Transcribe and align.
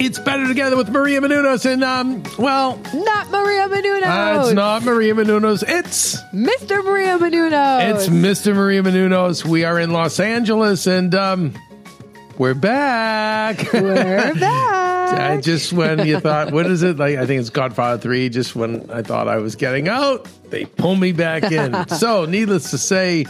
it's 0.00 0.18
better 0.18 0.46
together 0.46 0.76
with 0.76 0.88
Maria 0.90 1.20
Menounos, 1.20 1.70
and 1.70 1.82
um, 1.84 2.22
well, 2.38 2.80
Not 2.94 3.30
Maria 3.30 3.68
Menounos. 3.68 4.36
uh, 4.36 4.40
it's 4.44 4.52
not 4.54 4.82
Maria 4.84 5.14
Menounos. 5.14 5.64
It's 5.66 6.20
Mr. 6.32 6.84
Maria 6.84 7.18
Menounos. 7.18 7.90
it's 7.94 8.08
Mr. 8.08 8.54
Maria 8.54 8.82
Menounos. 8.82 9.44
We 9.44 9.64
are 9.64 9.78
in 9.78 9.90
Los 9.90 10.20
Angeles, 10.20 10.86
and 10.86 11.14
um, 11.14 11.54
we're 12.36 12.54
back. 12.54 13.72
We're 13.72 14.34
back. 14.40 14.78
I 15.18 15.40
just 15.40 15.72
when 15.72 16.06
you 16.06 16.20
thought, 16.20 16.52
what 16.52 16.66
is 16.66 16.82
it 16.82 16.98
like? 16.98 17.16
I 17.16 17.26
think 17.26 17.40
it's 17.40 17.50
Godfather 17.50 18.00
Three. 18.00 18.28
Just 18.28 18.54
when 18.54 18.90
I 18.90 19.02
thought 19.02 19.26
I 19.26 19.38
was 19.38 19.56
getting 19.56 19.88
out, 19.88 20.28
they 20.50 20.64
pull 20.66 20.94
me 20.96 21.12
back 21.12 21.50
in. 21.50 21.88
so, 21.96 22.24
needless 22.26 22.70
to 22.70 22.78
say, 22.78 23.24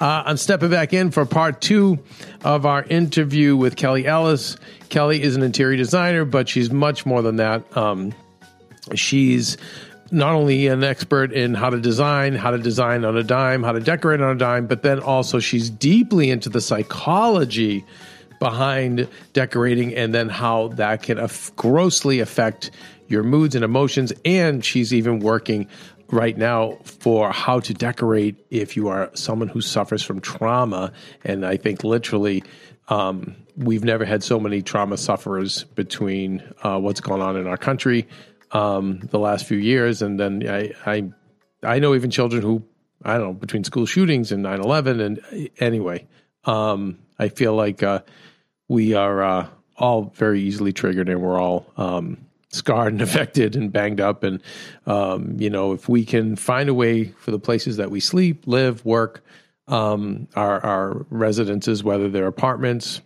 uh, 0.00 0.22
I'm 0.26 0.36
stepping 0.36 0.70
back 0.70 0.92
in 0.92 1.10
for 1.10 1.24
part 1.24 1.60
two 1.60 1.98
of 2.44 2.66
our 2.66 2.82
interview 2.82 3.56
with 3.56 3.76
Kelly 3.76 4.06
Ellis. 4.06 4.56
Kelly 4.88 5.22
is 5.22 5.36
an 5.36 5.42
interior 5.42 5.76
designer, 5.76 6.24
but 6.24 6.48
she's 6.48 6.70
much 6.70 7.06
more 7.06 7.22
than 7.22 7.36
that. 7.36 7.76
Um, 7.76 8.14
she's 8.94 9.56
not 10.10 10.34
only 10.34 10.66
an 10.68 10.84
expert 10.84 11.32
in 11.32 11.54
how 11.54 11.70
to 11.70 11.80
design, 11.80 12.34
how 12.34 12.50
to 12.50 12.58
design 12.58 13.04
on 13.04 13.16
a 13.16 13.22
dime, 13.22 13.62
how 13.62 13.72
to 13.72 13.80
decorate 13.80 14.20
on 14.20 14.36
a 14.36 14.38
dime, 14.38 14.66
but 14.66 14.82
then 14.82 15.00
also 15.00 15.38
she's 15.40 15.70
deeply 15.70 16.30
into 16.30 16.48
the 16.48 16.60
psychology 16.60 17.84
behind 18.38 19.08
decorating 19.32 19.94
and 19.94 20.14
then 20.14 20.28
how 20.28 20.68
that 20.68 21.02
can 21.02 21.18
af- 21.18 21.54
grossly 21.56 22.20
affect 22.20 22.70
your 23.08 23.22
moods 23.22 23.54
and 23.54 23.64
emotions. 23.64 24.12
And 24.24 24.64
she's 24.64 24.92
even 24.92 25.20
working 25.20 25.68
right 26.10 26.36
now 26.36 26.78
for 26.84 27.30
how 27.32 27.60
to 27.60 27.74
decorate 27.74 28.44
if 28.50 28.76
you 28.76 28.88
are 28.88 29.10
someone 29.14 29.48
who 29.48 29.60
suffers 29.60 30.02
from 30.02 30.20
trauma. 30.20 30.92
And 31.24 31.44
I 31.44 31.56
think 31.56 31.84
literally, 31.84 32.42
um, 32.88 33.36
we've 33.56 33.84
never 33.84 34.04
had 34.04 34.22
so 34.22 34.38
many 34.38 34.62
trauma 34.62 34.96
sufferers 34.96 35.64
between 35.64 36.42
uh, 36.62 36.78
what's 36.78 37.00
going 37.00 37.22
on 37.22 37.36
in 37.36 37.46
our 37.46 37.56
country 37.56 38.08
um, 38.52 39.00
the 39.10 39.18
last 39.18 39.46
few 39.46 39.58
years. 39.58 40.02
And 40.02 40.18
then 40.18 40.48
I, 40.48 40.72
I, 40.86 41.10
I 41.62 41.78
know 41.78 41.94
even 41.94 42.10
children 42.10 42.42
who, 42.42 42.62
I 43.02 43.14
don't 43.14 43.26
know, 43.26 43.32
between 43.32 43.64
school 43.64 43.86
shootings 43.86 44.32
and 44.32 44.42
9 44.42 44.60
11. 44.60 45.00
And 45.00 45.50
anyway, 45.58 46.06
um, 46.44 46.98
I 47.18 47.28
feel 47.28 47.54
like 47.54 47.82
uh, 47.82 48.00
we 48.68 48.94
are 48.94 49.22
uh, 49.22 49.48
all 49.76 50.12
very 50.14 50.42
easily 50.42 50.72
triggered 50.72 51.08
and 51.08 51.20
we're 51.20 51.40
all 51.40 51.66
um, 51.76 52.23
scarred 52.54 52.92
and 52.92 53.02
affected 53.08 53.56
and 53.56 53.72
banged 53.72 54.00
up. 54.00 54.22
And, 54.22 54.40
um, 54.86 55.36
you 55.38 55.50
know, 55.50 55.72
if 55.72 55.88
we 55.88 56.04
can 56.04 56.36
find 56.36 56.68
a 56.68 56.74
way 56.74 57.04
for 57.04 57.30
the 57.30 57.38
places 57.38 57.76
that 57.76 57.90
we 57.90 58.00
sleep, 58.00 58.46
live, 58.46 58.84
work, 58.84 59.24
um, 59.68 60.28
our, 60.36 60.64
our 60.64 61.06
residences, 61.10 61.82
whether 61.82 62.08
they're 62.08 62.26
apartments, 62.26 63.00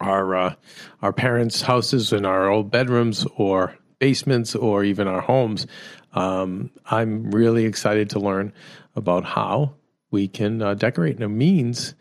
our 0.00 0.34
uh, 0.34 0.54
our 1.02 1.12
parents' 1.12 1.62
houses 1.62 2.12
and 2.12 2.26
our 2.26 2.48
old 2.48 2.70
bedrooms 2.70 3.26
or 3.36 3.76
basements 3.98 4.54
or 4.54 4.84
even 4.84 5.06
our 5.06 5.20
homes. 5.20 5.66
Um, 6.12 6.70
I'm 6.86 7.30
really 7.30 7.64
excited 7.64 8.10
to 8.10 8.18
learn 8.20 8.52
about 8.96 9.24
how 9.24 9.74
we 10.10 10.28
can 10.28 10.62
uh, 10.62 10.74
decorate 10.74 11.16
in 11.16 11.22
a 11.22 11.28
means 11.28 11.94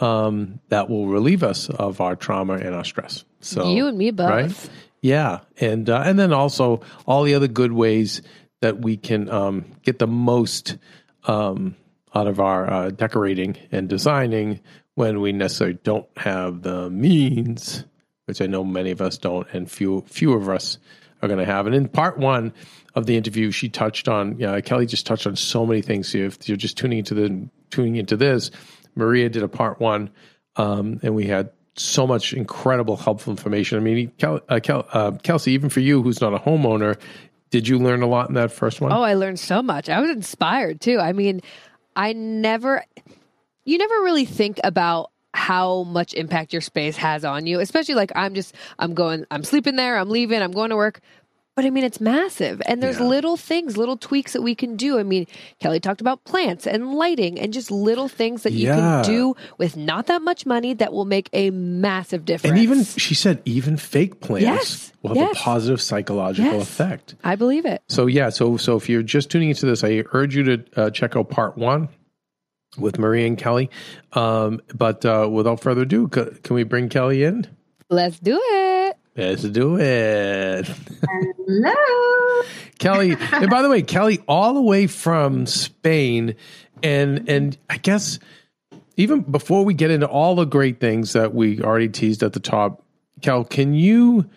um, 0.00 0.60
that 0.68 0.88
will 0.88 1.06
relieve 1.06 1.42
us 1.42 1.68
of 1.68 2.00
our 2.00 2.16
trauma 2.16 2.54
and 2.54 2.74
our 2.74 2.84
stress. 2.84 3.24
So 3.40 3.72
You 3.72 3.86
and 3.86 3.98
me 3.98 4.10
both. 4.10 4.30
right? 4.30 4.70
Yeah, 5.00 5.40
and 5.60 5.88
uh, 5.88 6.02
and 6.04 6.18
then 6.18 6.32
also 6.32 6.80
all 7.06 7.22
the 7.22 7.34
other 7.34 7.48
good 7.48 7.72
ways 7.72 8.22
that 8.60 8.80
we 8.80 8.96
can 8.96 9.30
um, 9.30 9.64
get 9.82 9.98
the 9.98 10.06
most 10.06 10.76
um, 11.24 11.76
out 12.14 12.26
of 12.26 12.40
our 12.40 12.70
uh, 12.70 12.90
decorating 12.90 13.56
and 13.70 13.88
designing 13.88 14.60
when 14.94 15.20
we 15.20 15.30
necessarily 15.32 15.78
don't 15.84 16.08
have 16.16 16.62
the 16.62 16.90
means, 16.90 17.84
which 18.24 18.40
I 18.40 18.46
know 18.46 18.64
many 18.64 18.90
of 18.90 19.00
us 19.00 19.18
don't, 19.18 19.46
and 19.52 19.70
few 19.70 20.02
few 20.08 20.32
of 20.32 20.48
us 20.48 20.78
are 21.22 21.28
going 21.28 21.38
to 21.38 21.46
have. 21.46 21.66
And 21.66 21.74
in 21.74 21.88
part 21.88 22.18
one 22.18 22.52
of 22.94 23.06
the 23.06 23.16
interview, 23.16 23.52
she 23.52 23.68
touched 23.68 24.08
on 24.08 24.38
yeah, 24.38 24.60
Kelly 24.60 24.86
just 24.86 25.06
touched 25.06 25.26
on 25.26 25.36
so 25.36 25.64
many 25.64 25.82
things. 25.82 26.08
So 26.08 26.18
if 26.18 26.48
you're 26.48 26.56
just 26.56 26.76
tuning 26.76 26.98
into 26.98 27.14
the 27.14 27.48
tuning 27.70 27.96
into 27.96 28.16
this, 28.16 28.50
Maria 28.96 29.28
did 29.28 29.44
a 29.44 29.48
part 29.48 29.78
one, 29.78 30.10
um, 30.56 30.98
and 31.04 31.14
we 31.14 31.26
had 31.26 31.50
so 31.78 32.06
much 32.06 32.32
incredible 32.32 32.96
helpful 32.96 33.30
information. 33.30 33.78
I 33.78 33.80
mean, 33.80 34.12
Kel, 34.18 34.40
uh, 34.48 34.60
Kel, 34.62 34.86
uh, 34.92 35.12
Kelsey, 35.22 35.52
even 35.52 35.70
for 35.70 35.80
you 35.80 36.02
who's 36.02 36.20
not 36.20 36.34
a 36.34 36.38
homeowner, 36.38 36.98
did 37.50 37.68
you 37.68 37.78
learn 37.78 38.02
a 38.02 38.06
lot 38.06 38.28
in 38.28 38.34
that 38.34 38.52
first 38.52 38.80
one? 38.80 38.92
Oh, 38.92 39.02
I 39.02 39.14
learned 39.14 39.40
so 39.40 39.62
much. 39.62 39.88
I 39.88 40.00
was 40.00 40.10
inspired 40.10 40.80
too. 40.80 40.98
I 40.98 41.12
mean, 41.12 41.40
I 41.96 42.12
never, 42.12 42.84
you 43.64 43.78
never 43.78 43.94
really 44.02 44.24
think 44.24 44.60
about 44.64 45.10
how 45.34 45.84
much 45.84 46.14
impact 46.14 46.52
your 46.52 46.62
space 46.62 46.96
has 46.96 47.24
on 47.24 47.46
you, 47.46 47.60
especially 47.60 47.94
like 47.94 48.10
I'm 48.14 48.34
just, 48.34 48.54
I'm 48.78 48.94
going, 48.94 49.24
I'm 49.30 49.44
sleeping 49.44 49.76
there, 49.76 49.96
I'm 49.98 50.08
leaving, 50.08 50.42
I'm 50.42 50.52
going 50.52 50.70
to 50.70 50.76
work. 50.76 51.00
But 51.58 51.64
I 51.66 51.70
mean, 51.70 51.82
it's 51.82 52.00
massive. 52.00 52.62
And 52.66 52.80
there's 52.80 53.00
Yeah. 53.00 53.06
little 53.06 53.36
things, 53.36 53.76
little 53.76 53.96
tweaks 53.96 54.32
that 54.34 54.42
we 54.42 54.54
can 54.54 54.76
do. 54.76 54.96
I 54.96 55.02
mean, 55.02 55.26
Kelly 55.58 55.80
talked 55.80 56.00
about 56.00 56.22
plants 56.22 56.68
and 56.68 56.94
lighting 56.94 57.36
and 57.36 57.52
just 57.52 57.72
little 57.72 58.06
things 58.06 58.44
that 58.44 58.52
you 58.52 58.68
Yeah. 58.68 59.02
can 59.02 59.10
do 59.12 59.34
with 59.58 59.76
not 59.76 60.06
that 60.06 60.22
much 60.22 60.46
money 60.46 60.72
that 60.74 60.92
will 60.92 61.04
make 61.04 61.28
a 61.32 61.50
massive 61.50 62.24
difference. 62.24 62.52
And 62.52 62.62
even 62.62 62.84
she 62.84 63.16
said, 63.16 63.42
even 63.44 63.76
fake 63.76 64.20
plants 64.20 64.44
Yes, 64.44 64.92
will 65.02 65.08
have 65.08 65.16
yes. 65.16 65.32
a 65.32 65.34
positive 65.42 65.80
psychological 65.82 66.52
Yes. 66.58 66.62
effect. 66.62 67.16
I 67.24 67.34
believe 67.34 67.66
it. 67.66 67.82
So 67.88 68.06
yeah, 68.06 68.28
so 68.28 68.56
so 68.56 68.76
if 68.76 68.88
you're 68.88 69.02
just 69.02 69.28
tuning 69.28 69.48
into 69.48 69.66
this, 69.66 69.82
I 69.82 70.04
urge 70.12 70.36
you 70.36 70.44
to 70.44 70.64
uh, 70.76 70.90
check 70.90 71.16
out 71.16 71.28
part 71.28 71.58
one 71.58 71.88
with 72.78 73.00
Maria 73.00 73.26
and 73.26 73.36
Kelly. 73.36 73.68
Um, 74.12 74.60
but 74.76 75.04
uh, 75.04 75.28
without 75.28 75.58
further 75.58 75.82
ado, 75.82 76.08
c- 76.14 76.38
can 76.44 76.54
we 76.54 76.62
bring 76.62 76.88
Kelly 76.88 77.24
in? 77.24 77.48
Let's 77.90 78.20
do 78.20 78.38
it. 78.40 78.67
Let's 79.18 79.42
do 79.42 79.80
it. 79.80 80.64
Hello. 80.64 82.42
Kelly, 82.78 83.16
and 83.32 83.50
by 83.50 83.62
the 83.62 83.68
way, 83.68 83.82
Kelly, 83.82 84.20
all 84.28 84.54
the 84.54 84.62
way 84.62 84.86
from 84.86 85.44
Spain, 85.46 86.36
and 86.84 87.28
and 87.28 87.58
I 87.68 87.78
guess 87.78 88.20
even 88.96 89.22
before 89.22 89.64
we 89.64 89.74
get 89.74 89.90
into 89.90 90.06
all 90.06 90.36
the 90.36 90.44
great 90.44 90.78
things 90.78 91.14
that 91.14 91.34
we 91.34 91.60
already 91.60 91.88
teased 91.88 92.22
at 92.22 92.32
the 92.32 92.38
top, 92.38 92.84
Kel, 93.20 93.42
can 93.42 93.74
you 93.74 94.30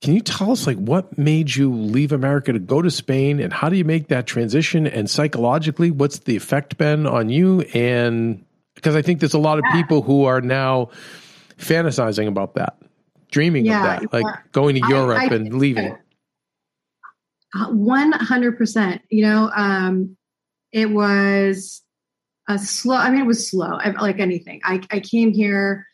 can 0.00 0.14
you 0.14 0.22
tell 0.22 0.52
us 0.52 0.66
like 0.66 0.78
what 0.78 1.18
made 1.18 1.54
you 1.54 1.70
leave 1.70 2.10
America 2.10 2.50
to 2.50 2.58
go 2.58 2.80
to 2.80 2.90
Spain, 2.90 3.40
and 3.40 3.52
how 3.52 3.68
do 3.68 3.76
you 3.76 3.84
make 3.84 4.08
that 4.08 4.26
transition? 4.26 4.86
And 4.86 5.10
psychologically, 5.10 5.90
what's 5.90 6.20
the 6.20 6.34
effect 6.34 6.78
been 6.78 7.06
on 7.06 7.28
you? 7.28 7.60
And 7.74 8.42
because 8.74 8.96
I 8.96 9.02
think 9.02 9.20
there's 9.20 9.34
a 9.34 9.38
lot 9.38 9.58
of 9.58 9.64
people 9.72 10.00
who 10.00 10.24
are 10.24 10.40
now 10.40 10.88
fantasizing 11.58 12.26
about 12.26 12.54
that, 12.54 12.78
dreaming 13.34 13.66
Yeah, 13.66 13.96
of 13.96 14.00
that, 14.00 14.12
like 14.12 14.24
yeah. 14.24 14.40
going 14.52 14.80
to 14.80 14.88
Europe 14.88 15.18
I 15.18 15.26
and 15.26 15.58
leaving. 15.58 15.96
One 17.68 18.12
hundred 18.12 18.56
percent. 18.56 19.02
You 19.10 19.26
know, 19.26 19.50
um, 19.54 20.16
it 20.72 20.90
was 20.90 21.82
a 22.48 22.58
slow. 22.58 22.96
I 22.96 23.10
mean, 23.10 23.22
it 23.22 23.26
was 23.26 23.48
slow. 23.50 23.74
I, 23.84 23.90
like 23.90 24.20
anything. 24.20 24.60
I, 24.64 24.80
I 24.90 25.00
came 25.00 25.32
here, 25.32 25.86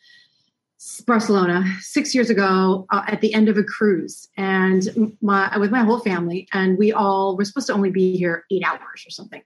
Barcelona, 1.05 1.65
six 1.79 2.15
years 2.15 2.29
ago 2.29 2.87
uh, 2.91 3.03
at 3.07 3.21
the 3.21 3.33
end 3.33 3.49
of 3.49 3.57
a 3.57 3.63
cruise, 3.63 4.27
and 4.37 5.15
my 5.21 5.57
with 5.57 5.71
my 5.71 5.83
whole 5.83 5.99
family, 5.99 6.47
and 6.53 6.77
we 6.77 6.93
all 6.93 7.37
were 7.37 7.45
supposed 7.45 7.67
to 7.67 7.73
only 7.73 7.91
be 7.91 8.17
here 8.17 8.45
eight 8.51 8.63
hours 8.65 9.03
or 9.05 9.09
something, 9.09 9.41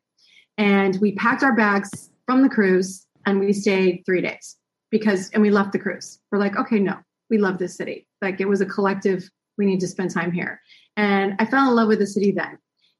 and 0.57 0.99
we 1.01 1.15
packed 1.15 1.43
our 1.43 1.55
bags 1.55 2.09
from 2.25 2.41
the 2.41 2.49
cruise 2.49 3.05
and 3.25 3.39
we 3.39 3.53
stayed 3.53 4.03
three 4.05 4.21
days 4.21 4.55
because, 4.89 5.29
and 5.31 5.41
we 5.41 5.49
left 5.49 5.71
the 5.71 5.79
cruise. 5.79 6.19
We're 6.31 6.39
like, 6.39 6.55
okay, 6.57 6.79
no, 6.79 6.97
we 7.29 7.37
love 7.37 7.57
this 7.57 7.75
city. 7.75 8.07
Like 8.21 8.39
it 8.39 8.47
was 8.47 8.61
a 8.61 8.65
collective. 8.65 9.29
We 9.57 9.65
need 9.65 9.79
to 9.79 9.87
spend 9.87 10.11
time 10.11 10.31
here. 10.31 10.61
And 10.97 11.35
I 11.39 11.45
fell 11.45 11.67
in 11.69 11.75
love 11.75 11.87
with 11.87 11.99
the 11.99 12.07
city 12.07 12.31
then. 12.31 12.57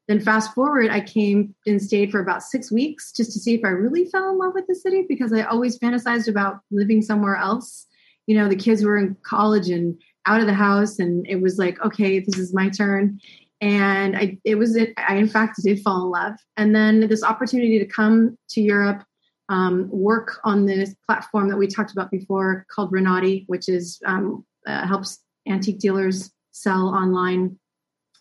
Then 0.08 0.20
fast 0.20 0.54
forward, 0.54 0.92
I 0.92 1.00
came 1.00 1.56
and 1.66 1.82
stayed 1.82 2.12
for 2.12 2.20
about 2.20 2.44
six 2.44 2.72
weeks 2.72 3.12
just 3.12 3.32
to 3.34 3.40
see 3.40 3.56
if 3.56 3.66
I 3.66 3.70
really 3.70 4.06
fell 4.06 4.30
in 4.30 4.38
love 4.38 4.54
with 4.54 4.68
the 4.68 4.76
city 4.76 5.06
because 5.08 5.34
I 5.34 5.42
always 5.44 5.80
fantasized 5.80 6.28
about 6.28 6.60
living 6.70 7.02
somewhere 7.02 7.36
else. 7.36 7.88
You 8.28 8.38
know, 8.38 8.48
the 8.48 8.56
kids 8.56 8.84
were 8.84 8.98
in 8.98 9.18
college 9.24 9.70
and 9.70 10.00
out 10.28 10.42
of 10.42 10.48
the 10.48 10.54
house, 10.54 11.00
and 11.00 11.26
it 11.28 11.42
was 11.42 11.58
like, 11.58 11.84
okay, 11.84 12.20
this 12.20 12.38
is 12.38 12.54
my 12.54 12.70
turn. 12.70 13.20
And 13.62 14.16
I, 14.16 14.38
it 14.44 14.56
was. 14.56 14.78
I 14.98 15.16
in 15.16 15.28
fact 15.28 15.60
did 15.64 15.82
fall 15.82 16.04
in 16.04 16.12
love. 16.12 16.34
And 16.58 16.76
then 16.76 17.08
this 17.08 17.24
opportunity 17.24 17.80
to 17.80 17.86
come 17.86 18.38
to 18.50 18.62
Europe, 18.62 19.04
um, 19.50 19.90
work 19.92 20.40
on 20.44 20.66
this 20.66 20.96
platform 21.06 21.50
that 21.50 21.58
we 21.58 21.68
talked 21.68 21.92
about 21.92 22.12
before 22.12 22.66
called 22.70 22.92
Renati, 22.92 23.46
which 23.48 23.70
is 23.70 24.00
um, 24.06 24.46
uh, 24.68 24.86
helps 24.88 25.20
antique 25.48 25.80
dealers 25.80 26.32
sell 26.52 26.88
online 26.88 27.58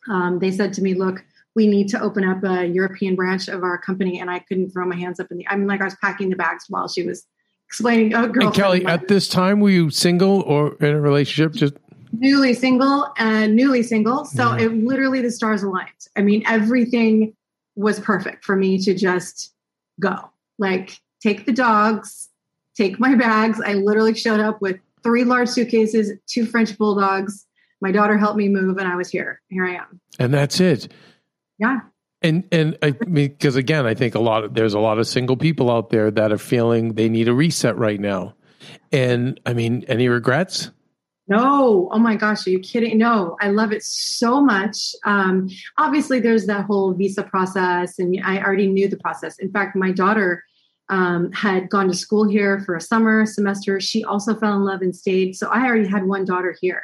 um, 0.09 0.39
they 0.39 0.51
said 0.51 0.73
to 0.75 0.83
me, 0.83 0.95
"Look, 0.95 1.25
we 1.55 1.67
need 1.67 1.89
to 1.91 2.01
open 2.01 2.25
up 2.25 2.43
a 2.45 2.67
European 2.67 3.15
branch 3.15 3.49
of 3.49 3.63
our 3.63 3.79
company," 3.79 4.21
and 4.21 4.31
I 4.31 4.41
couldn't 4.41 4.71
throw 4.71 4.87
my 4.87 4.97
hands 4.97 5.21
up 5.21 5.31
in 5.31 5.39
the. 5.39 5.49
I'm 5.49 5.67
like 5.67 5.81
I 5.81 5.85
was 5.85 5.97
packing 6.01 6.31
the 6.31 6.37
bags 6.37 6.65
while 6.69 6.89
she 6.89 7.07
was 7.07 7.27
explaining. 7.69 8.15
Oh, 8.15 8.29
girl, 8.29 8.51
Kelly, 8.51 8.85
at 8.85 9.09
this 9.09 9.29
time, 9.29 9.61
were 9.61 9.71
you 9.71 9.91
single 9.91 10.43
or 10.43 10.75
in 10.77 10.95
a 10.95 11.01
relationship? 11.01 11.53
Just 11.53 11.75
newly 12.13 12.55
single 12.55 13.13
and 13.17 13.57
newly 13.57 13.83
single, 13.83 14.25
so 14.25 14.51
Mhm. 14.51 14.61
it 14.61 14.85
literally 14.85 15.21
the 15.21 15.31
stars 15.31 15.63
aligned. 15.63 15.91
I 16.17 16.23
mean, 16.23 16.43
everything 16.47 17.35
was 17.77 17.99
perfect 17.99 18.45
for 18.45 18.55
me 18.57 18.79
to 18.79 18.95
just 18.95 19.53
go. 19.99 20.31
Like 20.59 21.01
take 21.25 21.47
the 21.47 21.53
dogs, 21.53 22.29
take 22.77 23.01
my 23.01 23.15
bags. 23.15 23.61
I 23.65 23.75
literally 23.75 24.15
showed 24.15 24.41
up 24.41 24.61
with 24.61 24.79
three 25.03 25.25
large 25.25 25.49
suitcases, 25.49 26.13
two 26.27 26.47
French 26.47 26.77
bulldogs. 26.77 27.47
My 27.81 27.91
daughter 27.91 28.19
helped 28.19 28.37
me 28.37 28.49
move, 28.49 28.79
and 28.79 28.87
I 28.87 28.97
was 28.97 29.09
here. 29.11 29.41
Here 29.49 29.67
I 29.67 29.75
am. 29.75 30.01
and 30.19 30.33
that's 30.33 30.61
it. 30.61 30.93
Yeah. 31.59 31.81
And 32.23 32.45
and 32.53 32.79
I 32.83 32.95
mean, 33.07 33.29
because 33.29 33.57
again, 33.57 33.87
I 33.87 33.95
think 33.95 34.15
a 34.15 34.21
lot 34.21 34.45
of 34.45 34.55
there's 34.55 34.75
a 34.75 34.79
lot 34.79 34.99
of 34.99 35.07
single 35.07 35.37
people 35.37 35.71
out 35.71 35.91
there 35.91 36.11
that 36.11 36.33
are 36.33 36.39
feeling 36.39 36.95
they 36.95 37.09
need 37.09 37.29
a 37.29 37.35
reset 37.35 37.77
right 37.77 38.01
now. 38.01 38.35
And 38.93 39.39
I 39.45 39.53
mean, 39.53 39.85
any 39.89 40.09
regrets? 40.09 40.71
No, 41.27 41.89
oh 41.91 41.99
my 41.99 42.17
gosh, 42.17 42.47
are 42.47 42.51
you 42.51 42.59
kidding? 42.59 42.99
No, 42.99 43.37
I 43.41 43.49
love 43.49 43.73
it 43.73 43.83
so 43.83 44.43
much. 44.43 44.95
Um, 45.05 45.49
obviously, 45.79 46.21
there's 46.21 46.47
that 46.47 46.65
whole 46.67 46.93
visa 46.93 47.23
process, 47.23 47.99
and 47.99 48.19
I 48.25 48.43
already 48.43 48.69
knew 48.69 48.89
the 48.89 48.99
process. 48.99 49.39
In 49.39 49.51
fact, 49.51 49.75
my 49.77 49.91
daughter 49.91 50.45
um, 50.89 51.33
had 51.33 51.71
gone 51.71 51.89
to 51.89 51.95
school 51.95 52.29
here 52.29 52.61
for 52.61 52.75
a 52.77 52.81
summer 52.81 53.27
semester. 53.27 53.81
She 53.81 54.05
also 54.05 54.35
fell 54.35 54.55
in 54.55 54.65
love 54.65 54.83
and 54.83 54.95
stayed. 54.95 55.35
So 55.37 55.49
I 55.49 55.65
already 55.65 55.89
had 55.89 56.07
one 56.07 56.25
daughter 56.25 56.57
here 56.61 56.83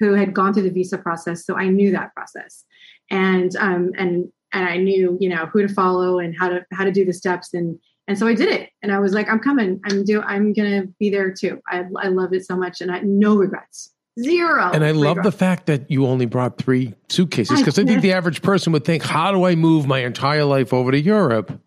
who 0.00 0.14
had 0.14 0.34
gone 0.34 0.52
through 0.52 0.64
the 0.64 0.70
visa 0.70 0.98
process. 0.98 1.46
So 1.46 1.56
I 1.56 1.68
knew 1.68 1.90
that 1.92 2.14
process, 2.14 2.64
and 3.10 3.54
um, 3.56 3.92
and 3.96 4.30
and 4.52 4.68
I 4.68 4.76
knew 4.76 5.16
you 5.20 5.28
know 5.28 5.46
who 5.46 5.66
to 5.66 5.72
follow 5.72 6.18
and 6.18 6.36
how 6.36 6.48
to 6.48 6.66
how 6.72 6.84
to 6.84 6.92
do 6.92 7.04
the 7.04 7.12
steps 7.12 7.54
and 7.54 7.78
and 8.08 8.18
so 8.18 8.26
I 8.26 8.34
did 8.34 8.48
it, 8.48 8.70
and 8.82 8.92
I 8.92 9.00
was 9.00 9.12
like, 9.14 9.28
I'm 9.28 9.40
coming. 9.40 9.80
I'm 9.84 10.04
do. 10.04 10.22
I'm 10.22 10.52
gonna 10.52 10.84
be 11.00 11.10
there 11.10 11.32
too. 11.32 11.60
I 11.68 11.84
I 11.98 12.08
love 12.08 12.32
it 12.32 12.46
so 12.46 12.56
much, 12.56 12.80
and 12.80 12.90
I 12.90 13.00
no 13.00 13.36
regrets, 13.36 13.92
zero. 14.20 14.70
And 14.72 14.84
I 14.84 14.92
love 14.92 15.22
the 15.24 15.32
fact 15.32 15.66
that 15.66 15.90
you 15.90 16.06
only 16.06 16.26
brought 16.26 16.56
three 16.56 16.94
suitcases 17.08 17.58
because 17.58 17.78
I 17.80 17.84
think 17.84 18.02
the 18.02 18.12
average 18.12 18.42
person 18.42 18.72
would 18.74 18.84
think, 18.84 19.02
"How 19.02 19.32
do 19.32 19.44
I 19.44 19.56
move 19.56 19.88
my 19.88 20.00
entire 20.00 20.44
life 20.44 20.72
over 20.72 20.92
to 20.92 21.00
Europe?" 21.00 21.60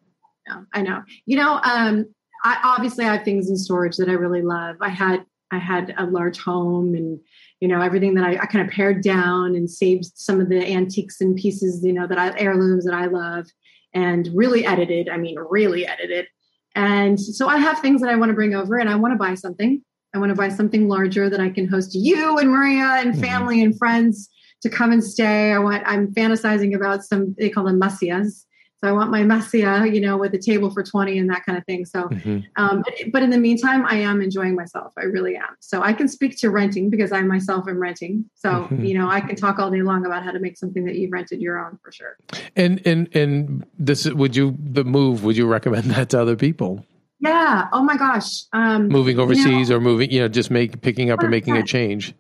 Know. 0.50 0.66
I 0.74 0.82
know. 0.82 1.04
You 1.26 1.38
know, 1.38 1.60
um, 1.64 2.06
I 2.44 2.58
obviously 2.64 3.06
I 3.06 3.16
have 3.16 3.26
things 3.26 3.50
in 3.50 3.58
storage 3.58 3.98
that 3.98 4.10
I 4.10 4.14
really 4.14 4.42
love. 4.42 4.78
I 4.82 4.90
had 4.90 5.26
I 5.52 5.58
had 5.58 5.96
a 5.98 6.06
large 6.06 6.40
home 6.40 6.94
and 6.94 7.20
you 7.60 7.68
know 7.68 7.82
everything 7.82 8.14
that 8.16 8.24
I, 8.24 8.34
I 8.34 8.46
kind 8.46 8.66
of 8.66 8.72
pared 8.74 9.02
down 9.04 9.56
and 9.56 9.70
saved 9.70 10.06
some 10.16 10.40
of 10.40 10.50
the 10.50 10.66
antiques 10.66 11.22
and 11.22 11.36
pieces 11.36 11.84
you 11.84 11.94
know 11.94 12.08
that 12.08 12.18
I 12.18 12.38
heirlooms 12.38 12.86
that 12.86 12.94
I 12.94 13.06
love 13.08 13.48
and 13.94 14.30
really 14.34 14.66
edited. 14.66 15.10
I 15.10 15.18
mean, 15.18 15.38
really 15.50 15.86
edited. 15.88 16.28
And 16.76 17.20
so 17.20 17.48
I 17.48 17.58
have 17.58 17.80
things 17.80 18.02
that 18.02 18.10
I 18.12 18.16
want 18.16 18.30
to 18.30 18.36
bring 18.36 18.54
over 18.54 18.78
and 18.78 18.90
I 18.90 18.96
want 18.96 19.14
to 19.14 19.18
buy 19.18 19.34
something. 19.34 19.82
I 20.14 20.20
want 20.20 20.30
to 20.30 20.36
buy 20.36 20.50
something 20.50 20.88
larger 20.88 21.30
that 21.30 21.40
I 21.40 21.50
can 21.50 21.68
host 21.68 21.96
you 21.96 22.38
and 22.38 22.50
Maria 22.50 22.98
and 23.00 23.14
Mhm. 23.14 23.20
family 23.22 23.62
and 23.64 23.78
friends 23.78 24.30
to 24.62 24.70
come 24.70 24.92
and 24.92 25.04
stay. 25.04 25.52
I 25.52 25.60
want 25.60 25.84
I'm 25.86 26.14
fantasizing 26.14 26.76
about 26.76 27.04
some 27.04 27.36
they 27.38 27.50
call 27.50 27.66
them 27.66 27.80
masias. 27.80 28.46
So 28.82 28.88
I 28.90 28.94
want 28.94 29.12
my 29.12 29.24
masia, 29.24 29.94
you 29.94 30.00
know, 30.00 30.16
with 30.16 30.34
a 30.34 30.38
table 30.38 30.70
for 30.70 30.82
20 30.84 31.18
and 31.18 31.30
that 31.30 31.46
kind 31.46 31.58
of 31.58 31.66
thing. 31.66 31.86
So 31.86 32.04
Mhm. 32.04 32.46
um, 32.56 32.82
but, 32.86 32.94
but 33.12 33.24
in 33.24 33.30
the 33.30 33.38
meantime, 33.38 33.86
I 33.86 33.96
am 33.96 34.22
enjoying 34.22 34.56
myself. 34.56 34.94
I 34.98 35.04
really 35.04 35.36
am. 35.36 35.56
So 35.60 35.82
I 35.82 35.92
can 35.92 36.08
speak 36.08 36.38
to 36.40 36.50
renting 36.50 36.90
because 36.90 37.12
I 37.12 37.22
myself 37.22 37.68
am 37.68 37.78
renting. 37.80 38.26
So, 38.36 38.68
Mhm. 38.72 38.88
you 38.88 38.94
know, 38.98 39.10
I 39.10 39.20
can 39.20 39.36
talk 39.36 39.60
all 39.60 39.70
day 39.70 39.82
long 39.82 40.06
about 40.06 40.24
how 40.24 40.32
to 40.32 40.40
make 40.40 40.58
something 40.58 40.86
that 40.86 40.96
you've 40.96 41.12
rented 41.12 41.42
your 41.42 41.60
own 41.60 41.78
for 41.84 41.92
sure. 41.92 42.16
And 42.56 42.82
and 42.86 43.10
and 43.14 43.66
this 43.78 44.06
would 44.10 44.36
you 44.36 44.56
the 44.64 44.86
move? 44.86 45.24
Would 45.26 45.36
you 45.36 45.46
recommend 45.48 45.86
that 45.92 46.10
to 46.12 46.22
other 46.22 46.36
people 46.38 46.86
Yeah. 47.20 47.68
Oh 47.74 47.84
my 47.84 47.98
gosh. 47.98 48.44
Um, 48.54 48.88
moving 48.88 49.20
overseas 49.20 49.70
or 49.70 49.82
moving? 49.82 50.10
You 50.10 50.22
know, 50.22 50.30
just 50.30 50.50
make 50.50 50.80
picking 50.82 51.12
up 51.12 51.20
and 51.20 51.30
making 51.30 51.58
a 51.58 51.64
change. 51.64 52.14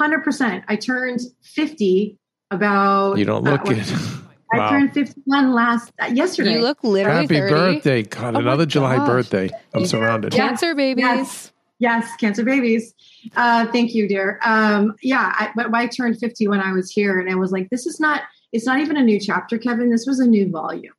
100%. 0.00 0.62
I 0.66 0.76
turned 0.76 1.20
50 1.42 2.16
about. 2.50 3.18
You 3.18 3.26
don't 3.26 3.46
uh, 3.46 3.50
look 3.50 3.64
what- 3.66 3.76
it. 3.76 3.92
I 4.52 4.58
Wow. 4.58 4.70
turned 4.70 4.92
51 4.92 5.52
last, 5.52 5.92
uh, 6.02 6.06
yesterday. 6.06 6.54
You 6.54 6.60
look 6.62 6.82
literally 6.82 7.22
Happy 7.22 7.38
30. 7.38 7.50
birthday! 7.54 8.02
God, 8.02 8.34
Oh 8.36 8.40
another 8.40 8.66
July 8.66 8.96
gosh. 8.96 9.06
birthday. 9.06 9.50
I'm 9.74 9.86
surrounded. 9.86 10.34
Yeah. 10.34 10.48
Cancer 10.48 10.74
babies. 10.74 11.02
Yes. 11.04 11.52
Yes, 11.78 12.14
cancer 12.16 12.44
babies. 12.44 12.92
Uh, 13.36 13.66
thank 13.72 13.94
you, 13.94 14.06
dear. 14.06 14.38
Um, 14.44 14.94
yeah, 15.02 15.32
I, 15.34 15.50
but 15.56 15.72
I 15.74 15.86
turned 15.86 16.18
50 16.18 16.46
when 16.48 16.60
I 16.60 16.72
was 16.72 16.90
here, 16.90 17.18
and 17.20 17.30
I 17.30 17.36
was 17.36 17.52
like, 17.52 17.70
this 17.70 17.86
is 17.86 17.98
not, 17.98 18.22
it's 18.52 18.66
not 18.66 18.80
even 18.80 18.98
a 18.98 19.02
new 19.02 19.18
chapter, 19.18 19.56
Kevin. 19.56 19.88
This 19.90 20.04
was 20.06 20.20
a 20.20 20.26
new 20.26 20.50
volume. 20.50 20.92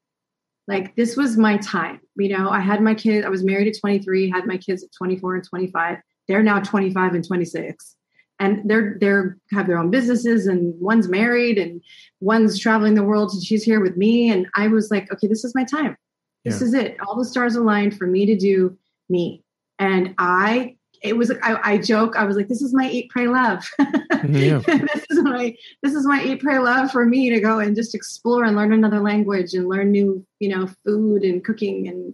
Like, 0.67 0.96
this 0.96 1.15
was 1.15 1.38
my 1.38 1.58
time. 1.58 2.00
You 2.15 2.29
know, 2.36 2.50
I 2.50 2.62
had 2.62 2.81
my 2.81 2.96
kids, 2.96 3.25
I 3.25 3.29
was 3.29 3.43
married 3.43 3.67
at 3.67 3.79
23, 3.79 4.29
had 4.31 4.48
my 4.48 4.58
kids 4.58 4.84
at 4.84 4.89
24 4.98 5.36
and 5.36 5.43
25. 5.48 5.98
They're 6.27 6.41
now 6.43 6.60
25 6.62 7.13
and 7.13 7.27
26. 7.27 7.96
And 8.39 8.67
they're 8.67 8.98
they're 9.00 9.38
have 9.51 9.67
their 9.67 9.77
own 9.77 9.91
businesses, 9.91 10.48
and 10.48 10.74
one's 10.81 11.08
married, 11.08 11.60
and 11.60 11.79
one's 12.21 12.57
traveling 12.57 12.93
the 12.95 13.03
world, 13.03 13.33
and 13.33 13.43
she's 13.43 13.63
here 13.63 13.81
with 13.81 13.97
me. 13.97 14.29
And 14.29 14.47
I 14.55 14.67
was 14.67 14.89
like, 14.89 15.11
okay, 15.11 15.27
this 15.27 15.43
is 15.43 15.53
my 15.53 15.65
time. 15.65 15.97
This 16.45 16.61
Yeah. 16.61 16.67
is 16.67 16.73
it. 16.73 16.97
All 17.01 17.17
the 17.17 17.25
stars 17.25 17.55
aligned 17.55 17.97
for 17.97 18.07
me 18.07 18.25
to 18.25 18.37
do 18.37 18.77
me. 19.09 19.43
And 19.79 20.13
I, 20.17 20.77
it 21.03 21.17
was, 21.17 21.31
I, 21.43 21.59
I 21.63 21.77
joke, 21.79 22.15
I 22.15 22.23
was 22.25 22.37
like, 22.37 22.47
this 22.47 22.61
is 22.61 22.73
my 22.73 22.89
eat, 22.89 23.09
pray, 23.09 23.27
love. 23.27 23.69
Mm-hmm, 24.21 24.35
yeah. 24.35 24.59
this 24.93 25.05
is 25.09 25.23
my, 25.23 25.55
this 25.81 25.95
is 25.95 26.05
my 26.05 26.23
eat, 26.23 26.41
pray, 26.41 26.59
love 26.59 26.91
for 26.91 27.07
me 27.07 27.31
to 27.31 27.39
go 27.39 27.57
and 27.57 27.75
just 27.75 27.95
explore 27.95 28.43
and 28.43 28.55
learn 28.55 28.71
another 28.71 28.99
language 28.99 29.55
and 29.55 29.67
learn 29.67 29.89
new, 29.89 30.23
you 30.37 30.47
know, 30.55 30.67
food 30.85 31.23
and 31.23 31.43
cooking 31.43 31.87
and 31.87 32.13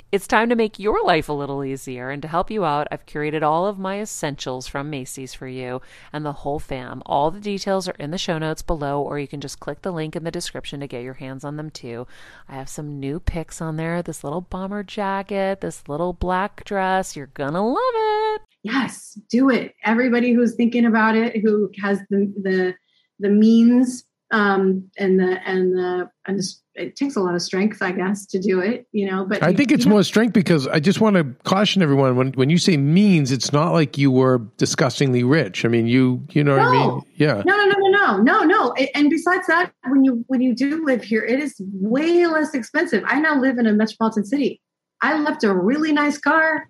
it's 0.11 0.27
time 0.27 0.49
to 0.49 0.55
make 0.55 0.77
your 0.77 1.03
life 1.05 1.29
a 1.29 1.33
little 1.33 1.63
easier. 1.63 2.09
And 2.09 2.21
to 2.21 2.27
help 2.27 2.51
you 2.51 2.65
out, 2.65 2.87
I've 2.91 3.05
curated 3.05 3.43
all 3.43 3.65
of 3.65 3.79
my 3.79 4.01
essentials 4.01 4.67
from 4.67 4.89
Macy's 4.89 5.33
for 5.33 5.47
you 5.47 5.81
and 6.11 6.25
the 6.25 6.33
whole 6.33 6.59
fam. 6.59 7.01
All 7.05 7.31
the 7.31 7.39
details 7.39 7.87
are 7.87 7.95
in 7.97 8.11
the 8.11 8.17
show 8.17 8.37
notes 8.37 8.61
below, 8.61 9.01
or 9.01 9.19
you 9.19 9.27
can 9.27 9.39
just 9.39 9.61
click 9.61 9.81
the 9.81 9.91
link 9.91 10.15
in 10.15 10.23
the 10.25 10.31
description 10.31 10.81
to 10.81 10.87
get 10.87 11.03
your 11.03 11.13
hands 11.13 11.45
on 11.45 11.55
them 11.55 11.69
too. 11.69 12.07
I 12.49 12.55
have 12.55 12.67
some 12.67 12.99
new 12.99 13.19
picks 13.19 13.61
on 13.61 13.77
there 13.77 14.01
this 14.01 14.23
little 14.23 14.41
bomber 14.41 14.83
jacket, 14.83 15.61
this 15.61 15.87
little 15.87 16.13
black 16.13 16.65
dress. 16.65 17.15
You're 17.15 17.27
gonna 17.27 17.65
love 17.65 17.77
it. 17.77 18.41
yes, 18.63 19.17
do 19.29 19.49
it. 19.49 19.73
Everybody 19.85 20.33
who's 20.33 20.55
thinking 20.55 20.85
about 20.85 21.15
it, 21.15 21.41
who 21.41 21.71
has 21.81 21.99
the 22.09 22.33
the 22.41 22.75
the 23.19 23.29
means 23.29 24.03
um, 24.31 24.89
and 24.97 25.19
the 25.19 25.39
and 25.45 25.77
the 25.77 26.09
and 26.25 26.39
the, 26.39 26.53
it 26.75 26.95
takes 26.95 27.17
a 27.17 27.19
lot 27.19 27.35
of 27.35 27.41
strength, 27.41 27.81
I 27.81 27.91
guess, 27.91 28.25
to 28.27 28.39
do 28.39 28.61
it. 28.61 28.87
You 28.91 29.11
know, 29.11 29.25
but 29.25 29.43
I 29.43 29.49
you- 29.49 29.57
think 29.57 29.71
it's 29.71 29.83
you 29.83 29.89
know, 29.89 29.95
more 29.95 30.03
strength 30.03 30.33
because 30.33 30.67
I 30.67 30.79
just 30.79 31.01
want 31.01 31.17
to 31.17 31.25
caution 31.43 31.81
everyone 31.81 32.15
when 32.15 32.31
when 32.33 32.49
you 32.49 32.57
say 32.57 32.77
means, 32.77 33.31
it's 33.31 33.51
not 33.51 33.73
like 33.73 33.97
you 33.97 34.09
were 34.09 34.39
disgustingly 34.57 35.23
rich. 35.23 35.65
I 35.65 35.67
mean, 35.67 35.85
you 35.87 36.25
you 36.31 36.43
know 36.43 36.57
what 36.57 36.67
I 36.67 36.71
mean? 36.71 37.01
Yeah. 37.15 37.43
No, 37.45 37.57
no, 37.57 37.65
no, 37.65 37.77
no, 37.77 37.89
no, 37.89 38.17
no, 38.17 38.43
no. 38.43 38.73
And 38.95 39.09
besides 39.09 39.47
that, 39.47 39.73
when 39.87 40.05
you 40.05 40.23
when 40.27 40.41
you 40.41 40.55
do 40.55 40.85
live 40.85 41.03
here, 41.03 41.23
it 41.23 41.39
is 41.39 41.55
way 41.59 42.25
less 42.25 42.53
expensive. 42.53 43.03
I 43.05 43.19
now 43.19 43.39
live 43.39 43.57
in 43.57 43.67
a 43.67 43.73
metropolitan 43.73 44.25
city. 44.25 44.61
I 45.01 45.19
left 45.19 45.43
a 45.43 45.53
really 45.53 45.91
nice 45.91 46.17
car, 46.17 46.69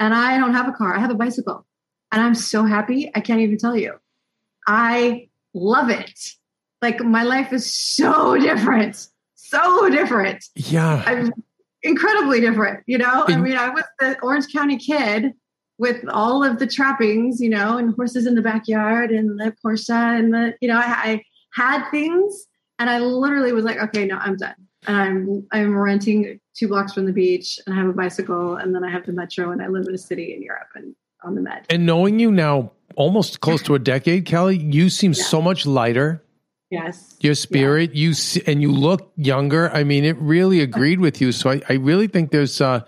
and 0.00 0.12
I 0.12 0.38
don't 0.38 0.54
have 0.54 0.68
a 0.68 0.72
car. 0.72 0.96
I 0.96 0.98
have 0.98 1.10
a 1.10 1.14
bicycle, 1.14 1.64
and 2.10 2.20
I'm 2.20 2.34
so 2.34 2.64
happy. 2.64 3.12
I 3.14 3.20
can't 3.20 3.40
even 3.40 3.58
tell 3.58 3.76
you. 3.76 3.94
I 4.66 5.28
love 5.54 5.90
it. 5.90 6.18
Like 6.86 7.00
my 7.00 7.24
life 7.24 7.52
is 7.52 7.74
so 7.74 8.38
different, 8.50 9.08
so 9.34 9.88
different. 9.90 10.44
Yeah. 10.54 11.02
I'm 11.04 11.32
incredibly 11.82 12.40
different. 12.40 12.84
You 12.86 12.98
know, 12.98 13.24
I 13.26 13.36
mean, 13.36 13.56
I 13.56 13.70
was 13.70 13.82
the 13.98 14.16
Orange 14.20 14.46
County 14.52 14.76
kid 14.78 15.32
with 15.78 16.04
all 16.08 16.44
of 16.44 16.60
the 16.60 16.66
trappings, 16.66 17.40
you 17.40 17.50
know, 17.50 17.76
and 17.76 17.92
horses 17.94 18.24
in 18.26 18.36
the 18.36 18.42
backyard 18.42 19.10
and 19.10 19.38
the 19.40 19.52
Porsche 19.64 20.18
and 20.18 20.32
the, 20.32 20.54
you 20.60 20.68
know, 20.68 20.76
I, 20.78 20.84
I 21.10 21.22
had 21.54 21.90
things 21.90 22.46
and 22.78 22.88
I 22.88 23.00
literally 23.00 23.52
was 23.52 23.64
like, 23.64 23.78
okay, 23.78 24.06
no, 24.06 24.16
I'm 24.18 24.36
done. 24.36 24.54
And 24.86 24.96
I'm 24.96 25.46
I'm 25.50 25.76
renting 25.76 26.38
two 26.56 26.68
blocks 26.68 26.92
from 26.92 27.06
the 27.06 27.12
beach 27.12 27.58
and 27.66 27.74
I 27.74 27.78
have 27.78 27.88
a 27.88 27.92
bicycle 27.92 28.56
and 28.56 28.72
then 28.74 28.84
I 28.84 28.90
have 28.90 29.04
the 29.06 29.12
metro 29.12 29.50
and 29.50 29.60
I 29.60 29.66
live 29.66 29.86
in 29.88 29.94
a 29.94 29.98
city 29.98 30.34
in 30.34 30.40
Europe 30.40 30.68
and 30.76 30.94
on 31.24 31.34
the 31.34 31.40
med. 31.40 31.66
And 31.68 31.84
knowing 31.84 32.20
you 32.20 32.30
now 32.30 32.70
almost 32.94 33.40
close 33.40 33.60
to 33.62 33.74
a 33.74 33.80
decade, 33.80 34.24
Kelly, 34.24 34.58
you 34.58 34.88
seem 34.88 35.12
Yeah. 35.12 35.24
so 35.24 35.42
much 35.42 35.66
lighter. 35.66 36.22
Yes. 36.70 37.16
Your 37.20 37.34
spirit, 37.34 37.94
you 37.94 38.10
s- 38.10 38.38
and 38.46 38.60
you 38.60 38.72
look 38.72 39.12
younger. 39.16 39.70
I 39.70 39.84
mean, 39.84 40.04
it 40.04 40.16
really 40.18 40.60
agreed 40.60 40.98
with 41.00 41.20
you. 41.20 41.30
So 41.32 41.50
I, 41.50 41.62
I 41.68 41.74
really 41.74 42.08
think 42.08 42.32
there's 42.32 42.60
uh, 42.60 42.80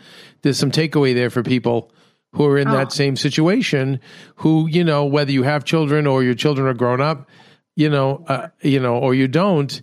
there's 0.43 0.59
some 0.59 0.71
takeaway 0.73 1.15
there 1.15 1.31
for 1.31 1.43
people 1.45 1.93
who 2.33 2.45
are 2.47 2.59
in 2.59 2.69
Oh. 2.69 2.73
that 2.73 2.91
same 2.93 3.15
situation. 3.17 4.01
Who 4.37 4.67
you 4.69 4.83
know, 4.83 5.05
whether 5.05 5.31
you 5.31 5.45
have 5.45 5.65
children 5.65 6.07
or 6.07 6.23
your 6.25 6.35
children 6.35 6.67
are 6.67 6.75
grown 6.75 7.01
up, 7.01 7.29
you 7.77 7.89
know, 7.89 8.25
uh, 8.27 8.49
you 8.63 8.81
know, 8.81 8.97
or 8.99 9.15
you 9.15 9.29
don't. 9.29 9.81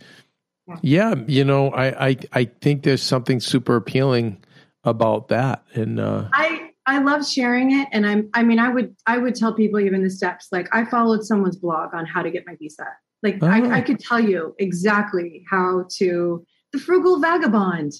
Yeah, 0.82 1.16
you 1.28 1.46
know, 1.46 1.70
I 1.72 2.08
I 2.10 2.18
I 2.34 2.46
think 2.46 2.84
there's 2.84 3.02
something 3.04 3.40
super 3.40 3.76
appealing 3.78 4.44
about 4.84 5.30
that, 5.30 5.64
and 5.74 6.00
uh, 6.00 6.28
I 6.34 6.72
I 6.88 7.00
love 7.00 7.26
sharing 7.26 7.72
it, 7.80 7.88
and 7.92 8.06
I'm. 8.06 8.30
I 8.34 8.44
mean, 8.44 8.60
I 8.60 8.70
would 8.70 8.96
I 9.06 9.20
would 9.20 9.36
tell 9.36 9.54
people 9.54 9.80
even 9.80 10.04
the 10.04 10.10
steps. 10.10 10.48
Like 10.52 10.68
I 10.76 10.84
followed 10.86 11.24
someone's 11.24 11.56
blog 11.56 11.94
on 11.94 12.06
how 12.06 12.24
to 12.24 12.32
get 12.32 12.46
my 12.48 12.56
visa. 12.56 12.88
Like 13.26 13.42
Oh. 13.42 13.48
I, 13.48 13.78
I 13.78 13.80
oh. 13.80 13.84
could 13.84 14.00
tell 14.00 14.20
you 14.20 14.56
exactly 14.60 15.44
how 15.50 15.88
to. 15.98 16.46
The 16.72 16.80
frugal 16.80 17.20
vagabond, 17.20 17.94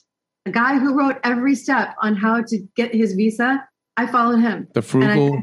a 0.46 0.52
guy 0.52 0.78
who 0.78 0.94
wrote 0.94 1.18
every 1.24 1.56
step 1.56 1.96
on 2.02 2.16
how 2.16 2.44
to 2.44 2.58
get 2.76 2.94
his 2.94 3.14
visa. 3.14 3.68
I 3.98 4.06
followed 4.06 4.40
him. 4.40 4.68
the 4.74 4.82
frugal, 4.82 5.42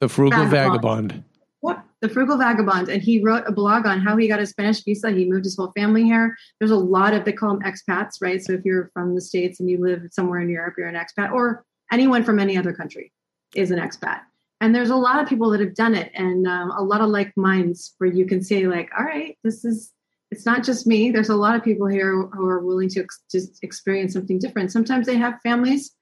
the 0.00 0.08
frugal 0.08 0.44
Vagabond. 0.44 1.12
vagabond. 1.12 1.24
What? 1.60 1.82
The 2.02 2.10
frugal 2.10 2.36
vagabond, 2.36 2.90
and 2.90 3.02
he 3.02 3.22
wrote 3.22 3.44
a 3.46 3.52
blog 3.52 3.86
on 3.86 4.00
how 4.00 4.16
he 4.18 4.28
got 4.28 4.38
a 4.38 4.46
Spanish 4.46 4.84
visa. 4.84 5.10
He 5.10 5.24
moved 5.24 5.46
his 5.46 5.56
whole 5.56 5.72
family 5.74 6.04
here. 6.04 6.36
There's 6.60 6.70
a 6.70 6.76
lot 6.76 7.14
of 7.14 7.24
they 7.24 7.32
call 7.32 7.54
them 7.56 7.62
expats, 7.62 8.20
right? 8.20 8.44
So 8.44 8.52
if 8.52 8.64
you're 8.64 8.90
from 8.92 9.14
the 9.14 9.20
states 9.22 9.58
and 9.58 9.68
you 9.68 9.78
live 9.80 10.02
somewhere 10.12 10.40
in 10.40 10.50
Europe, 10.50 10.74
you're 10.78 10.88
an 10.88 10.94
expat, 10.94 11.32
or 11.32 11.64
anyone 11.90 12.22
from 12.22 12.38
any 12.38 12.56
other 12.56 12.74
country 12.74 13.12
is 13.54 13.70
an 13.70 13.78
expat. 13.78 14.20
And 14.60 14.74
there's 14.74 14.90
a 14.90 14.96
lot 14.96 15.20
of 15.22 15.28
people 15.28 15.50
that 15.50 15.60
have 15.60 15.74
done 15.74 15.94
it, 15.94 16.10
and 16.14 16.46
um, 16.46 16.70
a 16.70 16.82
lot 16.82 17.00
of 17.00 17.10
like 17.10 17.32
minds 17.36 17.94
where 17.98 18.10
you 18.10 18.26
can 18.26 18.42
say 18.42 18.66
like, 18.66 18.90
all 18.98 19.04
right, 19.04 19.36
this 19.44 19.64
is. 19.64 19.92
It's 20.32 20.44
not 20.44 20.64
just 20.64 20.88
me. 20.88 21.12
There's 21.12 21.28
a 21.28 21.36
lot 21.36 21.54
of 21.54 21.62
people 21.62 21.86
here 21.86 22.10
who 22.10 22.46
are 22.48 22.58
willing 22.58 22.88
to, 22.90 23.00
ex- 23.00 23.22
to 23.30 23.42
experience 23.62 24.12
something 24.12 24.40
different. 24.40 24.72
Sometimes 24.72 25.06
they 25.06 25.16
have 25.16 25.40
families, 25.40 25.92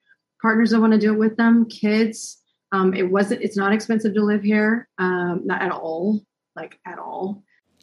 partners 0.41 0.71
that 0.71 0.81
want 0.81 0.95
to 0.95 0.99
do 0.99 1.13
it 1.13 1.19
with 1.19 1.37
them, 1.37 1.67
kids. 1.69 2.41
Um, 2.73 2.95
it 2.95 3.11
wasn't. 3.11 3.43
It's 3.43 3.57
not 3.57 3.75
expensive 3.75 4.15
to 4.15 4.25
live 4.25 4.43
here, 4.43 4.89
um, 4.99 5.43
not 5.45 5.61
at 5.61 5.71
all, 5.71 6.25
like 6.57 6.81
at 6.87 6.99
all. 6.99 7.44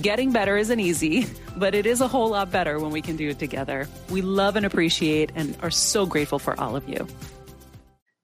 Getting 0.00 0.32
better 0.32 0.56
isn't 0.56 0.80
easy, 0.80 1.26
but 1.56 1.74
it 1.74 1.84
is 1.84 2.00
a 2.00 2.08
whole 2.08 2.30
lot 2.30 2.50
better 2.50 2.78
when 2.78 2.90
we 2.90 3.02
can 3.02 3.16
do 3.16 3.28
it 3.28 3.38
together. 3.38 3.86
We 4.08 4.22
love 4.22 4.56
and 4.56 4.64
appreciate 4.64 5.30
and 5.34 5.56
are 5.62 5.70
so 5.70 6.06
grateful 6.06 6.38
for 6.38 6.58
all 6.58 6.74
of 6.74 6.88
you. 6.88 7.06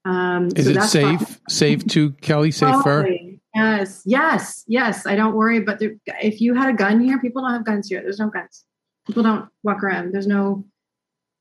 Um, 0.07 0.49
Is 0.57 0.65
so 0.67 0.71
it 0.71 0.75
that's 0.75 0.93
safe? 0.93 1.21
fine. 1.21 1.37
Safe 1.49 1.87
to 1.89 2.13
Kelly? 2.13 2.51
Safer? 2.53 3.03
Totally. 3.03 3.41
Yes, 3.55 4.03
yes, 4.07 4.65
yes. 4.69 5.07
I 5.07 5.17
don't 5.17 5.35
worry. 5.35 5.61
But 5.61 5.79
there, 5.79 5.97
if 6.23 6.41
you 6.41 6.55
had 6.55 6.71
a 6.71 6.77
gun 6.77 7.01
here, 7.01 7.19
people 7.19 7.43
don't 7.43 7.53
have 7.53 7.65
guns 7.65 7.89
here. 7.89 8.01
There's 8.03 8.21
no 8.21 8.31
guns. 8.31 8.65
People 9.07 9.23
don't 9.23 9.49
walk 9.63 9.83
around. 9.83 10.13
There's 10.13 10.27
no 10.27 10.65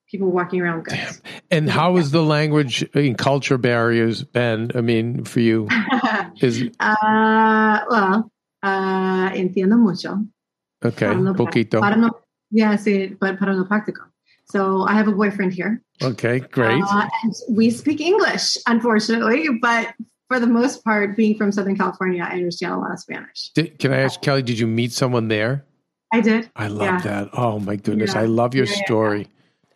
people 0.09 0.31
walking 0.31 0.61
around 0.61 0.77
with 0.79 0.87
guns. 0.87 1.21
And 1.51 1.69
how 1.69 1.97
has 1.97 2.11
the 2.11 2.23
language 2.23 2.87
and 2.93 3.17
culture 3.17 3.57
barriers 3.57 4.23
been? 4.23 4.71
I 4.75 4.81
mean, 4.81 5.25
for 5.25 5.39
you, 5.41 5.67
is 6.41 6.63
uh, 6.79 7.79
well, 7.89 8.31
uh, 8.65 9.29
entiendo 9.35 9.77
mucho. 9.77 10.25
Okay, 10.83 11.07
Para 11.07 11.19
no- 11.19 11.33
poquito. 11.35 11.79
Para 11.79 11.95
no, 11.95 12.09
yeah, 12.51 12.75
sí, 12.77 13.15
but 13.19 13.37
para 13.39 13.53
no 13.53 13.65
practico. 13.65 14.01
So 14.47 14.83
I 14.87 14.93
have 14.93 15.07
a 15.07 15.11
boyfriend 15.11 15.53
here. 15.53 15.81
Okay, 16.03 16.39
great. 16.39 16.83
Uh, 16.83 17.07
and 17.23 17.33
we 17.49 17.69
speak 17.71 17.99
English, 18.01 18.57
unfortunately, 18.67 19.47
but 19.61 19.93
for 20.27 20.39
the 20.39 20.47
most 20.47 20.83
part, 20.83 21.15
being 21.15 21.35
from 21.37 21.51
Southern 21.51 21.75
California, 21.77 22.23
I 22.23 22.33
understand 22.35 22.73
a 22.73 22.77
lot 22.77 22.91
of 22.91 22.99
Spanish. 22.99 23.49
Did, 23.55 23.79
can 23.79 23.91
I 23.93 24.01
ask 24.01 24.21
Kelly? 24.21 24.41
Did 24.43 24.59
you 24.59 24.67
meet 24.67 24.91
someone 24.91 25.27
there? 25.29 25.65
I 26.13 26.21
did. 26.21 26.49
I 26.55 26.67
love 26.67 26.85
Yeah. 26.85 27.01
that. 27.01 27.29
Oh 27.33 27.59
my 27.59 27.75
goodness, 27.75 28.13
Yeah. 28.13 28.21
I 28.21 28.25
love 28.25 28.53
your 28.53 28.65
Yeah, 28.65 28.73
yeah, 28.77 28.85
story. 28.85 29.27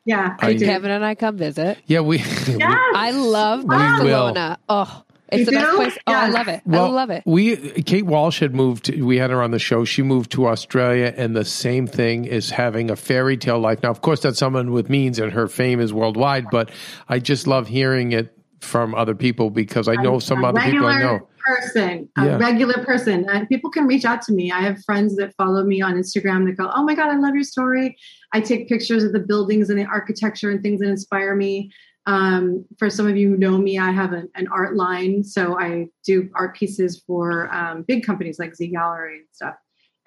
Yeah, 0.05 0.36
I, 0.39 0.48
I- 0.50 0.53
did. 0.53 0.65
Kevin 0.67 0.91
and 0.91 1.03
I 1.05 1.15
come 1.15 1.38
visit. 1.38 1.79
Yeah, 1.88 2.01
we. 2.01 2.17
Yes. 2.48 2.93
I 2.96 3.12
love 3.12 3.63
We 3.63 3.69
will. 3.69 3.77
Barcelona. 3.77 4.60
Oh, 4.69 5.03
it's 5.31 5.39
You 5.39 5.45
the 5.45 5.51
best 5.53 5.71
do? 5.71 5.75
place. 5.77 5.98
Oh, 6.07 6.13
I 6.13 6.29
love 6.29 6.48
it. 6.48 6.62
Well, 6.65 6.86
I 6.86 6.89
love 6.89 7.09
it. 7.09 7.24
We 7.25 7.55
Kate 7.83 8.05
Walsh 8.05 8.39
had 8.39 8.53
moved. 8.55 8.89
We 9.00 9.17
had 9.17 9.29
her 9.29 9.41
on 9.41 9.51
the 9.51 9.59
show. 9.59 9.86
She 9.86 10.01
moved 10.01 10.31
to 10.31 10.48
Australia, 10.48 11.13
and 11.15 11.36
the 11.36 11.45
same 11.45 11.88
thing 11.88 12.25
is 12.25 12.50
having 12.50 12.89
a 12.91 12.95
fairy 12.95 13.38
tale 13.38 13.59
life. 13.59 13.81
Now, 13.83 13.89
of 13.91 14.01
course, 14.01 14.21
that's 14.21 14.39
someone 14.39 14.71
with 14.71 14.89
means, 14.89 15.19
and 15.19 15.31
her 15.31 15.48
fame 15.48 15.79
is 15.79 15.93
worldwide. 15.93 16.45
But 16.51 16.71
I 17.07 17.19
just 17.19 17.48
love 17.48 17.67
hearing 17.67 18.12
it 18.12 18.36
from 18.62 18.93
other 18.93 19.15
people 19.15 19.50
because 19.50 19.88
I 19.88 19.95
know 19.95 20.19
some 20.19 20.43
a 20.43 20.48
other 20.50 20.59
people 20.59 20.86
I 20.86 21.00
know. 21.00 21.27
person, 21.45 22.09
a 22.17 22.25
Yeah. 22.25 22.38
regular 22.38 22.83
person. 22.83 23.25
And 23.31 23.48
people 23.48 23.69
can 23.71 23.88
reach 23.88 24.03
out 24.03 24.21
to 24.24 24.33
me. 24.33 24.51
I 24.51 24.59
have 24.59 24.83
friends 24.83 25.15
that 25.15 25.33
follow 25.38 25.63
me 25.63 25.81
on 25.81 25.93
Instagram 25.95 26.45
that 26.45 26.57
go, 26.57 26.69
"Oh 26.75 26.83
my 26.83 26.93
god, 26.93 27.07
I 27.07 27.17
love 27.17 27.33
your 27.36 27.43
story." 27.45 27.95
I 28.33 28.41
take 28.41 28.67
pictures 28.67 29.03
of 29.03 29.13
the 29.13 29.19
buildings 29.19 29.69
and 29.69 29.79
the 29.79 29.86
architecture 29.86 30.50
and 30.51 30.62
things 30.62 30.81
that 30.81 30.89
inspire 30.89 31.36
me. 31.36 31.71
Um, 32.10 32.66
for 32.80 32.89
some 32.89 33.08
of 33.08 33.18
you 33.18 33.30
who 33.30 33.38
know 33.38 33.60
me, 33.60 33.78
I 33.78 33.92
have 33.92 34.13
an, 34.13 34.30
an 34.34 34.48
art 34.48 34.75
line, 34.75 35.24
so 35.24 35.60
I 35.60 35.89
do 36.04 36.28
art 36.34 36.56
pieces 36.56 37.04
for 37.06 37.54
um, 37.54 37.84
big 37.84 38.04
companies 38.04 38.39
like 38.39 38.56
Z 38.56 38.72
Gallerie 38.75 39.18
and 39.18 39.28
stuff. 39.32 39.54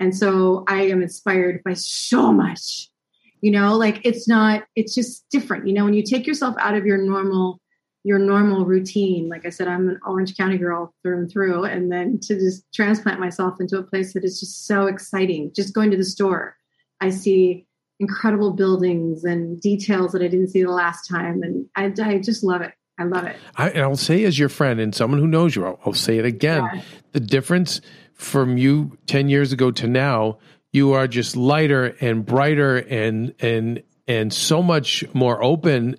And 0.00 0.16
so 0.16 0.64
I 0.66 0.82
am 0.82 1.00
inspired 1.00 1.62
by 1.62 1.74
so 1.74 2.32
much. 2.32 2.88
You 3.40 3.52
know, 3.52 3.76
like 3.76 4.00
it's 4.04 4.26
not. 4.26 4.64
It's 4.74 4.96
just 4.96 5.26
different. 5.30 5.68
You 5.68 5.74
know, 5.74 5.84
when 5.84 5.94
you 5.94 6.02
take 6.02 6.26
yourself 6.26 6.56
out 6.58 6.74
of 6.74 6.84
your 6.84 6.98
normal 6.98 7.60
your 8.04 8.18
normal 8.18 8.64
routine. 8.64 9.28
Like 9.28 9.46
I 9.46 9.50
said, 9.50 9.68
I'm 9.68 9.88
an 9.88 10.00
Orange 10.04 10.36
County 10.36 10.58
girl 10.58 10.92
through 11.02 11.18
and 11.18 11.30
through. 11.30 11.66
And 11.66 11.92
then 11.92 12.18
to 12.22 12.34
just 12.34 12.64
transplant 12.74 13.20
myself 13.20 13.60
into 13.60 13.78
a 13.78 13.82
place 13.84 14.14
that 14.14 14.24
is 14.24 14.40
just 14.40 14.66
so 14.66 14.86
exciting. 14.86 15.52
Just 15.54 15.72
going 15.72 15.92
to 15.92 15.96
the 15.96 16.04
store, 16.04 16.56
I 17.00 17.10
see 17.10 17.64
incredible 18.00 18.52
buildings 18.52 19.24
and 19.24 19.60
details 19.60 20.12
that 20.12 20.22
I 20.22 20.28
didn't 20.28 20.48
see 20.48 20.62
the 20.62 20.70
last 20.70 21.08
time. 21.08 21.42
And 21.42 21.66
I, 21.76 21.92
I 22.02 22.18
just 22.18 22.42
love 22.42 22.62
it. 22.62 22.72
I 22.98 23.04
love 23.04 23.24
it. 23.24 23.36
I, 23.56 23.70
and 23.70 23.82
I'll 23.82 23.96
say 23.96 24.24
as 24.24 24.38
your 24.38 24.48
friend 24.48 24.80
and 24.80 24.94
someone 24.94 25.20
who 25.20 25.26
knows 25.26 25.56
you, 25.56 25.64
I'll, 25.64 25.80
I'll 25.84 25.92
say 25.92 26.18
it 26.18 26.24
again. 26.24 26.68
Yeah. 26.74 26.82
The 27.12 27.20
difference 27.20 27.80
from 28.14 28.58
you 28.58 28.98
10 29.06 29.28
years 29.28 29.52
ago 29.52 29.70
to 29.72 29.86
now, 29.86 30.38
you 30.72 30.92
are 30.92 31.06
just 31.06 31.36
lighter 31.36 31.96
and 32.00 32.24
brighter 32.24 32.76
and, 32.76 33.34
and, 33.40 33.82
and 34.06 34.32
so 34.32 34.62
much 34.62 35.04
more 35.14 35.42
open. 35.42 35.96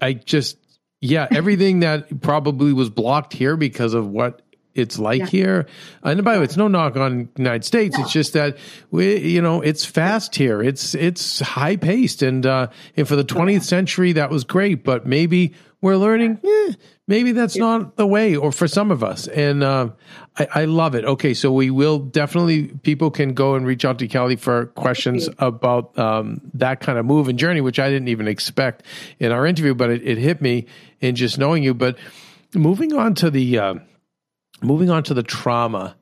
I 0.00 0.14
just, 0.14 0.58
yeah, 1.00 1.28
everything 1.32 1.80
that 1.80 2.20
probably 2.20 2.72
was 2.72 2.90
blocked 2.90 3.32
here 3.32 3.56
because 3.56 3.94
of 3.94 4.08
what 4.08 4.41
it's 4.74 4.98
like 4.98 5.20
Yeah. 5.20 5.26
here. 5.26 5.66
And 6.02 6.24
by 6.24 6.34
the 6.34 6.40
way, 6.40 6.44
it's 6.44 6.56
no 6.56 6.68
knock 6.68 6.96
on 6.96 7.28
United 7.36 7.64
States. 7.64 7.98
It's 7.98 8.12
just 8.12 8.32
that 8.32 8.56
we, 8.90 9.16
you 9.18 9.42
know, 9.42 9.60
it's 9.60 9.84
fast 9.84 10.34
here. 10.34 10.62
It's 10.62 10.94
it's 10.94 11.40
high 11.40 11.76
paced, 11.76 12.22
and 12.22 12.44
uh, 12.46 12.68
and 12.96 13.06
for 13.06 13.16
the 13.16 13.24
20th 13.24 13.62
century, 13.62 14.12
that 14.12 14.30
was 14.30 14.44
great. 14.44 14.82
But 14.84 15.06
maybe 15.06 15.52
we're 15.80 15.96
learning. 15.96 16.38
eh, 16.44 16.72
maybe 17.08 17.32
that's 17.32 17.56
not 17.56 17.96
the 17.96 18.06
way, 18.06 18.36
or 18.36 18.52
for 18.52 18.68
some 18.68 18.90
of 18.90 19.02
us. 19.02 19.26
And 19.28 19.62
uh, 19.64 19.90
I, 20.38 20.46
I 20.54 20.64
love 20.64 20.94
it. 20.94 21.04
Okay, 21.04 21.34
so 21.34 21.52
we 21.52 21.70
will 21.70 21.98
definitely 21.98 22.68
people 22.68 23.10
can 23.10 23.34
go 23.34 23.54
and 23.56 23.66
reach 23.66 23.84
out 23.84 23.98
to 23.98 24.06
Kelly 24.08 24.36
for 24.36 24.66
questions 24.66 25.28
about 25.38 25.98
um, 25.98 26.40
that 26.54 26.80
kind 26.80 26.98
of 26.98 27.04
move 27.04 27.28
and 27.28 27.38
journey, 27.38 27.60
which 27.60 27.78
I 27.80 27.88
didn't 27.90 28.08
even 28.08 28.28
expect 28.28 28.84
in 29.18 29.32
our 29.32 29.44
interview, 29.44 29.74
but 29.74 29.90
it, 29.90 30.02
it 30.06 30.18
hit 30.18 30.40
me 30.40 30.66
in 31.00 31.14
just 31.16 31.36
knowing 31.36 31.62
you. 31.64 31.74
But 31.74 31.98
moving 32.54 32.92
on 32.94 33.14
to 33.16 33.28
the. 33.30 33.58
Uh, 33.58 33.74
moving 34.62 34.90
on 34.90 35.02
to 35.04 35.14
the 35.14 35.22
trauma 35.22 35.96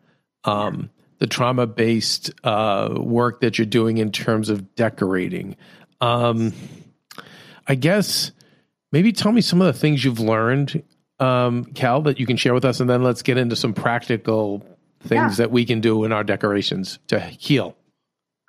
um, 0.44 0.90
the 1.18 1.26
trauma 1.26 1.66
based 1.66 2.30
uh, 2.44 2.94
work 2.96 3.40
that 3.40 3.58
you're 3.58 3.66
doing 3.66 3.98
in 3.98 4.10
terms 4.10 4.48
of 4.48 4.74
decorating 4.74 5.56
um, 6.00 6.52
i 7.66 7.74
guess 7.74 8.32
maybe 8.92 9.12
tell 9.12 9.32
me 9.32 9.40
some 9.40 9.60
of 9.60 9.66
the 9.66 9.78
things 9.78 10.04
you've 10.04 10.20
learned 10.20 10.82
um, 11.18 11.66
Kel 11.74 12.00
that 12.02 12.18
you 12.18 12.24
can 12.26 12.38
share 12.38 12.54
with 12.54 12.64
us 12.64 12.80
and 12.80 12.88
then 12.88 13.02
let's 13.02 13.20
get 13.22 13.36
into 13.36 13.54
some 13.54 13.74
practical 13.74 14.64
things 15.02 15.38
Yeah. 15.38 15.44
that 15.44 15.50
we 15.50 15.66
can 15.66 15.80
do 15.80 16.04
in 16.04 16.12
our 16.12 16.24
decorations 16.24 16.98
to 17.08 17.20
heal 17.20 17.76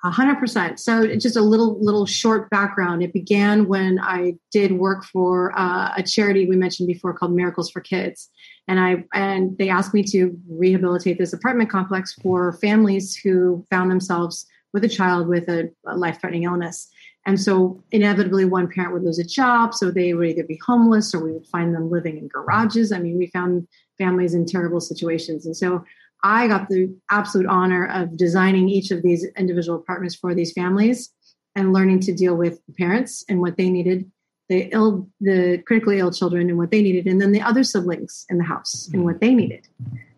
A 0.04 0.10
hundred 0.10 0.38
percent. 0.38 0.80
So 0.80 1.06
just 1.16 1.36
a 1.36 1.40
little 1.42 1.78
little 1.80 2.06
short 2.06 2.50
background. 2.50 3.02
It 3.02 3.12
began 3.12 3.68
when 3.68 3.98
I 4.00 4.34
did 4.50 4.72
work 4.72 5.04
for 5.04 5.52
uh, 5.56 5.92
a 5.96 6.02
charity 6.02 6.46
we 6.48 6.56
mentioned 6.56 6.88
before 6.88 7.12
called 7.14 7.32
Miracles 7.34 7.70
for 7.70 7.80
Kids, 7.80 8.28
and 8.68 8.78
I 8.80 9.04
and 9.12 9.56
they 9.58 9.68
asked 9.68 9.94
me 9.94 10.02
to 10.04 10.36
rehabilitate 10.48 11.18
this 11.18 11.32
apartment 11.32 11.70
complex 11.70 12.14
for 12.14 12.52
families 12.54 13.16
who 13.16 13.66
found 13.70 13.90
themselves 13.90 14.46
with 14.72 14.84
a 14.84 14.88
child 14.88 15.28
with 15.28 15.48
a, 15.48 15.70
a 15.86 15.96
life 15.96 16.20
threatening 16.20 16.44
illness. 16.44 16.88
And 17.26 17.40
so 17.40 17.82
inevitably, 17.92 18.44
one 18.44 18.68
parent 18.68 18.94
would 18.94 19.04
lose 19.04 19.18
a 19.18 19.24
job, 19.24 19.74
so 19.74 19.90
they 19.90 20.12
would 20.14 20.28
either 20.28 20.44
be 20.44 20.60
homeless 20.64 21.14
or 21.14 21.22
we 21.22 21.32
would 21.32 21.46
find 21.46 21.74
them 21.74 21.90
living 21.90 22.18
in 22.18 22.28
garages. 22.28 22.90
I 22.90 22.98
mean, 22.98 23.16
we 23.16 23.28
found 23.28 23.68
families 23.98 24.34
in 24.34 24.44
terrible 24.46 24.80
situations, 24.80 25.46
and 25.46 25.56
so 25.56 25.84
I 26.24 26.48
got 26.48 26.68
the 26.68 26.94
absolute 27.10 27.46
honor 27.48 27.86
of 27.86 28.16
designing 28.16 28.68
each 28.68 28.90
of 28.90 29.02
these 29.02 29.26
individual 29.36 29.78
apartments 29.78 30.14
for 30.14 30.34
these 30.34 30.52
families 30.52 31.10
and 31.54 31.72
learning 31.72 32.00
to 32.00 32.14
deal 32.14 32.34
with 32.34 32.60
the 32.66 32.72
parents 32.74 33.24
and 33.28 33.40
what 33.40 33.56
they 33.56 33.70
needed, 33.70 34.10
the 34.52 34.68
ill, 34.72 35.08
the 35.20 35.62
critically 35.66 35.98
ill 35.98 36.12
children 36.12 36.50
and 36.50 36.58
what 36.58 36.70
they 36.70 36.82
needed, 36.82 37.06
and 37.06 37.20
then 37.20 37.32
the 37.32 37.40
other 37.40 37.64
siblings 37.64 38.26
in 38.28 38.36
the 38.38 38.44
house 38.44 38.88
and 38.92 39.04
what 39.04 39.20
they 39.20 39.34
needed, 39.34 39.66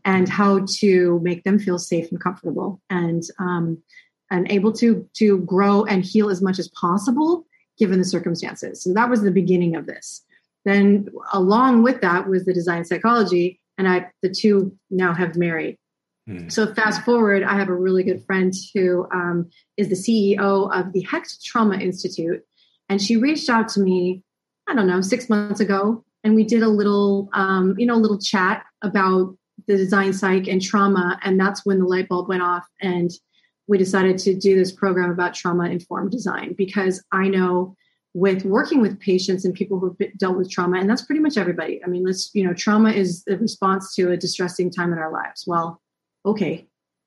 and 0.04 0.28
how 0.28 0.66
to 0.78 1.20
make 1.22 1.44
them 1.44 1.58
feel 1.58 1.78
safe 1.78 2.10
and 2.10 2.20
comfortable 2.20 2.80
and 2.90 3.22
um, 3.38 3.78
and 4.30 4.50
able 4.50 4.72
to 4.72 5.08
to 5.14 5.38
grow 5.38 5.84
and 5.84 6.04
heal 6.04 6.30
as 6.30 6.42
much 6.42 6.58
as 6.58 6.68
possible 6.68 7.46
given 7.78 7.98
the 7.98 8.04
circumstances. 8.04 8.82
So 8.82 8.92
that 8.94 9.08
was 9.08 9.22
the 9.22 9.30
beginning 9.30 9.76
of 9.76 9.86
this. 9.86 10.24
Then 10.64 11.08
along 11.32 11.82
with 11.82 12.00
that 12.00 12.28
was 12.28 12.44
the 12.44 12.54
design 12.54 12.84
psychology, 12.84 13.60
and 13.78 13.88
I 13.88 14.10
the 14.22 14.30
two 14.30 14.76
now 14.90 15.14
have 15.14 15.36
married. 15.36 15.78
So 16.48 16.72
fast 16.72 17.02
forward, 17.04 17.42
I 17.42 17.54
have 17.58 17.68
a 17.68 17.74
really 17.74 18.02
good 18.02 18.24
friend 18.24 18.50
who 18.72 19.06
um, 19.12 19.50
is 19.76 19.90
the 19.90 19.94
CEO 19.94 20.74
of 20.74 20.94
the 20.94 21.02
Hecht 21.02 21.44
Trauma 21.44 21.76
Institute, 21.76 22.42
and 22.88 23.00
she 23.00 23.18
reached 23.18 23.50
out 23.50 23.68
to 23.70 23.80
me, 23.80 24.22
I 24.66 24.74
don't 24.74 24.86
know, 24.86 25.00
six 25.00 25.28
months 25.28 25.60
ago, 25.60 26.04
and 26.22 26.34
we 26.34 26.44
did 26.44 26.62
a 26.62 26.68
little, 26.68 27.28
um, 27.34 27.74
you 27.78 27.86
know, 27.86 27.94
a 27.94 27.96
little 27.96 28.18
chat 28.18 28.64
about 28.82 29.36
the 29.66 29.76
design 29.76 30.12
psych 30.12 30.48
and 30.48 30.60
trauma, 30.60 31.18
and 31.22 31.38
that's 31.38 31.64
when 31.64 31.78
the 31.78 31.84
light 31.84 32.08
bulb 32.08 32.28
went 32.28 32.42
off, 32.42 32.66
and 32.80 33.10
we 33.66 33.78
decided 33.78 34.18
to 34.18 34.34
do 34.34 34.54
this 34.54 34.72
program 34.72 35.10
about 35.10 35.34
trauma 35.34 35.68
informed 35.68 36.10
design 36.10 36.54
because 36.56 37.02
I 37.12 37.28
know 37.28 37.74
with 38.12 38.44
working 38.44 38.80
with 38.80 39.00
patients 39.00 39.44
and 39.44 39.54
people 39.54 39.78
who've 39.78 39.96
dealt 40.18 40.36
with 40.36 40.50
trauma, 40.50 40.78
and 40.78 40.88
that's 40.88 41.02
pretty 41.02 41.20
much 41.20 41.36
everybody. 41.36 41.82
I 41.84 41.88
mean, 41.88 42.04
let's, 42.04 42.30
you 42.32 42.44
know, 42.44 42.54
trauma 42.54 42.90
is 42.90 43.24
the 43.24 43.36
response 43.38 43.94
to 43.96 44.12
a 44.12 44.16
distressing 44.16 44.70
time 44.70 44.92
in 44.92 44.98
our 44.98 45.12
lives. 45.12 45.44
Well, 45.46 45.80
okay, 46.24 46.66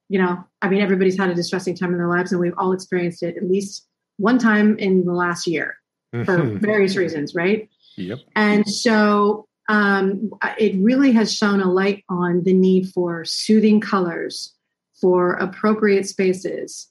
you 0.09 0.19
know, 0.19 0.43
I 0.61 0.69
mean, 0.69 0.81
everybody's 0.81 1.17
had 1.17 1.29
a 1.29 1.35
distressing 1.35 1.75
time 1.75 1.91
in 1.91 1.97
their 1.97 2.09
lives, 2.09 2.31
and 2.31 2.41
we've 2.41 2.57
all 2.57 2.71
experienced 2.71 3.23
it 3.23 3.37
at 3.37 3.47
least 3.47 3.87
one 4.17 4.37
time 4.37 4.77
in 4.79 5.05
the 5.05 5.13
last 5.13 5.47
year 5.47 5.77
for 6.11 6.37
Mhm. 6.37 6.59
various 6.61 6.95
reasons, 6.95 7.35
right? 7.35 7.69
Yep. 7.97 8.19
And 8.35 8.69
so 8.69 9.47
um, 9.69 10.31
it 10.57 10.75
really 10.77 11.11
has 11.11 11.33
shown 11.35 11.59
a 11.61 11.71
light 11.71 12.03
on 12.09 12.43
the 12.43 12.53
need 12.53 12.89
for 12.89 13.25
soothing 13.25 13.81
colors, 13.81 14.53
for 15.01 15.33
appropriate 15.33 16.07
spaces, 16.07 16.87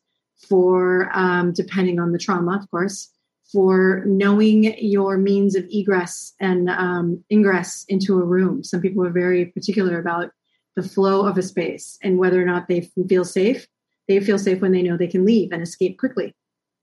for 0.49 1.11
um, 1.15 1.53
depending 1.53 1.99
on 1.99 2.13
the 2.13 2.19
trauma, 2.19 2.57
of 2.57 2.71
course, 2.71 3.11
for 3.51 4.03
knowing 4.07 4.77
your 4.79 5.17
means 5.17 5.55
of 5.55 5.65
egress 5.71 6.35
and 6.41 6.69
um, 6.69 7.25
ingress 7.31 7.85
into 7.89 8.19
a 8.19 8.25
room. 8.25 8.63
Some 8.63 8.81
people 8.83 9.05
are 9.05 9.11
very 9.11 9.47
particular 9.47 9.99
about 9.99 10.31
the 10.75 10.83
flow 10.83 11.27
of 11.27 11.39
a 11.39 11.43
space 11.43 11.99
and 12.03 12.19
whether 12.19 12.43
or 12.43 12.45
not 12.45 12.69
they 12.69 12.91
feel 13.09 13.25
safe. 13.25 13.67
They 14.09 14.21
feel 14.21 14.39
safe 14.39 14.61
when 14.61 14.73
they 14.73 14.83
know 14.83 14.97
they 14.97 15.07
can 15.07 15.25
leave 15.25 15.51
and 15.53 15.63
escape 15.63 15.99
quickly. 15.99 16.35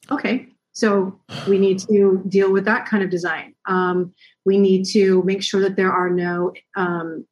Okay, 0.09 0.47
so 0.73 1.19
we 1.47 1.57
need 1.59 1.79
to 1.79 2.21
deal 2.27 2.51
with 2.51 2.65
that 2.65 2.85
kind 2.87 3.03
of 3.03 3.09
design. 3.09 3.53
Um, 3.67 4.13
we 4.45 4.57
need 4.57 4.85
to 4.87 5.21
make 5.23 5.43
sure 5.43 5.61
that 5.61 5.75
there 5.75 5.91
are 5.91 6.09
no 6.09 6.53
um, 6.75 7.25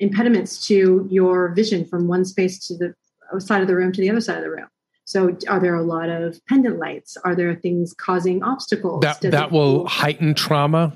impediments 0.00 0.66
to 0.66 1.06
your 1.10 1.50
vision 1.54 1.84
from 1.84 2.08
one 2.08 2.24
space 2.24 2.66
to 2.66 2.76
the 2.76 3.40
side 3.40 3.62
of 3.62 3.68
the 3.68 3.76
room 3.76 3.92
to 3.92 4.00
the 4.00 4.10
other 4.10 4.20
side 4.20 4.38
of 4.38 4.42
the 4.42 4.50
room. 4.50 4.66
So, 5.04 5.36
are 5.48 5.58
there 5.60 5.74
a 5.74 5.82
lot 5.82 6.08
of 6.08 6.40
pendant 6.46 6.78
lights? 6.78 7.16
Are 7.24 7.34
there 7.34 7.54
things 7.54 7.94
causing 7.94 8.42
obstacles? 8.42 9.02
that 9.02 9.20
Does 9.20 9.30
that 9.32 9.50
will 9.52 9.86
heighten 9.86 10.34
trauma 10.34 10.92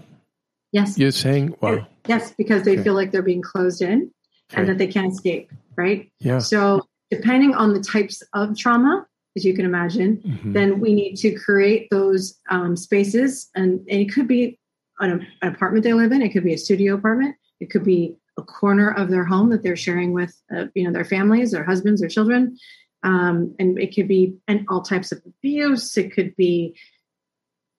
yes, 0.72 0.98
you're 0.98 1.10
saying 1.12 1.54
wow 1.60 1.86
yes, 2.06 2.32
because 2.36 2.62
they 2.64 2.72
Okay. 2.74 2.82
feel 2.82 2.94
like 2.94 3.12
they're 3.12 3.22
being 3.22 3.42
closed 3.42 3.80
in 3.82 4.10
Okay. 4.52 4.60
and 4.60 4.68
that 4.68 4.78
they 4.78 4.86
can't 4.88 5.12
escape. 5.12 5.50
Right. 5.76 6.10
yeah 6.20 6.38
So 6.38 6.82
depending 7.10 7.54
on 7.54 7.72
the 7.74 7.80
types 7.80 8.22
of 8.34 8.56
trauma, 8.56 9.06
as 9.36 9.44
you 9.44 9.54
can 9.54 9.64
imagine, 9.64 10.18
Mhm. 10.18 10.52
then 10.52 10.80
we 10.80 10.94
need 10.94 11.16
to 11.16 11.32
create 11.32 11.88
those 11.90 12.38
um, 12.50 12.76
spaces. 12.76 13.50
And, 13.54 13.80
and 13.90 14.00
it 14.00 14.12
could 14.12 14.28
be 14.28 14.58
an, 15.00 15.26
an 15.42 15.52
apartment 15.54 15.84
they 15.84 15.92
live 15.92 16.12
in, 16.12 16.22
it 16.22 16.30
could 16.30 16.44
be 16.44 16.54
a 16.54 16.58
studio 16.58 16.94
apartment, 16.94 17.36
it 17.60 17.70
could 17.70 17.84
be 17.84 18.16
a 18.36 18.42
corner 18.42 18.90
of 18.90 19.10
their 19.10 19.24
home 19.24 19.50
that 19.50 19.62
they're 19.62 19.76
sharing 19.76 20.12
with, 20.12 20.34
uh, 20.54 20.66
you 20.74 20.84
know, 20.84 20.92
their 20.92 21.04
families, 21.04 21.50
their 21.52 21.64
husbands, 21.64 22.00
their 22.00 22.10
children. 22.10 22.56
Um, 23.02 23.54
and 23.58 23.78
it 23.78 23.94
could 23.94 24.08
be 24.08 24.34
and 24.48 24.64
all 24.68 24.82
types 24.82 25.12
of 25.12 25.20
abuse. 25.26 25.96
It 25.96 26.12
could 26.12 26.34
be 26.36 26.74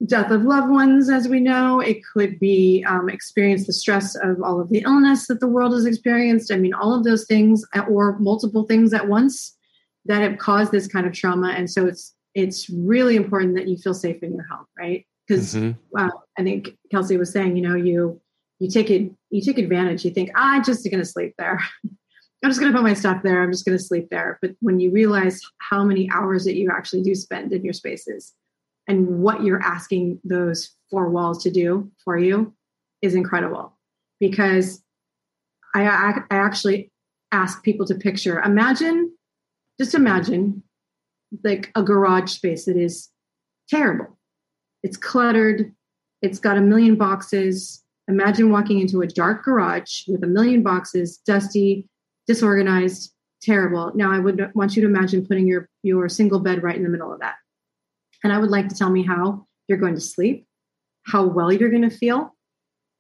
death 0.06 0.30
of 0.30 0.44
loved 0.44 0.70
ones, 0.70 1.10
as 1.10 1.28
we 1.28 1.40
know. 1.40 1.80
It 1.80 1.98
could 2.14 2.40
be 2.40 2.86
um, 2.88 3.10
experience 3.10 3.66
the 3.66 3.74
stress 3.74 4.16
of 4.16 4.42
all 4.44 4.62
of 4.62 4.70
the 4.70 4.80
illness 4.80 5.28
that 5.28 5.40
the 5.40 5.48
world 5.48 5.74
has 5.74 5.86
experienced. 5.86 6.52
I 6.52 6.58
mean, 6.58 6.74
all 6.74 6.94
of 6.94 7.04
those 7.04 7.26
things, 7.26 7.66
or 7.90 8.20
multiple 8.20 8.66
things 8.66 8.94
at 8.94 9.08
once, 9.08 9.55
that 10.06 10.22
have 10.22 10.38
caused 10.38 10.72
this 10.72 10.88
kind 10.88 11.06
of 11.06 11.14
trauma. 11.14 11.50
And 11.50 11.70
so 11.70 11.86
it's 11.86 12.14
it's 12.34 12.70
really 12.70 13.16
important 13.16 13.56
that 13.56 13.68
you 13.68 13.78
feel 13.78 13.94
safe 13.94 14.22
in 14.22 14.34
your 14.34 14.46
home, 14.46 14.66
right? 14.78 15.06
Because 15.28 15.56
Mhm. 15.56 15.78
uh, 15.98 16.10
I 16.38 16.44
think 16.44 16.78
Kelsey 16.92 17.18
was 17.18 17.32
saying, 17.32 17.56
you 17.56 17.62
know, 17.62 17.76
you 17.76 18.22
you 18.60 18.70
take 18.70 18.90
it 18.90 19.12
you 19.30 19.42
take 19.42 19.58
advantage. 19.58 20.06
You 20.06 20.12
think 20.12 20.32
"Ah, 20.36 20.56
I'm 20.56 20.64
just 20.64 20.84
going 20.84 21.00
to 21.00 21.06
sleep 21.06 21.34
there. 21.38 21.60
I'm 22.44 22.52
just 22.52 22.60
going 22.60 22.72
to 22.72 22.78
put 22.78 22.84
my 22.84 22.94
stuff 22.94 23.24
there. 23.24 23.42
I'm 23.42 23.52
just 23.52 23.66
going 23.66 23.78
to 23.78 23.84
sleep 23.84 24.10
there. 24.12 24.38
But 24.42 24.52
when 24.60 24.80
you 24.80 24.92
realize 24.92 25.42
how 25.60 25.84
many 25.84 26.08
hours 26.12 26.44
that 26.46 26.56
you 26.56 26.70
actually 26.70 27.02
do 27.02 27.16
spend 27.16 27.52
in 27.52 27.64
your 27.64 27.74
spaces 27.74 28.34
and 28.88 29.20
what 29.20 29.42
you're 29.44 29.64
asking 29.64 30.20
those 30.24 30.76
four 30.92 31.10
walls 31.10 31.42
to 31.44 31.50
do 31.50 31.92
for 32.04 32.20
you 32.20 32.54
is 33.02 33.16
incredible. 33.16 33.76
Because 34.20 34.84
I, 35.74 35.88
I, 35.88 36.14
I 36.30 36.36
actually 36.38 36.92
ask 37.32 37.64
people 37.64 37.86
to 37.88 37.96
picture, 37.96 38.40
imagine, 38.42 39.15
just 39.80 39.94
imagine 39.94 40.64
like 41.44 41.72
a 41.76 41.84
garage 41.84 42.32
space 42.32 42.66
that 42.66 42.78
is 42.78 43.10
terrible. 43.70 44.18
It's 44.84 44.98
cluttered. 44.98 45.74
It's 46.22 46.40
got 46.40 46.58
a 46.58 46.62
million 46.62 46.96
boxes. 46.96 47.84
Imagine 48.08 48.52
walking 48.52 48.80
into 48.80 49.02
a 49.02 49.08
dark 49.08 49.44
garage 49.44 50.04
with 50.08 50.24
a 50.24 50.28
million 50.28 50.62
boxes, 50.62 51.18
dusty, 51.18 51.90
disorganized, 52.28 53.12
terrible. 53.42 53.92
Now 53.96 54.12
I 54.12 54.20
would 54.20 54.52
want 54.56 54.76
you 54.76 54.82
to 54.82 54.88
imagine 54.88 55.26
putting 55.26 55.48
your 55.48 55.70
your 55.84 56.08
single 56.10 56.40
bed 56.40 56.64
right 56.64 56.76
in 56.76 56.84
the 56.84 56.90
middle 56.90 57.12
of 57.12 57.20
that. 57.20 57.36
And 58.24 58.32
I 58.32 58.38
would 58.38 58.50
like 58.50 58.70
to 58.70 58.76
tell 58.76 58.90
me 58.90 59.04
how 59.04 59.46
you're 59.68 59.78
going 59.78 59.96
to 59.96 60.02
sleep, 60.02 60.48
how 61.06 61.26
well 61.26 61.52
you're 61.52 61.70
going 61.70 61.90
to 61.90 61.96
feel, 61.96 62.36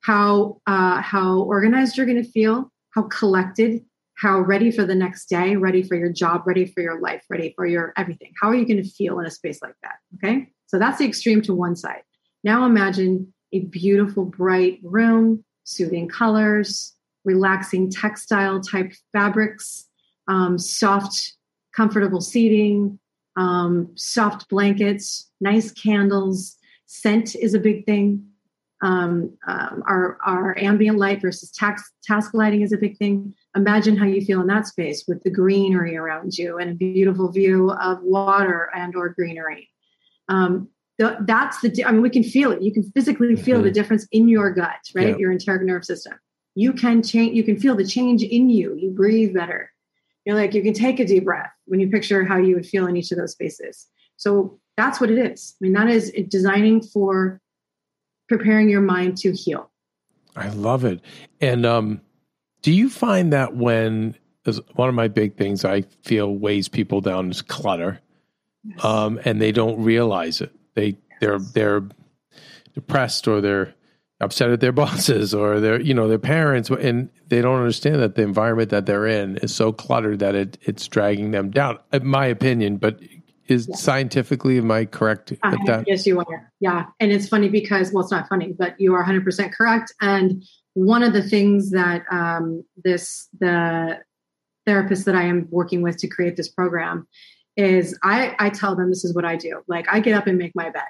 how 0.01 0.61
uh, 0.67 1.01
how 1.01 1.39
organized 1.39 1.97
you're 1.97 2.05
going 2.05 2.23
to 2.23 2.29
feel, 2.29 2.71
how 2.91 3.03
collected, 3.03 3.83
how 4.17 4.39
ready 4.39 4.71
for 4.71 4.85
the 4.85 4.95
next 4.95 5.27
day, 5.27 5.55
ready 5.55 5.83
for 5.83 5.95
your 5.95 6.11
job, 6.11 6.43
ready 6.45 6.65
for 6.65 6.81
your 6.81 6.99
life, 6.99 7.23
ready 7.29 7.53
for 7.55 7.65
your 7.65 7.93
everything. 7.97 8.31
How 8.41 8.49
are 8.49 8.55
you 8.55 8.65
going 8.65 8.81
to 8.81 8.89
feel 8.89 9.19
in 9.19 9.25
a 9.25 9.31
space 9.31 9.61
like 9.61 9.75
that? 9.83 9.95
Okay, 10.15 10.49
so 10.67 10.79
that's 10.79 10.99
the 10.99 11.05
extreme 11.05 11.41
to 11.43 11.53
one 11.53 11.75
side. 11.75 12.01
Now 12.43 12.65
imagine 12.65 13.33
a 13.51 13.59
beautiful, 13.59 14.25
bright 14.25 14.79
room, 14.83 15.43
soothing 15.63 16.07
colors, 16.07 16.93
relaxing 17.25 17.89
textile 17.91 18.61
type 18.61 18.93
fabrics, 19.11 19.85
um, 20.27 20.57
soft, 20.57 21.33
comfortable 21.75 22.21
seating, 22.21 22.99
um, 23.35 23.91
soft 23.95 24.47
blankets, 24.49 25.29
nice 25.41 25.71
candles. 25.71 26.55
Scent 26.85 27.35
is 27.35 27.53
a 27.53 27.59
big 27.59 27.85
thing. 27.85 28.25
Um, 28.85 29.13
um, 29.47 29.75
our, 29.87 30.19
our 30.23 30.55
ambient 30.59 30.99
light 30.99 31.19
versus 31.19 31.49
task, 31.49 31.83
task 32.03 32.35
lighting 32.35 32.61
is 32.61 32.71
a 32.71 32.77
big 32.77 32.95
thing. 33.01 33.33
Imagine 33.55 33.95
how 33.97 34.05
you 34.05 34.21
feel 34.23 34.41
in 34.41 34.47
that 34.53 34.67
space 34.67 34.99
with 35.07 35.23
the 35.23 35.31
greenery 35.31 35.97
around 35.97 36.37
you 36.37 36.59
and 36.59 36.69
a 36.69 36.75
beautiful 36.75 37.31
view 37.31 37.71
of 37.71 37.97
water 38.03 38.69
and 38.75 38.95
or 38.95 39.09
greenery. 39.09 39.63
Um, 40.29 40.51
th- 40.99 41.17
that's 41.21 41.61
the, 41.61 41.83
I 41.83 41.91
mean, 41.93 42.03
we 42.03 42.11
can 42.11 42.23
feel 42.23 42.51
it. 42.51 42.61
You 42.61 42.71
can 42.71 42.83
physically 42.95 43.35
feel 43.35 43.59
the 43.63 43.71
difference 43.71 44.05
in 44.11 44.27
your 44.27 44.51
gut, 44.51 44.81
right? 44.93 45.09
Yeah. 45.09 45.17
Your 45.17 45.31
enteric 45.31 45.63
nerve 45.63 45.85
system. 45.85 46.13
You 46.53 46.71
can 46.71 47.01
change, 47.01 47.35
you 47.35 47.43
can 47.43 47.57
feel 47.57 47.75
the 47.75 47.87
change 47.87 48.21
in 48.21 48.51
you. 48.51 48.75
You 48.75 48.91
breathe 48.91 49.33
better. 49.33 49.71
You're 50.25 50.35
like, 50.35 50.53
you 50.53 50.61
can 50.61 50.73
take 50.73 50.99
a 50.99 51.05
deep 51.05 51.23
breath 51.23 51.53
when 51.65 51.79
you 51.79 51.89
picture 51.89 52.23
how 52.23 52.37
you 52.37 52.53
would 52.55 52.67
feel 52.67 52.85
in 52.85 52.97
each 52.97 53.11
of 53.11 53.17
those 53.17 53.31
spaces. 53.31 53.87
So 54.17 54.59
that's 54.77 55.01
what 55.01 55.09
it 55.09 55.17
is. 55.17 55.55
I 55.55 55.59
mean, 55.63 55.73
that 55.73 55.89
is 55.89 56.11
designing 56.29 56.83
for 56.83 57.41
preparing 58.27 58.69
your 58.69 58.81
mind 58.81 59.17
to 59.19 59.31
heal. 59.31 59.69
I 60.35 60.49
love 60.49 60.83
it. 60.83 61.01
And 61.39 61.65
um, 61.65 62.01
do 62.61 62.71
you 62.71 62.89
find 62.89 63.31
that 63.33 63.55
when 63.55 64.15
one 64.75 64.89
of 64.89 64.95
my 64.95 65.07
big 65.07 65.37
things 65.37 65.65
I 65.65 65.81
feel 66.03 66.33
weighs 66.35 66.67
people 66.67 67.01
down 67.01 67.31
is 67.31 67.41
clutter, 67.41 67.99
um, 68.83 69.19
and 69.25 69.41
they 69.41 69.51
don't 69.51 69.81
realize 69.81 70.41
it. 70.41 70.51
They 70.75 70.97
they're 71.19 71.39
they're 71.39 71.83
depressed 72.73 73.27
or 73.27 73.41
they're 73.41 73.73
upset 74.21 74.49
at 74.49 74.59
their 74.59 74.71
bosses 74.83 75.33
or 75.33 75.59
their 75.59 75.81
you 75.81 75.93
know 75.93 76.07
their 76.07 76.19
parents, 76.19 76.69
and 76.69 77.09
they 77.27 77.41
don't 77.41 77.57
understand 77.59 78.01
that 78.01 78.15
the 78.15 78.23
environment 78.23 78.69
that 78.69 78.85
they're 78.85 79.07
in 79.07 79.37
is 79.37 79.53
so 79.53 79.71
cluttered 79.71 80.19
that 80.19 80.35
it 80.35 80.57
it's 80.61 80.87
dragging 80.87 81.31
them 81.31 81.49
down. 81.51 81.79
In 81.91 82.05
my 82.05 82.25
opinion, 82.27 82.77
but 82.77 82.99
is 83.47 83.69
scientifically 83.73 84.57
am 84.57 84.71
I 84.71 84.85
correct 84.85 85.33
Uh, 85.43 85.55
that? 85.65 85.85
Yes, 85.87 86.05
you 86.05 86.19
are. 86.19 86.51
Yeah. 86.59 86.85
And 86.99 87.11
it's 87.11 87.27
funny 87.27 87.49
because, 87.49 87.91
well, 87.91 88.03
it's 88.03 88.11
not 88.11 88.27
funny, 88.27 88.53
but 88.57 88.79
you 88.79 88.93
are 88.95 89.03
100% 89.03 89.53
correct. 89.53 89.93
And 90.01 90.43
one 90.73 91.03
of 91.03 91.13
the 91.13 91.21
things 91.21 91.71
that 91.71 92.03
um, 92.11 92.63
this, 92.83 93.27
the 93.39 93.99
therapist 94.65 95.05
that 95.05 95.15
I 95.15 95.23
am 95.23 95.47
working 95.49 95.81
with 95.81 95.97
to 95.97 96.07
create 96.07 96.35
this 96.35 96.49
program 96.49 97.07
is 97.55 97.97
I, 98.03 98.35
I 98.39 98.49
tell 98.49 98.75
them 98.75 98.89
this 98.89 99.05
is 99.05 99.13
what 99.13 99.25
I 99.25 99.35
do. 99.35 99.61
Like 99.67 99.85
I 99.91 99.99
get 99.99 100.15
up 100.15 100.27
and 100.27 100.37
make 100.37 100.53
my 100.55 100.69
bed. 100.69 100.83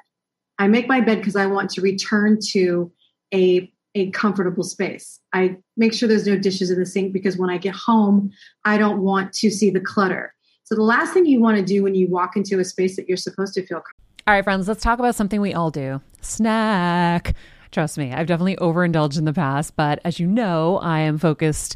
I 0.57 0.67
make 0.67 0.87
my 0.87 1.01
bed 1.01 1.17
because 1.17 1.35
I 1.35 1.45
want 1.45 1.69
to 1.71 1.81
return 1.81 2.39
to 2.51 2.91
a 3.33 3.71
a 3.97 4.11
comfortable 4.11 4.63
space. 4.63 5.21
I 5.31 5.55
make 5.77 5.93
sure 5.93 6.09
there's 6.09 6.27
no 6.27 6.37
dishes 6.37 6.69
in 6.69 6.77
the 6.77 6.85
sink 6.85 7.13
because 7.13 7.37
when 7.37 7.49
I 7.49 7.57
get 7.57 7.73
home, 7.73 8.29
I 8.65 8.77
don't 8.77 9.01
want 9.01 9.31
to 9.35 9.49
see 9.49 9.69
the 9.69 9.79
clutter. 9.79 10.33
So 10.65 10.73
the 10.73 10.81
last 10.81 11.13
thing 11.13 11.27
you 11.27 11.39
want 11.39 11.57
to 11.57 11.63
do 11.63 11.83
when 11.83 11.93
you 11.93 12.07
walk 12.07 12.35
into 12.35 12.59
a 12.59 12.65
space 12.65 12.95
that 12.95 13.07
you're 13.07 13.17
supposed 13.17 13.53
to 13.53 13.63
feel 13.63 13.83
All 14.25 14.33
right, 14.33 14.43
friends, 14.43 14.67
let's 14.67 14.81
talk 14.81 14.97
about 14.97 15.13
something 15.13 15.39
we 15.39 15.53
all 15.53 15.69
do 15.69 16.01
snack. 16.21 17.35
Trust 17.69 17.99
me, 17.99 18.11
I've 18.11 18.25
definitely 18.25 18.57
overindulged 18.57 19.17
in 19.19 19.25
the 19.25 19.33
past, 19.33 19.75
but 19.75 19.99
as 20.03 20.19
you 20.19 20.25
know, 20.25 20.77
I 20.77 21.01
am 21.01 21.19
focused 21.19 21.75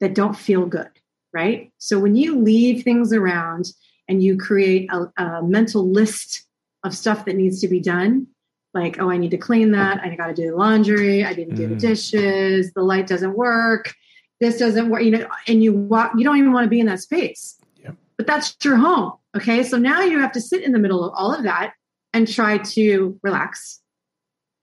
that 0.00 0.14
don't 0.14 0.36
feel 0.36 0.66
good, 0.66 0.90
right? 1.32 1.72
So 1.78 1.98
when 1.98 2.16
you 2.16 2.38
leave 2.38 2.82
things 2.84 3.12
around 3.12 3.66
and 4.08 4.22
you 4.22 4.36
create 4.36 4.90
a, 4.92 5.10
a 5.22 5.42
mental 5.42 5.90
list 5.90 6.44
of 6.84 6.94
stuff 6.94 7.24
that 7.24 7.36
needs 7.36 7.60
to 7.60 7.68
be 7.68 7.80
done, 7.80 8.26
like, 8.74 9.00
oh, 9.00 9.10
I 9.10 9.16
need 9.16 9.30
to 9.30 9.38
clean 9.38 9.72
that, 9.72 10.00
I 10.02 10.14
got 10.16 10.26
to 10.26 10.34
do 10.34 10.50
the 10.50 10.56
laundry, 10.56 11.24
I 11.24 11.32
didn't 11.32 11.54
do 11.54 11.66
the 11.66 11.74
Mm. 11.74 11.80
dishes, 11.80 12.72
the 12.74 12.82
light 12.82 13.06
doesn't 13.06 13.34
work, 13.34 13.94
this 14.38 14.58
doesn't 14.58 14.90
work, 14.90 15.02
you 15.02 15.12
know, 15.12 15.26
and 15.46 15.64
you 15.64 15.72
walk, 15.72 16.12
you 16.16 16.24
don't 16.24 16.36
even 16.36 16.52
want 16.52 16.64
to 16.64 16.70
be 16.70 16.80
in 16.80 16.86
that 16.86 17.00
space. 17.00 17.58
Yep. 17.82 17.96
But 18.18 18.26
that's 18.26 18.54
your 18.62 18.76
home. 18.76 19.14
Okay. 19.34 19.62
So 19.62 19.78
now 19.78 20.02
you 20.02 20.18
have 20.20 20.32
to 20.32 20.40
sit 20.40 20.62
in 20.62 20.72
the 20.72 20.78
middle 20.78 21.02
of 21.02 21.14
all 21.16 21.34
of 21.34 21.44
that 21.44 21.72
and 22.12 22.30
try 22.30 22.58
to 22.58 23.18
relax, 23.22 23.80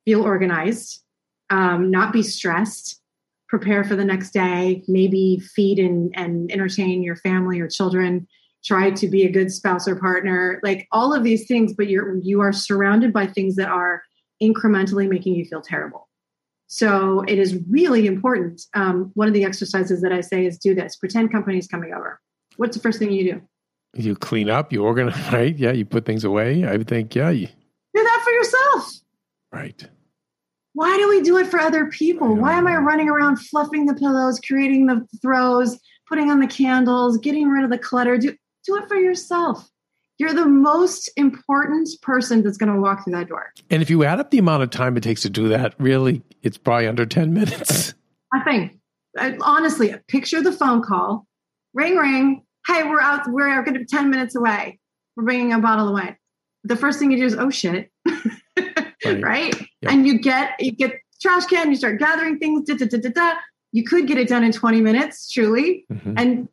feel 0.05 0.21
organized, 0.23 1.01
um, 1.49 1.89
not 1.91 2.13
be 2.13 2.23
stressed, 2.23 3.01
prepare 3.53 3.83
for 3.83 3.95
the 3.95 4.03
next 4.03 4.31
day, 4.31 4.83
maybe 4.87 5.39
feed 5.53 5.77
and, 5.77 6.11
and 6.15 6.51
entertain 6.51 7.03
your 7.03 7.15
family 7.15 7.59
or 7.59 7.67
children, 7.67 8.27
try 8.65 8.89
to 8.89 9.07
be 9.07 9.25
a 9.25 9.31
good 9.31 9.51
spouse 9.51 9.87
or 9.87 9.95
partner, 9.95 10.59
like 10.63 10.87
all 10.91 11.13
of 11.13 11.23
these 11.23 11.45
things, 11.45 11.71
but 11.71 11.87
you're 11.87 12.17
you 12.23 12.41
are 12.41 12.51
surrounded 12.51 13.13
by 13.13 13.27
things 13.27 13.55
that 13.55 13.69
are 13.69 14.01
incrementally 14.41 15.07
making 15.07 15.35
you 15.35 15.45
feel 15.45 15.61
terrible. 15.61 16.09
So 16.65 17.21
it 17.27 17.37
is 17.37 17.59
really 17.69 18.07
important. 18.07 18.63
Um, 18.73 19.11
one 19.13 19.27
of 19.27 19.35
the 19.35 19.45
exercises 19.45 20.01
that 20.01 20.11
I 20.11 20.21
say 20.21 20.47
is 20.47 20.57
do 20.57 20.73
this. 20.73 20.95
Pretend 20.95 21.31
company's 21.31 21.67
coming 21.67 21.93
over. 21.93 22.19
What's 22.57 22.75
the 22.75 22.81
first 22.81 22.97
thing 22.97 23.11
you 23.11 23.33
do? 23.33 23.41
You 23.93 24.15
clean 24.15 24.49
up, 24.49 24.73
you 24.73 24.83
organize, 24.83 25.15
right? 25.31 25.55
Yeah, 25.55 25.73
you 25.73 25.85
put 25.85 26.05
things 26.07 26.23
away. 26.23 26.67
I 26.67 26.79
think, 26.79 27.13
yeah, 27.13 27.29
you, 27.29 27.45
Do 27.45 28.03
that 28.03 28.21
for 28.23 28.31
yourself. 28.31 28.91
right. 29.51 29.87
Why 30.73 30.97
do 30.97 31.07
we 31.09 31.21
do 31.21 31.37
it 31.37 31.47
for 31.47 31.59
other 31.59 31.85
people? 31.87 32.35
Why 32.35 32.57
am 32.57 32.67
I 32.67 32.75
running 32.77 33.09
around 33.09 33.37
fluffing 33.37 33.85
the 33.85 33.93
pillows, 33.93 34.39
creating 34.39 34.87
the 34.87 35.07
throws, 35.21 35.79
putting 36.07 36.31
on 36.31 36.39
the 36.39 36.47
candles, 36.47 37.17
getting 37.19 37.47
rid 37.49 37.63
of 37.63 37.69
the 37.69 37.77
clutter? 37.77 38.17
Do 38.17 38.35
do 38.65 38.77
it 38.77 38.87
for 38.87 38.95
yourself. 38.95 39.69
You're 40.17 40.33
the 40.33 40.45
most 40.45 41.09
important 41.17 41.89
person 42.01 42.43
that's 42.43 42.57
going 42.57 42.73
to 42.73 42.79
walk 42.79 43.03
through 43.03 43.13
that 43.13 43.27
door. 43.27 43.51
And 43.69 43.81
if 43.81 43.89
you 43.89 44.03
add 44.03 44.19
up 44.19 44.31
the 44.31 44.37
amount 44.37 44.63
of 44.63 44.69
time 44.69 44.95
it 44.95 45.03
takes 45.03 45.21
to 45.23 45.29
do 45.29 45.49
that, 45.49 45.75
really, 45.79 46.21
it's 46.43 46.57
probably 46.57 46.87
under 46.87 47.05
10 47.05 47.33
minutes. 47.33 47.93
Nothing. 48.33 48.79
I, 49.17 49.37
honestly, 49.41 49.93
picture 50.07 50.41
the 50.41 50.51
phone 50.51 50.81
call. 50.81 51.27
Ring, 51.73 51.97
ring. 51.97 52.43
Hey, 52.67 52.83
we're 52.83 53.01
out. 53.01 53.27
We're 53.27 53.63
going 53.63 53.73
to 53.73 53.79
be 53.79 53.85
10 53.85 54.09
minutes 54.09 54.35
away. 54.35 54.79
We're 55.15 55.23
bringing 55.23 55.51
a 55.51 55.59
bottle 55.59 55.87
of 55.87 55.93
wine. 55.93 56.15
The 56.63 56.75
first 56.75 56.99
thing 56.99 57.11
you 57.11 57.17
do 57.17 57.25
is, 57.25 57.35
oh 57.35 57.49
shit. 57.49 57.91
Right. 59.21 59.53
right? 59.55 59.67
Yep. 59.81 59.91
And 59.91 60.07
you 60.07 60.19
get, 60.19 60.51
you 60.59 60.71
get 60.71 60.93
trash 61.21 61.45
can, 61.45 61.69
you 61.69 61.75
start 61.75 61.99
gathering 61.99 62.39
things, 62.39 62.67
da, 62.67 62.75
da, 62.75 62.85
da, 62.85 62.97
da, 62.97 63.09
da. 63.09 63.33
You 63.71 63.83
could 63.83 64.07
get 64.07 64.17
it 64.17 64.27
done 64.27 64.43
in 64.43 64.51
20 64.51 64.81
minutes, 64.81 65.31
truly, 65.31 65.85
Mhm. 65.91 66.13
and 66.17 66.49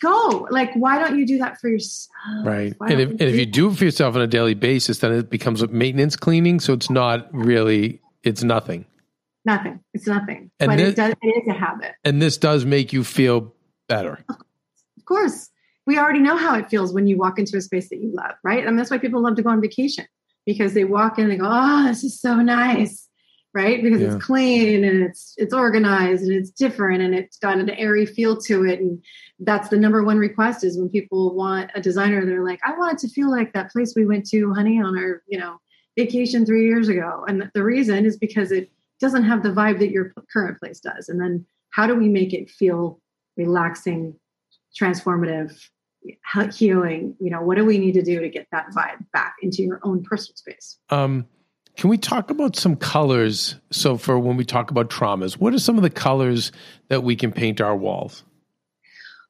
go. 0.00 0.46
Like, 0.50 0.72
why 0.74 0.98
don't 0.98 1.18
you 1.18 1.26
do 1.26 1.38
that 1.38 1.60
for 1.60 1.68
yourself? 1.68 2.08
Right. 2.44 2.74
Why 2.78 2.88
And 2.88 3.00
if, 3.00 3.10
and 3.10 3.22
if 3.22 3.36
you 3.36 3.46
do 3.46 3.70
it 3.70 3.76
for 3.76 3.84
yourself 3.84 4.14
on 4.16 4.22
a 4.22 4.26
daily 4.26 4.54
basis, 4.54 4.98
then 4.98 5.12
it 5.12 5.30
becomes 5.30 5.62
a 5.62 5.66
maintenance 5.68 6.16
cleaning. 6.16 6.60
So 6.60 6.72
it's 6.72 6.90
not 6.90 7.28
really, 7.32 8.00
it's 8.22 8.42
nothing. 8.42 8.86
Nothing. 9.44 9.80
It's 9.94 10.06
nothing. 10.06 10.50
And 10.60 10.68
but 10.68 10.76
this- 10.76 10.90
it 10.90 10.96
does. 10.96 11.14
It 11.22 11.42
is 11.42 11.48
a 11.48 11.52
habit. 11.52 11.92
And 12.04 12.20
this 12.20 12.36
does 12.36 12.64
make 12.64 12.92
you 12.92 13.04
feel 13.04 13.54
better. 13.88 14.24
Of 14.28 15.04
course, 15.04 15.48
we 15.86 15.96
already 15.98 16.18
know 16.20 16.36
how 16.36 16.54
it 16.58 16.68
feels 16.68 16.92
when 16.92 17.06
you 17.06 17.16
walk 17.16 17.38
into 17.38 17.56
a 17.56 17.60
space 17.62 17.88
that 17.88 17.96
you 17.96 18.10
love, 18.12 18.34
right? 18.44 18.66
And 18.66 18.78
that's 18.78 18.90
why 18.90 18.98
people 18.98 19.22
love 19.22 19.36
to 19.36 19.42
go 19.42 19.48
on 19.50 19.60
vacation 19.60 20.04
because 20.48 20.72
they 20.72 20.84
walk 20.84 21.18
in 21.18 21.24
and 21.24 21.32
they 21.32 21.36
go, 21.36 21.46
"Oh, 21.46 21.86
this 21.88 22.02
is 22.02 22.18
so 22.18 22.36
nice," 22.36 23.06
right? 23.52 23.82
Because 23.82 24.00
Yeah. 24.00 24.14
it's 24.14 24.24
clean 24.24 24.82
and 24.82 25.02
it's 25.02 25.34
it's 25.36 25.52
organized 25.52 26.22
and 26.22 26.32
it's 26.32 26.50
different 26.50 27.02
and 27.02 27.14
it's 27.14 27.36
got 27.36 27.58
an 27.58 27.68
airy 27.68 28.06
feel 28.06 28.34
to 28.48 28.64
it. 28.64 28.80
And 28.80 29.04
that's 29.40 29.68
the 29.68 29.76
number 29.76 30.02
one 30.02 30.16
request 30.18 30.64
is 30.64 30.78
when 30.78 30.88
people 30.88 31.34
want 31.34 31.70
a 31.74 31.82
designer, 31.82 32.24
they're 32.24 32.42
like, 32.50 32.60
"I 32.64 32.74
want 32.78 32.94
it 32.94 33.06
to 33.06 33.12
feel 33.12 33.30
like 33.30 33.52
that 33.52 33.70
place 33.70 33.92
we 33.94 34.06
went 34.06 34.26
to, 34.30 34.54
honey, 34.54 34.80
on 34.80 34.96
our 34.98 35.22
you 35.28 35.38
know 35.38 35.60
vacation 35.98 36.46
three 36.46 36.64
years 36.64 36.88
ago." 36.88 37.26
And 37.28 37.50
the 37.54 37.62
reason 37.62 38.06
is 38.06 38.16
because 38.16 38.50
it 38.50 38.70
doesn't 39.00 39.24
have 39.24 39.42
the 39.42 39.50
vibe 39.50 39.78
that 39.80 39.90
your 39.90 40.14
current 40.32 40.58
place 40.58 40.80
does. 40.80 41.10
And 41.10 41.20
then 41.20 41.44
how 41.76 41.86
do 41.86 41.94
we 41.94 42.08
make 42.08 42.32
it 42.32 42.50
feel 42.50 43.00
relaxing, 43.36 44.18
transformative, 44.80 45.52
healing? 46.52 47.16
You 47.20 47.30
know, 47.30 47.42
what 47.42 47.56
do 47.56 47.64
we 47.64 47.78
need 47.78 47.92
to 47.92 48.02
do 48.02 48.20
to 48.20 48.28
get 48.28 48.46
that 48.52 48.66
vibe 48.76 49.04
back 49.12 49.36
into 49.42 49.62
your 49.62 49.80
own 49.82 50.02
personal 50.02 50.36
space? 50.36 50.78
Um, 50.90 51.26
can 51.76 51.90
we 51.90 51.96
talk 51.96 52.30
about 52.30 52.56
some 52.56 52.76
colors? 52.76 53.56
So, 53.70 53.96
for 53.96 54.18
when 54.18 54.36
we 54.36 54.44
talk 54.44 54.70
about 54.70 54.90
traumas, 54.90 55.34
what 55.34 55.54
are 55.54 55.58
some 55.58 55.76
of 55.76 55.82
the 55.82 55.90
colors 55.90 56.50
that 56.88 57.04
we 57.04 57.14
can 57.14 57.32
paint 57.32 57.60
our 57.60 57.76
walls? 57.76 58.24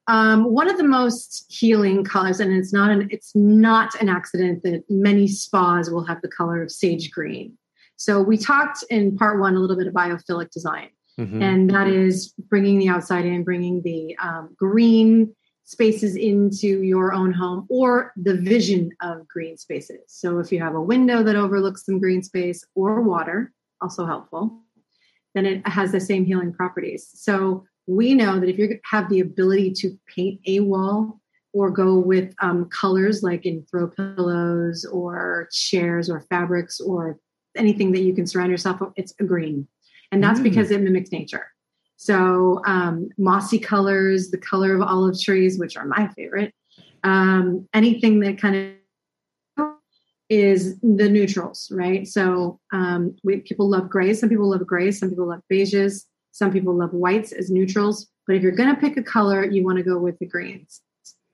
Um, 0.06 0.44
one 0.44 0.70
of 0.70 0.78
the 0.78 0.84
most 0.84 1.44
healing 1.50 2.02
colors, 2.02 2.40
and 2.40 2.50
it's 2.52 2.72
not 2.72 2.90
an 2.90 3.08
it's 3.10 3.32
not 3.34 4.00
an 4.00 4.08
accident 4.08 4.62
that 4.62 4.82
many 4.88 5.28
spas 5.28 5.90
will 5.90 6.04
have 6.06 6.22
the 6.22 6.28
color 6.28 6.62
of 6.62 6.70
sage 6.70 7.10
green. 7.10 7.58
So 7.96 8.22
we 8.22 8.38
talked 8.38 8.82
in 8.88 9.16
part 9.18 9.38
one 9.40 9.54
a 9.54 9.60
little 9.60 9.76
bit 9.76 9.86
of 9.86 9.92
biophilic 9.92 10.50
design. 10.50 10.88
Mhm. 11.18 11.42
and 11.42 11.70
that 11.70 11.88
is 11.88 12.32
bringing 12.48 12.78
the 12.78 12.88
outside 12.88 13.24
in, 13.26 13.42
bringing 13.42 13.82
the 13.82 14.16
um, 14.18 14.54
green 14.56 15.34
spaces 15.68 16.16
into 16.16 16.82
your 16.82 17.12
own 17.12 17.30
home 17.30 17.66
or 17.68 18.14
the 18.16 18.34
vision 18.34 18.90
of 19.02 19.28
green 19.28 19.54
spaces. 19.58 20.00
So 20.06 20.38
if 20.38 20.50
you 20.50 20.60
have 20.60 20.74
a 20.74 20.80
window 20.80 21.22
that 21.22 21.36
overlooks 21.36 21.84
some 21.84 21.98
green 21.98 22.22
space 22.22 22.64
or 22.74 23.02
water, 23.02 23.52
also 23.82 24.06
helpful, 24.06 24.62
then 25.34 25.44
it 25.44 25.68
has 25.68 25.92
the 25.92 26.00
same 26.00 26.24
healing 26.24 26.54
properties. 26.54 27.10
So 27.12 27.66
we 27.86 28.14
know 28.14 28.40
that 28.40 28.48
if 28.48 28.56
you 28.58 28.80
have 28.84 29.10
the 29.10 29.20
ability 29.20 29.72
to 29.80 29.98
paint 30.06 30.40
a 30.46 30.60
wall 30.60 31.20
or 31.52 31.70
go 31.70 31.98
with 31.98 32.34
um, 32.40 32.70
colors 32.70 33.22
like 33.22 33.44
in 33.44 33.62
throw 33.70 33.88
pillows 33.88 34.86
or 34.86 35.50
chairs 35.52 36.08
or 36.08 36.22
fabrics 36.30 36.80
or 36.80 37.18
anything 37.56 37.92
that 37.92 38.00
you 38.00 38.14
can 38.14 38.26
surround 38.26 38.50
yourself 38.50 38.80
with, 38.80 38.90
it's 38.96 39.12
a 39.20 39.24
green 39.24 39.68
and 40.12 40.24
that's 40.24 40.40
Mm. 40.40 40.44
because 40.44 40.70
it 40.70 40.80
mimics 40.80 41.12
nature. 41.12 41.46
So 41.98 42.62
um, 42.64 43.10
mossy 43.18 43.58
colors, 43.58 44.30
the 44.30 44.38
color 44.38 44.72
of 44.74 44.82
olive 44.82 45.20
trees, 45.20 45.58
which 45.58 45.76
are 45.76 45.84
my 45.84 46.06
favorite, 46.14 46.54
um, 47.02 47.68
anything 47.74 48.20
that 48.20 48.38
kind 48.38 48.76
of 49.58 49.66
is 50.28 50.78
the 50.80 51.08
neutrals, 51.08 51.72
right? 51.74 52.06
So 52.06 52.60
um, 52.72 53.16
we, 53.24 53.38
people 53.38 53.68
love 53.68 53.90
grays. 53.90 54.20
Some 54.20 54.28
people 54.28 54.48
love 54.48 54.64
grays. 54.64 55.00
Some 55.00 55.10
people 55.10 55.26
love 55.26 55.42
beiges. 55.52 56.04
Some 56.30 56.52
people 56.52 56.72
love 56.72 56.92
whites 56.92 57.32
as 57.32 57.50
neutrals. 57.50 58.06
But 58.28 58.36
if 58.36 58.42
you're 58.42 58.52
going 58.52 58.72
to 58.72 58.80
pick 58.80 58.96
a 58.96 59.02
color, 59.02 59.44
you 59.44 59.64
want 59.64 59.78
to 59.78 59.84
go 59.84 59.98
with 59.98 60.16
the 60.20 60.26
greens. 60.26 60.80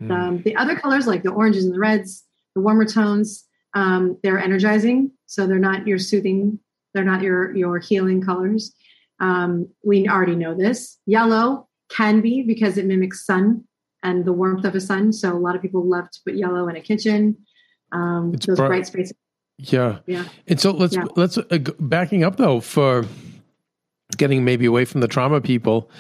Mm. 0.03 0.11
Um, 0.11 0.43
the 0.43 0.57
other 0.57 0.77
colors, 0.77 1.07
like 1.07 1.25
the 1.25 1.31
oranges 1.31 1.67
and 1.67 1.75
the 1.75 1.79
reds, 1.79 2.25
the 2.55 2.63
warmer 2.63 2.87
tones, 2.87 3.45
um, 3.75 4.17
they're 4.23 4.39
energizing. 4.39 5.11
So 5.27 5.47
they're 5.47 5.59
not 5.59 5.87
your 5.87 5.99
soothing 5.99 6.59
they're 6.95 7.05
not 7.05 7.23
your 7.23 7.55
your 7.55 7.79
healing 7.79 8.23
colors. 8.23 8.73
Um, 9.21 9.69
we 9.85 10.09
already 10.09 10.35
know 10.35 10.55
this. 10.55 10.99
Yellow 11.07 11.69
can 11.91 12.21
be 12.21 12.43
because 12.43 12.77
it 12.79 12.87
mimics 12.87 13.25
sun 13.25 13.65
and 14.03 14.25
the 14.25 14.33
warmth 14.33 14.65
of 14.65 14.75
a 14.75 14.81
sun. 14.81 15.13
So 15.13 15.33
a 15.37 15.39
lot 15.39 15.55
of 15.57 15.63
people 15.63 15.89
love 15.89 16.11
to 16.11 16.21
put 16.25 16.35
yellow 16.35 16.69
in 16.69 16.77
a 16.77 16.81
kitchen. 16.81 17.37
Um, 17.93 18.33
It's 18.35 18.47
those 18.47 18.57
bright. 18.59 18.69
bright 18.69 18.87
spaces. 18.87 19.15
Yeah. 19.59 19.99
Yeah. 20.07 20.25
And 20.49 20.61
so 20.61 20.73
let's 20.73 20.97
Yeah. 20.97 21.05
let's 21.17 21.39
uh, 21.39 21.45
backing 21.79 22.25
up 22.25 22.37
though 22.37 22.61
for 22.61 23.05
getting 24.17 24.45
maybe 24.45 24.67
away 24.67 24.85
from 24.85 25.01
the 25.01 25.09
trauma 25.09 25.41
people, 25.41 25.91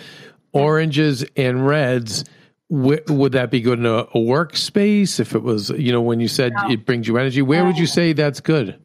oranges 0.53 1.25
and 1.37 1.67
reds. 1.67 2.25
Wh- 2.69 3.09
would 3.09 3.33
that 3.33 3.51
be 3.51 3.61
good 3.61 3.79
in 3.79 3.87
a, 3.87 3.99
a 3.99 4.17
workspace? 4.17 5.21
If 5.21 5.35
it 5.35 5.43
was, 5.43 5.71
you 5.71 5.93
know, 5.93 6.01
when 6.03 6.19
you 6.21 6.29
said 6.29 6.53
No. 6.55 6.71
it 6.71 6.85
brings 6.85 7.07
you 7.07 7.17
energy, 7.17 7.43
where 7.43 7.65
would 7.65 7.79
you 7.79 7.87
say 7.87 8.13
that's 8.13 8.41
good? 8.41 8.79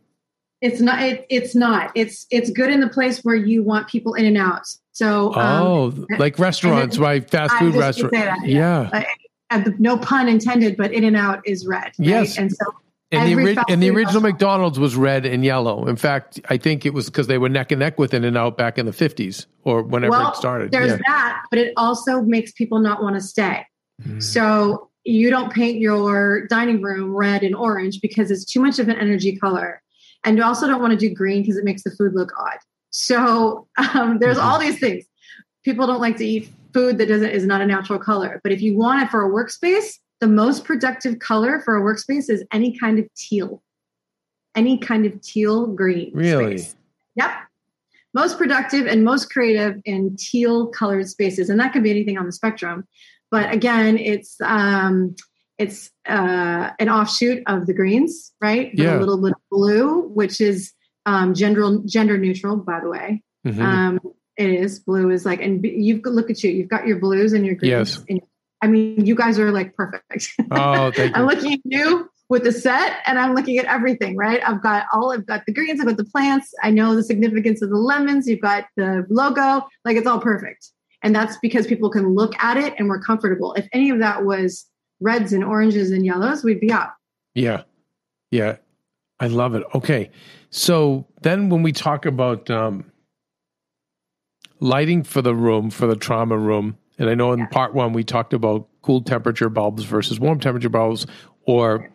It's 0.62 0.82
not. 0.82 1.02
It, 1.02 1.26
it's 1.30 1.56
not. 1.56 1.92
It's 1.96 2.26
it's 2.30 2.50
good 2.52 2.70
in 2.70 2.80
the 2.82 2.90
place 2.90 3.20
where 3.24 3.36
you 3.36 3.64
want 3.64 3.88
people 3.88 4.14
in 4.14 4.26
and 4.26 4.38
out. 4.38 4.64
So 4.92 5.34
um, 5.36 5.62
oh, 5.66 6.06
like 6.18 6.38
restaurants, 6.38 6.98
right? 6.98 7.28
Fast 7.30 7.56
food 7.56 7.76
restaurants. 7.76 7.98
just 7.98 8.12
restaurant. 8.14 8.42
gonna 8.42 8.48
say 8.48 8.54
that, 8.54 8.92
yeah. 8.92 9.06
uh, 9.52 9.70
uh, 9.70 9.72
no 9.80 9.98
pun 9.98 10.28
intended, 10.28 10.76
but 10.76 10.92
in 10.92 11.04
and 11.06 11.16
out 11.16 11.42
is 11.46 11.66
red. 11.66 11.84
right? 11.84 11.94
Yes. 11.98 12.38
and 12.38 12.52
so 12.52 12.66
And 13.12 13.28
the, 13.28 13.36
ori- 13.42 13.58
and 13.70 13.82
the 13.82 13.90
original 13.90 14.22
McDonald's 14.22 14.78
was 14.78 14.96
red 14.96 15.26
and 15.26 15.44
yellow. 15.44 15.88
In 15.88 15.96
fact, 15.96 16.40
I 16.50 16.58
think 16.58 16.86
it 16.86 16.94
was 16.94 17.06
because 17.06 17.28
they 17.28 17.38
were 17.38 17.50
neck 17.50 17.72
and 17.72 17.80
neck 17.80 17.98
with 17.98 18.14
In-N-Out 18.14 18.58
back 18.58 18.78
in 18.78 18.86
the 18.86 18.92
50s 18.92 19.46
or 19.64 19.82
whenever 19.82 20.12
well, 20.12 20.32
it 20.32 20.36
started. 20.36 20.72
there's 20.72 20.92
Yeah. 20.92 20.98
that, 21.08 21.44
but 21.50 21.58
it 21.58 21.74
also 21.78 22.22
makes 22.22 22.52
people 22.52 22.80
not 22.80 23.02
want 23.02 23.16
to 23.16 23.22
stay. 23.22 23.66
Mm. 24.04 24.22
So 24.22 24.90
you 25.06 25.30
don't 25.30 25.52
paint 25.52 25.80
your 25.80 26.46
dining 26.48 26.82
room 26.82 27.16
red 27.16 27.42
and 27.42 27.56
orange 27.56 28.02
because 28.02 28.30
it's 28.30 28.46
too 28.46 28.60
much 28.62 28.78
of 28.78 28.90
an 28.90 28.98
energy 28.98 29.36
color. 29.38 29.82
And 30.26 30.38
you 30.38 30.44
also 30.44 30.68
don't 30.68 30.82
want 30.82 30.92
to 30.92 30.98
do 30.98 31.14
green 31.14 31.42
because 31.42 31.58
it 31.58 31.64
makes 31.64 31.84
the 31.84 31.92
food 31.92 32.14
look 32.14 32.32
odd. 32.40 32.58
So 32.92 33.68
um, 33.94 34.20
there's 34.20 34.38
Mhm. 34.38 34.44
all 34.44 34.60
these 34.60 34.80
things. 34.80 35.06
People 35.64 35.88
don't 35.88 36.02
like 36.02 36.18
to 36.18 36.26
eat 36.26 36.50
food 36.74 36.98
that 36.98 37.08
doesn't 37.08 37.30
is 37.30 37.46
not 37.46 37.62
a 37.62 37.66
natural 37.66 38.00
color. 38.00 38.40
But 38.44 38.52
if 38.52 38.62
you 38.62 38.78
want 38.78 39.02
it 39.04 39.10
for 39.10 39.24
a 39.26 39.30
workspace, 39.30 39.94
the 40.20 40.28
most 40.28 40.66
productive 40.66 41.20
color 41.20 41.62
for 41.62 41.78
a 41.78 41.82
workspace 41.82 42.30
is 42.30 42.44
any 42.52 42.78
kind 42.78 43.00
of 43.00 43.06
teal. 43.16 43.62
Any 44.56 44.78
kind 44.78 45.06
of 45.06 45.22
teal 45.22 45.68
green. 45.68 46.12
Really? 46.14 46.58
space. 46.58 46.76
Yep. 47.16 47.32
Most 48.14 48.38
productive 48.38 48.88
and 48.88 49.04
most 49.04 49.32
creative 49.32 49.80
in 49.86 50.16
teal 50.18 50.68
colored 50.68 51.08
spaces. 51.08 51.50
And 51.50 51.60
that 51.60 51.72
could 51.74 51.84
be 51.84 51.92
anything 51.92 52.18
on 52.18 52.26
the 52.26 52.32
spectrum. 52.32 52.86
But 53.32 53.54
again, 53.54 53.98
it's 53.98 54.36
um 54.42 55.16
it's 55.60 55.92
uh 56.08 56.72
an 56.80 56.90
offshoot 56.90 57.44
of 57.46 57.68
the 57.68 57.74
greens, 57.74 58.32
right? 58.42 58.72
Yeah. 58.74 58.98
A 58.98 59.00
little 59.00 59.22
bit 59.22 59.34
of 59.34 59.42
blue, 59.52 60.08
which 60.08 60.42
is 60.42 60.74
um 61.06 61.34
gender 61.36 61.78
gender 61.86 62.18
neutral, 62.18 62.56
by 62.58 62.80
the 62.80 62.90
way. 62.90 63.22
Mhm. 63.46 63.62
Um 63.62 64.00
it 64.38 64.50
is. 64.50 64.80
Blue 64.80 65.12
is 65.12 65.26
like 65.26 65.42
and 65.42 65.64
you've 65.64 66.02
look 66.06 66.30
at 66.32 66.42
you, 66.44 66.50
you've 66.50 66.70
got 66.70 66.88
your 66.88 66.98
blues 66.98 67.34
and 67.34 67.46
your 67.46 67.56
greens. 67.56 67.96
Yes. 67.98 68.06
And, 68.10 68.22
I 68.62 68.68
mean, 68.68 69.06
you 69.06 69.16
guys 69.16 69.40
are 69.40 69.52
like 69.52 69.76
perfect. 69.76 70.28
oh, 70.52 70.92
thank 70.92 71.16
I'm 71.16 71.22
you. 71.24 71.28
looking 71.30 71.54
at 71.54 71.60
you 71.64 72.10
with 72.30 72.44
the 72.44 72.52
set 72.52 72.98
and 73.06 73.18
I'm 73.18 73.34
looking 73.34 73.58
at 73.58 73.66
everything, 73.66 74.16
right? 74.18 74.42
I've 74.46 74.62
got 74.62 74.86
all, 74.94 75.12
I've 75.14 75.26
got 75.26 75.46
the 75.46 75.54
greens, 75.54 75.80
I've 75.80 75.88
got 75.88 75.98
the 75.98 76.04
plants. 76.06 76.54
I 76.62 76.70
know 76.70 76.96
the 76.96 77.04
significance 77.04 77.62
of 77.62 77.70
the 77.70 77.78
lemons. 77.78 78.28
You've 78.28 78.42
got 78.42 78.66
the 78.76 79.06
logo, 79.10 79.66
like 79.86 79.98
it's 79.98 80.06
all 80.08 80.20
perfect. 80.20 80.68
And 81.02 81.16
that's 81.16 81.38
because 81.38 81.68
people 81.68 81.90
can 81.90 82.14
look 82.14 82.34
at 82.44 82.58
it 82.58 82.74
and 82.78 82.90
we're 82.90 83.00
comfortable. 83.02 83.54
If 83.54 83.68
any 83.72 83.90
of 83.90 84.00
that 84.00 84.26
was 84.26 84.66
reds 85.00 85.34
and 85.34 85.44
oranges 85.44 85.92
and 85.92 86.06
yellows, 86.06 86.44
we'd 86.44 86.60
be 86.60 86.72
out. 86.72 86.90
Yeah. 87.36 87.64
Yeah. 88.32 88.58
I 89.20 89.28
love 89.28 89.56
it. 89.56 89.64
Okay. 89.76 90.12
So 90.50 91.06
then 91.22 91.50
when 91.50 91.62
we 91.64 91.72
talk 91.72 92.06
about 92.06 92.50
um, 92.50 92.92
lighting 94.60 95.04
for 95.04 95.22
the 95.22 95.36
room, 95.36 95.70
for 95.70 95.88
the 95.88 95.96
trauma 95.96 96.38
room, 96.38 96.78
and 96.98 97.10
I 97.10 97.16
know 97.16 97.32
in 97.34 97.40
Yeah. 97.40 97.48
part 97.48 97.74
one 97.74 97.94
we 97.94 98.04
talked 98.04 98.34
about 98.34 98.68
cool 98.82 99.02
temperature 99.02 99.50
bulbs 99.50 99.84
versus 99.84 100.20
warm 100.20 100.40
temperature 100.40 100.70
bulbs 100.70 101.06
or 101.46 101.90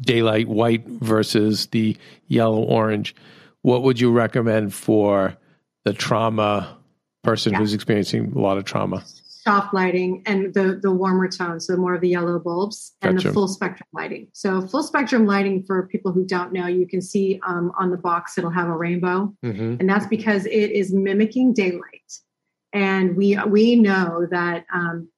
daylight 0.00 0.48
white 0.48 0.86
versus 0.86 1.66
the 1.66 1.96
yellow 2.28 2.62
orange. 2.62 3.14
What 3.62 3.82
would 3.82 4.00
you 4.00 4.10
recommend 4.12 4.72
for 4.72 5.36
the 5.84 5.92
trauma 5.92 6.78
person 7.22 7.52
Yeah. 7.52 7.58
who's 7.58 7.74
experiencing 7.74 8.32
a 8.34 8.38
lot 8.38 8.58
of 8.58 8.64
trauma? 8.64 9.04
Soft 9.46 9.72
lighting 9.72 10.22
and 10.26 10.52
the 10.54 10.78
the 10.82 10.90
warmer 10.90 11.28
tones, 11.28 11.66
so 11.66 11.76
more 11.76 11.94
of 11.94 12.00
the 12.00 12.08
yellow 12.08 12.38
bulbs 12.40 12.96
and 13.02 13.16
Gotcha. 13.16 13.28
the 13.28 13.34
full 13.34 13.46
spectrum 13.48 13.86
lighting. 13.92 14.26
So 14.32 14.60
full 14.66 14.82
spectrum 14.82 15.24
lighting 15.24 15.62
for 15.62 15.86
people 15.86 16.10
who 16.12 16.24
don't 16.26 16.52
know, 16.52 16.66
you 16.66 16.86
can 16.86 17.00
see 17.00 17.40
um, 17.46 17.70
on 17.78 17.90
the 17.90 17.96
box 17.96 18.36
it'll 18.38 18.50
have 18.50 18.68
a 18.68 18.76
rainbow, 18.76 19.32
Mm-hmm. 19.44 19.76
and 19.78 19.88
that's 19.88 20.06
because 20.06 20.46
it 20.46 20.70
is 20.80 20.92
mimicking 20.92 21.52
daylight. 21.54 22.10
And 22.72 23.16
we 23.16 23.38
we 23.46 23.76
know 23.76 24.26
that 24.32 24.64
um, 24.74 25.08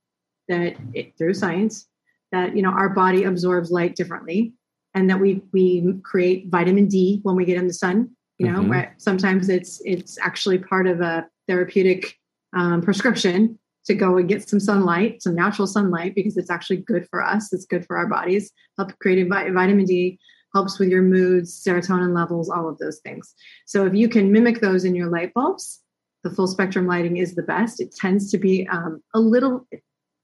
that 0.49 0.77
it, 0.93 1.17
through 1.17 1.35
science 1.35 1.87
that 2.31 2.55
you 2.55 2.61
know 2.63 2.71
our 2.71 2.91
body 2.91 3.25
absorbs 3.25 3.71
light 3.71 3.97
differently, 3.97 4.53
and 4.95 5.09
that 5.09 5.19
we 5.19 5.41
we 5.55 5.95
create 6.03 6.49
vitamin 6.51 6.87
D 6.87 7.21
when 7.23 7.35
we 7.35 7.47
get 7.47 7.57
in 7.57 7.67
the 7.67 7.73
sun. 7.75 8.11
You 8.41 8.53
know, 8.53 8.61
Mhm. 8.61 8.71
right? 8.71 8.89
sometimes 8.99 9.49
it's 9.49 9.81
it's 9.87 10.19
actually 10.29 10.59
part 10.59 10.87
of 10.87 11.01
a 11.01 11.27
therapeutic 11.49 12.15
um, 12.55 12.83
prescription 12.83 13.59
to 13.89 13.95
go 13.95 14.19
and 14.19 14.29
get 14.29 14.47
some 14.47 14.61
sunlight, 14.61 15.23
some 15.23 15.35
natural 15.35 15.67
sunlight, 15.67 16.15
because 16.15 16.37
it's 16.37 16.51
actually 16.51 16.77
good 16.77 17.09
for 17.09 17.25
us. 17.25 17.53
It's 17.55 17.65
good 17.65 17.87
for 17.87 17.97
our 17.97 18.07
bodies. 18.07 18.53
Help 18.77 18.97
create 18.99 19.27
vitamin 19.29 19.87
D, 19.87 20.19
helps 20.55 20.79
with 20.79 20.91
your 20.91 21.01
moods, 21.01 21.65
serotonin 21.67 22.15
levels, 22.15 22.51
all 22.51 22.69
of 22.69 22.77
those 22.79 22.99
things. 22.99 23.35
So 23.65 23.87
if 23.87 23.95
you 23.95 24.11
can 24.11 24.31
mimic 24.31 24.61
those 24.61 24.85
in 24.85 24.95
your 24.95 25.09
light 25.09 25.33
bulbs, 25.33 25.81
the 26.23 26.31
full 26.31 26.47
spectrum 26.47 26.87
lighting 26.87 27.17
is 27.17 27.35
the 27.35 27.43
best. 27.43 27.81
It 27.81 27.95
tends 27.95 28.31
to 28.31 28.39
be 28.39 28.69
um, 28.69 29.03
a 29.15 29.21
little, 29.21 29.67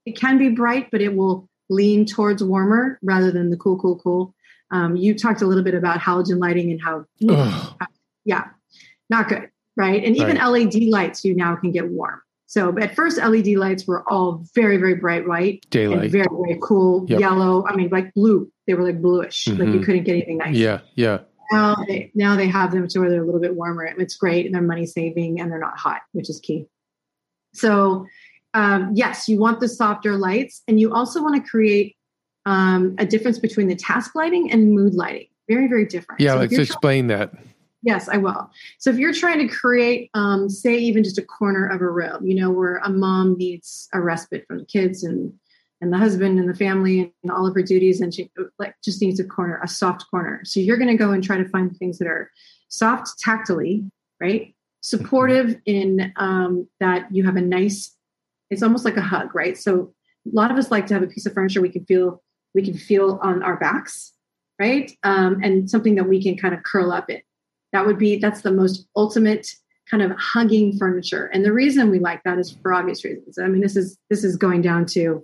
it 0.05 0.12
can 0.12 0.37
be 0.37 0.50
bright, 0.50 0.90
but 0.92 1.00
it 1.00 1.16
will 1.16 1.48
lean 1.70 2.05
towards 2.05 2.44
warmer 2.44 2.98
rather 3.03 3.31
than 3.31 3.48
the 3.48 3.57
cool, 3.57 3.79
cool, 3.79 3.98
cool. 3.98 4.35
Um, 4.70 4.94
you 4.94 5.14
talked 5.18 5.40
a 5.40 5.46
little 5.46 5.64
bit 5.64 5.74
about 5.74 6.00
halogen 6.00 6.38
lighting 6.38 6.70
and 6.70 6.83
how, 6.83 7.07
Ugh. 7.31 7.88
yeah, 8.27 8.48
not 9.09 9.31
good, 9.31 9.48
right? 9.74 10.05
And 10.05 10.16
even 10.18 10.37
LED 10.37 10.74
lights 10.90 11.24
you 11.24 11.35
now 11.35 11.57
can 11.57 11.72
get 11.72 11.88
warm. 11.88 12.20
So 12.46 12.76
at 12.78 12.94
first, 12.94 13.18
LED 13.18 13.57
lights 13.57 13.87
were 13.87 14.09
all 14.11 14.44
very, 14.54 14.76
very 14.76 14.94
bright 14.94 15.26
white 15.26 15.61
and 15.64 15.70
Daylight. 15.70 16.11
very, 16.11 16.26
very 16.30 16.59
cool 16.62 17.07
Yep. 17.09 17.18
yellow. 17.20 17.64
I 17.66 17.74
mean, 17.74 17.88
like 17.90 18.12
blue. 18.14 18.50
They 18.66 18.74
were 18.74 18.83
like 18.85 19.00
bluish, 19.00 19.48
like 19.48 19.59
you 19.59 19.64
Mhm. 19.80 19.85
couldn't 19.85 20.04
get 20.04 20.12
anything 20.12 20.38
nice. 20.38 20.54
Yeah. 20.57 20.80
Yeah. 20.94 21.20
Now 21.52 21.74
they, 21.87 22.11
now 22.14 22.37
they 22.37 22.46
have 22.46 22.72
them 22.72 22.87
to 22.88 22.98
where 23.00 23.11
they're 23.11 23.22
a 23.22 23.26
little 23.26 23.40
bit 23.40 23.54
warmer. 23.54 23.85
It's 23.85 24.16
great, 24.16 24.46
and 24.46 24.54
they're 24.54 24.62
money 24.62 24.87
saving, 24.87 25.40
and 25.40 25.50
they're 25.50 25.59
not 25.59 25.76
hot, 25.78 26.00
which 26.12 26.30
is 26.30 26.40
key. 26.40 26.66
So, 27.52 28.07
um, 28.54 28.90
yes, 28.94 29.28
you 29.28 29.38
want 29.38 29.61
the 29.61 29.68
softer 29.68 30.16
lights, 30.16 30.62
and 30.68 30.80
you 30.80 30.92
also 30.92 31.22
want 31.22 31.42
to 31.42 31.48
create 31.48 31.96
um, 32.46 32.94
a 32.98 33.07
difference 33.07 33.38
between 33.38 33.68
the 33.68 33.74
task 33.74 34.14
lighting 34.14 34.50
and 34.52 34.72
mood 34.72 34.94
lighting. 34.94 35.28
Very, 35.48 35.66
very 35.66 35.87
different. 35.87 36.20
Yeah. 36.20 36.33
So 36.35 36.40
Let's 36.40 36.59
explain 36.59 37.07
that. 37.07 37.33
Yes, 37.85 38.09
I 38.09 38.16
will. 38.16 38.51
So 38.79 38.88
if 38.90 38.97
you're 38.97 39.12
trying 39.12 39.47
to 39.47 39.55
create, 39.55 40.11
um, 40.14 40.49
say, 40.49 40.75
even 40.79 41.05
just 41.05 41.18
a 41.18 41.23
corner 41.23 41.68
of 41.68 41.83
a 41.83 41.88
room, 41.88 42.27
you 42.27 42.35
know, 42.35 42.51
where 42.51 42.77
a 42.79 42.88
mom 42.88 43.37
needs 43.37 43.88
a 43.92 44.01
respite 44.01 44.47
from 44.47 44.59
the 44.59 44.64
kids 44.64 45.05
and 45.05 45.33
and 45.81 45.92
the 45.92 45.99
husband 45.99 46.38
and 46.38 46.49
the 46.49 46.55
family 46.55 47.12
and 47.23 47.31
all 47.31 47.47
of 47.47 47.55
her 47.55 47.62
duties, 47.62 48.01
and 48.01 48.14
she 48.14 48.31
like 48.59 48.75
just 48.83 49.03
needs 49.03 49.20
a 49.20 49.25
corner, 49.25 49.61
a 49.62 49.68
soft 49.68 50.07
corner. 50.11 50.40
So 50.44 50.61
you're 50.61 50.79
going 50.79 50.88
to 50.88 50.97
go 50.97 51.11
and 51.11 51.23
try 51.23 51.37
to 51.37 51.47
find 51.51 51.77
things 51.77 51.99
that 51.99 52.09
are 52.09 52.31
soft 52.68 53.18
tactily, 53.18 53.85
right? 54.18 54.55
Supportive 54.81 55.61
in 55.66 56.11
um, 56.16 56.66
that 56.81 57.14
you 57.14 57.25
have 57.25 57.37
a 57.37 57.42
nice. 57.42 57.94
It's 58.51 58.62
almost 58.62 58.87
like 58.87 58.97
a 58.97 59.03
hug, 59.03 59.35
right? 59.35 59.59
So 59.59 59.92
a 60.27 60.35
lot 60.35 60.51
of 60.51 60.57
us 60.57 60.70
like 60.70 60.87
to 60.87 60.94
have 60.94 61.03
a 61.03 61.07
piece 61.07 61.27
of 61.27 61.35
furniture 61.35 61.61
we 61.61 61.68
can 61.68 61.85
feel 61.85 62.23
we 62.55 62.62
can 62.62 62.79
feel 62.79 63.18
on 63.23 63.42
our 63.42 63.57
backs, 63.59 64.12
right? 64.59 64.90
Um, 65.03 65.40
and 65.42 65.68
something 65.68 65.97
that 65.97 66.09
we 66.09 66.23
can 66.23 66.38
kind 66.38 66.55
of 66.55 66.62
curl 66.62 66.90
up 66.90 67.11
in 67.11 67.20
that 67.74 67.84
would 67.84 67.98
be 67.98 68.16
that's 68.18 68.40
the 68.42 68.52
most 68.52 68.87
ultimate 68.96 69.54
kind 69.90 70.02
of 70.02 70.12
hugging 70.12 70.78
furniture. 70.78 71.26
And 71.26 71.44
the 71.44 71.52
reason 71.52 71.90
we 71.90 71.98
like 71.98 72.22
that 72.24 72.38
is 72.38 72.56
for 72.62 72.72
obvious 72.72 73.04
reasons. 73.04 73.37
I 73.38 73.48
mean 73.48 73.60
this 73.60 73.76
is 73.76 73.98
this 74.08 74.24
is 74.24 74.37
going 74.37 74.62
down 74.62 74.87
to 74.87 75.22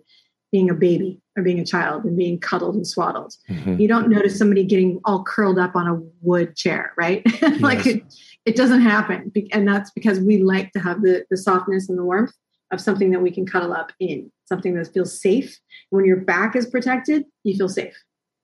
being 0.52 0.68
a 0.68 0.74
baby 0.74 1.20
or 1.36 1.44
being 1.44 1.60
a 1.60 1.64
child 1.64 2.04
and 2.04 2.16
being 2.16 2.38
cuddled 2.38 2.74
and 2.74 2.86
swaddled. 2.86 3.32
Mhm. 3.48 3.80
you 3.80 3.86
don't 3.88 4.08
notice 4.10 4.36
somebody 4.36 4.64
getting 4.64 5.00
all 5.04 5.22
curled 5.22 5.58
up 5.60 5.76
on 5.76 5.86
a 5.86 6.00
wood 6.20 6.56
chair 6.56 6.92
right? 6.98 7.22
Like 7.60 7.86
Yes. 7.86 7.94
it, 7.94 8.02
it 8.46 8.56
doesn't 8.56 8.80
happen. 8.82 9.30
And 9.52 9.66
that's 9.66 9.90
because 9.92 10.18
we 10.20 10.42
like 10.42 10.72
to 10.72 10.80
have 10.80 11.02
the 11.02 11.24
the 11.30 11.36
softness 11.36 11.88
and 11.88 11.96
the 11.96 12.04
warmth 12.04 12.32
of 12.72 12.80
something 12.80 13.10
that 13.12 13.22
we 13.22 13.30
can 13.30 13.46
cuddle 13.46 13.72
up 13.72 13.92
in 14.00 14.30
something 14.48 14.74
that 14.74 14.92
feels 14.92 15.12
safe. 15.20 15.58
When 15.90 16.04
your 16.04 16.16
back 16.32 16.56
is 16.56 16.66
protected 16.66 17.24
you 17.44 17.56
feel 17.56 17.68
safe. 17.68 17.96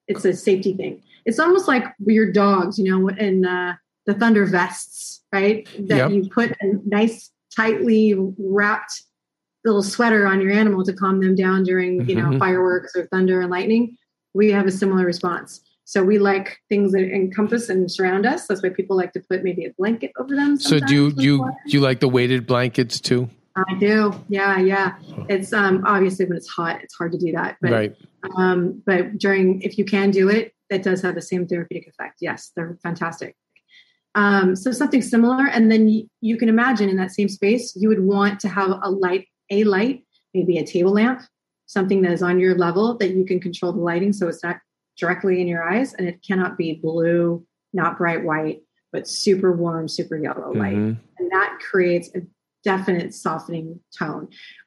It's 0.09 0.25
a 0.25 0.33
safety 0.33 0.73
thing. 0.81 1.03
It's 1.27 1.41
almost 1.41 1.67
like 1.67 1.85
your 2.07 2.31
dogs 2.33 2.79
you 2.79 2.87
know 2.91 3.09
and 3.09 3.45
uh, 3.45 3.73
the 4.07 4.15
thunder 4.15 4.47
vests 4.47 5.23
right 5.33 5.69
that 5.89 5.97
Yep. 5.97 6.11
you 6.13 6.29
put 6.31 6.51
a 6.61 6.67
nice 6.85 7.31
tightly 7.55 8.15
wrapped 8.39 9.03
little 9.65 9.83
sweater 9.83 10.27
on 10.27 10.41
your 10.41 10.53
animal 10.53 10.85
to 10.85 10.93
calm 10.93 11.21
them 11.21 11.35
down 11.35 11.65
during 11.65 12.09
you 12.09 12.15
know 12.17 12.31
Mhm. 12.31 12.39
fireworks 12.39 12.95
or 12.97 13.07
thunder 13.07 13.41
and 13.41 13.51
lightning 13.51 13.97
we 14.35 14.51
have 14.53 14.67
a 14.67 14.71
similar 14.71 15.05
response 15.05 15.61
so 15.85 16.03
we 16.05 16.19
like 16.19 16.59
things 16.69 16.93
that 16.93 17.03
encompass 17.13 17.69
and 17.69 17.91
surround 17.91 18.27
us 18.27 18.47
that's 18.47 18.63
why 18.63 18.69
people 18.69 18.97
like 18.97 19.13
to 19.13 19.21
put 19.29 19.43
maybe 19.43 19.65
a 19.65 19.73
blanket 19.79 20.13
over 20.19 20.35
them 20.35 20.57
So 20.57 20.79
do 20.79 20.95
you 20.95 21.13
do 21.13 21.25
you 21.25 21.39
do 21.67 21.73
you 21.77 21.81
like 21.81 22.01
the 22.01 22.09
weighted 22.09 22.47
blankets 22.47 23.01
too? 23.01 23.29
I 23.57 23.75
do. 23.79 24.13
Yeah, 24.29 24.59
yeah. 24.61 24.97
It's 25.31 25.51
um 25.55 25.83
obviously 25.87 26.27
when 26.27 26.37
it's 26.37 26.47
hot, 26.49 26.83
it's 26.83 26.95
hard 26.95 27.13
to 27.13 27.19
do 27.19 27.33
that. 27.33 27.57
But 27.63 27.73
right. 27.73 27.97
um 28.37 28.83
but 28.85 29.17
during 29.19 29.63
if 29.63 29.79
you 29.79 29.85
can 29.87 30.11
do 30.11 30.29
it, 30.29 30.53
that 30.69 30.83
does 30.83 31.01
have 31.03 31.15
the 31.15 31.23
same 31.23 31.47
therapeutic 31.47 31.89
effect. 31.89 32.17
Yes, 32.21 32.53
they're 32.55 32.77
fantastic. 32.83 33.35
Um 34.17 34.57
so 34.57 34.73
something 34.73 35.03
similar 35.03 35.47
and 35.47 35.71
then 35.71 35.89
you, 35.89 36.09
you 36.21 36.37
can 36.37 36.49
imagine 36.49 36.89
in 36.89 36.97
that 36.97 37.13
same 37.13 37.29
space 37.29 37.77
you 37.77 37.89
would 37.89 38.01
want 38.03 38.41
to 38.41 38.49
have 38.49 38.71
a 38.83 38.91
light 38.91 39.27
a 39.51 39.63
light, 39.63 40.05
maybe 40.35 40.59
a 40.59 40.67
table 40.67 40.93
lamp, 40.93 41.21
something 41.67 42.03
that 42.03 42.11
is 42.13 42.23
on 42.23 42.41
your 42.41 42.57
level 42.57 42.97
that 42.99 43.11
you 43.11 43.25
can 43.25 43.39
control 43.39 43.73
the 43.73 43.79
lighting 43.79 44.13
so 44.13 44.27
it's 44.27 44.43
not 44.43 44.57
directly 44.99 45.41
in 45.41 45.47
your 45.47 45.63
eyes 45.63 45.93
and 45.95 46.09
it 46.09 46.21
cannot 46.27 46.57
be 46.59 46.81
blue, 46.83 47.47
not 47.73 47.99
bright 47.99 48.25
white, 48.25 48.63
but 48.93 49.07
super 49.07 49.53
warm, 49.55 49.87
super 49.87 50.17
yellow 50.17 50.53
light 50.53 50.75
Mhm. 50.77 50.97
and 51.19 51.31
that 51.31 51.59
creates 51.71 52.09
a 52.17 52.23
definite 52.65 53.15
softening 53.15 53.79
tone. 53.97 54.27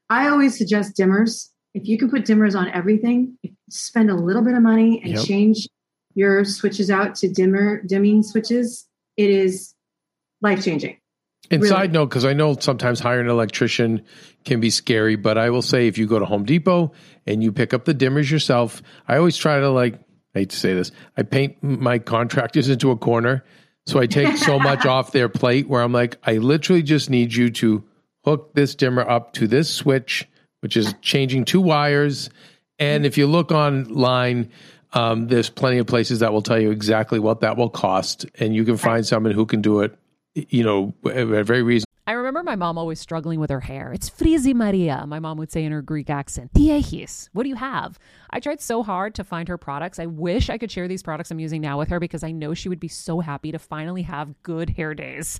I 0.10 0.30
always 0.30 0.58
suggest 0.58 0.96
dimmers. 0.96 1.50
If 1.74 1.88
you 1.88 1.98
can 1.98 2.10
put 2.10 2.24
dimmers 2.26 2.56
on 2.56 2.68
everything, 2.70 3.38
spend 3.70 4.10
a 4.10 4.16
little 4.16 4.42
bit 4.42 4.54
of 4.56 4.62
money 4.62 5.02
and 5.04 5.14
Yep. 5.14 5.26
change 5.26 5.68
your 6.16 6.46
switches 6.46 6.90
out 6.90 7.16
to 7.16 7.28
dimmer 7.30 7.82
dimming 7.84 8.24
switches. 8.24 8.88
It 9.20 9.30
is 9.30 9.76
life 10.42 10.64
changing. 10.64 10.96
And 11.52 11.62
Really? 11.62 11.70
side 11.76 11.92
note, 11.92 12.06
because 12.06 12.24
I 12.24 12.32
know 12.32 12.56
sometimes 12.58 13.02
hiring 13.02 13.26
an 13.26 13.32
electrician 13.32 14.02
can 14.46 14.62
be 14.62 14.70
scary, 14.70 15.18
but 15.18 15.38
I 15.38 15.50
will 15.50 15.62
say 15.62 15.88
if 15.88 15.98
you 15.98 16.08
go 16.08 16.20
to 16.20 16.26
Home 16.26 16.46
Depot 16.46 16.94
and 17.28 17.44
you 17.44 17.52
pick 17.52 17.74
up 17.74 17.84
the 17.84 17.94
dimmers 17.94 18.32
yourself, 18.32 18.82
I 19.10 19.18
always 19.18 19.36
try 19.36 19.60
to 19.60 19.70
like, 19.70 19.96
I 20.36 20.40
hate 20.40 20.52
to 20.52 20.56
say 20.56 20.74
this, 20.74 20.94
I 21.18 21.24
paint 21.24 21.62
my 21.62 22.00
contractors 22.00 22.70
into 22.70 22.92
a 22.92 22.96
corner. 22.96 23.44
So 23.88 24.00
I 24.00 24.06
take 24.06 24.38
so 24.38 24.58
much 24.70 24.86
off 24.86 25.12
their 25.12 25.28
plate 25.28 25.68
where 25.68 25.82
I'm 25.82 25.92
like, 25.92 26.16
I 26.24 26.38
literally 26.38 26.84
just 26.84 27.10
need 27.10 27.34
you 27.34 27.50
to 27.50 27.84
hook 28.24 28.54
this 28.54 28.74
dimmer 28.74 29.02
up 29.02 29.34
to 29.34 29.48
this 29.48 29.70
switch, 29.70 30.30
which 30.62 30.78
is 30.78 30.96
changing 31.02 31.44
two 31.44 31.60
wires. 31.60 32.30
And 32.78 33.06
if 33.06 33.18
you 33.18 33.28
look 33.28 33.52
online, 33.52 34.50
um, 34.94 35.28
there's 35.28 35.50
plenty 35.50 35.78
of 35.78 35.88
places 35.88 36.20
that 36.20 36.34
will 36.34 36.42
tell 36.42 36.60
you 36.60 36.72
exactly 36.72 37.20
what 37.20 37.42
that 37.42 37.58
will 37.58 37.70
cost, 37.70 38.26
and 38.40 38.56
you 38.56 38.64
can 38.64 38.78
find 38.78 39.06
someone 39.06 39.34
who 39.34 39.46
can 39.46 39.62
do 39.62 39.82
it. 39.82 39.98
You 40.36 40.64
know, 40.64 40.94
at 41.06 41.46
very 41.46 41.64
reasonable. 41.64 41.90
I 42.10 42.14
remember 42.14 42.42
my 42.42 42.56
mom 42.56 42.80
always 42.80 43.00
struggling 43.00 43.40
with 43.40 43.52
her 43.52 43.60
hair. 43.60 43.94
It's 43.94 44.10
frizzy 44.10 44.52
Maria, 44.52 45.06
my 45.06 45.20
mom 45.20 45.38
would 45.38 45.52
say 45.52 45.64
in 45.64 45.72
her 45.72 45.84
Greek 45.84 46.10
accent. 46.10 46.52
Diehis, 46.54 47.30
what 47.34 47.44
do 47.44 47.50
you 47.50 47.56
have? 47.56 48.00
I 48.32 48.40
tried 48.40 48.62
so 48.62 48.82
hard 48.82 49.14
to 49.14 49.24
find 49.24 49.48
her 49.48 49.60
products. 49.60 50.00
I 50.00 50.08
wish 50.08 50.50
I 50.50 50.58
could 50.58 50.72
share 50.72 50.88
these 50.88 51.04
products 51.04 51.30
I'm 51.30 51.40
using 51.40 51.62
now 51.62 51.78
with 51.78 51.90
her 51.90 52.00
because 52.00 52.24
I 52.24 52.32
know 52.32 52.56
she 52.56 52.68
would 52.68 52.80
be 52.80 52.88
so 52.88 53.20
happy 53.20 53.52
to 53.52 53.60
finally 53.60 54.02
have 54.02 54.42
good 54.42 54.72
hair 54.72 54.96
days. 54.96 55.40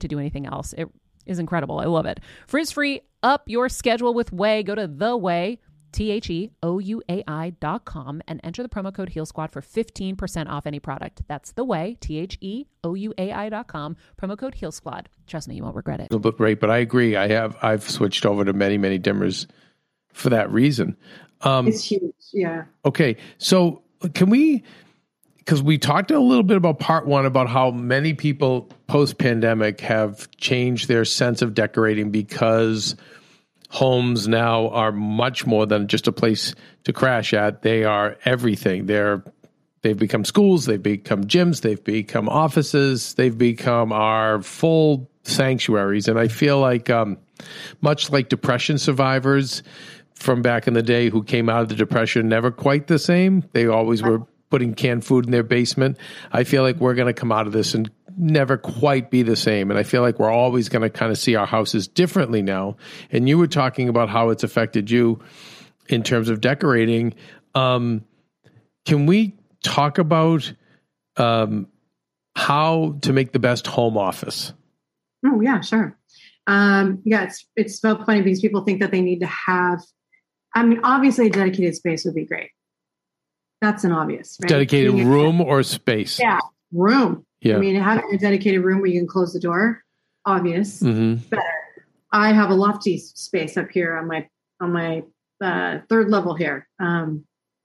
to 0.00 0.08
do 0.08 0.18
anything 0.18 0.46
else. 0.46 0.72
It 0.76 0.88
is 1.26 1.38
incredible. 1.38 1.78
I 1.78 1.84
love 1.84 2.06
it. 2.06 2.20
Frizz 2.46 2.72
free, 2.72 3.02
up 3.22 3.44
your 3.46 3.68
schedule 3.68 4.14
with 4.14 4.30
Ouai. 4.30 4.64
Go 4.64 4.74
to 4.74 4.86
the 4.86 5.18
Ouai. 5.18 5.58
T 5.92 6.10
H 6.10 6.30
E 6.30 6.50
O 6.62 6.78
U 6.78 7.02
A 7.08 7.24
I 7.26 7.50
dot 7.50 7.84
com 7.84 8.22
and 8.28 8.40
enter 8.44 8.62
the 8.62 8.68
promo 8.68 8.94
code 8.94 9.08
Heal 9.08 9.26
Squad 9.26 9.50
for 9.50 9.60
15% 9.60 10.48
off 10.48 10.66
any 10.66 10.78
product. 10.78 11.22
That's 11.26 11.52
the 11.52 11.64
Ouai, 11.64 11.98
T 11.98 12.18
H 12.18 12.38
E 12.40 12.66
O 12.84 12.94
U 12.94 13.12
A 13.18 13.32
I 13.32 13.48
dot 13.48 13.66
com, 13.66 13.96
promo 14.20 14.38
code 14.38 14.54
Heal 14.54 14.72
Squad. 14.72 15.08
Trust 15.26 15.48
me, 15.48 15.56
you 15.56 15.62
won't 15.62 15.76
regret 15.76 16.00
it. 16.00 16.08
But 16.10 16.38
right, 16.38 16.58
but 16.58 16.70
I 16.70 16.78
agree. 16.78 17.16
I 17.16 17.28
have 17.28 17.56
I've 17.62 17.88
switched 17.88 18.24
over 18.24 18.44
to 18.44 18.52
many 18.52 18.78
many 18.78 18.98
dimmers 18.98 19.46
for 20.12 20.30
that 20.30 20.50
reason. 20.52 20.96
Um, 21.42 21.66
it's 21.66 21.84
huge. 21.84 22.14
Yeah. 22.32 22.64
Okay, 22.84 23.16
so 23.38 23.82
can 24.14 24.30
we? 24.30 24.62
Because 25.40 25.62
we 25.62 25.78
talked 25.78 26.10
a 26.10 26.20
little 26.20 26.44
bit 26.44 26.56
about 26.56 26.78
part 26.78 27.06
one 27.06 27.26
about 27.26 27.48
how 27.48 27.70
many 27.70 28.14
people 28.14 28.68
post 28.86 29.18
pandemic 29.18 29.80
have 29.80 30.30
changed 30.36 30.86
their 30.86 31.04
sense 31.04 31.42
of 31.42 31.54
decorating 31.54 32.10
because 32.10 32.94
homes 33.70 34.28
now 34.28 34.68
are 34.68 34.92
much 34.92 35.46
more 35.46 35.66
than 35.66 35.88
just 35.88 36.06
a 36.06 36.12
place 36.12 36.54
to 36.84 36.92
crash 36.92 37.32
at. 37.32 37.62
They 37.62 37.84
are 37.84 38.16
everything. 38.24 38.86
They're 38.86 39.24
they've 39.82 39.98
become 39.98 40.24
schools, 40.24 40.66
they've 40.66 40.82
become 40.82 41.24
gyms, 41.24 41.62
they've 41.62 41.82
become 41.82 42.28
offices, 42.28 43.14
they've 43.14 43.36
become 43.36 43.92
our 43.92 44.42
full 44.42 45.10
sanctuaries. 45.22 46.08
And 46.08 46.18
I 46.18 46.28
feel 46.28 46.60
like 46.60 46.90
um, 46.90 47.18
much 47.80 48.10
like 48.10 48.28
depression 48.28 48.78
survivors 48.78 49.62
from 50.14 50.42
back 50.42 50.66
in 50.66 50.74
the 50.74 50.82
day 50.82 51.08
who 51.08 51.22
came 51.22 51.48
out 51.48 51.62
of 51.62 51.68
the 51.68 51.74
depression 51.74 52.28
never 52.28 52.50
quite 52.50 52.88
the 52.88 52.98
same. 52.98 53.42
They 53.52 53.66
always 53.66 54.02
were 54.02 54.22
putting 54.50 54.74
canned 54.74 55.04
food 55.04 55.24
in 55.24 55.30
their 55.30 55.42
basement. 55.42 55.96
I 56.32 56.44
feel 56.44 56.62
like 56.62 56.76
we're 56.76 56.94
going 56.94 57.06
to 57.06 57.18
come 57.18 57.32
out 57.32 57.46
of 57.46 57.52
this 57.52 57.74
and 57.74 57.90
never 58.18 58.56
quite 58.56 59.10
be 59.10 59.22
the 59.22 59.36
same. 59.36 59.70
And 59.70 59.78
I 59.78 59.82
feel 59.82 60.02
like 60.02 60.18
we're 60.18 60.30
always 60.30 60.68
going 60.68 60.82
to 60.82 60.90
kind 60.90 61.10
of 61.10 61.18
see 61.18 61.36
our 61.36 61.46
houses 61.46 61.88
differently 61.88 62.42
now. 62.42 62.76
And 63.10 63.28
you 63.28 63.38
were 63.38 63.46
talking 63.46 63.88
about 63.88 64.08
how 64.08 64.30
it's 64.30 64.42
affected 64.42 64.90
you 64.90 65.20
in 65.88 66.02
terms 66.02 66.28
of 66.28 66.40
decorating. 66.40 67.14
Um, 67.54 68.04
can 68.84 69.06
we 69.06 69.36
talk 69.62 69.98
about 69.98 70.52
um, 71.16 71.68
how 72.36 72.98
to 73.02 73.12
make 73.12 73.32
the 73.32 73.38
best 73.38 73.66
home 73.66 73.96
office? 73.96 74.52
Oh 75.24 75.40
yeah, 75.40 75.60
sure. 75.60 75.96
Um, 76.46 77.02
yeah, 77.04 77.24
it's 77.24 77.46
it's 77.56 77.80
so 77.80 78.02
funny 78.04 78.22
because 78.22 78.40
people 78.40 78.64
think 78.64 78.80
that 78.80 78.90
they 78.90 79.02
need 79.02 79.20
to 79.20 79.26
have. 79.26 79.80
I 80.54 80.64
mean, 80.64 80.80
obviously, 80.82 81.26
a 81.26 81.30
dedicated 81.30 81.76
space 81.76 82.04
would 82.04 82.14
be 82.14 82.24
great. 82.24 82.50
That's 83.60 83.84
an 83.84 83.92
obvious. 83.92 84.38
Right? 84.40 84.48
Dedicated 84.48 84.94
room 84.94 85.40
or 85.40 85.62
space? 85.62 86.18
Yeah, 86.18 86.40
room. 86.72 87.26
Yeah. 87.40 87.56
I 87.56 87.58
mean, 87.58 87.74
having 87.76 88.14
a 88.14 88.18
dedicated 88.18 88.62
room 88.62 88.80
where 88.80 88.90
you 88.90 89.00
can 89.00 89.08
close 89.08 89.32
the 89.32 89.40
door, 89.40 89.82
obvious. 90.24 90.82
Mm-hmm. 90.82 91.28
Better. 91.28 91.42
I 92.12 92.32
have 92.32 92.50
a 92.50 92.54
lofty 92.54 92.98
space 92.98 93.56
up 93.56 93.70
here 93.70 93.96
on 93.96 94.08
my 94.08 94.28
on 94.60 94.72
my 94.72 95.02
uh, 95.40 95.78
third 95.88 96.10
level 96.10 96.34
here. 96.34 96.68
Um, 96.78 97.24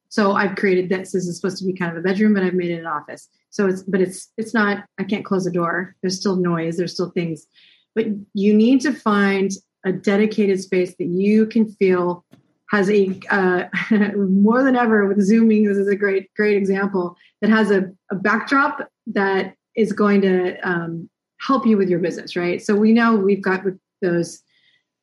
so 0.09 0.33
I've 0.33 0.55
created 0.55 0.89
this. 0.89 1.11
This 1.11 1.27
is 1.27 1.35
supposed 1.35 1.57
to 1.57 1.65
be 1.65 1.73
kind 1.73 1.91
of 1.91 1.97
a 1.97 2.01
bedroom, 2.01 2.33
but 2.33 2.43
I've 2.43 2.53
made 2.53 2.71
it 2.71 2.79
an 2.79 2.85
office. 2.85 3.27
So 3.49 3.67
it's 3.67 3.83
but 3.83 4.01
it's 4.01 4.31
it's 4.37 4.53
not. 4.53 4.85
I 4.99 5.03
can't 5.03 5.25
close 5.25 5.45
the 5.45 5.51
door. 5.51 5.95
There's 6.01 6.19
still 6.19 6.35
noise. 6.35 6.77
There's 6.77 6.93
still 6.93 7.09
things, 7.11 7.47
but 7.95 8.05
you 8.33 8.53
need 8.53 8.81
to 8.81 8.93
find 8.93 9.51
a 9.85 9.91
dedicated 9.91 10.61
space 10.61 10.95
that 10.97 11.07
you 11.07 11.45
can 11.45 11.69
feel 11.73 12.25
has 12.69 12.89
a 12.89 13.19
uh, 13.29 13.65
more 14.15 14.63
than 14.63 14.75
ever 14.75 15.07
with 15.07 15.21
zooming. 15.21 15.65
This 15.65 15.77
is 15.77 15.87
a 15.87 15.95
great 15.95 16.33
great 16.35 16.57
example 16.57 17.15
that 17.41 17.49
has 17.49 17.71
a, 17.71 17.91
a 18.11 18.15
backdrop 18.15 18.89
that 19.07 19.55
is 19.75 19.93
going 19.93 20.21
to 20.21 20.57
um, 20.67 21.09
help 21.39 21.65
you 21.65 21.77
with 21.77 21.89
your 21.89 21.99
business, 21.99 22.35
right? 22.35 22.61
So 22.61 22.75
we 22.75 22.93
know 22.93 23.15
we've 23.15 23.41
got 23.41 23.63
those 24.01 24.41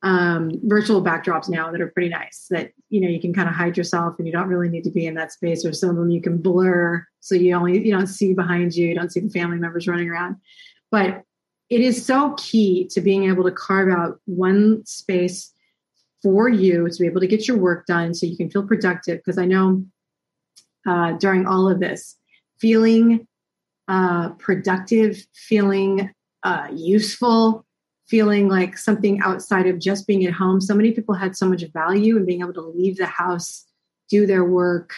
um, 0.01 0.59
virtual 0.63 1.01
backdrops 1.01 1.47
now 1.47 1.71
that 1.71 1.79
are 1.79 1.87
pretty 1.87 2.09
nice. 2.09 2.47
That 2.49 2.71
you 2.89 2.99
know 2.99 3.07
you 3.07 3.21
can 3.21 3.33
kind 3.33 3.47
of 3.47 3.55
hide 3.55 3.77
yourself, 3.77 4.15
and 4.17 4.27
you 4.27 4.33
don't 4.33 4.47
really 4.49 4.69
need 4.69 4.83
to 4.83 4.91
be 4.91 5.05
in 5.05 5.15
that 5.15 5.31
space. 5.31 5.65
Or 5.65 5.73
some 5.73 5.91
of 5.91 5.95
them 5.95 6.09
you 6.09 6.21
can 6.21 6.39
blur, 6.39 7.05
so 7.21 7.35
you 7.35 7.55
only 7.55 7.85
you 7.85 7.91
don't 7.91 8.07
see 8.07 8.33
behind 8.33 8.75
you, 8.75 8.89
you 8.89 8.95
don't 8.95 9.11
see 9.11 9.21
the 9.21 9.29
family 9.29 9.57
members 9.57 9.87
running 9.87 10.09
around. 10.09 10.35
But 10.91 11.23
it 11.69 11.81
is 11.81 12.05
so 12.05 12.35
key 12.37 12.87
to 12.91 13.01
being 13.01 13.23
able 13.29 13.45
to 13.45 13.51
carve 13.51 13.89
out 13.89 14.19
one 14.25 14.85
space 14.85 15.52
for 16.23 16.49
you 16.49 16.89
to 16.89 16.99
be 16.99 17.05
able 17.05 17.21
to 17.21 17.27
get 17.27 17.47
your 17.47 17.57
work 17.57 17.85
done, 17.85 18.15
so 18.15 18.25
you 18.25 18.37
can 18.37 18.49
feel 18.49 18.65
productive. 18.65 19.17
Because 19.17 19.37
I 19.37 19.45
know 19.45 19.85
uh, 20.87 21.11
during 21.13 21.45
all 21.45 21.69
of 21.69 21.79
this, 21.79 22.17
feeling 22.59 23.27
uh, 23.87 24.29
productive, 24.39 25.17
feeling 25.35 26.11
uh, 26.43 26.69
useful, 26.73 27.65
feeling 28.07 28.47
like 28.47 28.77
something 28.77 29.21
outside 29.21 29.67
of 29.67 29.79
just 29.79 30.07
being 30.07 30.25
at 30.25 30.33
home. 30.33 30.61
So 30.61 30.73
many 30.73 30.91
people 30.91 31.15
had 31.15 31.35
so 31.35 31.47
much 31.47 31.63
value 31.73 32.17
in 32.17 32.25
being 32.25 32.41
able 32.41 32.53
to 32.53 32.61
leave 32.61 32.97
the 32.97 33.05
house, 33.05 33.65
do 34.09 34.25
their 34.25 34.43
work, 34.43 34.93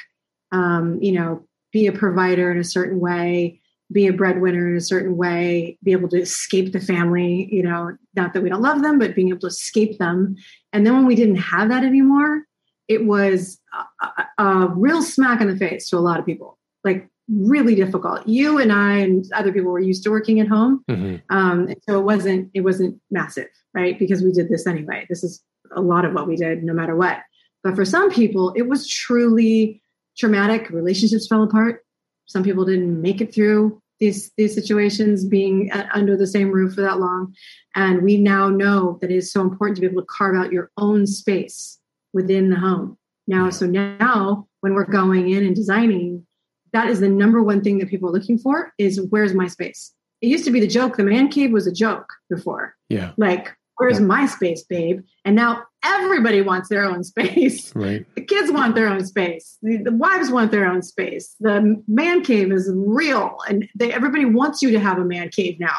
um, 0.51 0.99
you 1.01 1.11
know, 1.11 1.45
be 1.71 1.88
a 1.88 1.91
provider 1.91 2.51
in 2.51 2.57
a 2.57 2.63
certain 2.63 2.99
way, 2.99 3.61
be 3.91 4.07
a 4.07 4.13
breadwinner 4.13 4.69
in 4.69 4.75
a 4.75 4.81
certain 4.81 5.15
way, 5.15 5.77
be 5.83 5.91
able 5.91 6.09
to 6.09 6.19
escape 6.19 6.73
the 6.73 6.79
family, 6.79 7.47
you 7.51 7.63
know, 7.63 7.95
not 8.15 8.33
that 8.33 8.41
we 8.41 8.49
don't 8.49 8.61
love 8.61 8.81
them, 8.81 8.97
but 8.97 9.15
being 9.15 9.29
able 9.29 9.39
to 9.39 9.47
escape 9.47 9.97
them. 9.99 10.36
And 10.73 10.86
then 10.86 10.93
when 10.93 11.05
we 11.05 11.15
didn't 11.15 11.36
have 11.36 11.69
that 11.69 11.83
anymore, 11.83 12.43
it 12.88 13.05
was 13.05 13.59
a, 14.01 14.43
a 14.43 14.67
real 14.75 15.01
smack 15.01 15.41
in 15.41 15.47
the 15.47 15.57
face 15.57 15.89
to 15.89 15.97
a 15.97 15.99
lot 15.99 16.19
of 16.19 16.25
people. 16.25 16.57
Like 16.83 17.09
really 17.27 17.75
difficult. 17.75 18.27
You 18.27 18.57
and 18.59 18.71
I 18.71 18.97
and 18.97 19.25
other 19.33 19.51
people 19.51 19.71
were 19.71 19.79
used 19.79 20.03
to 20.03 20.11
working 20.11 20.39
at 20.39 20.47
home, 20.47 20.83
mm-hmm. 20.89 21.17
um, 21.36 21.73
so 21.88 21.99
it 21.99 22.03
wasn't 22.03 22.51
it 22.53 22.61
wasn't 22.61 22.99
massive, 23.09 23.47
right? 23.73 23.97
Because 23.97 24.21
we 24.21 24.31
did 24.31 24.49
this 24.49 24.67
anyway. 24.67 25.05
This 25.09 25.23
is 25.23 25.43
a 25.75 25.81
lot 25.81 26.05
of 26.05 26.13
what 26.13 26.27
we 26.27 26.36
did, 26.36 26.63
no 26.63 26.73
matter 26.73 26.95
what. 26.95 27.19
But 27.63 27.75
for 27.75 27.86
some 27.86 28.11
people, 28.11 28.53
it 28.55 28.67
was 28.67 28.88
truly 28.88 29.81
traumatic. 30.17 30.69
Relationships 30.69 31.27
fell 31.27 31.43
apart. 31.43 31.84
Some 32.26 32.43
people 32.43 32.65
didn't 32.65 33.01
make 33.01 33.21
it 33.21 33.34
through 33.34 33.82
these 33.99 34.32
these 34.38 34.53
situations 34.53 35.26
being 35.26 35.71
under 35.93 36.17
the 36.17 36.28
same 36.28 36.51
roof 36.51 36.73
for 36.76 36.82
that 36.82 36.99
long, 36.99 37.34
and 37.76 38.01
we 38.01 38.17
now 38.17 38.49
know 38.49 38.97
that 39.01 39.11
it 39.11 39.15
is 39.15 39.32
so 39.32 39.41
important 39.41 39.76
to 39.78 39.82
be 39.82 39.88
able 39.88 40.01
to 40.01 40.07
carve 40.07 40.36
out 40.36 40.51
your 40.51 40.71
own 40.78 41.07
space 41.07 41.80
within 42.13 42.49
the 42.49 42.57
home. 42.57 42.97
Now, 43.28 43.49
so 43.49 43.65
now 43.65 44.47
when 44.61 44.73
we're 44.73 44.86
going 44.86 45.30
in 45.32 45.45
and 45.45 45.55
designing 45.55 46.26
that 46.73 46.89
is 46.89 46.99
the 46.99 47.09
number 47.09 47.41
one 47.41 47.61
thing 47.61 47.78
that 47.78 47.89
people 47.89 48.09
are 48.09 48.11
looking 48.11 48.38
for 48.38 48.73
is 48.78 49.01
where's 49.09 49.34
my 49.34 49.47
space? 49.47 49.93
It 50.21 50.28
used 50.28 50.43
to 50.45 50.51
be 50.51 50.59
the 50.59 50.67
joke 50.67 50.97
the 50.97 51.03
man 51.03 51.30
cave 51.30 51.51
was 51.51 51.67
a 51.67 51.71
joke 51.71 52.11
before. 52.30 52.76
Yeah. 52.89 53.11
Like 53.15 53.55
where's 53.78 53.99
yeah. 53.99 54.05
my 54.05 54.26
space 54.26 54.63
babe? 54.63 55.01
And 55.23 55.38
now 55.38 55.63
everybody 55.86 56.41
wants 56.41 56.69
their 56.69 56.86
own 56.86 57.03
space. 57.03 57.73
Right. 57.86 58.05
The 58.15 58.21
kids 58.21 58.51
want 58.51 58.73
their 58.73 58.88
own 58.88 59.05
space. 59.05 59.57
The, 59.61 59.77
the 59.77 59.91
wives 59.91 60.31
want 60.31 60.51
their 60.51 60.65
own 60.65 60.81
space. 60.81 61.36
The 61.39 61.83
man 61.88 62.23
cave 62.23 62.51
is 62.51 62.71
real 62.73 63.38
and 63.49 63.67
they, 63.75 63.91
everybody 63.91 64.25
wants 64.25 64.61
you 64.61 64.71
to 64.71 64.79
have 64.79 64.97
a 64.97 65.03
man 65.03 65.29
cave 65.29 65.59
now. 65.59 65.75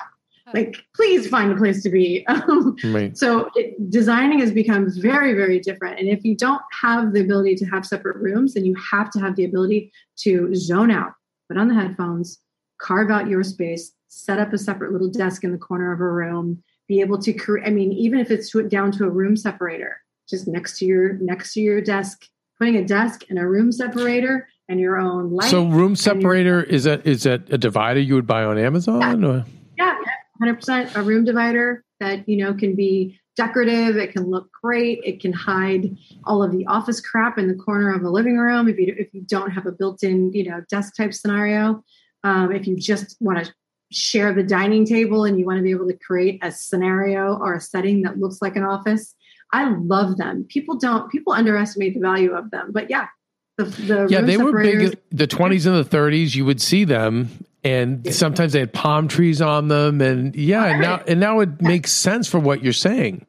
Like 0.52 0.76
please 0.94 1.26
find 1.26 1.50
a 1.50 1.56
place 1.56 1.82
to 1.82 1.90
be. 1.90 2.24
Um, 2.36 2.76
right. 2.84 3.16
so 3.16 3.50
it, 3.54 3.90
designing 3.90 4.40
has 4.40 4.52
become 4.52 4.90
very 5.00 5.32
very 5.32 5.58
different. 5.58 5.98
And 5.98 6.08
if 6.08 6.24
you 6.24 6.36
don't 6.36 6.62
have 6.70 7.12
the 7.12 7.20
ability 7.20 7.56
to 7.56 7.64
have 7.66 7.86
separate 7.86 8.16
rooms 8.16 8.54
then 8.54 8.64
you 8.64 8.74
have 8.74 9.10
to 9.12 9.18
have 9.18 9.36
the 9.36 9.44
ability 9.44 9.90
to 10.18 10.54
zone 10.54 10.90
out 10.90 11.12
put 11.48 11.56
on 11.58 11.68
the 11.68 11.74
headphones 11.74 12.38
carve 12.80 13.10
out 13.10 13.28
your 13.28 13.42
space 13.42 13.92
set 14.08 14.38
up 14.38 14.52
a 14.52 14.58
separate 14.58 14.92
little 14.92 15.10
desk 15.10 15.44
in 15.44 15.52
the 15.52 15.58
corner 15.58 15.92
of 15.92 16.00
a 16.00 16.08
room 16.08 16.62
be 16.88 17.00
able 17.00 17.18
to 17.18 17.32
create 17.32 17.66
i 17.66 17.70
mean 17.70 17.92
even 17.92 18.18
if 18.18 18.30
it's 18.30 18.52
down 18.68 18.90
to 18.92 19.04
a 19.04 19.08
room 19.08 19.36
separator 19.36 20.00
just 20.28 20.46
next 20.48 20.78
to 20.78 20.84
your 20.84 21.14
next 21.14 21.52
to 21.54 21.60
your 21.60 21.80
desk 21.80 22.26
putting 22.58 22.76
a 22.76 22.84
desk 22.84 23.24
and 23.28 23.38
a 23.38 23.46
room 23.46 23.70
separator 23.70 24.48
and 24.68 24.80
your 24.80 24.98
own 24.98 25.30
light 25.30 25.50
so 25.50 25.66
room 25.66 25.94
separator 25.94 26.62
is 26.62 26.84
that 26.84 27.06
is 27.06 27.22
that 27.22 27.42
a 27.52 27.58
divider 27.58 28.00
you 28.00 28.14
would 28.14 28.26
buy 28.26 28.44
on 28.44 28.58
amazon 28.58 29.22
yeah. 29.22 29.28
or? 29.28 29.44
yeah 29.78 29.94
100% 30.42 30.94
a 30.96 31.02
room 31.02 31.24
divider 31.24 31.84
that 32.00 32.28
you 32.28 32.36
know 32.36 32.52
can 32.54 32.74
be 32.74 33.18
decorative 33.36 33.96
it 33.96 34.12
can 34.12 34.24
look 34.24 34.48
great 34.62 34.98
it 35.04 35.20
can 35.20 35.32
hide 35.32 35.94
all 36.24 36.42
of 36.42 36.50
the 36.52 36.66
office 36.66 37.00
crap 37.00 37.38
in 37.38 37.48
the 37.48 37.54
corner 37.54 37.94
of 37.94 38.02
a 38.02 38.08
living 38.08 38.38
room 38.38 38.68
if 38.68 38.78
you 38.78 38.94
if 38.98 39.12
you 39.12 39.22
don't 39.22 39.50
have 39.50 39.66
a 39.66 39.72
built-in 39.72 40.32
you 40.32 40.48
know 40.48 40.62
desk 40.70 40.96
type 40.96 41.12
scenario 41.12 41.82
um, 42.24 42.50
if 42.50 42.66
you 42.66 42.76
just 42.76 43.16
want 43.20 43.44
to 43.44 43.52
share 43.92 44.32
the 44.32 44.42
dining 44.42 44.84
table 44.84 45.24
and 45.24 45.38
you 45.38 45.46
want 45.46 45.58
to 45.58 45.62
be 45.62 45.70
able 45.70 45.86
to 45.86 45.96
create 45.96 46.38
a 46.42 46.50
scenario 46.50 47.36
or 47.36 47.54
a 47.54 47.60
setting 47.60 48.02
that 48.02 48.18
looks 48.18 48.42
like 48.42 48.56
an 48.56 48.64
office. 48.64 49.14
I 49.52 49.70
love 49.70 50.16
them. 50.16 50.44
People 50.48 50.76
don't 50.76 51.10
people 51.10 51.32
underestimate 51.32 51.94
the 51.94 52.00
value 52.00 52.32
of 52.32 52.50
them. 52.50 52.72
But 52.72 52.90
yeah, 52.90 53.06
the, 53.58 53.64
the 53.64 54.06
yeah, 54.10 54.20
they 54.20 54.36
were 54.36 54.60
big. 54.60 54.98
The 55.10 55.26
twenties 55.26 55.66
and 55.66 55.76
the 55.76 55.84
thirties, 55.84 56.34
you 56.34 56.44
would 56.44 56.60
see 56.60 56.84
them, 56.84 57.30
and 57.62 58.12
sometimes 58.12 58.52
they 58.52 58.60
had 58.60 58.72
palm 58.72 59.06
trees 59.06 59.40
on 59.40 59.68
them, 59.68 60.00
and 60.00 60.34
yeah, 60.34 60.64
and 60.64 60.80
now 60.80 61.02
and 61.06 61.20
now 61.20 61.40
it 61.40 61.62
makes 61.62 61.92
sense 61.92 62.28
for 62.28 62.40
what 62.40 62.62
you're 62.62 62.72
saying. 62.72 63.24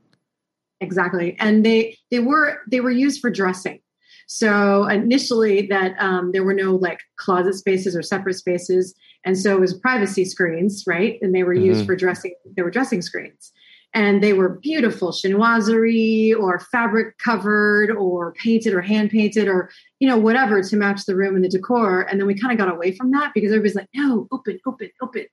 exactly 0.79 1.35
and 1.39 1.65
they 1.65 1.97
they 2.11 2.19
were 2.19 2.61
they 2.69 2.79
were 2.79 2.91
used 2.91 3.21
for 3.21 3.29
dressing 3.29 3.79
so 4.27 4.85
initially 4.87 5.65
that 5.67 5.95
um, 5.99 6.31
there 6.33 6.43
were 6.43 6.53
no 6.53 6.75
like 6.75 6.99
closet 7.15 7.53
spaces 7.55 7.95
or 7.95 8.01
separate 8.03 8.35
spaces 8.35 8.93
and 9.25 9.37
so 9.37 9.55
it 9.55 9.59
was 9.59 9.73
privacy 9.73 10.23
screens 10.25 10.83
right? 10.85 11.17
And 11.21 11.33
they 11.33 11.43
were 11.43 11.53
used 11.53 11.83
Mhm. 11.83 11.87
for 11.87 11.95
dressing 11.95 12.33
they 12.55 12.61
were 12.61 12.71
dressing 12.71 13.01
screens. 13.01 13.51
And 13.93 14.21
they 14.21 14.33
were 14.33 14.59
beautiful 14.61 15.11
chinoiserie 15.11 16.37
or 16.37 16.59
fabric 16.59 17.17
covered 17.19 17.89
or 17.89 18.33
painted 18.33 18.73
or 18.73 18.81
hand 18.81 19.09
painted 19.09 19.47
or 19.47 19.69
you 19.99 20.07
know 20.07 20.17
whatever 20.17 20.61
to 20.61 20.75
match 20.75 21.05
the 21.05 21.15
room 21.15 21.35
and 21.35 21.43
the 21.43 21.49
decor. 21.49 22.01
And 22.01 22.19
then 22.19 22.27
we 22.27 22.37
kind 22.37 22.51
of 22.51 22.57
got 22.57 22.73
away 22.73 22.91
from 22.91 23.11
that 23.11 23.31
because 23.33 23.51
everybody's 23.51 23.75
like 23.75 23.89
no 23.95 24.27
open 24.31 24.59
open 24.65 24.89
open. 25.01 25.25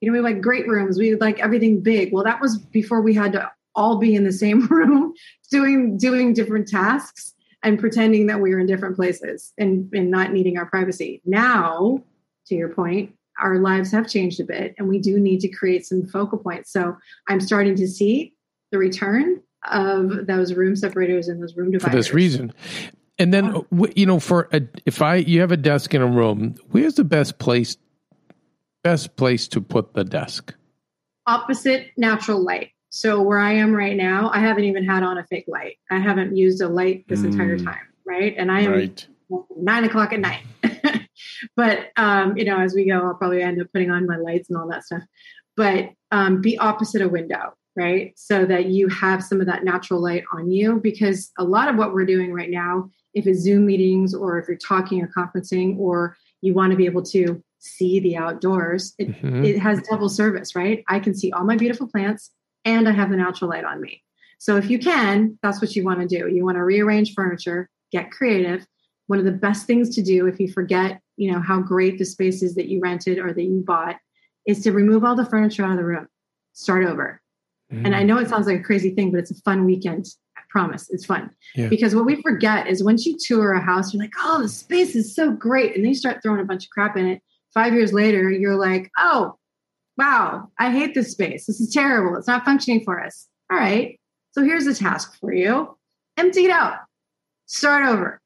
You 0.00 0.08
know 0.10 0.12
we 0.16 0.20
like 0.20 0.40
great 0.40 0.66
rooms 0.68 0.98
we 0.98 1.16
like 1.16 1.40
everything 1.40 1.82
big. 1.82 2.12
Well 2.12 2.24
that 2.24 2.40
was 2.40 2.58
before 2.58 3.02
we 3.02 3.12
had 3.12 3.32
to 3.32 3.50
all 3.74 3.98
be 3.98 4.14
in 4.14 4.24
the 4.24 4.32
same 4.32 4.66
room 4.68 5.12
doing 5.50 5.98
doing 5.98 6.32
different 6.32 6.68
tasks 6.68 7.34
and 7.66 7.78
pretending 7.78 8.26
that 8.26 8.40
we 8.40 8.54
were 8.54 8.60
in 8.60 8.66
different 8.66 8.96
places 8.96 9.52
and, 9.58 9.90
and 9.92 10.10
not 10.10 10.32
needing 10.32 10.56
our 10.56 10.66
privacy 10.66 11.20
now 11.24 12.02
to 12.46 12.54
your 12.54 12.68
point 12.68 13.12
our 13.38 13.58
lives 13.58 13.92
have 13.92 14.08
changed 14.08 14.40
a 14.40 14.44
bit 14.44 14.74
and 14.78 14.88
we 14.88 14.98
do 14.98 15.20
need 15.20 15.40
to 15.40 15.48
create 15.48 15.84
some 15.84 16.06
focal 16.06 16.38
points 16.38 16.72
so 16.72 16.96
i'm 17.28 17.40
starting 17.40 17.76
to 17.76 17.86
see 17.86 18.32
the 18.72 18.78
return 18.78 19.42
of 19.70 20.26
those 20.26 20.54
room 20.54 20.76
separators 20.76 21.28
and 21.28 21.42
those 21.42 21.56
room 21.56 21.78
for 21.78 21.90
this 21.90 22.12
reason. 22.12 22.52
And 23.18 23.32
then, 23.32 23.64
you 23.94 24.06
know, 24.06 24.20
for 24.20 24.48
a, 24.52 24.62
if 24.84 25.00
I 25.00 25.16
you 25.16 25.40
have 25.40 25.52
a 25.52 25.56
desk 25.56 25.94
in 25.94 26.02
a 26.02 26.06
room, 26.06 26.56
where's 26.70 26.94
the 26.94 27.04
best 27.04 27.38
place? 27.38 27.76
Best 28.84 29.16
place 29.16 29.48
to 29.48 29.60
put 29.60 29.94
the 29.94 30.04
desk. 30.04 30.54
opposite 31.26 31.88
natural 31.96 32.40
light. 32.40 32.70
So 32.90 33.20
where 33.20 33.38
I 33.38 33.52
am 33.52 33.74
right 33.74 33.96
now, 33.96 34.30
I 34.32 34.40
haven't 34.40 34.64
even 34.64 34.84
had 34.84 35.02
on 35.02 35.18
a 35.18 35.24
fake 35.24 35.46
light. 35.48 35.76
I 35.90 35.98
haven't 35.98 36.36
used 36.36 36.60
a 36.62 36.68
light 36.68 37.04
this 37.08 37.24
entire 37.24 37.56
Mm. 37.58 37.64
time, 37.64 37.86
right? 38.04 38.34
And 38.36 38.50
I 38.50 38.60
am 38.60 38.94
nine 39.56 39.84
o'clock 39.84 40.12
at 40.12 40.20
night. 40.20 40.44
but 41.56 41.90
um, 41.96 42.36
you 42.36 42.44
know, 42.44 42.58
as 42.60 42.74
we 42.74 42.86
go, 42.86 43.00
I'll 43.00 43.14
probably 43.14 43.42
end 43.42 43.60
up 43.60 43.68
putting 43.72 43.90
on 43.90 44.06
my 44.06 44.16
lights 44.16 44.48
and 44.48 44.58
all 44.58 44.68
that 44.68 44.84
stuff. 44.84 45.02
But 45.56 45.90
um, 46.10 46.40
be 46.40 46.56
opposite 46.58 47.02
a 47.02 47.08
window, 47.08 47.54
right? 47.74 48.12
So 48.16 48.44
that 48.46 48.66
you 48.66 48.88
have 48.88 49.22
some 49.22 49.40
of 49.40 49.46
that 49.46 49.64
natural 49.64 50.00
light 50.00 50.24
on 50.32 50.50
you, 50.50 50.80
because 50.80 51.32
a 51.38 51.44
lot 51.44 51.68
of 51.68 51.76
what 51.76 51.92
we're 51.92 52.06
doing 52.06 52.32
right 52.32 52.50
now, 52.50 52.88
if 53.14 53.26
it's 53.26 53.40
Zoom 53.40 53.66
meetings 53.66 54.14
or 54.14 54.38
if 54.38 54.46
you're 54.48 54.56
talking 54.58 55.02
or 55.02 55.08
conferencing, 55.08 55.78
or 55.78 56.16
you 56.42 56.54
want 56.54 56.70
to 56.70 56.76
be 56.76 56.84
able 56.86 57.02
to 57.02 57.42
see 57.58 57.98
the 57.98 58.16
outdoors, 58.16 58.94
it, 58.98 59.08
Mhm. 59.22 59.44
it 59.44 59.58
has 59.58 59.80
double 59.90 60.08
service, 60.08 60.54
right? 60.54 60.84
I 60.88 61.00
can 61.00 61.14
see 61.14 61.32
all 61.32 61.44
my 61.44 61.56
beautiful 61.56 61.88
plants 61.88 62.30
and 62.66 62.86
I 62.86 62.92
have 62.92 63.10
the 63.10 63.16
natural 63.16 63.48
light 63.48 63.64
on 63.64 63.80
me. 63.80 64.02
So 64.38 64.56
if 64.56 64.68
you 64.68 64.78
can, 64.78 65.38
that's 65.42 65.62
what 65.62 65.74
you 65.74 65.84
want 65.84 66.00
to 66.00 66.06
do. 66.06 66.28
You 66.28 66.44
want 66.44 66.56
to 66.56 66.64
rearrange 66.64 67.14
furniture, 67.14 67.70
get 67.90 68.10
creative. 68.10 68.66
One 69.06 69.18
of 69.18 69.24
the 69.24 69.32
best 69.32 69.66
things 69.66 69.94
to 69.94 70.02
do 70.02 70.26
if 70.26 70.38
you 70.38 70.52
forget, 70.52 71.00
you 71.16 71.32
know, 71.32 71.40
how 71.40 71.60
great 71.60 71.98
the 71.98 72.04
space 72.04 72.42
is 72.42 72.54
that 72.56 72.68
you 72.68 72.80
rented 72.80 73.18
or 73.18 73.32
that 73.32 73.42
you 73.42 73.62
bought 73.66 73.96
is 74.46 74.62
to 74.64 74.72
remove 74.72 75.04
all 75.04 75.16
the 75.16 75.24
furniture 75.24 75.64
out 75.64 75.70
of 75.70 75.78
the 75.78 75.84
room. 75.84 76.08
Start 76.52 76.84
over. 76.84 77.22
And 77.70 77.96
I 77.96 78.02
mm. 78.02 78.06
know 78.06 78.18
it 78.18 78.28
sounds 78.28 78.46
like 78.46 78.60
a 78.60 78.62
crazy 78.62 78.90
thing, 78.90 79.10
but 79.10 79.18
it's 79.18 79.32
a 79.32 79.42
fun 79.42 79.64
weekend. 79.64 80.06
I 80.36 80.42
promise 80.50 80.88
it's 80.90 81.04
fun. 81.04 81.30
Yeah. 81.56 81.68
Because 81.68 81.96
what 81.96 82.06
we 82.06 82.22
forget 82.22 82.68
is 82.68 82.84
once 82.84 83.04
you 83.04 83.16
tour 83.18 83.52
a 83.52 83.60
house, 83.60 83.92
you're 83.92 84.02
like, 84.02 84.12
oh, 84.22 84.42
the 84.42 84.48
space 84.48 84.94
is 84.94 85.14
so 85.14 85.32
great. 85.32 85.74
And 85.74 85.82
then 85.82 85.88
you 85.88 85.94
start 85.96 86.22
throwing 86.22 86.40
a 86.40 86.44
bunch 86.44 86.64
of 86.64 86.70
crap 86.70 86.96
in 86.96 87.06
it. 87.06 87.22
Five 87.52 87.74
years 87.74 87.92
later, 87.92 88.30
you're 88.30 88.56
like, 88.56 88.90
oh, 88.98 89.36
wow, 89.96 90.48
I 90.58 90.70
hate 90.70 90.94
this 90.94 91.12
space. 91.12 91.46
This 91.46 91.60
is 91.60 91.72
terrible. 91.72 92.16
It's 92.16 92.26
not 92.26 92.44
functioning 92.44 92.84
for 92.84 93.02
us. 93.02 93.28
All 93.50 93.58
right. 93.58 93.98
So 94.32 94.42
here's 94.42 94.66
a 94.66 94.74
task 94.74 95.18
for 95.18 95.32
you 95.32 95.76
empty 96.18 96.44
it 96.46 96.50
out, 96.50 96.78
start 97.46 97.86
over. 97.86 98.20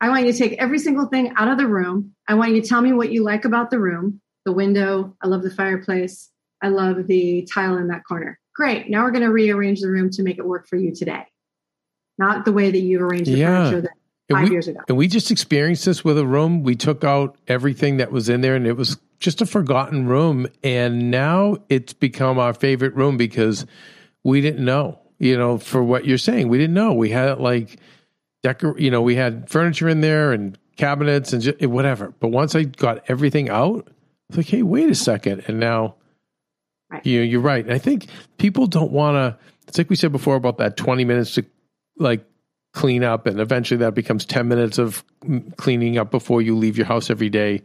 I 0.00 0.08
want 0.08 0.26
you 0.26 0.32
to 0.32 0.38
take 0.38 0.52
every 0.54 0.78
single 0.78 1.06
thing 1.06 1.32
out 1.36 1.48
of 1.48 1.58
the 1.58 1.66
room. 1.66 2.14
I 2.28 2.34
want 2.34 2.54
you 2.54 2.62
to 2.62 2.68
tell 2.68 2.80
me 2.80 2.92
what 2.92 3.10
you 3.10 3.22
like 3.24 3.44
about 3.44 3.70
the 3.70 3.78
room, 3.78 4.20
the 4.44 4.52
window. 4.52 5.16
I 5.22 5.26
love 5.26 5.42
the 5.42 5.50
fireplace. 5.50 6.30
I 6.62 6.68
love 6.68 7.06
the 7.06 7.46
tile 7.52 7.76
in 7.76 7.88
that 7.88 8.04
corner. 8.04 8.38
Great. 8.54 8.88
Now 8.88 9.02
we're 9.04 9.10
going 9.10 9.24
to 9.24 9.32
rearrange 9.32 9.80
the 9.80 9.90
room 9.90 10.10
to 10.10 10.22
make 10.22 10.38
it 10.38 10.46
work 10.46 10.68
for 10.68 10.76
you 10.76 10.94
today, 10.94 11.24
not 12.18 12.44
the 12.44 12.52
way 12.52 12.70
that 12.70 12.78
you 12.78 13.00
arranged 13.00 13.30
the 13.30 13.38
Yeah. 13.38 13.64
furniture 13.64 13.80
that 13.82 13.92
And 14.28 14.38
five 14.38 14.48
we- 14.48 14.52
years 14.54 14.68
ago. 14.68 14.80
And 14.88 14.96
we 14.96 15.06
just 15.08 15.30
experienced 15.30 15.84
this 15.84 16.04
with 16.04 16.18
a 16.18 16.26
room. 16.26 16.62
We 16.62 16.74
took 16.76 17.04
out 17.04 17.36
everything 17.48 17.98
that 17.98 18.10
was 18.12 18.28
in 18.28 18.40
there 18.40 18.54
and 18.56 18.66
it 18.66 18.76
was 18.76 18.96
just 19.20 19.40
a 19.42 19.46
forgotten 19.46 20.06
room. 20.06 20.46
And 20.62 21.10
now 21.10 21.58
it's 21.68 21.92
become 21.92 22.38
our 22.38 22.54
favorite 22.54 22.94
room 22.94 23.16
because 23.16 23.66
we 24.22 24.40
didn't 24.40 24.64
know, 24.64 24.98
you 25.18 25.36
know, 25.36 25.58
for 25.58 25.82
what 25.82 26.06
you're 26.06 26.18
saying. 26.18 26.48
We 26.48 26.58
didn't 26.58 26.74
know. 26.74 26.92
We 26.94 27.10
had 27.10 27.38
like 27.38 27.78
decor, 28.42 28.78
you 28.78 28.90
know, 28.90 29.02
we 29.02 29.14
had 29.14 29.48
furniture 29.50 29.88
in 29.88 30.00
there 30.00 30.32
and 30.32 30.58
cabinets 30.76 31.32
and 31.32 31.42
just, 31.42 31.62
eh, 31.62 31.66
whatever. 31.66 32.14
But 32.20 32.28
once 32.28 32.54
I 32.54 32.64
got 32.64 33.04
everything 33.08 33.48
out, 33.50 33.86
it's 34.30 34.38
like, 34.38 34.46
hey, 34.48 34.62
wait 34.62 34.88
a 34.90 34.94
second. 34.94 35.44
And 35.46 35.60
now, 35.60 35.96
Right. 36.90 37.04
you 37.06 37.18
know, 37.20 37.24
you're 37.24 37.40
right. 37.40 37.64
And 37.64 37.72
I 37.74 37.78
think 37.78 38.06
people 38.38 38.66
don't 38.66 38.90
want 38.92 39.14
to, 39.16 39.38
it's 39.68 39.78
like 39.78 39.88
we 39.90 39.96
said 39.96 40.12
before 40.12 40.36
about 40.36 40.58
that 40.58 40.76
20 40.76 41.04
minutes 41.04 41.34
to 41.34 41.44
like 41.98 42.24
clean 42.74 43.04
up 43.04 43.26
and 43.26 43.40
eventually 43.40 43.78
that 43.78 43.94
becomes 43.94 44.26
10 44.26 44.48
minutes 44.48 44.78
of 44.78 45.04
cleaning 45.56 45.96
up 45.96 46.10
before 46.10 46.42
you 46.42 46.56
leave 46.56 46.76
your 46.76 46.86
house 46.86 47.08
every 47.08 47.30
day 47.30 47.62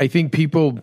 i 0.00 0.06
think 0.06 0.32
people 0.32 0.78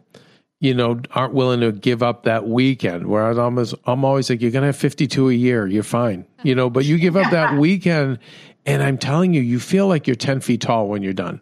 you 0.60 0.74
know 0.74 1.02
aren't 1.12 1.34
willing 1.34 1.60
to 1.60 1.72
give 1.72 2.04
up 2.04 2.24
that 2.24 2.48
weekend 2.48 3.08
whereas 3.08 3.40
i'm, 3.40 3.58
always, 3.58 3.74
I'm 3.86 4.06
always 4.06 4.30
like 4.30 4.40
you're 4.40 4.52
gonna 4.52 4.68
have 4.68 4.76
52 4.76 5.30
a 5.30 5.34
year 5.34 5.66
you're 5.66 5.82
fine 5.82 6.28
you 6.44 6.54
know 6.54 6.70
but 6.70 6.86
you 6.86 7.00
give 7.00 7.18
up 7.18 7.32
that 7.32 7.58
weekend 7.60 8.20
and 8.68 8.84
i'm 8.84 9.00
telling 9.00 9.34
you 9.34 9.42
you 9.42 9.60
feel 9.60 9.88
like 9.88 10.06
you're 10.06 10.16
10 10.16 10.42
feet 10.42 10.62
tall 10.62 10.88
when 10.88 11.02
you're 11.02 11.12
done 11.12 11.42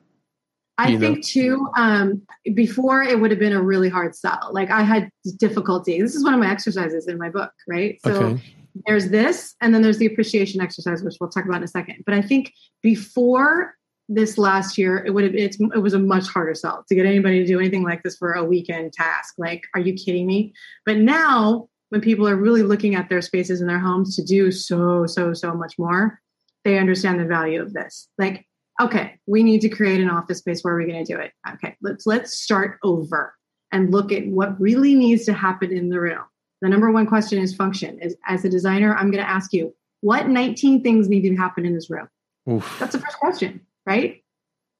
I 0.79 0.89
you 0.89 0.99
know? 0.99 1.07
think 1.07 1.25
too, 1.25 1.67
um, 1.75 2.21
before 2.53 3.01
it 3.01 3.19
would 3.19 3.31
have 3.31 3.39
been 3.39 3.51
a 3.51 3.59
really 3.63 3.89
hard 3.89 4.15
sell. 4.15 4.51
Like 4.51 4.69
I 4.69 4.83
had 4.83 5.09
difficulty. 5.37 5.99
This 5.99 6.13
is 6.13 6.23
one 6.23 6.35
of 6.35 6.39
my 6.39 6.51
exercises 6.51 7.07
in 7.07 7.17
my 7.17 7.31
book, 7.31 7.51
right? 7.67 7.99
So 8.03 8.11
okay 8.11 8.41
there's 8.85 9.09
this, 9.09 9.55
and 9.61 9.73
then 9.73 9.81
there's 9.81 9.97
the 9.97 10.05
appreciation 10.05 10.61
exercise, 10.61 11.03
which 11.03 11.15
we'll 11.19 11.29
talk 11.29 11.45
about 11.45 11.57
in 11.57 11.63
a 11.63 11.67
second. 11.67 12.03
But 12.05 12.15
I 12.15 12.21
think 12.21 12.53
before 12.81 13.75
this 14.09 14.37
last 14.37 14.77
year, 14.77 15.03
it 15.05 15.13
would 15.13 15.23
have 15.23 15.35
it's, 15.35 15.57
it 15.59 15.81
was 15.81 15.93
a 15.93 15.99
much 15.99 16.27
harder 16.27 16.55
sell 16.55 16.85
to 16.87 16.95
get 16.95 17.05
anybody 17.05 17.39
to 17.39 17.45
do 17.45 17.59
anything 17.59 17.83
like 17.83 18.03
this 18.03 18.17
for 18.17 18.33
a 18.33 18.43
weekend 18.43 18.93
task. 18.93 19.35
Like, 19.37 19.63
are 19.73 19.81
you 19.81 19.93
kidding 19.93 20.25
me? 20.25 20.53
But 20.85 20.97
now, 20.97 21.67
when 21.89 22.01
people 22.01 22.27
are 22.27 22.35
really 22.35 22.63
looking 22.63 22.95
at 22.95 23.09
their 23.09 23.21
spaces 23.21 23.61
in 23.61 23.67
their 23.67 23.79
homes 23.79 24.15
to 24.15 24.23
do 24.23 24.51
so 24.51 25.05
so 25.05 25.33
so 25.33 25.53
much 25.53 25.73
more, 25.77 26.21
they 26.63 26.77
understand 26.77 27.19
the 27.19 27.25
value 27.25 27.61
of 27.61 27.73
this. 27.73 28.07
Like, 28.17 28.45
okay, 28.81 29.19
we 29.25 29.43
need 29.43 29.61
to 29.61 29.69
create 29.69 30.01
an 30.01 30.09
office 30.09 30.39
space. 30.39 30.61
Where 30.61 30.73
are 30.73 30.77
we 30.77 30.85
going 30.85 31.03
to 31.03 31.13
do 31.13 31.19
it? 31.19 31.31
Okay, 31.53 31.75
let's 31.81 32.05
let's 32.05 32.37
start 32.37 32.79
over 32.83 33.33
and 33.71 33.91
look 33.91 34.11
at 34.11 34.25
what 34.27 34.59
really 34.59 34.95
needs 34.95 35.25
to 35.25 35.33
happen 35.33 35.71
in 35.71 35.89
the 35.89 35.99
room. 35.99 36.23
The 36.61 36.69
number 36.69 36.91
one 36.91 37.05
question 37.05 37.39
is 37.39 37.55
function. 37.55 37.99
Is 38.01 38.15
as 38.25 38.43
a 38.45 38.49
designer, 38.49 38.95
I'm 38.95 39.11
going 39.11 39.23
to 39.23 39.29
ask 39.29 39.53
you, 39.53 39.73
what 40.01 40.27
19 40.27 40.83
things 40.83 41.09
need 41.09 41.21
to 41.21 41.35
happen 41.35 41.65
in 41.65 41.73
this 41.73 41.89
room? 41.89 42.07
Oof. 42.49 42.77
That's 42.79 42.93
the 42.93 42.99
first 42.99 43.17
question, 43.17 43.61
right? 43.85 44.23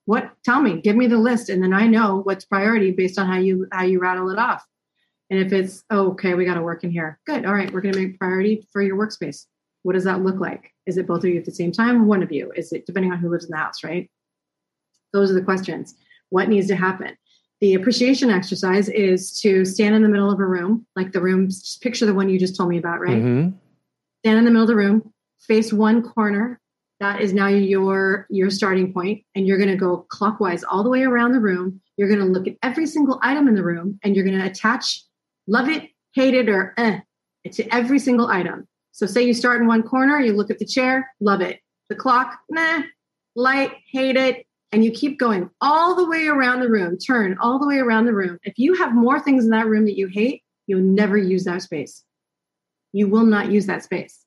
What? 0.05 0.31
Tell 0.43 0.61
me, 0.61 0.81
give 0.81 0.95
me 0.95 1.07
the 1.07 1.17
list, 1.17 1.49
and 1.49 1.61
then 1.61 1.73
I 1.73 1.85
know 1.87 2.21
what's 2.23 2.45
priority 2.45 2.91
based 2.91 3.19
on 3.19 3.27
how 3.27 3.37
you 3.37 3.67
how 3.71 3.83
you 3.83 3.99
rattle 3.99 4.29
it 4.29 4.39
off. 4.39 4.65
And 5.29 5.39
if 5.39 5.51
it's 5.51 5.83
oh, 5.89 6.11
okay, 6.11 6.33
we 6.33 6.45
got 6.45 6.55
to 6.55 6.61
work 6.61 6.83
in 6.83 6.91
here. 6.91 7.19
Good. 7.25 7.45
All 7.45 7.53
right, 7.53 7.71
we're 7.71 7.81
going 7.81 7.93
to 7.93 7.99
make 7.99 8.19
priority 8.19 8.65
for 8.71 8.81
your 8.81 8.97
workspace. 8.97 9.45
What 9.83 9.93
does 9.93 10.05
that 10.05 10.21
look 10.21 10.39
like? 10.39 10.71
Is 10.85 10.97
it 10.97 11.07
both 11.07 11.23
of 11.23 11.29
you 11.29 11.37
at 11.37 11.45
the 11.45 11.51
same 11.51 11.71
time? 11.71 12.07
One 12.07 12.23
of 12.23 12.31
you? 12.31 12.51
Is 12.55 12.71
it 12.71 12.85
depending 12.85 13.11
on 13.11 13.19
who 13.19 13.29
lives 13.29 13.45
in 13.45 13.51
the 13.51 13.57
house, 13.57 13.83
right? 13.83 14.09
Those 15.13 15.31
are 15.31 15.33
the 15.33 15.41
questions. 15.41 15.95
What 16.29 16.49
needs 16.49 16.67
to 16.67 16.75
happen? 16.75 17.17
The 17.59 17.73
appreciation 17.73 18.29
exercise 18.29 18.87
is 18.87 19.39
to 19.41 19.65
stand 19.65 19.95
in 19.95 20.03
the 20.03 20.09
middle 20.09 20.29
of 20.29 20.39
a 20.39 20.45
room, 20.45 20.85
like 20.95 21.11
the 21.11 21.21
room, 21.21 21.47
just 21.47 21.81
picture 21.81 22.05
the 22.05 22.13
one 22.13 22.29
you 22.29 22.37
just 22.39 22.55
told 22.55 22.69
me 22.69 22.77
about, 22.77 22.99
right? 22.99 23.23
Mhm. 23.23 23.53
stand 24.23 24.39
in 24.39 24.45
the 24.45 24.51
middle 24.51 24.63
of 24.63 24.67
the 24.67 24.75
room, 24.75 25.13
face 25.39 25.71
one 25.71 26.01
corner. 26.01 26.59
That 26.99 27.21
is 27.21 27.33
now 27.33 27.47
your 27.47 28.25
your 28.29 28.49
starting 28.49 28.91
point, 28.91 29.23
and 29.35 29.47
you're 29.47 29.57
going 29.57 29.69
to 29.69 29.75
go 29.75 30.05
clockwise 30.09 30.63
all 30.63 30.83
the 30.83 30.89
way 30.89 31.03
around 31.03 31.31
the 31.33 31.39
room. 31.39 31.79
You're 31.95 32.07
going 32.07 32.19
to 32.19 32.25
look 32.25 32.47
at 32.47 32.55
every 32.63 32.87
single 32.87 33.19
item 33.21 33.47
in 33.47 33.53
the 33.55 33.63
room, 33.63 33.99
and 34.03 34.15
you're 34.15 34.25
going 34.25 34.37
to 34.39 34.45
attach 34.45 35.03
love 35.47 35.69
it, 35.69 35.89
hate 36.13 36.33
it, 36.33 36.49
or 36.49 36.73
eh 36.77 36.99
to 37.51 37.73
every 37.73 37.99
single 37.99 38.27
item. 38.27 38.67
So, 38.91 39.05
say 39.05 39.21
you 39.21 39.33
start 39.35 39.61
in 39.61 39.67
one 39.67 39.83
corner, 39.83 40.19
you 40.19 40.33
look 40.33 40.49
at 40.49 40.57
the 40.57 40.65
chair, 40.65 41.09
love 41.19 41.41
it. 41.41 41.59
The 41.89 41.95
clock, 41.95 42.39
nah. 42.49 42.81
Light, 43.35 43.73
hate 43.91 44.17
it. 44.17 44.46
And 44.71 44.83
you 44.83 44.91
keep 44.91 45.19
going 45.19 45.49
all 45.61 45.95
the 45.95 46.07
way 46.07 46.27
around 46.27 46.59
the 46.59 46.69
room, 46.69 46.97
turn 46.97 47.37
all 47.41 47.59
the 47.59 47.67
way 47.67 47.77
around 47.77 48.05
the 48.05 48.13
room. 48.13 48.37
If 48.43 48.53
you 48.57 48.75
have 48.75 48.93
more 48.93 49.19
things 49.19 49.45
in 49.45 49.51
that 49.51 49.67
room 49.67 49.85
that 49.85 49.97
you 49.97 50.07
hate, 50.07 50.43
you'll 50.67 50.81
never 50.81 51.17
use 51.17 51.45
that 51.45 51.61
space. 51.61 52.03
You 52.93 53.07
will 53.07 53.25
not 53.25 53.51
use 53.51 53.65
that 53.67 53.83
space. 53.83 54.25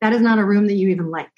That 0.00 0.12
is 0.12 0.20
not 0.20 0.38
a 0.38 0.44
room 0.44 0.66
that 0.66 0.74
you 0.74 0.88
even 0.88 1.10
like. 1.10 1.30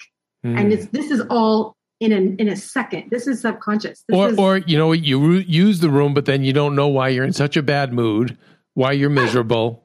Mm. 0.45 0.59
And 0.59 0.72
it's 0.72 0.87
this 0.87 1.11
is 1.11 1.22
all 1.30 1.76
in 2.01 2.12
a 2.12 2.16
in 2.16 2.49
a 2.49 2.57
second. 2.57 3.11
This 3.11 3.26
is 3.26 3.41
subconscious. 3.41 4.05
This 4.09 4.16
or 4.16 4.28
is, 4.30 4.39
or 4.39 4.59
you 4.59 4.78
know 4.78 4.93
you 4.93 5.35
use 5.35 5.80
the 5.80 5.91
room, 5.91 6.14
but 6.14 6.24
then 6.24 6.45
you 6.45 6.53
don't 6.53 6.74
know 6.74 6.89
why 6.89 7.09
you're 7.09 7.24
in 7.24 7.32
such 7.32 7.57
a 7.57 7.62
bad 7.62 7.93
mood, 7.93 8.39
why 8.74 8.93
you're 8.93 9.11
miserable. 9.11 9.85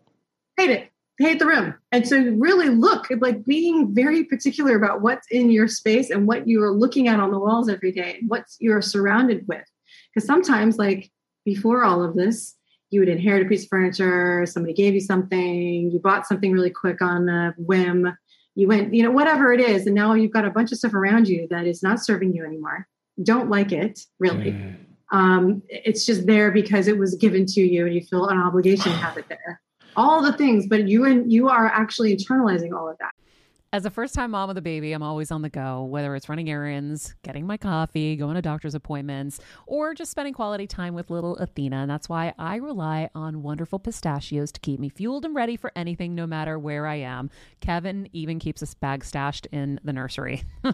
Hate 0.57 0.71
it 0.71 0.88
hate 1.25 1.39
the 1.39 1.45
room. 1.45 1.73
And 1.91 2.07
so 2.07 2.17
really 2.17 2.69
look 2.69 3.11
at 3.11 3.21
like 3.21 3.45
being 3.45 3.93
very 3.93 4.23
particular 4.23 4.75
about 4.75 5.01
what's 5.01 5.27
in 5.29 5.51
your 5.51 5.67
space 5.67 6.09
and 6.09 6.27
what 6.27 6.47
you 6.47 6.63
are 6.63 6.71
looking 6.71 7.07
at 7.07 7.19
on 7.19 7.31
the 7.31 7.39
walls 7.39 7.69
every 7.69 7.91
day 7.91 8.17
and 8.19 8.29
what 8.29 8.45
you're 8.59 8.81
surrounded 8.81 9.45
with. 9.47 9.65
Because 10.13 10.25
sometimes, 10.25 10.77
like 10.77 11.11
before 11.43 11.83
all 11.83 12.01
of 12.01 12.15
this, 12.15 12.55
you 12.89 13.01
would 13.01 13.09
inherit 13.09 13.45
a 13.45 13.49
piece 13.49 13.63
of 13.63 13.69
furniture, 13.69 14.45
somebody 14.45 14.73
gave 14.73 14.93
you 14.93 15.01
something, 15.01 15.91
you 15.91 15.99
bought 15.99 16.25
something 16.25 16.53
really 16.53 16.71
quick 16.71 17.01
on 17.01 17.27
a 17.29 17.53
whim, 17.57 18.11
you 18.55 18.67
went, 18.67 18.93
you 18.93 19.03
know, 19.03 19.11
whatever 19.11 19.53
it 19.53 19.59
is, 19.59 19.85
and 19.85 19.95
now 19.95 20.13
you've 20.13 20.33
got 20.33 20.45
a 20.45 20.49
bunch 20.49 20.71
of 20.71 20.77
stuff 20.79 20.93
around 20.93 21.27
you 21.27 21.47
that 21.49 21.67
is 21.67 21.83
not 21.83 22.03
serving 22.03 22.33
you 22.33 22.43
anymore. 22.45 22.87
Don't 23.21 23.49
like 23.49 23.71
it, 23.71 23.99
really. 24.19 24.53
Mm. 24.53 24.75
Um, 25.11 25.63
it's 25.67 26.05
just 26.05 26.25
there 26.25 26.51
because 26.51 26.87
it 26.87 26.97
was 26.97 27.15
given 27.15 27.45
to 27.47 27.61
you 27.61 27.85
and 27.85 27.93
you 27.93 28.01
feel 28.01 28.27
an 28.27 28.37
obligation 28.37 28.91
to 28.91 28.97
have 28.97 29.17
it 29.17 29.27
there 29.27 29.61
all 29.95 30.21
the 30.21 30.33
things, 30.33 30.67
but 30.67 30.87
you 30.87 31.05
and 31.05 31.31
you 31.31 31.49
are 31.49 31.67
actually 31.67 32.15
internalizing 32.15 32.77
all 32.77 32.89
of 32.89 32.97
that. 32.99 33.11
As 33.71 33.85
a 33.85 33.91
first 33.91 34.15
time 34.15 34.31
mom 34.31 34.47
with 34.47 34.57
a 34.57 34.63
baby, 34.63 34.93
I'm 34.93 35.03
always 35.03 35.29
on 35.29 35.43
the 35.43 35.49
go, 35.49 35.83
whether 35.83 36.15
it's 36.15 36.27
running 36.27 36.49
errands, 36.49 37.13
getting 37.21 37.45
my 37.45 37.55
coffee, 37.55 38.15
going 38.15 38.33
to 38.33 38.41
doctor's 38.41 38.73
appointments, 38.73 39.39
or 39.67 39.93
just 39.93 40.09
spending 40.09 40.33
quality 40.33 40.65
time 40.65 40.95
with 40.95 41.11
little 41.11 41.37
Athena. 41.37 41.75
And 41.77 41.89
that's 41.89 42.09
why 42.09 42.33
I 42.39 42.55
rely 42.55 43.11
on 43.13 43.43
wonderful 43.43 43.77
pistachios 43.77 44.51
to 44.53 44.59
keep 44.59 44.79
me 44.79 44.89
fueled 44.89 45.23
and 45.23 45.35
ready 45.35 45.55
for 45.55 45.71
anything, 45.75 46.15
no 46.15 46.25
matter 46.25 46.57
where 46.57 46.87
I 46.87 46.95
am. 46.95 47.29
Kevin 47.61 48.09
even 48.11 48.39
keeps 48.39 48.63
a 48.63 48.75
bag 48.77 49.05
stashed 49.05 49.45
in 49.51 49.79
the 49.83 49.93
nursery. 49.93 50.41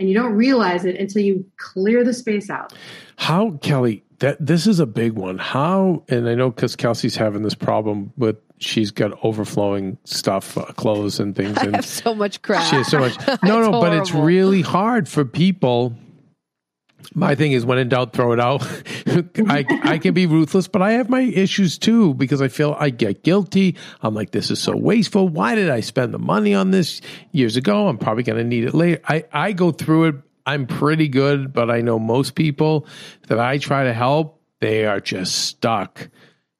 And 0.00 0.08
you 0.08 0.14
don't 0.14 0.34
realize 0.34 0.84
it 0.84 0.96
until 0.96 1.22
you 1.22 1.44
clear 1.56 2.04
the 2.04 2.14
space 2.14 2.50
out. 2.50 2.72
How, 3.16 3.52
Kelly, 3.62 4.04
that 4.20 4.44
this 4.44 4.66
is 4.66 4.78
a 4.78 4.86
big 4.86 5.12
one. 5.12 5.38
How 5.38 6.04
and 6.08 6.28
I 6.28 6.34
know 6.34 6.50
because 6.50 6.76
Kelsey's 6.76 7.16
having 7.16 7.42
this 7.42 7.54
problem 7.54 8.12
with 8.16 8.36
she's 8.58 8.90
got 8.90 9.12
overflowing 9.24 9.98
stuff, 10.04 10.58
uh, 10.58 10.66
clothes 10.76 11.20
and 11.20 11.34
things. 11.34 11.56
And 11.62 11.74
I 11.74 11.78
have 11.78 11.86
so 11.86 12.14
much 12.14 12.42
crap. 12.42 12.64
She 12.68 12.76
has 12.76 12.88
so 12.88 13.00
much. 13.00 13.16
No, 13.42 13.60
no, 13.60 13.80
but 13.80 13.92
it's 13.92 14.12
really 14.12 14.62
hard 14.62 15.08
for 15.08 15.24
people. 15.24 15.94
My 17.14 17.34
thing 17.34 17.52
is, 17.52 17.64
when 17.64 17.78
in 17.78 17.88
doubt, 17.88 18.12
throw 18.12 18.32
it 18.32 18.40
out. 18.40 18.62
I 19.48 19.64
I 19.82 19.98
can 19.98 20.14
be 20.14 20.26
ruthless, 20.26 20.68
but 20.68 20.82
I 20.82 20.92
have 20.92 21.08
my 21.08 21.20
issues 21.20 21.78
too 21.78 22.14
because 22.14 22.42
I 22.42 22.48
feel 22.48 22.76
I 22.78 22.90
get 22.90 23.22
guilty. 23.22 23.76
I'm 24.02 24.14
like, 24.14 24.30
this 24.30 24.50
is 24.50 24.60
so 24.60 24.76
wasteful. 24.76 25.28
Why 25.28 25.54
did 25.54 25.70
I 25.70 25.80
spend 25.80 26.12
the 26.12 26.18
money 26.18 26.54
on 26.54 26.70
this 26.70 27.00
years 27.32 27.56
ago? 27.56 27.88
I'm 27.88 27.98
probably 27.98 28.22
going 28.22 28.38
to 28.38 28.44
need 28.44 28.64
it 28.64 28.74
later. 28.74 29.00
I 29.08 29.24
I 29.32 29.52
go 29.52 29.72
through 29.72 30.04
it 30.04 30.14
I'm 30.48 30.66
pretty 30.66 31.08
good, 31.08 31.52
but 31.52 31.70
I 31.70 31.82
know 31.82 31.98
most 31.98 32.34
people 32.34 32.86
that 33.26 33.38
I 33.38 33.58
try 33.58 33.84
to 33.84 33.92
help, 33.92 34.40
they 34.62 34.86
are 34.86 34.98
just 34.98 35.44
stuck. 35.44 36.08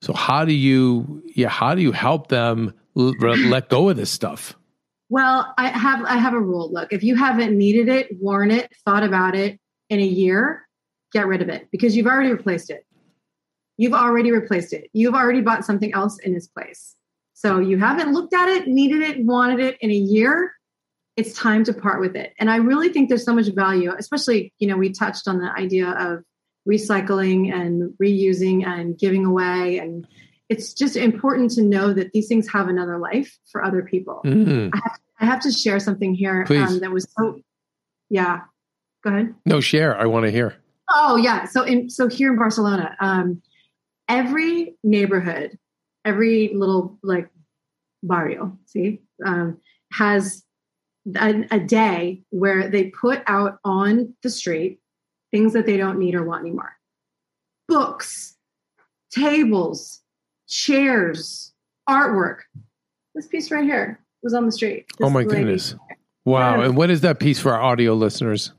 So 0.03 0.13
how 0.13 0.45
do 0.45 0.53
you, 0.53 1.23
yeah, 1.35 1.49
how 1.49 1.75
do 1.75 1.81
you 1.81 1.93
help 1.93 2.29
them 2.29 2.75
let 2.95 3.71
go 3.71 3.89
of 3.89 3.97
this 3.97 4.11
stuff? 4.11 4.55
Well, 5.09 5.55
I 5.57 5.69
have 5.69 6.05
I 6.05 6.19
have 6.19 6.35
a 6.35 6.39
rule. 6.39 6.71
Look, 6.71 6.93
if 6.93 7.03
you 7.03 7.17
haven't 7.17 7.57
needed 7.57 7.89
it, 7.89 8.09
worn 8.21 8.51
it, 8.51 8.71
thought 8.85 9.05
about 9.05 9.35
it 9.35 9.59
in 9.91 10.01
a 10.01 10.07
year, 10.07 10.67
get 11.13 11.27
rid 11.27 11.43
of 11.43 11.49
it 11.49 11.69
because 11.71 11.97
you've 11.97 12.07
already 12.07 12.31
replaced 12.31 12.71
it. 12.71 12.85
You've 13.77 13.95
already 13.95 14.33
replaced 14.33 14.73
it. 14.73 14.91
You've 14.93 15.15
already 15.15 15.41
bought 15.41 15.65
something 15.65 15.95
else 15.95 16.19
in 16.19 16.35
its 16.35 16.49
place. 16.49 16.97
So 17.35 17.61
you 17.61 17.79
haven't 17.79 18.13
looked 18.13 18.35
at 18.35 18.49
it, 18.49 18.67
needed 18.67 19.03
it, 19.03 19.25
wanted 19.25 19.61
it 19.61 19.79
in 19.81 19.91
a 19.91 19.95
year 19.95 20.53
it's 21.19 21.33
time 21.33 21.65
to 21.65 21.73
part 21.73 22.01
with 22.01 22.15
it. 22.15 22.33
And 22.39 22.49
I 22.49 22.57
really 22.57 22.91
think 22.91 23.09
there's 23.09 23.25
so 23.25 23.35
much 23.35 23.49
value, 23.49 23.93
especially, 23.99 24.55
you 24.61 24.69
know, 24.69 24.77
we 24.77 24.93
touched 24.93 25.27
on 25.27 25.41
the 25.41 25.51
idea 25.51 25.91
of 25.91 26.23
recycling 26.67 27.53
and 27.53 27.93
reusing 28.01 28.65
and 28.65 28.97
giving 28.97 29.27
away. 29.27 29.79
And 29.79 30.07
it's 30.49 30.73
just 30.73 30.95
important 30.95 31.51
to 31.53 31.63
know 31.63 31.93
that 31.93 32.13
these 32.13 32.29
things 32.29 32.49
have 32.53 32.69
another 32.69 32.99
life 32.99 33.37
for 33.51 33.65
other 33.65 33.83
people. 33.83 34.21
Mm. 34.25 34.71
I, 34.73 34.77
have, 34.77 34.99
I, 35.19 35.25
have, 35.27 35.41
to 35.41 35.51
share 35.51 35.81
something 35.81 36.15
here 36.15 36.47
um, 36.51 36.79
that 36.79 36.93
was 36.93 37.09
so, 37.19 37.41
yeah. 38.09 38.43
Go 39.09 39.15
ahead. 39.15 39.35
No, 39.47 39.61
share. 39.61 39.99
I 39.99 40.07
want 40.07 40.27
to 40.27 40.31
hear. 40.31 40.57
Oh, 40.91 41.17
yeah. 41.17 41.45
So, 41.45 41.63
in, 41.63 41.91
so 41.91 42.09
here 42.09 42.31
in 42.31 42.39
Barcelona, 42.39 42.97
um, 43.01 43.43
every 44.09 44.77
neighborhood, 44.83 45.59
every 46.05 46.53
little 46.55 46.99
like 47.03 47.31
barrio, 48.03 48.59
see, 48.67 49.01
um, 49.25 49.59
has 49.93 50.45
a, 51.17 51.45
a 51.51 51.61
day 51.61 52.23
where 52.31 52.69
they 52.69 52.85
put 52.85 53.23
out 53.27 53.59
on 53.65 54.15
the 54.23 54.31
street 54.31 54.81
things 55.31 55.53
that 55.53 55.67
they 55.67 55.77
don't 55.77 55.99
need 55.99 56.15
or 56.15 56.25
want 56.25 56.41
anymore 56.41 56.73
books, 57.69 58.35
tables, 59.13 60.01
chairs, 60.49 61.53
artwork. 61.89 62.39
This 63.15 63.27
piece 63.27 63.51
right 63.51 63.65
here 63.65 64.01
was 64.23 64.33
on 64.33 64.47
the 64.47 64.53
street. 64.53 64.87
This 64.99 65.07
oh 65.07 65.11
my 65.11 65.23
goodness. 65.23 65.75
Wow. 66.25 66.63
And 66.63 66.77
what 66.77 66.91
is 66.91 67.03
that 67.03 67.21
piece 67.21 67.39
for 67.39 67.53
our 67.53 67.61
audio 67.61 67.95
listeners? 67.95 68.53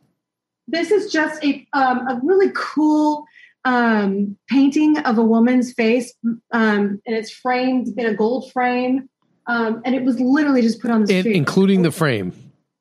This 0.71 0.91
is 0.91 1.11
just 1.11 1.43
a, 1.43 1.67
um, 1.73 2.07
a 2.07 2.19
really 2.23 2.51
cool 2.55 3.25
um, 3.65 4.37
painting 4.49 4.97
of 4.99 5.17
a 5.17 5.23
woman's 5.23 5.73
face, 5.73 6.13
um, 6.51 7.01
and 7.05 7.15
it's 7.15 7.31
framed 7.31 7.87
in 7.97 8.05
a 8.05 8.13
gold 8.13 8.51
frame. 8.51 9.09
Um, 9.47 9.81
and 9.83 9.95
it 9.95 10.03
was 10.03 10.19
literally 10.19 10.61
just 10.61 10.79
put 10.79 10.91
on 10.91 11.01
the 11.05 11.19
street, 11.19 11.35
including 11.35 11.81
the 11.81 11.91
frame. 11.91 12.33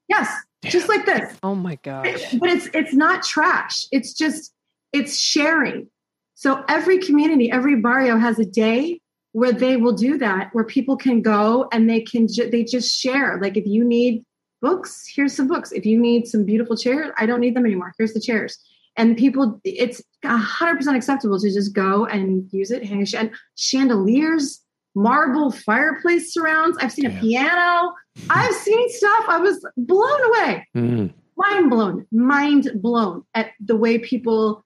Yes, 0.08 0.30
Damn. 0.62 0.72
just 0.72 0.88
like 0.88 1.06
this. 1.06 1.34
Oh 1.42 1.54
my 1.54 1.76
gosh! 1.76 2.34
But 2.34 2.50
it's 2.50 2.68
it's 2.74 2.94
not 2.94 3.22
trash. 3.22 3.86
It's 3.90 4.12
just 4.12 4.52
it's 4.92 5.18
sharing. 5.18 5.88
So 6.34 6.62
every 6.68 6.98
community, 6.98 7.50
every 7.50 7.76
barrio 7.76 8.18
has 8.18 8.38
a 8.38 8.44
day 8.44 9.00
where 9.32 9.52
they 9.52 9.76
will 9.76 9.94
do 9.94 10.18
that, 10.18 10.50
where 10.52 10.64
people 10.64 10.96
can 10.96 11.22
go 11.22 11.68
and 11.72 11.88
they 11.88 12.00
can 12.00 12.28
ju- 12.28 12.50
they 12.50 12.64
just 12.64 12.94
share. 12.94 13.38
Like 13.40 13.56
if 13.56 13.66
you 13.66 13.84
need 13.84 14.24
books, 14.60 15.10
here's 15.14 15.34
some 15.34 15.48
books. 15.48 15.72
If 15.72 15.86
you 15.86 15.98
need 15.98 16.26
some 16.26 16.44
beautiful 16.44 16.76
chairs, 16.76 17.10
I 17.18 17.26
don't 17.26 17.40
need 17.40 17.54
them 17.54 17.66
anymore. 17.66 17.92
Here's 17.98 18.14
the 18.14 18.20
chairs. 18.20 18.58
And 18.96 19.16
people, 19.16 19.60
it's 19.64 20.02
hundred 20.24 20.76
percent 20.76 20.96
acceptable 20.96 21.38
to 21.38 21.52
just 21.52 21.72
go 21.72 22.06
and 22.06 22.48
use 22.52 22.70
it, 22.70 22.84
hang 22.84 23.02
a 23.02 23.06
sh- 23.06 23.14
and 23.14 23.30
chandeliers 23.56 24.60
marble 24.94 25.52
fireplace 25.52 26.34
surrounds. 26.34 26.76
I've 26.80 26.92
seen 26.92 27.06
a 27.06 27.20
piano. 27.20 27.94
I've 28.30 28.54
seen 28.54 28.88
stuff. 28.90 29.24
I 29.28 29.38
was 29.38 29.64
blown 29.76 30.24
away. 30.24 30.66
Mm. 30.76 31.12
Mind 31.36 31.70
blown, 31.70 32.06
mind 32.10 32.68
blown 32.74 33.22
at 33.34 33.52
the 33.60 33.76
way 33.76 33.98
people 33.98 34.64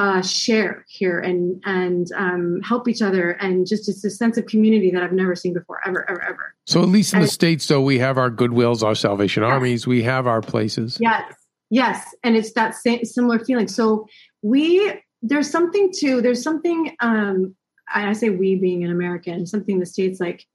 uh, 0.00 0.22
share 0.22 0.86
here 0.88 1.18
and 1.18 1.62
and 1.66 2.10
um, 2.16 2.62
help 2.62 2.88
each 2.88 3.02
other 3.02 3.32
and 3.32 3.66
just 3.66 3.86
it's 3.86 4.02
a 4.02 4.08
sense 4.08 4.38
of 4.38 4.46
community 4.46 4.90
that 4.90 5.02
I've 5.02 5.12
never 5.12 5.36
seen 5.36 5.52
before, 5.52 5.78
ever, 5.86 6.08
ever, 6.08 6.22
ever. 6.22 6.54
So 6.66 6.82
at 6.82 6.88
least 6.88 7.12
in 7.12 7.18
and, 7.18 7.28
the 7.28 7.30
states, 7.30 7.66
though, 7.66 7.82
we 7.82 7.98
have 7.98 8.16
our 8.16 8.30
Goodwills, 8.30 8.82
our 8.82 8.94
Salvation 8.94 9.42
yes. 9.42 9.52
Armies, 9.52 9.86
we 9.86 10.02
have 10.04 10.26
our 10.26 10.40
places. 10.40 10.96
Yes, 11.02 11.34
yes, 11.68 12.14
and 12.24 12.34
it's 12.34 12.54
that 12.54 12.74
same 12.76 13.04
similar 13.04 13.44
feeling. 13.44 13.68
So 13.68 14.06
we 14.40 14.90
there's 15.20 15.50
something 15.50 15.92
to 15.98 16.22
there's 16.22 16.42
something 16.42 16.96
um, 17.00 17.54
I 17.92 18.14
say 18.14 18.30
we 18.30 18.56
being 18.56 18.82
an 18.84 18.90
American, 18.90 19.46
something 19.46 19.80
the 19.80 19.86
states 19.86 20.18
like 20.18 20.46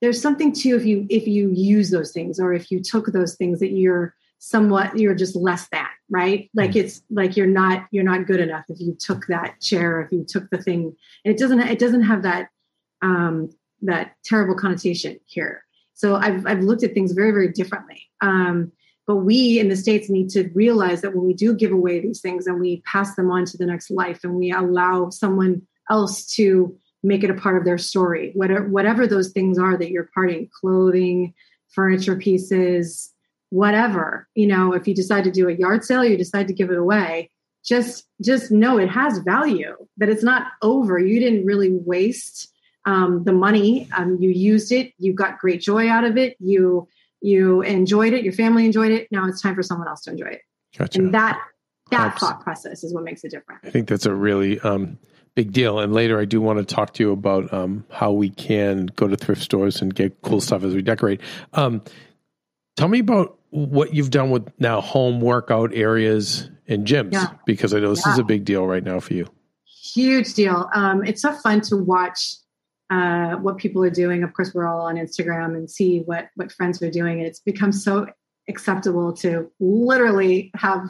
there's 0.00 0.22
something 0.22 0.54
too 0.54 0.74
if 0.74 0.86
you 0.86 1.06
if 1.10 1.26
you 1.26 1.50
use 1.50 1.90
those 1.90 2.12
things 2.12 2.40
or 2.40 2.54
if 2.54 2.70
you 2.70 2.82
took 2.82 3.08
those 3.08 3.34
things 3.36 3.60
that 3.60 3.72
you're 3.72 4.14
somewhat 4.38 4.98
you're 4.98 5.14
just 5.14 5.34
less 5.36 5.68
than 5.68 5.86
right? 6.10 6.50
Like 6.54 6.72
Mm. 6.72 6.76
it's 6.76 7.02
like 7.10 7.36
you're 7.36 7.46
not 7.46 7.86
you're 7.90 8.04
not 8.04 8.26
good 8.26 8.40
enough 8.40 8.64
if 8.68 8.80
you 8.80 8.96
took 8.98 9.26
that 9.26 9.60
chair 9.60 10.00
if 10.02 10.12
you 10.12 10.24
took 10.24 10.48
the 10.50 10.58
thing. 10.58 10.94
And 11.24 11.34
it 11.34 11.38
doesn't 11.38 11.60
it 11.60 11.78
doesn't 11.78 12.02
have 12.02 12.22
that 12.22 12.48
um 13.02 13.50
that 13.82 14.12
terrible 14.24 14.54
connotation 14.54 15.18
here. 15.26 15.64
So 15.94 16.14
i've 16.16 16.46
i've 16.46 16.60
looked 16.60 16.82
at 16.84 16.94
things 16.94 17.12
very 17.12 17.32
very 17.32 17.50
differently. 17.52 18.02
Um 18.20 18.72
but 19.06 19.16
we 19.16 19.58
in 19.58 19.68
the 19.68 19.76
states 19.76 20.10
need 20.10 20.30
to 20.30 20.48
realize 20.54 21.00
that 21.02 21.14
when 21.14 21.26
we 21.26 21.34
do 21.34 21.54
give 21.54 21.72
away 21.72 22.00
these 22.00 22.20
things 22.20 22.46
and 22.46 22.60
we 22.60 22.82
pass 22.82 23.14
them 23.16 23.30
on 23.30 23.44
to 23.46 23.56
the 23.56 23.66
next 23.66 23.90
life 23.90 24.20
and 24.24 24.34
we 24.34 24.52
allow 24.52 25.10
someone 25.10 25.62
else 25.90 26.26
to 26.34 26.76
make 27.02 27.22
it 27.22 27.30
a 27.30 27.34
part 27.34 27.56
of 27.56 27.64
their 27.64 27.78
story 27.78 28.32
whatever 28.34 28.68
whatever 28.68 29.06
those 29.06 29.30
things 29.30 29.58
are 29.58 29.76
that 29.76 29.90
you're 29.90 30.10
parting 30.14 30.48
clothing 30.60 31.34
furniture 31.68 32.16
pieces 32.16 33.12
whatever 33.50 34.28
you 34.34 34.46
know 34.46 34.72
if 34.72 34.88
you 34.88 34.94
decide 34.94 35.24
to 35.24 35.30
do 35.30 35.48
a 35.48 35.52
yard 35.52 35.84
sale 35.84 36.04
you 36.04 36.16
decide 36.16 36.48
to 36.48 36.54
give 36.54 36.70
it 36.70 36.78
away 36.78 37.30
just 37.64 38.06
just 38.22 38.50
know 38.50 38.78
it 38.78 38.88
has 38.88 39.18
value 39.18 39.74
that 39.96 40.08
it's 40.08 40.22
not 40.22 40.48
over 40.62 40.98
you 40.98 41.20
didn't 41.20 41.44
really 41.44 41.72
waste 41.72 42.52
um, 42.86 43.24
the 43.24 43.32
money 43.32 43.88
um, 43.96 44.16
you 44.20 44.30
used 44.30 44.72
it 44.72 44.92
you 44.98 45.12
got 45.12 45.38
great 45.38 45.60
joy 45.60 45.88
out 45.88 46.04
of 46.04 46.16
it 46.16 46.36
you 46.40 46.88
you 47.20 47.62
enjoyed 47.62 48.12
it 48.12 48.24
your 48.24 48.32
family 48.32 48.64
enjoyed 48.64 48.92
it 48.92 49.08
now 49.10 49.26
it's 49.26 49.40
time 49.40 49.54
for 49.54 49.62
someone 49.62 49.88
else 49.88 50.02
to 50.02 50.10
enjoy 50.10 50.26
it 50.26 50.40
Gotcha. 50.76 50.98
and 50.98 51.14
that 51.14 51.40
that 51.90 52.00
Helps. 52.00 52.18
thought 52.20 52.40
process 52.42 52.82
is 52.82 52.92
what 52.92 53.04
makes 53.04 53.22
it 53.22 53.30
different 53.30 53.60
I 53.64 53.70
think 53.70 53.88
that's 53.88 54.06
a 54.06 54.14
really 54.14 54.58
um, 54.60 54.98
big 55.36 55.52
deal. 55.52 55.78
And 55.78 55.92
later, 55.92 56.18
I 56.18 56.24
do 56.24 56.40
want 56.40 56.58
to 56.58 56.64
talk 56.74 56.94
to 56.94 57.02
you 57.04 57.12
about 57.12 57.52
um, 57.52 57.84
how 57.90 58.10
we 58.10 58.30
can 58.30 58.86
go 58.96 59.06
to 59.06 59.16
thrift 59.16 59.42
stores 59.42 59.80
and 59.80 59.94
get 59.94 60.20
cool 60.22 60.40
stuff 60.40 60.64
as 60.64 60.74
we 60.74 60.82
decorate. 60.82 61.20
Tell 62.76 62.88
me 62.88 62.98
about 63.00 63.38
what 63.50 63.94
you've 63.94 64.10
done 64.10 64.30
with 64.30 64.46
now 64.58 64.80
home 64.80 65.20
workout 65.20 65.72
areas 65.74 66.50
and 66.68 66.86
gyms, 66.86 67.12
Yeah. 67.12 67.28
because 67.46 67.72
I 67.72 67.80
know 67.80 67.90
this 67.90 68.06
is 68.06 68.18
a 68.18 68.24
big 68.24 68.44
deal 68.44 68.66
right 68.66 68.84
now 68.84 69.00
for 69.00 69.14
you. 69.14 69.26
huge 69.94 70.34
deal. 70.34 70.68
Um, 70.74 71.04
it's 71.04 71.22
so 71.22 71.32
fun 71.32 71.60
to 71.62 71.76
watch 71.76 72.34
uh, 72.90 73.36
what 73.36 73.56
people 73.56 73.82
are 73.84 73.90
doing. 73.90 74.22
Of 74.24 74.34
course, 74.34 74.52
we're 74.52 74.66
all 74.66 74.80
on 74.82 74.96
Instagram 74.96 75.54
and 75.56 75.70
see 75.70 76.00
what 76.00 76.28
what 76.34 76.52
friends 76.52 76.82
are 76.82 76.90
doing, 76.90 77.18
and 77.18 77.26
it's 77.26 77.40
become 77.40 77.72
so 77.72 78.06
acceptable 78.48 79.12
to 79.14 79.50
literally 79.60 80.50
have 80.54 80.86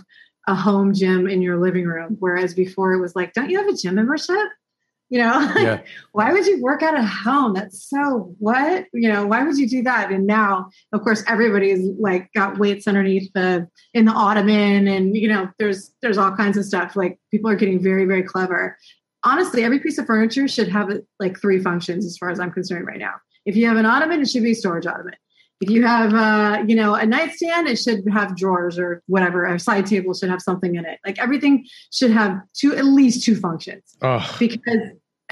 a 0.49 0.55
home 0.55 0.93
gym 0.95 1.29
in 1.29 1.41
your 1.43 1.57
living 1.59 1.85
room. 1.87 2.17
Whereas 2.21 2.55
before, 2.55 2.93
it 2.95 3.01
was 3.01 3.15
like, 3.15 3.33
"Don't 3.35 3.51
you 3.51 3.59
have 3.59 3.69
a 3.69 3.75
gym 3.77 3.95
membership?" 3.95 4.37
You 5.09 5.21
know, 5.21 5.53
Yeah. 5.57 5.83
why 6.13 6.33
would 6.33 6.47
you 6.47 6.61
work 6.61 6.83
out 6.83 6.97
at 6.97 7.05
home? 7.05 7.55
That's 7.55 7.89
so 7.89 8.35
what? 8.39 8.87
You 8.93 9.09
know, 9.09 9.27
why 9.27 9.45
would 9.45 9.57
you 9.57 9.69
do 9.69 9.83
that? 9.85 10.11
And 10.11 10.27
now, 10.27 10.71
of 10.93 11.03
course, 11.03 11.23
everybody's 11.29 11.89
like 11.99 12.33
got 12.33 12.59
weights 12.59 12.89
underneath 12.89 13.31
the 13.33 13.69
in 13.95 14.05
the 14.07 14.13
ottoman, 14.13 14.89
and 14.89 15.17
you 15.17 15.29
know, 15.29 15.49
there's 15.59 15.95
there's 16.03 16.19
all 16.19 16.35
kinds 16.35 16.57
of 16.57 16.65
stuff. 16.65 16.97
Like 16.97 17.19
people 17.31 17.51
are 17.51 17.57
getting 17.57 17.81
very 17.81 18.05
very 18.05 18.23
clever. 18.23 18.77
Honestly, 19.23 19.65
every 19.65 19.81
piece 19.81 19.99
of 19.99 20.07
furniture 20.07 20.47
should 20.49 20.69
have 20.69 20.91
like 21.21 21.41
three 21.41 21.61
functions, 21.61 22.05
as 22.05 22.17
far 22.19 22.31
as 22.31 22.39
I'm 22.41 22.51
concerned 22.53 22.87
right 22.87 22.99
now. 22.99 23.15
If 23.45 23.55
you 23.57 23.67
have 23.69 23.77
an 23.77 23.87
ottoman, 23.87 24.21
it 24.23 24.29
should 24.29 24.43
be 24.43 24.53
a 24.53 24.55
storage 24.55 24.87
ottoman. 24.87 25.15
If 25.61 25.71
you 25.71 25.87
have, 25.87 26.13
uh, 26.13 26.65
you 26.67 26.77
know, 26.77 26.95
a 26.95 27.07
nightstand, 27.07 27.67
it 27.67 27.77
should 27.77 28.05
have 28.13 28.37
drawers 28.37 28.79
or 28.79 29.03
whatever. 29.07 29.47
A 29.47 29.59
side 29.59 29.87
table 29.87 30.13
should 30.13 30.29
have 30.29 30.43
something 30.43 30.75
in 30.75 30.85
it. 30.85 30.99
Like 31.05 31.19
everything 31.19 31.67
should 31.91 32.11
have 32.11 32.41
two, 32.53 32.77
at 32.77 32.85
least 32.85 33.25
two 33.25 33.37
functions 33.37 33.97
Oh, 34.03 34.37
because 34.39 34.79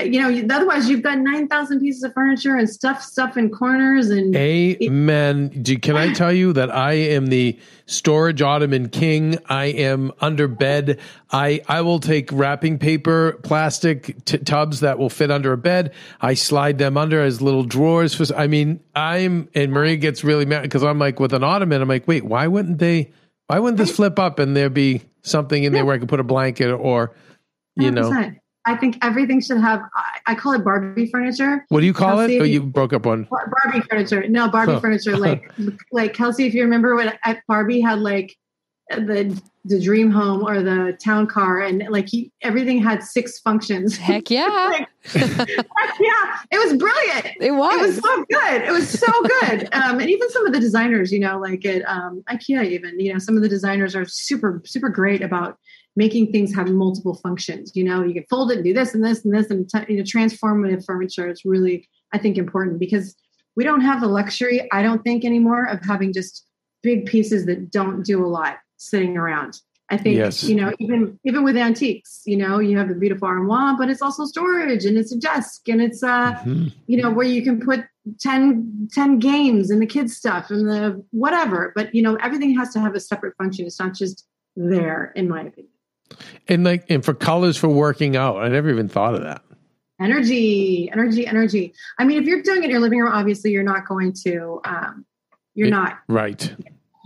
you 0.01 0.21
know 0.21 0.55
otherwise 0.55 0.89
you've 0.89 1.03
got 1.03 1.19
9000 1.19 1.81
pieces 1.81 2.03
of 2.03 2.13
furniture 2.15 2.57
and 2.57 2.69
stuff 2.69 3.01
stuff 3.01 3.37
in 3.37 3.49
corners 3.49 4.11
and 4.11 4.35
amen. 4.35 5.49
Do, 5.63 5.79
can 5.79 5.97
I 5.97 6.13
tell 6.13 6.33
you 6.33 6.53
that 6.55 6.75
I 6.75 6.93
am 6.93 7.27
the 7.27 7.59
storage 7.87 8.43
ottoman 8.43 8.89
king? 8.89 9.39
I 9.47 9.67
am 9.67 10.11
under 10.21 10.49
bed. 10.49 10.99
I, 11.31 11.63
I 11.69 11.83
will 11.83 12.01
take 12.01 12.31
wrapping 12.33 12.79
paper, 12.79 13.39
plastic 13.45 14.25
t- 14.25 14.39
tubs 14.39 14.81
that 14.81 14.99
will 14.99 15.11
fit 15.11 15.31
under 15.31 15.53
a 15.53 15.59
bed. 15.59 15.93
I 16.21 16.35
slide 16.35 16.79
them 16.79 16.97
under 16.97 17.23
as 17.23 17.41
little 17.41 17.65
drawers. 17.65 18.15
For, 18.15 18.25
I 18.37 18.47
mean, 18.47 18.81
I'm, 18.95 19.49
and 19.55 19.73
Maria 19.73 19.97
gets 19.97 20.25
really 20.25 20.47
mad 20.47 20.63
because 20.63 20.83
I'm 20.83 20.99
like, 20.99 21.21
with 21.21 21.33
an 21.33 21.45
ottoman, 21.45 21.83
I'm 21.83 21.89
like, 21.89 22.09
wait, 22.09 22.25
why 22.25 22.47
wouldn't 22.47 22.79
they, 22.79 23.13
why 23.47 23.59
wouldn't 23.59 23.79
this 23.79 23.95
flip 23.95 24.19
up 24.19 24.39
and 24.39 24.57
there 24.57 24.71
be 24.71 25.03
something 25.23 25.63
in 25.63 25.73
there 25.73 25.85
where 25.85 25.95
I 25.95 25.99
could 25.99 26.09
put 26.09 26.21
a 26.21 26.25
blanket 26.25 26.71
or, 26.71 27.15
you 27.77 27.91
know, 27.91 28.11
100%. 28.11 28.39
I 28.67 28.77
think 28.77 28.99
everything 29.03 29.41
should 29.41 29.59
have 29.61 29.81
I, 29.95 30.33
I 30.33 30.35
call 30.35 30.53
it 30.53 30.65
barbie 30.65 31.11
furniture 31.11 31.65
what 31.69 31.81
do 31.81 31.87
you 31.87 31.93
call 31.95 32.21
it? 32.21 32.29
Kelsey- 32.29 32.41
Oh, 32.41 32.45
you 32.45 32.63
broke 32.63 32.93
up 32.93 33.07
one. 33.07 33.27
Barbie 33.31 33.81
furniture 33.91 34.27
no 34.29 34.49
barbie 34.49 34.73
Huh. 34.73 34.81
furniture 34.81 35.17
like 35.17 35.51
like 35.93 36.15
kelsey 36.15 36.47
if 36.47 36.55
you 36.55 36.63
remember 36.63 36.95
when 36.97 37.13
at 37.25 37.43
barbie 37.49 37.81
had 37.81 37.99
like 38.01 38.37
the 38.91 39.41
the 39.67 39.81
dream 39.81 40.11
home 40.11 40.43
or 40.47 40.63
the 40.63 40.95
town 41.03 41.27
car 41.27 41.59
and 41.63 41.87
like 41.89 42.07
he, 42.07 42.31
everything 42.43 42.83
had 42.83 43.03
six 43.03 43.39
functions 43.41 43.97
Heck 43.97 44.29
yeah. 44.31 44.85
yeah 45.15 46.39
it 46.51 46.59
was 46.59 46.77
brilliant 46.77 47.27
It 47.41 47.53
was. 47.53 47.75
It 47.75 47.81
was 47.81 47.97
so 47.97 48.25
good. 48.31 48.63
It 48.63 48.71
was 48.73 48.89
so 48.89 49.07
good. 49.41 49.69
Um, 49.75 49.99
and 50.01 50.09
even 50.11 50.31
some 50.31 50.47
of 50.47 50.53
the 50.53 50.61
designers, 50.61 51.13
you 51.13 51.19
know, 51.19 51.39
like 51.39 51.65
at 51.67 51.83
um, 51.89 52.23
IKEA, 52.31 52.65
even, 52.71 52.99
you 53.01 53.13
know, 53.13 53.19
some 53.19 53.37
of 53.37 53.43
the 53.43 53.49
designers 53.49 53.95
are 53.97 54.05
super, 54.05 54.63
super 54.65 54.89
great 54.89 55.21
about 55.23 55.59
making 55.97 56.33
things 56.33 56.55
have 56.55 56.69
multiple 56.69 57.15
functions. 57.15 57.73
You 57.75 57.85
know, 57.85 58.03
you 58.03 58.15
can 58.15 58.25
fold 58.29 58.51
it 58.51 58.57
and 58.57 58.65
do 58.65 58.73
this 58.73 58.95
and 58.95 59.05
this 59.05 59.25
and 59.25 59.35
this 59.35 59.51
and, 59.51 59.71
you 59.89 59.97
know, 59.99 60.03
transformative 60.03 60.85
furniture 60.85 61.29
is 61.31 61.43
really, 61.45 61.89
I 62.13 62.19
think, 62.19 62.37
important 62.37 62.79
because 62.81 63.15
we 63.57 63.65
don't 63.65 63.81
have 63.83 64.01
the 64.01 64.09
luxury, 64.09 64.69
I 64.73 64.83
don't 64.83 65.03
think 65.05 65.25
anymore, 65.25 65.67
of 65.67 65.85
having 65.85 66.13
just 66.13 66.45
big 66.83 67.07
pieces 67.07 67.47
that 67.47 67.71
don't 67.71 68.05
do 68.05 68.25
a 68.25 68.29
lot 68.29 68.57
sitting 68.77 69.17
around. 69.17 69.61
I 69.91 69.99
think 69.99 70.17
Yes. 70.17 70.43
you 70.43 70.55
know 70.57 70.73
even 70.79 71.19
even 71.25 71.45
with 71.45 71.57
antiques, 71.57 72.23
you 72.25 72.37
know 72.39 72.59
you 72.59 72.77
have 72.79 72.89
the 72.89 72.95
beautiful 72.95 73.29
armoire, 73.29 73.77
but 73.79 73.91
it's 73.91 74.01
also 74.03 74.25
storage 74.25 74.85
and 74.87 74.97
it's 74.97 75.13
a 75.13 75.19
desk 75.19 75.69
and 75.69 75.81
it's 75.83 76.03
uh 76.03 76.33
Mhm. 76.45 76.73
you 76.87 77.01
know 77.01 77.11
where 77.11 77.27
you 77.27 77.43
can 77.43 77.61
put 77.61 77.85
10, 78.19 78.89
10 78.93 79.19
games 79.19 79.71
and 79.71 79.81
the 79.81 79.87
kids 79.87 80.17
stuff 80.17 80.51
and 80.51 80.69
the 80.69 81.05
whatever. 81.11 81.73
But 81.77 81.95
you 81.95 82.03
know 82.03 82.17
everything 82.17 82.57
has 82.57 82.73
to 82.73 82.81
have 82.81 82.95
a 82.95 83.01
separate 83.01 83.35
function. 83.37 83.67
It's 83.67 83.79
not 83.79 83.95
just 83.95 84.27
there, 84.57 85.13
in 85.17 85.29
my 85.29 85.43
opinion. 85.43 85.74
And 86.49 86.65
like, 86.65 86.85
and 86.91 87.05
for 87.05 87.15
colors 87.15 87.57
for 87.57 87.69
working 87.69 88.17
out, 88.17 88.37
I 88.39 88.49
never 88.49 88.69
even 88.71 88.89
thought 88.89 89.15
of 89.15 89.23
that. 89.23 89.43
Energy, 90.01 90.91
energy, 90.93 91.27
energy. 91.27 91.73
I 91.99 92.05
mean, 92.05 92.21
if 92.21 92.27
you're 92.27 92.43
doing 92.43 92.63
it 92.63 92.65
in 92.67 92.71
your 92.71 92.81
living 92.81 92.99
room, 93.01 93.13
obviously 93.13 93.53
you're 93.53 93.63
not 93.63 93.87
going 93.87 94.13
to. 94.25 94.61
Um, 94.65 95.07
you're 95.55 95.69
It- 95.69 95.71
not 95.71 95.99
Right. 96.09 96.55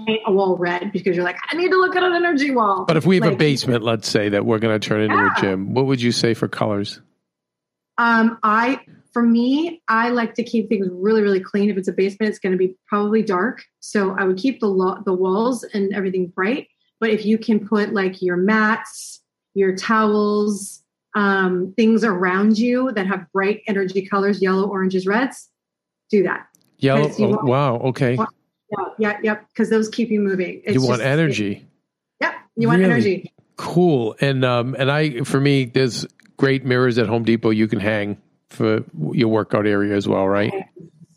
paint 0.07 0.21
a 0.27 0.33
wall 0.33 0.57
red 0.57 0.91
because 0.93 1.15
you're 1.15 1.25
like, 1.25 1.37
I 1.51 1.57
need 1.57 1.71
to 1.71 1.77
look 1.77 1.95
at 1.97 2.03
an 2.03 2.15
energy 2.15 2.51
wall. 2.51 2.85
But 2.87 2.97
if 2.97 3.05
we 3.05 3.17
have 3.21 3.31
a 3.33 3.37
basement, 3.37 3.85
let's 3.85 4.09
say 4.09 4.31
that 4.31 4.47
we're 4.47 4.59
going 4.59 4.79
to 4.79 4.89
turn 4.89 5.03
into 5.03 5.17
Yeah. 5.17 5.35
a 5.37 5.41
gym, 5.41 5.75
what 5.75 5.87
would 5.87 6.01
you 6.01 6.13
say 6.13 6.35
for 6.35 6.49
colors? 6.49 7.01
Um, 7.99 8.39
I 8.43 8.81
for 9.13 9.23
me, 9.23 9.83
I 9.89 10.11
like 10.11 10.35
to 10.35 10.45
keep 10.45 10.69
things 10.69 10.87
really, 10.93 11.23
really 11.23 11.41
clean. 11.41 11.71
If 11.71 11.77
it's 11.77 11.89
a 11.89 11.93
basement, 11.93 12.31
it's 12.31 12.39
going 12.39 12.53
to 12.53 12.59
be 12.59 12.77
probably 12.87 13.23
dark, 13.23 13.65
so 13.81 14.11
I 14.13 14.25
would 14.25 14.37
keep 14.37 14.61
the 14.61 14.69
lo- 14.69 15.03
the 15.05 15.13
walls 15.15 15.65
and 15.65 15.93
everything 15.95 16.29
bright. 16.29 16.69
But 17.01 17.11
if 17.11 17.25
you 17.25 17.39
can 17.39 17.67
put 17.67 17.93
like 17.93 18.21
your 18.23 18.37
mats, 18.37 19.23
your 19.55 19.77
towels, 19.77 20.83
um, 21.15 21.73
things 21.77 22.05
around 22.05 22.59
you 22.59 22.93
that 22.93 23.07
have 23.07 23.31
bright 23.33 23.63
energy 23.67 24.07
colors, 24.07 24.43
yellow, 24.43 24.69
oranges, 24.69 25.07
reds, 25.07 25.49
do 26.11 26.23
that. 26.25 26.47
Yellow. 26.79 27.11
Oh, 27.19 27.29
want- 27.29 27.45
wow. 27.45 27.77
Okay. 27.79 28.17
What- 28.17 28.29
Yeah, 28.71 28.85
yeah, 28.99 29.19
yep. 29.23 29.49
Because 29.49 29.71
those 29.71 29.89
keep 29.89 30.11
you 30.11 30.21
moving. 30.21 30.61
It's 30.65 30.75
you 30.75 30.83
want 30.83 31.01
just- 31.01 31.07
energy. 31.09 31.67
Yep, 32.21 32.35
you 32.57 32.69
want 32.69 32.81
Really? 32.81 32.93
energy. 32.93 33.33
Cool. 33.57 34.15
And 34.21 34.45
um, 34.45 34.77
and 34.79 34.91
I 34.91 35.21
for 35.23 35.41
me, 35.41 35.65
there's 35.65 36.07
great 36.37 36.65
mirrors 36.65 36.99
at 36.99 37.07
Home 37.09 37.25
Depot 37.25 37.51
you 37.51 37.67
can 37.67 37.81
hang 37.81 38.17
for 38.51 38.85
your 39.13 39.29
workout 39.29 39.67
area 39.67 39.97
as 39.97 40.07
well, 40.07 40.29
right? 40.29 40.53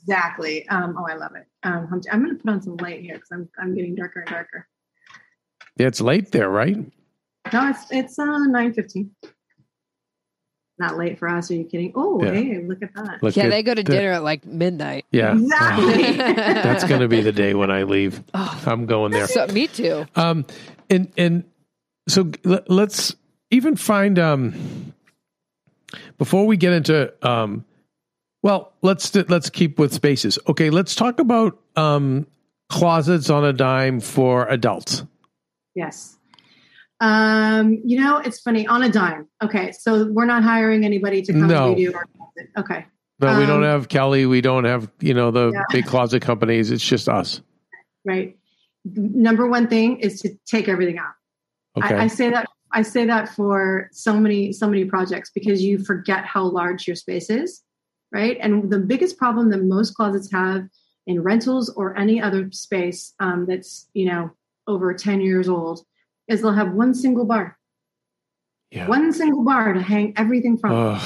Exactly. 0.02 0.68
Um, 0.70 0.96
oh, 0.98 1.06
I 1.08 1.16
love 1.16 1.36
it. 1.36 1.46
Um, 1.64 1.88
I'm, 1.92 2.02
I'm 2.12 2.24
going 2.24 2.36
to 2.38 2.44
put 2.44 2.52
on 2.52 2.62
some 2.62 2.78
light 2.78 3.02
here 3.02 3.16
because 3.16 3.30
I'm 3.32 3.50
I'm 3.60 3.76
getting 3.76 3.96
darker 3.96 4.22
and 4.22 4.30
darker. 4.30 4.68
Yeah, 5.78 5.88
it's 5.88 6.02
late 6.02 6.32
there, 6.32 6.50
right? 6.50 6.78
No, 7.54 7.70
it's 7.70 7.86
it's 7.92 8.20
uh 8.20 8.26
nine 8.46 8.74
fifteen. 8.74 9.12
Not 10.80 10.98
late 10.98 11.20
for 11.20 11.28
us. 11.28 11.52
Are 11.52 11.54
you 11.56 11.64
kidding? 11.66 11.92
Oh, 11.96 12.24
Yeah. 12.24 12.32
hey, 12.32 12.64
look 12.66 12.82
at 12.82 12.90
that. 12.96 13.22
Look 13.22 13.36
yeah, 13.36 13.44
at 13.44 13.50
they 13.52 13.62
go 13.62 13.76
to 13.76 13.84
the- 13.84 13.92
dinner 13.92 14.14
at 14.14 14.24
like 14.24 14.46
midnight. 14.46 15.06
Yeah. 15.12 15.34
Exactly. 15.34 16.14
That's 16.18 16.86
going 16.86 17.02
to 17.02 17.08
be 17.08 17.22
the 17.22 17.32
day 17.32 17.54
when 17.54 17.70
I 17.70 17.84
leave. 17.84 18.24
Oh, 18.34 18.64
I'm 18.66 18.86
going 18.88 19.12
there. 19.12 19.28
so, 19.28 19.46
me 19.48 19.68
too. 19.68 20.06
Um, 20.16 20.46
and 20.90 21.12
and 21.18 21.44
so 22.08 22.32
l- 22.46 22.64
let's 22.68 23.16
even 23.52 23.76
find 23.76 24.18
um 24.18 24.94
before 26.18 26.48
we 26.48 26.58
get 26.58 26.74
into 26.74 27.14
um, 27.28 27.64
well, 28.42 28.74
let's 28.82 29.14
let's 29.14 29.50
keep 29.52 29.78
with 29.78 29.94
spaces. 29.94 30.40
Okay, 30.48 30.70
let's 30.72 30.96
talk 30.96 31.20
about 31.20 31.60
um 31.76 32.26
closets 32.70 33.30
on 33.30 33.46
a 33.46 33.54
dime 33.54 34.00
for 34.00 34.48
adults. 34.48 35.04
Yes. 35.76 36.18
Um, 37.00 37.82
you 37.84 38.00
know, 38.00 38.18
it's 38.18 38.40
funny 38.42 38.68
on 38.68 38.84
a 38.84 38.90
dime. 38.90 39.28
Okay, 39.44 39.72
so 39.72 40.06
we're 40.12 40.26
not 40.26 40.44
hiring 40.44 40.86
anybody 40.86 41.22
to 41.24 41.34
come 41.34 41.48
No. 41.48 41.74
redo 41.74 41.96
our 41.96 42.06
closet. 42.16 42.52
Okay, 42.58 42.86
No, 43.20 43.40
we 43.40 43.46
don't 43.46 43.64
Um, 43.64 43.70
have 43.70 43.88
Kelly. 43.90 44.26
We 44.26 44.42
don't 44.42 44.66
have 44.66 44.90
you 45.00 45.14
know 45.14 45.32
the 45.32 45.52
Yeah. 45.52 45.64
big 45.72 45.86
closet 45.86 46.22
companies. 46.22 46.72
It's 46.72 46.86
just 46.88 47.10
us. 47.10 47.42
right. 48.06 48.36
number 48.84 49.48
one 49.48 49.68
thing 49.68 50.00
is 50.00 50.20
to 50.22 50.30
take 50.48 50.68
everything 50.68 50.98
out. 50.98 51.14
Okay. 51.78 51.94
I, 51.94 52.06
I 52.06 52.08
say 52.08 52.32
that 52.32 52.48
I 52.72 52.82
say 52.82 53.06
that 53.06 53.30
for 53.30 53.90
so 53.92 54.20
many 54.20 54.52
so 54.54 54.68
many 54.68 54.86
projects 54.86 55.30
because 55.30 55.62
you 55.62 55.78
forget 55.78 56.26
how 56.26 56.46
large 56.46 56.88
your 56.88 56.96
space 56.96 57.30
is, 57.30 57.62
right? 58.12 58.38
And 58.42 58.72
the 58.72 58.80
biggest 58.80 59.18
problem 59.20 59.52
that 59.52 59.62
most 59.64 59.94
closets 59.96 60.32
have 60.32 60.68
in 61.06 61.22
rentals 61.22 61.70
or 61.70 61.96
any 61.96 62.20
other 62.22 62.52
space 62.52 63.14
um, 63.20 63.46
that's 63.48 63.88
you 63.94 64.06
know 64.06 64.32
over 64.68 64.94
ten 64.94 65.22
years 65.22 65.48
old 65.50 65.84
is 66.28 66.42
they'll 66.42 66.54
have 66.54 66.74
one 66.74 66.94
single 66.94 67.26
bar, 67.26 67.58
yeah. 68.72 68.88
one 68.88 69.12
single 69.14 69.44
bar 69.44 69.74
to 69.74 69.82
hang 69.82 70.14
everything 70.18 70.58
from. 70.58 71.00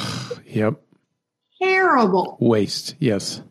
Yep. 0.47 0.82
Terrible 1.62 2.38
Waste. 2.41 2.95
Yes. 2.99 3.41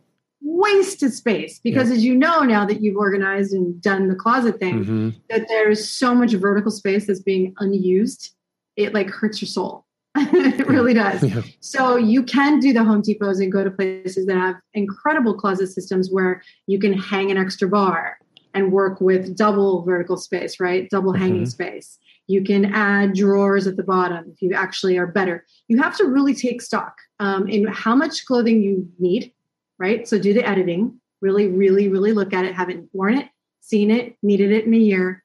wasted 0.42 1.12
space 1.12 1.58
because 1.64 1.90
as 1.90 2.04
you 2.04 2.14
know 2.14 2.40
now 2.42 2.64
that 2.66 2.82
you've 2.82 2.96
organized 2.96 3.52
and 3.54 3.80
done 3.80 4.08
the 4.08 4.14
closet 4.14 4.58
thing 4.58 4.84
hmm 4.84 5.08
that 5.30 5.46
there's 5.48 5.88
so 5.88 6.14
much 6.14 6.32
vertical 6.34 6.70
space 6.70 7.06
that's 7.06 7.22
being 7.22 7.54
unused 7.58 8.34
it 8.76 8.92
like 8.92 9.08
hurts 9.08 9.40
your 9.40 9.48
soul 9.48 9.86
it 10.16 10.66
really 10.68 10.92
does 10.94 11.22
Yeah. 11.24 11.42
so 11.60 11.96
you 11.96 12.22
can 12.22 12.60
do 12.60 12.72
the 12.74 12.84
home 12.84 13.02
depots 13.02 13.40
and 13.40 13.50
go 13.50 13.64
to 13.64 13.70
places 13.70 14.26
that 14.26 14.36
have 14.36 14.56
incredible 14.74 15.34
closet 15.34 15.68
systems 15.68 16.10
where 16.10 16.42
you 16.66 16.78
can 16.78 16.92
hang 16.92 17.30
an 17.30 17.38
extra 17.38 17.66
bar 17.68 18.18
and 18.54 18.72
work 18.72 19.00
with 19.00 19.36
double 19.36 19.82
vertical 19.82 20.16
space 20.16 20.58
right 20.60 20.88
double 20.90 21.12
hanging 21.12 21.42
Mhm. 21.42 21.48
space 21.48 21.98
you 22.26 22.42
can 22.42 22.64
add 22.66 23.12
drawers 23.14 23.66
at 23.66 23.76
the 23.76 23.82
bottom 23.82 24.24
if 24.32 24.40
you 24.40 24.52
actually 24.54 24.96
are 24.96 25.06
better 25.06 25.44
you 25.68 25.76
have 25.82 25.96
to 25.98 26.04
really 26.04 26.34
take 26.34 26.62
stock 26.62 26.96
um, 27.20 27.46
in 27.48 27.66
how 27.66 27.94
much 27.94 28.24
clothing 28.26 28.62
you 28.62 28.88
need 28.98 29.32
right? 29.78 30.06
So 30.06 30.20
do 30.20 30.32
the 30.32 30.48
editing, 30.48 31.00
really, 31.20 31.48
really, 31.48 31.88
really 31.88 32.12
look 32.12 32.32
at 32.32 32.44
it. 32.44 32.54
Haven't 32.54 32.88
worn 32.92 33.18
it, 33.18 33.28
seen 33.60 33.90
it, 33.90 34.16
needed 34.22 34.52
it 34.52 34.66
in 34.66 34.72
a 34.72 34.78
year. 34.78 35.24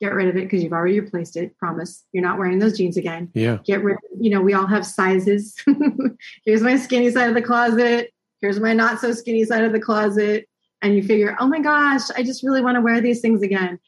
Get 0.00 0.12
rid 0.12 0.26
of 0.28 0.36
it 0.36 0.42
because 0.42 0.64
you've 0.64 0.72
already 0.72 0.98
replaced 0.98 1.36
it. 1.36 1.56
Promise. 1.58 2.04
You're 2.12 2.24
not 2.24 2.36
wearing 2.36 2.58
those 2.58 2.76
jeans 2.76 2.96
again. 2.96 3.30
Yeah. 3.34 3.58
Get 3.64 3.84
rid, 3.84 3.94
of 3.96 4.02
it. 4.10 4.18
you 4.20 4.30
know, 4.30 4.40
we 4.42 4.52
all 4.52 4.66
have 4.66 4.84
sizes. 4.84 5.54
Here's 6.44 6.60
my 6.60 6.76
skinny 6.76 7.08
side 7.12 7.28
of 7.28 7.34
the 7.34 7.40
closet. 7.40 8.12
Here's 8.40 8.58
my 8.58 8.72
not 8.74 9.00
so 9.00 9.12
skinny 9.12 9.44
side 9.44 9.62
of 9.64 9.72
the 9.72 9.80
closet. 9.80 10.48
And 10.84 10.94
you 10.94 11.02
figure, 11.02 11.34
oh 11.40 11.46
my 11.46 11.60
gosh, 11.60 12.02
I 12.14 12.22
just 12.22 12.42
really 12.42 12.60
want 12.60 12.74
to 12.74 12.82
wear 12.82 13.00
these 13.00 13.22
things 13.22 13.40
again. 13.40 13.78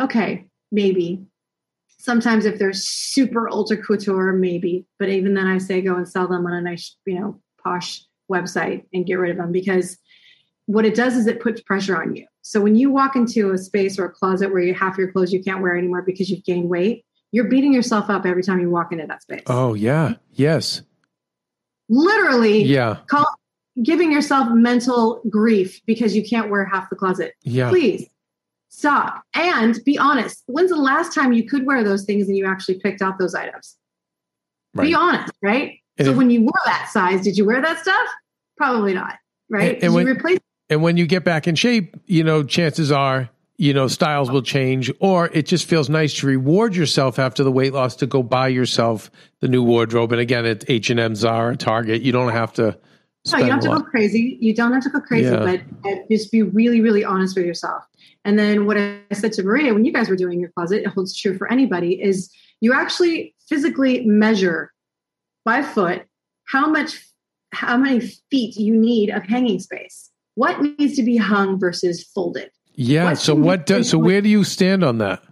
Okay, 0.00 0.46
maybe. 0.72 1.24
Sometimes 1.98 2.44
if 2.44 2.58
they're 2.58 2.72
super 2.72 3.48
ultra 3.48 3.76
couture, 3.76 4.32
maybe. 4.32 4.84
But 4.98 5.10
even 5.10 5.34
then 5.34 5.46
I 5.46 5.58
say 5.58 5.80
go 5.80 5.94
and 5.94 6.08
sell 6.08 6.26
them 6.26 6.44
on 6.46 6.52
a 6.52 6.60
nice, 6.60 6.96
you 7.06 7.20
know, 7.20 7.40
posh 7.62 8.02
website 8.28 8.84
and 8.92 9.06
get 9.06 9.14
rid 9.14 9.30
of 9.30 9.36
them 9.36 9.52
because 9.52 9.96
what 10.66 10.84
it 10.84 10.96
does 10.96 11.16
is 11.16 11.28
it 11.28 11.40
puts 11.40 11.60
pressure 11.60 12.00
on 12.00 12.16
you. 12.16 12.26
So 12.42 12.60
when 12.60 12.74
you 12.74 12.90
walk 12.90 13.14
into 13.14 13.52
a 13.52 13.58
space 13.58 13.96
or 13.96 14.06
a 14.06 14.10
closet 14.10 14.52
where 14.52 14.62
you 14.62 14.74
half 14.74 14.98
your 14.98 15.12
clothes 15.12 15.32
you 15.32 15.42
can't 15.42 15.62
wear 15.62 15.76
anymore 15.76 16.02
because 16.02 16.30
you've 16.30 16.44
gained 16.44 16.68
weight, 16.68 17.04
you're 17.30 17.48
beating 17.48 17.72
yourself 17.72 18.10
up 18.10 18.26
every 18.26 18.42
time 18.42 18.58
you 18.58 18.70
walk 18.70 18.90
into 18.90 19.06
that 19.06 19.22
space. 19.22 19.42
Oh 19.46 19.74
yeah. 19.74 20.14
Yes. 20.32 20.82
Literally 21.88 22.64
Yeah. 22.64 22.98
call, 23.06 23.26
giving 23.82 24.12
yourself 24.12 24.48
mental 24.52 25.20
grief 25.28 25.80
because 25.86 26.14
you 26.16 26.22
can't 26.26 26.50
wear 26.50 26.64
half 26.64 26.90
the 26.90 26.96
closet. 26.96 27.34
Yeah. 27.42 27.68
Please 27.70 28.06
stop 28.68 29.24
and 29.34 29.78
be 29.84 29.98
honest. 29.98 30.42
When's 30.46 30.70
the 30.70 30.76
last 30.76 31.14
time 31.14 31.32
you 31.32 31.44
could 31.44 31.66
wear 31.66 31.82
those 31.82 32.04
things 32.04 32.28
and 32.28 32.36
you 32.36 32.46
actually 32.46 32.78
picked 32.78 33.02
out 33.02 33.18
those 33.18 33.34
items? 33.34 33.76
Be 34.80 34.94
honest, 34.94 35.32
right? 35.42 35.78
And 35.98 36.06
so 36.06 36.12
if- 36.12 36.16
when 36.16 36.30
you 36.30 36.42
wore 36.42 36.52
that 36.66 36.88
size, 36.92 37.22
did 37.22 37.36
you 37.36 37.44
wear 37.44 37.60
that 37.60 37.78
stuff? 37.80 38.06
Probably 38.56 38.94
not, 38.94 39.14
right? 39.48 39.74
And- 39.74 39.84
and 39.84 39.94
when- 39.94 40.06
you 40.06 40.12
replace 40.12 40.38
And 40.68 40.82
when 40.82 40.96
you 40.96 41.04
get 41.04 41.24
back 41.24 41.48
in 41.48 41.56
shape, 41.56 41.96
you 42.06 42.22
know, 42.22 42.44
chances 42.44 42.92
are, 42.92 43.28
you 43.58 43.74
know, 43.74 43.88
styles 43.88 44.30
will 44.30 44.40
change, 44.42 44.92
or 45.00 45.28
it 45.32 45.46
just 45.46 45.66
feels 45.68 45.90
nice 45.90 46.14
to 46.18 46.28
reward 46.28 46.76
yourself 46.76 47.18
after 47.18 47.42
the 47.42 47.50
weight 47.50 47.72
loss 47.74 47.96
to 47.96 48.06
go 48.06 48.22
buy 48.22 48.46
yourself 48.46 49.10
the 49.40 49.48
new 49.48 49.64
wardrobe. 49.64 50.12
And 50.12 50.20
again, 50.20 50.46
at 50.46 50.70
H 50.70 50.88
and 50.90 51.00
M, 51.00 51.16
Zara, 51.16 51.56
Target, 51.56 52.02
you 52.02 52.12
don't 52.12 52.30
have 52.30 52.52
to 52.52 52.78
No, 53.30 53.38
you 53.38 53.46
don't 53.46 53.50
have 53.52 53.60
to 53.60 53.68
go 53.68 53.82
crazy. 53.82 54.38
You 54.40 54.54
don't 54.54 54.72
have 54.72 54.82
to 54.84 54.88
go 54.90 55.00
crazy, 55.00 55.30
Yeah. 55.30 55.38
but, 55.38 55.60
but 55.82 56.08
just 56.10 56.32
be 56.32 56.42
really, 56.42 56.80
really 56.80 57.04
honest 57.04 57.36
with 57.36 57.44
yourself. 57.44 57.84
And 58.24 58.38
then 58.38 58.66
what 58.66 58.76
I 58.78 59.00
said 59.12 59.32
to 59.34 59.42
Maria 59.42 59.74
when 59.74 59.84
you 59.84 59.92
guys 59.92 60.08
were 60.08 60.16
doing 60.16 60.40
your 60.40 60.50
closet, 60.50 60.82
it 60.82 60.88
holds 60.88 61.16
true 61.16 61.36
for 61.36 61.50
anybody, 61.50 62.00
is 62.00 62.32
you 62.60 62.72
actually 62.72 63.34
physically 63.48 64.04
measure 64.06 64.72
by 65.44 65.62
foot 65.62 66.04
how 66.46 66.68
much 66.68 66.98
how 67.52 67.76
many 67.76 68.00
feet 68.30 68.56
you 68.56 68.76
need 68.76 69.10
of 69.10 69.22
hanging 69.24 69.58
space. 69.58 70.10
What 70.34 70.60
needs 70.62 70.96
to 70.96 71.02
be 71.02 71.16
hung 71.16 71.58
versus 71.58 72.04
folded? 72.04 72.50
Yeah. 72.74 73.04
What 73.04 73.18
So 73.18 73.34
what? 73.34 73.66
Do 73.66 73.82
so 73.82 73.98
where 73.98 74.20
do 74.20 74.28
you 74.28 74.44
stand 74.44 74.84
on 74.84 74.98
that? 74.98 75.22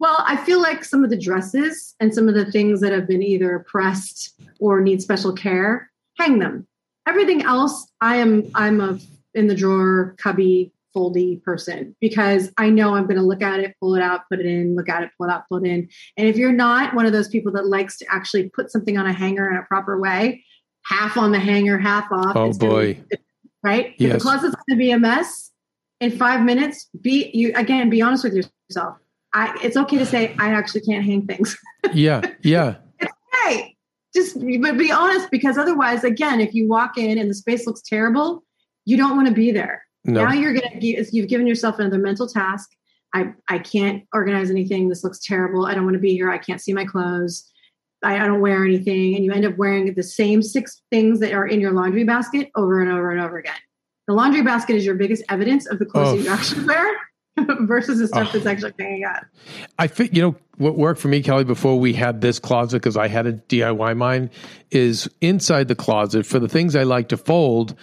Well, 0.00 0.22
I 0.26 0.36
feel 0.36 0.60
like 0.60 0.84
some 0.84 1.02
of 1.02 1.10
the 1.10 1.18
dresses 1.18 1.96
and 1.98 2.14
some 2.14 2.28
of 2.28 2.34
the 2.34 2.50
things 2.50 2.80
that 2.80 2.92
have 2.92 3.08
been 3.08 3.22
either 3.22 3.64
pressed 3.68 4.40
or 4.60 4.80
need 4.80 5.02
special 5.02 5.32
care, 5.32 5.90
hang 6.16 6.38
them. 6.38 6.66
Everything 7.08 7.42
else, 7.42 7.90
I 8.02 8.16
am 8.16 8.50
I'm 8.54 8.80
a 8.80 8.98
in 9.34 9.46
the 9.46 9.54
drawer 9.54 10.14
cubby 10.18 10.72
foldy 10.94 11.42
person 11.42 11.96
because 12.00 12.50
I 12.58 12.68
know 12.70 12.94
I'm 12.94 13.04
going 13.04 13.16
to 13.16 13.22
look 13.22 13.42
at 13.42 13.60
it, 13.60 13.74
pull 13.80 13.94
it 13.94 14.02
out, 14.02 14.22
put 14.30 14.40
it 14.40 14.46
in, 14.46 14.74
look 14.76 14.88
at 14.88 15.02
it, 15.02 15.10
pull 15.16 15.28
it 15.28 15.32
out, 15.32 15.44
pull 15.48 15.64
it 15.64 15.68
in. 15.68 15.88
And 16.16 16.28
if 16.28 16.36
you're 16.36 16.52
not 16.52 16.94
one 16.94 17.06
of 17.06 17.12
those 17.12 17.28
people 17.28 17.52
that 17.52 17.66
likes 17.66 17.96
to 17.98 18.06
actually 18.10 18.50
put 18.50 18.70
something 18.70 18.98
on 18.98 19.06
a 19.06 19.12
hanger 19.12 19.48
in 19.50 19.56
a 19.56 19.62
proper 19.62 19.98
way, 19.98 20.44
half 20.84 21.16
on 21.16 21.32
the 21.32 21.38
hanger, 21.38 21.78
half 21.78 22.10
off. 22.12 22.36
Oh, 22.36 22.52
boy. 22.52 22.94
be- 23.10 23.16
right? 23.62 23.86
If 23.94 24.00
Yes. 24.00 24.12
the 24.14 24.20
closet's 24.20 24.54
going 24.54 24.64
to 24.70 24.76
be 24.76 24.90
a 24.90 24.98
mess 24.98 25.50
in 26.00 26.10
five 26.16 26.42
minutes, 26.44 26.88
be 27.00 27.30
you 27.32 27.52
again. 27.54 27.88
Be 27.90 28.02
honest 28.02 28.24
with 28.24 28.34
yourself. 28.34 28.96
I, 29.32 29.56
it's 29.62 29.76
okay 29.76 29.98
to 29.98 30.06
say 30.06 30.34
I 30.38 30.52
actually 30.52 30.82
can't 30.82 31.04
hang 31.04 31.26
things. 31.26 31.56
Yeah. 31.94 32.20
Yeah. 32.42 32.76
hey, 33.44 33.76
just 34.18 34.60
but 34.60 34.76
be 34.76 34.90
honest 34.90 35.30
because 35.30 35.56
otherwise, 35.58 36.04
again, 36.04 36.40
if 36.40 36.54
you 36.54 36.68
walk 36.68 36.98
in 36.98 37.18
and 37.18 37.30
the 37.30 37.34
space 37.34 37.66
looks 37.66 37.82
terrible, 37.82 38.42
you 38.84 38.96
don't 38.96 39.16
want 39.16 39.28
to 39.28 39.34
be 39.34 39.50
there. 39.50 39.84
No. 40.04 40.24
Now 40.24 40.32
you're 40.32 40.54
gonna 40.54 40.70
you've 40.80 41.28
given 41.28 41.46
yourself 41.46 41.78
another 41.78 41.98
mental 41.98 42.26
task. 42.28 42.70
I 43.14 43.32
I 43.48 43.58
can't 43.58 44.04
organize 44.12 44.50
anything. 44.50 44.88
This 44.88 45.04
looks 45.04 45.18
terrible. 45.20 45.66
I 45.66 45.74
don't 45.74 45.84
want 45.84 45.94
to 45.94 46.00
be 46.00 46.14
here. 46.14 46.30
I 46.30 46.38
can't 46.38 46.60
see 46.60 46.72
my 46.72 46.84
clothes. 46.84 47.44
I, 48.04 48.20
I 48.20 48.26
don't 48.26 48.40
wear 48.40 48.64
anything, 48.64 49.16
and 49.16 49.24
you 49.24 49.32
end 49.32 49.44
up 49.44 49.56
wearing 49.56 49.92
the 49.92 50.02
same 50.02 50.40
six 50.42 50.82
things 50.90 51.18
that 51.20 51.32
are 51.32 51.46
in 51.46 51.60
your 51.60 51.72
laundry 51.72 52.04
basket 52.04 52.48
over 52.54 52.80
and 52.80 52.90
over 52.90 53.10
and 53.10 53.20
over 53.20 53.38
again. 53.38 53.56
The 54.06 54.14
laundry 54.14 54.42
basket 54.42 54.76
is 54.76 54.86
your 54.86 54.94
biggest 54.94 55.24
evidence 55.28 55.66
of 55.66 55.78
the 55.78 55.84
clothes 55.84 56.08
Oh. 56.08 56.16
that 56.16 56.22
you 56.22 56.30
actually 56.30 56.64
wear 56.64 56.86
versus 57.60 57.98
the 57.98 58.08
stuff 58.08 58.28
Oh. 58.28 58.32
that's 58.32 58.46
actually 58.46 58.72
hanging 58.78 59.04
out. 59.04 59.24
I 59.78 59.86
think 59.86 60.14
you 60.14 60.22
know 60.22 60.36
what 60.56 60.76
worked 60.76 61.00
for 61.00 61.08
me, 61.08 61.22
Kelly, 61.22 61.44
before 61.44 61.78
we 61.78 61.92
had 61.92 62.20
this 62.20 62.38
closet 62.38 62.76
because 62.78 62.96
I 62.96 63.08
had 63.08 63.26
a 63.26 63.32
DIY 63.34 63.96
mine 63.96 64.30
is 64.70 65.08
inside 65.20 65.68
the 65.68 65.74
closet 65.74 66.26
for 66.26 66.38
the 66.38 66.48
things 66.48 66.74
I 66.76 66.82
like 66.82 67.08
to 67.08 67.16
fold. 67.16 67.74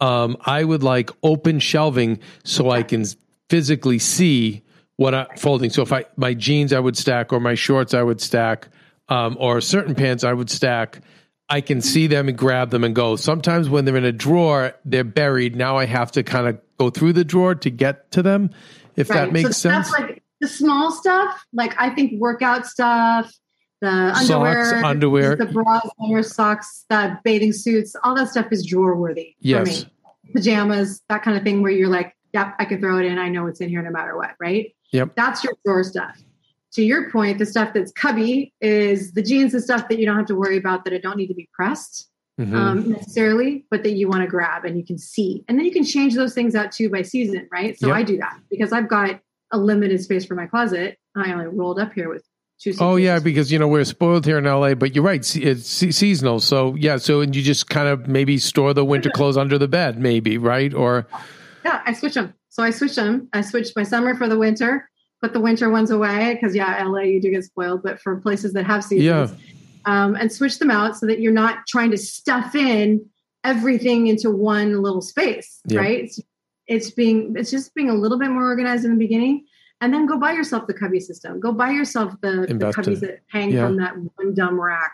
Um, 0.00 0.36
I 0.44 0.62
would 0.64 0.82
like 0.82 1.10
open 1.22 1.58
shelving 1.58 2.18
so 2.44 2.70
I 2.70 2.82
can 2.82 3.04
physically 3.48 3.98
see 3.98 4.62
what 4.96 5.14
I'm 5.14 5.26
folding. 5.36 5.70
So 5.70 5.82
if 5.82 5.92
I 5.92 6.04
my 6.16 6.34
jeans 6.34 6.72
I 6.72 6.80
would 6.80 6.96
stack 6.96 7.32
or 7.32 7.40
my 7.40 7.54
shorts 7.54 7.94
I 7.94 8.02
would 8.02 8.20
stack 8.20 8.68
um, 9.08 9.36
or 9.38 9.60
certain 9.60 9.94
pants 9.94 10.24
I 10.24 10.32
would 10.32 10.50
stack. 10.50 11.00
I 11.48 11.60
can 11.60 11.80
see 11.80 12.08
them 12.08 12.28
and 12.28 12.36
grab 12.36 12.70
them 12.70 12.82
and 12.82 12.92
go. 12.92 13.14
Sometimes 13.14 13.68
when 13.68 13.84
they're 13.84 13.96
in 13.96 14.04
a 14.04 14.10
drawer, 14.10 14.74
they're 14.84 15.04
buried. 15.04 15.54
Now 15.54 15.76
I 15.76 15.86
have 15.86 16.10
to 16.12 16.24
kind 16.24 16.48
of 16.48 16.58
go 16.76 16.90
through 16.90 17.12
the 17.12 17.22
drawer 17.24 17.54
to 17.54 17.70
get 17.70 18.10
to 18.10 18.22
them. 18.22 18.50
If 18.96 19.08
that 19.08 19.32
makes 19.32 19.48
so 19.48 19.52
sense. 19.70 19.90
That's 19.90 20.00
like 20.00 20.22
the 20.40 20.48
small 20.48 20.90
stuff, 20.90 21.44
like 21.52 21.74
I 21.78 21.90
think 21.90 22.20
workout 22.20 22.66
stuff, 22.66 23.32
the 23.80 24.14
Socks, 24.14 24.30
underwear, 24.30 24.84
underwear. 24.84 25.36
the 25.36 25.46
bras, 25.46 25.88
underwear, 26.00 26.22
socks, 26.22 26.84
the 26.88 27.18
bathing 27.24 27.52
suits, 27.52 27.94
all 28.02 28.14
that 28.14 28.28
stuff 28.28 28.46
is 28.50 28.64
drawer 28.66 28.96
worthy 28.96 29.34
Yes. 29.40 29.82
for 29.82 29.86
me. 29.86 29.92
Pajamas, 30.34 31.02
that 31.08 31.22
kind 31.22 31.36
of 31.36 31.42
thing, 31.44 31.62
where 31.62 31.72
you're 31.72 31.88
like, 31.88 32.14
yep, 32.32 32.54
I 32.58 32.64
can 32.64 32.80
throw 32.80 32.98
it 32.98 33.04
in. 33.06 33.18
I 33.18 33.28
know 33.28 33.46
it's 33.46 33.60
in 33.60 33.68
here 33.68 33.82
no 33.82 33.90
matter 33.90 34.16
what, 34.16 34.32
right? 34.40 34.74
Yep. 34.92 35.14
That's 35.16 35.44
your 35.44 35.54
drawer 35.64 35.84
stuff. 35.84 36.20
To 36.72 36.82
your 36.82 37.10
point, 37.10 37.38
the 37.38 37.46
stuff 37.46 37.72
that's 37.72 37.92
cubby 37.92 38.52
is 38.60 39.12
the 39.12 39.22
jeans 39.22 39.54
and 39.54 39.62
stuff 39.62 39.88
that 39.88 39.98
you 39.98 40.04
don't 40.06 40.16
have 40.16 40.26
to 40.26 40.34
worry 40.34 40.56
about 40.58 40.84
that 40.84 40.92
it 40.92 41.02
don't 41.02 41.16
need 41.16 41.28
to 41.28 41.34
be 41.34 41.48
pressed 41.52 42.10
Mhm. 42.40 42.54
um, 42.54 42.90
necessarily, 42.90 43.64
but 43.70 43.82
that 43.82 43.92
you 43.92 44.08
want 44.08 44.22
to 44.22 44.26
grab 44.28 44.64
and 44.66 44.76
you 44.76 44.84
can 44.84 44.98
see. 44.98 45.42
And 45.48 45.58
then 45.58 45.64
you 45.64 45.72
can 45.72 45.84
change 45.84 46.14
those 46.14 46.34
things 46.34 46.54
out 46.54 46.70
too 46.70 46.90
by 46.90 47.02
season, 47.02 47.48
right? 47.50 47.78
So 47.78 47.86
Yep. 47.88 47.96
I 47.96 48.02
do 48.02 48.18
that 48.18 48.38
because 48.50 48.72
I've 48.72 48.88
got 48.88 49.20
a 49.52 49.58
limited 49.58 50.02
space 50.02 50.24
for 50.26 50.34
my 50.34 50.46
closet. 50.46 50.98
I 51.16 51.32
only 51.32 51.46
rolled 51.46 51.78
up 51.78 51.94
here 51.94 52.10
with 52.10 52.24
two. 52.60 52.74
Oh 52.78 52.96
yeah, 52.96 53.20
because 53.20 53.50
you 53.50 53.58
know 53.58 53.68
we're 53.68 53.84
spoiled 53.84 54.26
here 54.26 54.36
in 54.36 54.44
LA, 54.44 54.74
but 54.74 54.94
you're 54.94 55.04
right. 55.04 55.24
It's 55.36 55.66
seasonal, 55.66 56.40
so 56.40 56.74
yeah. 56.74 56.98
So 56.98 57.22
and 57.22 57.34
you 57.34 57.40
just 57.42 57.70
kind 57.70 57.88
of 57.88 58.06
maybe 58.06 58.36
store 58.36 58.74
the 58.74 58.84
winter 58.84 59.08
clothes 59.10 59.38
under 59.38 59.56
the 59.56 59.68
bed, 59.68 59.98
maybe 59.98 60.36
right? 60.36 60.74
Or 60.74 61.06
yeah, 61.64 61.80
I 61.86 61.94
switch 61.94 62.14
them. 62.14 62.34
So 62.50 62.62
I 62.62 62.70
switch 62.70 62.96
them. 62.96 63.28
I 63.32 63.40
switched 63.40 63.74
my 63.76 63.82
summer 63.82 64.14
for 64.14 64.28
the 64.28 64.36
winter. 64.38 64.90
Put 65.22 65.32
the 65.32 65.40
winter 65.40 65.70
ones 65.70 65.90
away 65.90 66.34
because 66.34 66.54
yeah, 66.54 66.84
LA 66.84 67.00
you 67.02 67.20
do 67.22 67.30
get 67.30 67.44
spoiled. 67.44 67.82
But 67.82 67.98
for 67.98 68.16
places 68.16 68.52
that 68.52 68.66
have 68.66 68.84
seasons, 68.84 69.32
um, 69.86 70.14
and 70.16 70.30
switch 70.30 70.58
them 70.58 70.70
out 70.70 70.96
so 70.96 71.06
that 71.06 71.20
you're 71.20 71.32
not 71.32 71.66
trying 71.66 71.90
to 71.92 71.96
stuff 71.96 72.54
in 72.54 73.04
everything 73.44 74.08
into 74.08 74.30
one 74.30 74.82
little 74.82 75.00
space, 75.00 75.60
Yep. 75.68 75.80
right? 75.80 76.04
It's, 76.04 76.20
it's 76.66 76.90
being 76.90 77.34
it's 77.36 77.50
just 77.50 77.74
being 77.74 77.88
a 77.90 77.94
little 77.94 78.18
bit 78.18 78.30
more 78.30 78.44
organized 78.44 78.84
in 78.84 78.90
the 78.90 78.96
beginning. 78.98 79.46
and 79.82 79.92
then 79.92 80.06
go 80.06 80.18
buy 80.18 80.32
yourself 80.32 80.66
the 80.66 80.74
cubby 80.74 80.98
system. 81.00 81.38
Go 81.38 81.52
buy 81.52 81.70
yourself 81.70 82.14
the, 82.22 82.30
the 82.46 82.50
Invest 82.50 82.78
cubbies 82.78 83.00
that 83.00 83.20
hang 83.28 83.50
Yeah. 83.52 83.66
from 83.66 83.76
that 83.76 83.94
one 84.16 84.34
dumb 84.34 84.58
rack. 84.60 84.92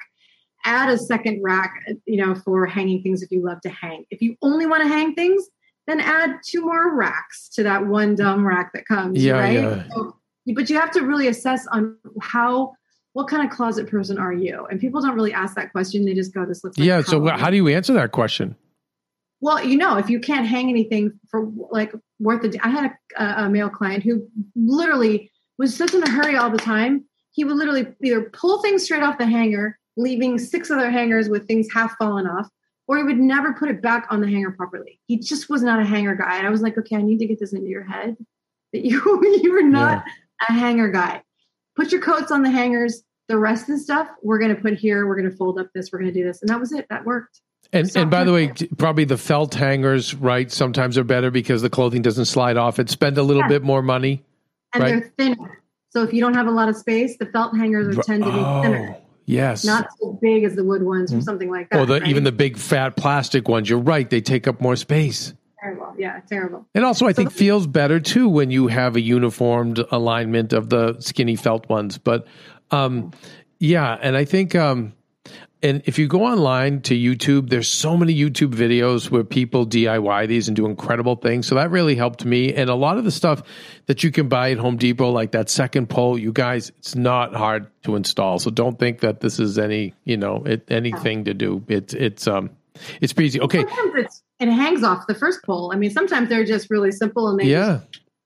Add 0.64 0.90
a 0.90 0.99
second 0.99 1.40
rack, 1.43 1.72
you 2.05 2.18
know, 2.24 2.34
for 2.34 2.66
hanging 2.66 3.03
things 3.03 3.22
if 3.22 3.30
you 3.30 3.43
love 3.45 3.61
to 3.62 3.70
hang. 3.70 4.05
If 4.11 4.20
you 4.20 4.36
only 4.43 4.66
want 4.66 4.82
to 4.82 4.88
hang 4.88 5.14
things, 5.14 5.43
then 5.86 5.99
add 6.01 6.36
two 6.47 6.62
more 6.62 6.95
racks 6.95 7.49
to 7.55 7.62
that 7.62 7.86
one 7.86 8.14
dumb 8.16 8.47
rack 8.47 8.72
that 8.74 8.84
comes. 8.86 9.24
Yeah, 9.24 9.38
right. 9.38 9.55
yeah. 9.55 9.84
So, 9.95 10.16
but 10.55 10.68
you 10.68 10.78
have 10.78 10.90
to 10.93 11.01
really 11.03 11.28
assess 11.28 11.66
on 11.68 11.97
how, 12.20 12.74
what 13.13 13.29
kind 13.29 13.47
of 13.47 13.55
closet 13.55 13.89
person 13.89 14.19
are 14.19 14.33
you? 14.33 14.67
And 14.67 14.81
people 14.81 15.01
don't 15.01 15.15
really 15.15 15.33
ask 15.33 15.55
that 15.57 15.73
question. 15.73 16.05
They 16.05 16.15
just 16.15 16.33
go, 16.33 16.45
"This 16.45 16.65
looks 16.65 16.79
like 16.79 16.87
Yeah. 16.87 17.03
So 17.03 17.25
how 17.27 17.51
do 17.51 17.57
you 17.57 17.69
answer 17.69 17.93
that 17.95 18.13
question? 18.13 18.57
Well, 19.41 19.65
you 19.65 19.77
know, 19.77 19.97
if 19.97 20.09
you 20.09 20.21
can't 20.21 20.47
hang 20.47 20.69
anything 20.69 21.19
for 21.29 21.51
like 21.71 21.93
worth 22.21 22.45
a, 22.45 22.65
I 22.65 22.69
had 22.69 22.93
a, 23.19 23.45
a 23.45 23.51
male 23.51 23.69
client 23.69 24.05
who 24.05 24.27
literally 24.55 25.31
was 25.59 25.77
such 25.77 25.95
in 25.95 26.03
a 26.03 26.11
hurry 26.11 26.37
all 26.37 26.51
the 26.51 26.59
time. 26.59 27.05
He 27.33 27.45
would 27.45 27.57
literally 27.57 27.89
either 28.03 28.31
pull 28.31 28.63
things 28.63 28.85
straight 28.85 29.03
off 29.03 29.19
the 29.19 29.27
hanger, 29.27 29.79
leaving 29.97 30.39
six 30.39 30.71
other 30.71 30.91
hangers 30.91 31.29
with 31.29 31.47
things 31.47 31.67
half 31.73 31.97
fallen 31.97 32.27
off, 32.27 32.49
or 32.87 32.99
he 32.99 33.05
would 33.05 33.19
never 33.19 33.53
put 33.55 33.69
it 33.69 33.83
back 33.83 34.07
on 34.11 34.21
the 34.21 34.29
hanger 34.29 34.53
properly. 34.53 35.01
He 35.07 35.19
just 35.19 35.51
was 35.51 35.63
not 35.63 35.81
a 35.81 35.85
hanger 35.85 36.15
guy. 36.15 36.37
And 36.39 36.47
I 36.47 36.51
was 36.51 36.63
like, 36.63 36.79
okay, 36.79 36.97
I 36.97 37.03
need 37.03 37.19
to 37.19 37.27
get 37.27 37.41
this 37.41 37.53
into 37.53 37.69
your 37.69 37.85
head 37.85 38.17
that 38.73 38.85
you 38.85 39.01
you 39.43 39.59
are 39.59 39.63
not 39.63 40.05
a 40.49 40.53
hanger 40.53 40.91
guy. 40.91 41.23
Put 41.83 41.91
your 41.91 42.01
coats 42.01 42.30
on 42.30 42.43
the 42.43 42.51
hangers. 42.51 43.03
The 43.26 43.37
rest 43.37 43.62
of 43.68 43.74
the 43.76 43.78
stuff 43.78 44.07
we're 44.22 44.39
going 44.39 44.55
to 44.55 44.61
put 44.61 44.74
here. 44.74 45.05
We're 45.05 45.16
going 45.16 45.28
to 45.28 45.37
fold 45.37 45.59
up 45.59 45.66
this. 45.74 45.91
We're 45.93 45.99
going 45.99 46.12
to 46.12 46.20
do 46.20 46.24
this, 46.24 46.41
and 46.41 46.49
that 46.49 46.61
was 46.61 46.70
it. 46.70 46.87
That 46.91 47.05
worked. 47.05 47.41
And 47.72 47.91
Stop 47.91 48.03
and 48.03 48.11
by 48.11 48.22
the 48.22 48.33
way, 48.33 48.53
probably 48.78 49.05
the 49.05 49.16
felt 49.18 49.53
hangers, 49.55 50.14
right? 50.14 50.49
Sometimes 50.53 50.97
are 50.97 51.03
better 51.03 51.33
because 51.33 51.61
the 51.61 51.70
clothing 51.70 52.01
doesn't 52.03 52.26
slide 52.26 52.57
off. 52.57 52.78
It 52.78 52.89
spend 52.89 53.18
a 53.18 53.22
little 53.24 53.43
Yeah. 53.43 53.49
bit 53.49 53.62
more 53.64 53.83
money. 53.83 54.22
and 54.74 54.83
Right. 54.85 54.91
they're 54.91 55.12
thinner. 55.18 55.61
So 55.91 56.03
if 56.05 56.12
you 56.14 56.20
don't 56.20 56.35
have 56.35 56.47
a 56.47 56.51
lot 56.53 56.68
of 56.68 56.76
space, 56.76 57.16
the 57.18 57.26
felt 57.26 57.57
hangers 57.57 57.99
are 57.99 58.03
tend 58.03 58.22
to 58.22 58.30
be 58.30 58.37
thinner, 58.62 58.95
Oh, 58.97 59.03
yes. 59.26 59.64
not 59.64 59.89
so 60.01 60.18
big 60.22 60.45
as 60.45 60.55
the 60.55 60.64
wood 60.64 60.83
ones 60.85 61.12
or 61.12 61.16
mm-hmm. 61.16 61.24
something 61.24 61.51
like 61.51 61.68
that. 61.70 61.80
or 61.80 61.85
the, 61.85 62.01
right? 62.01 62.09
even 62.09 62.22
the 62.24 62.33
big 62.33 62.57
fat 62.57 62.97
plastic 62.97 63.49
ones. 63.49 63.68
You're 63.68 63.80
right; 63.80 64.09
they 64.09 64.20
take 64.20 64.47
up 64.47 64.61
more 64.61 64.76
space. 64.76 65.35
Terrible, 65.63 65.95
yeah, 65.97 66.21
terrible. 66.29 66.67
And 66.75 66.85
also, 66.85 67.07
I 67.07 67.13
think 67.13 67.33
feels 67.33 67.67
better 67.67 68.01
too 68.01 68.29
when 68.29 68.51
you 68.51 68.67
have 68.69 68.97
a 68.97 69.01
uniformed 69.01 69.79
alignment 69.91 70.53
of 70.53 70.69
the 70.69 70.97
skinny 71.01 71.37
felt 71.37 71.69
ones. 71.69 71.99
But 71.99 72.27
um, 72.71 73.13
yeah, 73.59 73.97
and 74.01 74.17
I 74.17 74.25
think 74.25 74.55
um, 74.55 74.95
and 75.63 75.83
if 75.85 75.99
you 75.99 76.09
go 76.09 76.25
online 76.25 76.81
to 76.83 76.95
YouTube, 76.95 77.49
there's 77.49 77.69
so 77.69 77.97
many 77.97 78.15
YouTube 78.15 78.53
videos 78.53 79.11
where 79.11 79.23
people 79.23 79.65
DIY 79.65 80.27
these 80.27 80.49
and 80.49 80.57
do 80.57 80.67
incredible 80.67 81.15
things. 81.15 81.47
So 81.47 81.55
that 81.55 81.71
really 81.71 81.95
helped 81.95 82.25
me. 82.25 82.53
And 82.53 82.69
a 82.69 82.75
lot 82.75 82.99
of 82.99 83.05
the 83.05 83.13
stuff 83.13 83.43
that 83.87 84.03
you 84.03 84.11
can 84.11 84.29
buy 84.29 84.51
at 84.51 84.59
Home 84.59 84.77
Depot, 84.77 85.11
like 85.11 85.33
that 85.33 85.49
second 85.49 85.89
pole, 85.89 86.19
you 86.19 86.33
guys, 86.33 86.71
it's 86.79 86.97
not 86.97 87.35
hard 87.35 87.69
to 87.85 87.95
install. 87.95 88.41
So 88.41 88.51
don't 88.51 88.77
think 88.77 89.01
that 89.01 89.21
this 89.21 89.39
is 89.39 89.57
any, 89.57 89.95
you 90.05 90.17
know, 90.17 90.43
it, 90.45 90.65
anything 90.69 91.25
to 91.25 91.35
do. 91.35 91.65
It's 91.69 91.95
it's 91.95 92.27
um 92.27 92.51
it's 93.01 93.12
pretty 93.12 93.26
easy. 93.28 93.41
Okay. 93.41 93.59
Sometimes 93.61 93.93
it's 93.97 94.22
it 94.41 94.51
hangs 94.51 94.83
off 94.83 95.07
the 95.07 95.14
first 95.14 95.43
pole. 95.45 95.70
I 95.72 95.76
mean, 95.76 95.91
sometimes 95.91 96.28
they're 96.28 96.45
just 96.45 96.70
really 96.70 96.91
simple 96.93 97.28
and 97.28 97.39
they 97.39 97.45
Yeah. 97.45 97.80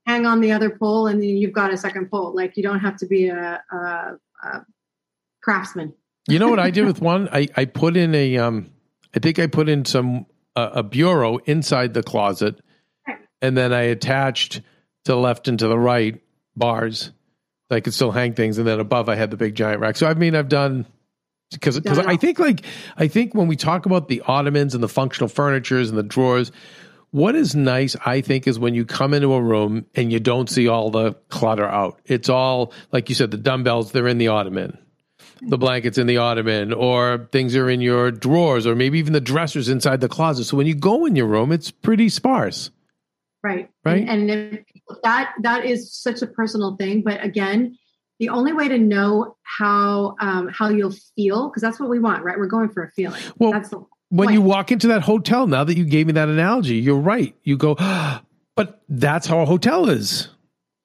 hang 0.07 0.25
on 0.27 0.41
the 0.41 0.53
other 0.53 0.71
pole, 0.71 1.07
and 1.09 1.21
then 1.21 1.29
you've 1.31 1.53
got 1.53 1.73
a 1.73 1.77
second 1.77 2.11
pole. 2.11 2.35
Like 2.35 2.57
you 2.57 2.63
don't 2.63 2.81
have 2.81 2.97
to 2.99 3.07
be 3.07 3.29
a, 3.29 3.63
a, 3.71 3.77
a 4.45 4.67
craftsman. 5.43 5.93
You 6.29 6.39
know 6.39 6.49
what 6.49 6.59
I 6.59 6.71
did 6.77 6.87
with 6.87 7.01
one? 7.01 7.29
I, 7.33 7.49
I 7.57 7.65
put 7.67 7.97
in 7.97 8.15
a 8.15 8.39
um 8.39 8.71
I 9.15 9.19
think 9.19 9.39
I 9.39 9.47
put 9.47 9.69
in 9.69 9.85
some 9.85 10.27
uh, 10.55 10.71
a 10.75 10.83
bureau 10.83 11.39
inside 11.39 11.95
the 11.95 12.03
closet 12.03 12.61
and 13.43 13.57
then 13.57 13.73
I 13.73 13.83
attached 13.83 14.55
to 14.55 15.13
the 15.13 15.17
left 15.17 15.49
and 15.49 15.59
to 15.59 15.69
the 15.69 15.79
right 15.79 16.21
bars. 16.57 17.13
I 17.71 17.81
could 17.81 17.93
still 17.95 18.11
hang 18.13 18.33
things 18.35 18.59
and 18.59 18.67
then 18.67 18.81
above 18.81 19.09
I 19.09 19.15
had 19.17 19.31
the 19.31 19.37
big 19.37 19.55
giant 19.55 19.81
rack. 19.81 19.97
So 19.97 20.07
I 20.07 20.15
mean 20.15 20.35
I've 20.35 20.49
done 20.49 20.87
because 21.51 21.79
because 21.81 21.99
it 21.99 22.07
I 22.07 22.17
think 22.17 22.39
like 22.39 22.65
I 22.97 23.09
think 23.09 23.35
when 23.35 23.47
we 23.47 23.57
talk 23.57 23.87
about 23.87 24.09
the 24.09 24.23
ottomans 24.27 24.75
and 24.75 24.83
the 24.83 24.89
functional 24.89 25.29
furnitures 25.29 25.89
and 25.89 25.99
the 25.99 26.03
drawers 26.03 26.53
what 27.13 27.35
is 27.35 27.55
nice, 27.55 27.97
I 28.05 28.21
think, 28.21 28.47
is 28.47 28.59
when 28.59 28.75
you 28.75 28.85
come 28.85 29.15
into 29.15 29.33
a 29.33 29.41
room 29.41 29.87
and 29.95 30.13
you 30.13 30.21
don't 30.21 30.51
see 30.51 30.69
all 30.69 30.91
the 30.91 31.15
clutter 31.31 31.65
out. 31.65 31.99
It's 32.05 32.29
all, 32.29 32.75
like 32.93 33.09
you 33.09 33.15
said, 33.15 33.31
the 33.31 33.39
dumbbells, 33.39 33.93
they're 33.93 34.09
in 34.09 34.19
the 34.19 34.29
ottoman 34.29 34.77
the 35.43 35.59
blankets 35.59 35.99
in 35.99 36.07
the 36.07 36.17
ottoman 36.17 36.73
or 36.73 37.29
things 37.33 37.55
are 37.57 37.69
in 37.69 37.81
your 37.81 38.11
drawers 38.11 38.67
or 38.67 38.75
maybe 38.75 38.99
even 38.99 39.13
the 39.13 39.21
dressers 39.21 39.69
inside 39.69 40.01
the 40.01 40.09
closet. 40.09 40.45
So 40.45 40.57
when 40.57 40.67
you 40.67 40.75
go 40.75 41.05
in 41.05 41.17
your 41.17 41.27
room, 41.27 41.53
it's 41.53 41.71
pretty 41.71 42.09
sparse. 42.09 42.71
Right. 43.43 43.71
Right. 43.85 44.09
And, 44.09 44.31
and 44.31 44.55
if 44.55 44.65
that 45.03 45.35
that 45.43 45.65
is 45.65 45.93
such 45.93 46.23
a 46.23 46.27
personal 46.27 46.77
thing. 46.77 47.03
But 47.03 47.23
again, 47.23 47.77
the 48.19 48.29
only 48.31 48.53
way 48.53 48.69
to 48.69 48.79
know 48.79 49.37
how 49.43 50.17
um, 50.21 50.49
how 50.49 50.69
you'll 50.69 50.95
feel, 51.17 51.49
because 51.49 51.63
that's 51.63 51.79
what 51.81 51.89
we 51.89 51.99
want, 51.99 52.25
right? 52.25 52.39
We're 52.39 52.47
going 52.47 52.69
for 52.71 52.83
a 52.85 52.91
feeling. 52.93 53.21
Well, 53.39 53.53
that's 53.53 53.69
the 53.71 53.85
When 54.09 54.29
point. 54.29 54.35
you 54.35 54.43
walk 54.43 54.73
into 54.73 54.89
that 54.89 55.03
hotel, 55.03 55.47
now 55.47 55.65
that 55.65 55.77
you 55.77 55.85
gave 55.85 56.07
me 56.07 56.13
that 56.15 56.29
analogy, 56.29 56.77
you're 56.77 56.97
right. 56.99 57.35
You 57.43 57.57
go, 57.57 57.75
but 58.57 58.83
that's 58.89 59.27
how 59.27 59.41
a 59.41 59.45
hotel 59.47 59.89
is. 59.89 60.29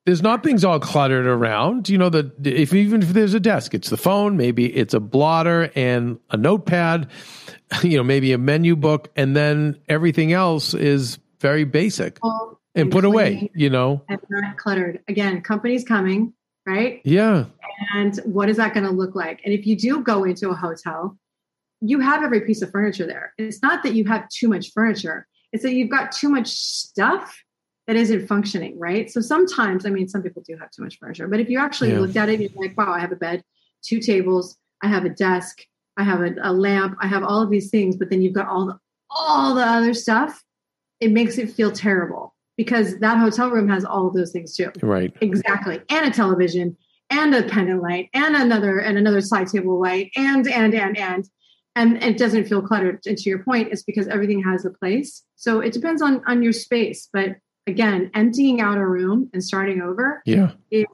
There's 0.07 0.23
not 0.23 0.41
things 0.43 0.65
all 0.65 0.79
cluttered 0.79 1.27
around. 1.27 1.87
You 1.87 1.99
know, 1.99 2.09
the 2.09 2.31
if 2.43 2.73
even 2.73 3.03
if 3.03 3.09
there's 3.09 3.35
a 3.35 3.39
desk, 3.39 3.73
it's 3.75 3.89
the 3.91 3.97
phone, 3.97 4.35
maybe 4.35 4.65
it's 4.65 4.95
a 4.95 4.99
blotter 4.99 5.71
and 5.75 6.19
a 6.31 6.37
notepad, 6.37 7.07
you 7.83 7.97
know, 7.97 8.03
maybe 8.03 8.33
a 8.33 8.37
menu 8.39 8.75
book, 8.75 9.09
and 9.15 9.35
then 9.35 9.79
everything 9.87 10.33
else 10.33 10.73
is 10.73 11.19
very 11.39 11.63
basic 11.65 12.17
Well, 12.23 12.59
and 12.75 12.91
put 12.91 13.05
away, 13.05 13.51
you 13.53 13.69
know. 13.69 14.01
and 14.09 14.19
not 14.29 14.57
cluttered. 14.57 14.99
Again, 15.07 15.41
companies 15.41 15.83
coming, 15.83 16.33
right? 16.65 17.01
Yeah. 17.03 17.45
And 17.95 18.15
what 18.25 18.49
is 18.49 18.57
that 18.57 18.73
going 18.73 18.85
to 18.85 18.91
look 18.91 19.15
like? 19.15 19.41
And 19.43 19.53
if 19.53 19.65
you 19.65 19.75
do 19.75 20.01
go 20.01 20.23
into 20.23 20.49
a 20.49 20.55
hotel, 20.55 21.17
you 21.81 21.99
have 21.99 22.23
every 22.23 22.41
piece 22.41 22.61
of 22.61 22.71
furniture 22.71 23.07
there. 23.07 23.33
It's 23.37 23.61
not 23.61 23.83
that 23.83 23.95
you 23.95 24.05
have 24.05 24.29
too 24.29 24.47
much 24.47 24.71
furniture, 24.71 25.27
it's 25.51 25.63
that 25.63 25.73
you've 25.73 25.89
got 25.89 26.11
too 26.11 26.29
much 26.29 26.47
stuff 26.47 27.37
that 27.87 27.95
isn't 27.95 28.27
functioning, 28.27 28.79
right? 28.79 29.11
So 29.11 29.19
sometimes, 29.19 29.85
I 29.85 29.89
mean, 29.89 30.07
some 30.07 30.21
people 30.21 30.43
do 30.45 30.55
have 30.57 30.69
too 30.71 30.83
much 30.83 30.97
furniture, 30.99 31.27
but 31.27 31.39
if 31.39 31.49
you 31.49 31.59
actually 31.59 31.91
Yeah. 31.91 31.99
looked 31.99 32.15
at 32.15 32.29
it, 32.29 32.39
you're 32.39 32.49
like, 32.55 32.77
wow, 32.77 32.93
I 32.93 32.99
have 32.99 33.11
a 33.11 33.15
bed, 33.15 33.43
two 33.83 33.99
tables, 33.99 34.55
I 34.83 34.87
have 34.87 35.03
a 35.03 35.09
desk, 35.09 35.63
I 35.97 36.03
have 36.03 36.21
a, 36.21 36.35
a 36.41 36.53
lamp, 36.53 36.97
I 37.01 37.07
have 37.07 37.23
all 37.23 37.41
of 37.41 37.49
these 37.49 37.69
things, 37.69 37.97
but 37.97 38.09
then 38.09 38.21
you've 38.21 38.33
got 38.33 38.47
all 38.47 38.67
the 38.67 38.77
all 39.09 39.53
the 39.55 39.65
other 39.65 39.93
stuff. 39.93 40.41
It 41.01 41.11
makes 41.11 41.37
it 41.37 41.51
feel 41.51 41.71
terrible 41.71 42.33
because 42.61 42.99
that 42.99 43.17
hotel 43.17 43.49
room 43.49 43.67
has 43.67 43.83
all 43.83 44.05
of 44.07 44.13
those 44.13 44.31
things 44.31 44.55
too. 44.55 44.71
Right. 44.83 45.11
Exactly. 45.19 45.81
And 45.89 46.05
a 46.05 46.11
television 46.11 46.77
and 47.09 47.33
a 47.33 47.41
pendant 47.41 47.81
light 47.81 48.09
and 48.13 48.35
another 48.35 48.77
and 48.77 48.99
another 48.99 49.19
side 49.19 49.47
table 49.47 49.81
light 49.81 50.11
and 50.15 50.47
and 50.47 50.75
and 50.75 50.95
and 50.95 51.25
and 51.75 52.03
it 52.03 52.19
doesn't 52.19 52.45
feel 52.47 52.61
cluttered. 52.61 52.99
And 53.07 53.17
to 53.17 53.29
your 53.31 53.43
point, 53.43 53.69
it's 53.71 53.81
because 53.81 54.07
everything 54.07 54.43
has 54.43 54.63
a 54.63 54.69
place. 54.69 55.23
So 55.37 55.59
it 55.59 55.73
depends 55.73 56.03
on 56.03 56.21
on 56.27 56.43
your 56.43 56.53
space. 56.53 57.09
But 57.11 57.37
again, 57.65 58.11
emptying 58.13 58.61
out 58.61 58.77
a 58.77 58.85
room 58.85 59.31
and 59.33 59.43
starting 59.43 59.81
over 59.81 60.21
Yeah. 60.27 60.51
is 60.69 60.85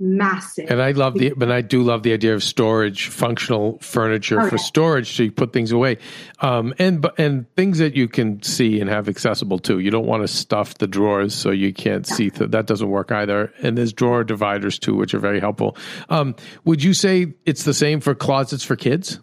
massive. 0.00 0.70
And 0.70 0.82
I 0.82 0.90
love 0.92 1.14
the, 1.14 1.32
but 1.36 1.50
I 1.50 1.60
do 1.60 1.82
love 1.82 2.02
the 2.02 2.12
idea 2.12 2.34
of 2.34 2.42
storage, 2.42 3.08
functional 3.08 3.78
furniture 3.78 4.40
Oh, 4.40 4.48
for 4.48 4.58
storage, 4.58 5.16
so 5.16 5.22
you 5.22 5.32
put 5.32 5.52
things 5.52 5.72
away, 5.72 5.98
um, 6.40 6.74
and 6.78 7.06
and 7.18 7.46
things 7.54 7.78
that 7.78 7.94
you 7.94 8.08
can 8.08 8.42
see 8.42 8.80
and 8.80 8.90
have 8.90 9.08
accessible 9.08 9.58
too. 9.58 9.78
You 9.78 9.90
don't 9.90 10.06
want 10.06 10.22
to 10.22 10.28
stuff 10.28 10.74
the 10.78 10.86
drawers 10.86 11.34
so 11.34 11.50
you 11.50 11.72
can't 11.72 12.06
see. 12.06 12.30
Th- 12.30 12.50
that 12.50 12.66
doesn't 12.66 12.88
work 12.88 13.12
either. 13.12 13.52
And 13.62 13.78
there's 13.78 13.92
drawer 13.92 14.24
dividers 14.24 14.78
too, 14.78 14.94
which 14.94 15.14
are 15.14 15.20
very 15.20 15.40
helpful. 15.40 15.76
Um, 16.08 16.34
would 16.64 16.82
you 16.82 16.94
say 16.94 17.34
it's 17.44 17.64
the 17.64 17.74
same 17.74 18.00
for 18.00 18.14
closets 18.14 18.64
for 18.64 18.76
kids? 18.76 19.20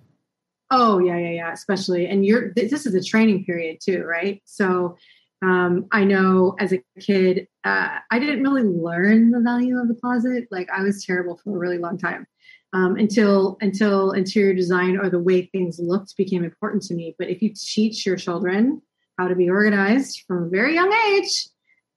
Oh 0.70 1.00
yeah, 1.00 1.18
yeah, 1.18 1.32
yeah. 1.32 1.54
Especially, 1.54 2.08
and 2.08 2.26
you're 2.26 2.54
this 2.54 2.86
is 2.86 2.96
a 2.96 3.04
training 3.04 3.44
period 3.44 3.80
too, 3.84 4.04
right? 4.04 4.42
So 4.46 4.98
um, 5.42 5.88
I 5.92 6.04
know 6.04 6.56
as 6.60 6.72
a 6.72 6.84
kid, 7.00 7.48
uh, 7.64 7.98
I 8.12 8.20
didn't 8.20 8.44
really 8.44 8.64
learn 8.64 9.32
the 9.32 9.40
value 9.40 9.80
of 9.80 9.88
the 9.88 9.96
closet. 9.96 10.48
Like 10.52 10.70
I 10.70 10.84
was 10.84 11.04
terrible 11.04 11.40
for 11.44 11.56
a 11.56 11.60
really 11.60 11.80
long 11.80 11.98
time 11.98 12.28
um, 12.74 12.96
until 12.98 13.58
until 13.62 14.12
interior 14.12 14.54
design 14.54 14.98
or 14.98 15.10
the 15.10 15.20
way 15.20 15.48
things 15.48 15.80
looked 15.80 16.16
became 16.16 16.44
important 16.44 16.84
to 16.84 16.94
me. 16.94 17.16
But 17.18 17.30
if 17.30 17.42
you 17.42 17.54
teach 17.56 18.06
your 18.06 18.18
children 18.18 18.82
how 19.18 19.28
to 19.28 19.36
be 19.36 19.50
organized 19.50 20.24
from 20.28 20.44
a 20.44 20.50
very 20.50 20.76
young 20.76 20.94
age 21.10 21.48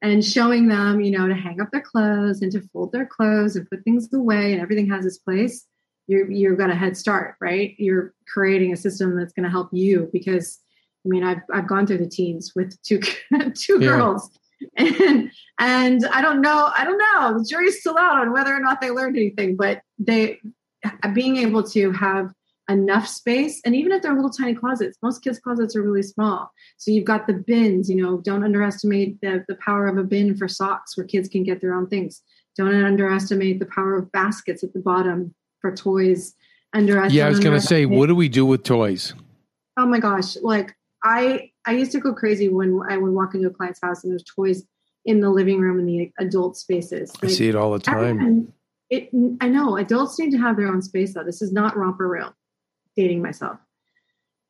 and 0.01 0.24
showing 0.24 0.68
them, 0.68 1.01
you 1.01 1.11
know, 1.11 1.28
to 1.28 1.34
hang 1.34 1.61
up 1.61 1.70
their 1.70 1.82
clothes 1.82 2.42
and 2.42 2.51
to 2.53 2.62
fold 2.72 2.92
their 2.92 3.07
clothes 3.07 3.57
and 3.57 3.68
put 3.68 3.84
things 3.84 4.12
away 4.12 4.53
and 4.53 4.61
everything 4.61 4.88
has 4.88 5.05
its 5.05 5.18
place, 5.18 5.66
you're 6.07 6.30
you've 6.30 6.59
got 6.59 6.70
a 6.70 6.74
head 6.74 6.97
start, 6.97 7.36
right? 7.40 7.74
You're 7.78 8.14
creating 8.26 8.72
a 8.72 8.76
system 8.76 9.16
that's 9.16 9.34
going 9.34 9.45
to 9.45 9.51
help 9.51 9.68
you 9.72 10.09
because 10.14 10.61
I 11.05 11.09
mean, 11.09 11.24
I've 11.24 11.42
I've 11.52 11.68
gone 11.68 11.86
through 11.86 11.98
the 11.98 12.09
teens 12.09 12.52
with 12.57 12.80
two 12.82 13.00
two 13.55 13.78
Yeah. 13.80 13.88
girls, 13.88 14.30
and 14.76 15.30
and 15.59 16.07
I 16.07 16.22
don't 16.22 16.40
know, 16.40 16.70
I 16.76 16.84
don't 16.84 16.98
know. 16.98 17.38
The 17.38 17.44
jury's 17.44 17.80
still 17.80 17.98
out 17.98 18.18
on 18.18 18.32
whether 18.32 18.55
or 18.55 18.61
not 18.61 18.80
they 18.80 18.90
learned 18.90 19.16
anything, 19.16 19.57
but 19.57 19.82
they 19.98 20.40
uh, 20.84 21.09
being 21.12 21.36
able 21.36 21.62
to 21.70 21.92
have 21.92 22.30
enough 22.70 23.07
space, 23.07 23.61
and 23.64 23.74
even 23.76 23.92
if 23.92 24.02
they're 24.02 24.14
little 24.14 24.30
tiny 24.30 24.55
closets, 24.55 24.96
most 25.02 25.22
kids' 25.22 25.38
closets 25.38 25.76
are 25.76 25.82
really 25.82 26.02
small. 26.02 26.50
So 26.78 26.90
you've 26.90 27.05
got 27.05 27.26
the 27.26 27.34
bins. 27.34 27.90
You 27.90 28.02
know, 28.02 28.18
don't 28.18 28.44
underestimate 28.44 29.20
the 29.20 29.44
the 29.48 29.57
power 29.57 29.86
of 29.86 29.98
a 29.98 30.05
bin 30.05 30.36
for 30.36 30.48
socks, 30.48 30.96
where 30.96 31.07
kids 31.07 31.28
can 31.28 31.42
get 31.42 31.61
their 31.61 31.74
own 31.74 31.88
things. 31.88 32.22
Don't 32.57 32.84
underestimate 32.84 33.59
the 33.59 33.66
power 33.66 33.96
of 33.96 34.12
baskets 34.12 34.62
at 34.62 34.72
the 34.72 34.80
bottom 34.80 35.34
for 35.61 35.74
toys. 35.74 36.34
Under 36.72 37.07
yeah, 37.09 37.26
I 37.26 37.28
was 37.28 37.40
going 37.40 37.59
to 37.59 37.64
say, 37.64 37.86
what 37.86 38.07
do 38.07 38.16
we 38.16 38.28
do 38.28 38.44
with 38.44 38.64
toys? 38.64 39.14
Oh 39.76 39.86
my 39.86 40.00
gosh! 40.00 40.36
Like 40.36 40.74
I, 41.05 41.50
I 41.66 41.72
used 41.72 41.92
to 41.92 42.00
go 42.00 42.14
crazy 42.14 42.48
when 42.48 42.80
I 42.88 42.96
would 42.96 43.12
walk 43.12 43.34
into 43.34 43.48
a 43.48 43.50
client's 43.50 43.80
house 43.80 44.02
and 44.02 44.11
there's 44.11 44.24
toys 44.24 44.64
in 45.05 45.20
the 45.20 45.30
living 45.30 45.61
room 45.61 45.78
and 45.78 45.88
the 45.88 46.11
adult 46.18 46.57
spaces. 46.57 47.12
Like, 47.22 47.30
I 47.30 47.34
see 47.34 47.48
it 47.48 47.55
all 47.55 47.72
the 47.72 47.78
time. 47.78 48.52
It, 48.90 49.11
I 49.40 49.48
know 49.48 49.76
adults 49.76 50.18
need 50.18 50.30
to 50.30 50.38
have 50.38 50.57
their 50.57 50.68
own 50.68 50.82
space 50.82 51.14
though. 51.14 51.24
This 51.24 51.42
is 51.42 51.52
not 51.52 51.76
romper 51.76 52.09
room. 52.09 52.32
Dating 52.96 53.22
myself. 53.22 53.59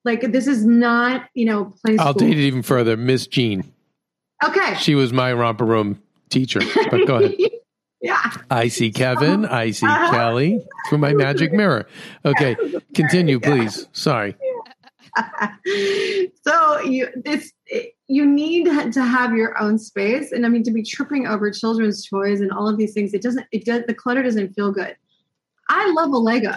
Like 0.04 0.20
this 0.32 0.46
is 0.46 0.64
not, 0.64 1.28
you 1.34 1.46
know, 1.46 1.72
play. 1.84 1.96
I'll 1.98 2.12
date 2.12 2.38
it 2.38 2.42
even 2.46 2.62
further. 2.62 2.96
Miss 2.96 3.26
Jean. 3.26 3.72
Okay. 4.44 4.74
She 4.74 4.94
was 4.94 5.12
my 5.12 5.32
romper 5.32 5.64
room 5.64 6.02
teacher. 6.28 6.60
But 6.90 7.06
go 7.06 7.16
ahead. 7.16 7.36
yeah. 8.02 8.30
I 8.50 8.68
see 8.68 8.90
Kevin. 8.92 9.46
I 9.46 9.70
see 9.70 9.86
uh-huh. 9.86 10.10
Kelly 10.14 10.64
through 10.88 10.98
my 10.98 11.14
magic 11.14 11.52
mirror. 11.52 11.86
Okay. 12.24 12.56
Continue, 12.94 13.40
please. 13.40 13.88
Sorry. 13.92 14.36
so 16.46 16.80
you 16.80 17.08
it's 17.24 17.52
you 18.06 18.26
need 18.26 18.64
to 18.64 19.04
have 19.04 19.34
your 19.34 19.60
own 19.60 19.78
space. 19.78 20.32
And 20.32 20.44
i 20.44 20.48
mean 20.48 20.62
to 20.64 20.70
be 20.70 20.82
tripping 20.82 21.26
over 21.26 21.50
children's 21.50 22.06
toys 22.06 22.40
and 22.40 22.52
all 22.52 22.68
of 22.68 22.76
these 22.76 22.92
things 22.92 23.14
it 23.14 23.22
doesn't 23.22 23.46
it 23.52 23.64
does 23.64 23.82
the 23.86 23.94
clutter 23.94 24.22
doesn't 24.22 24.54
feel 24.54 24.72
good. 24.72 24.96
I 25.68 25.90
love 25.92 26.12
a 26.12 26.18
lego. 26.18 26.54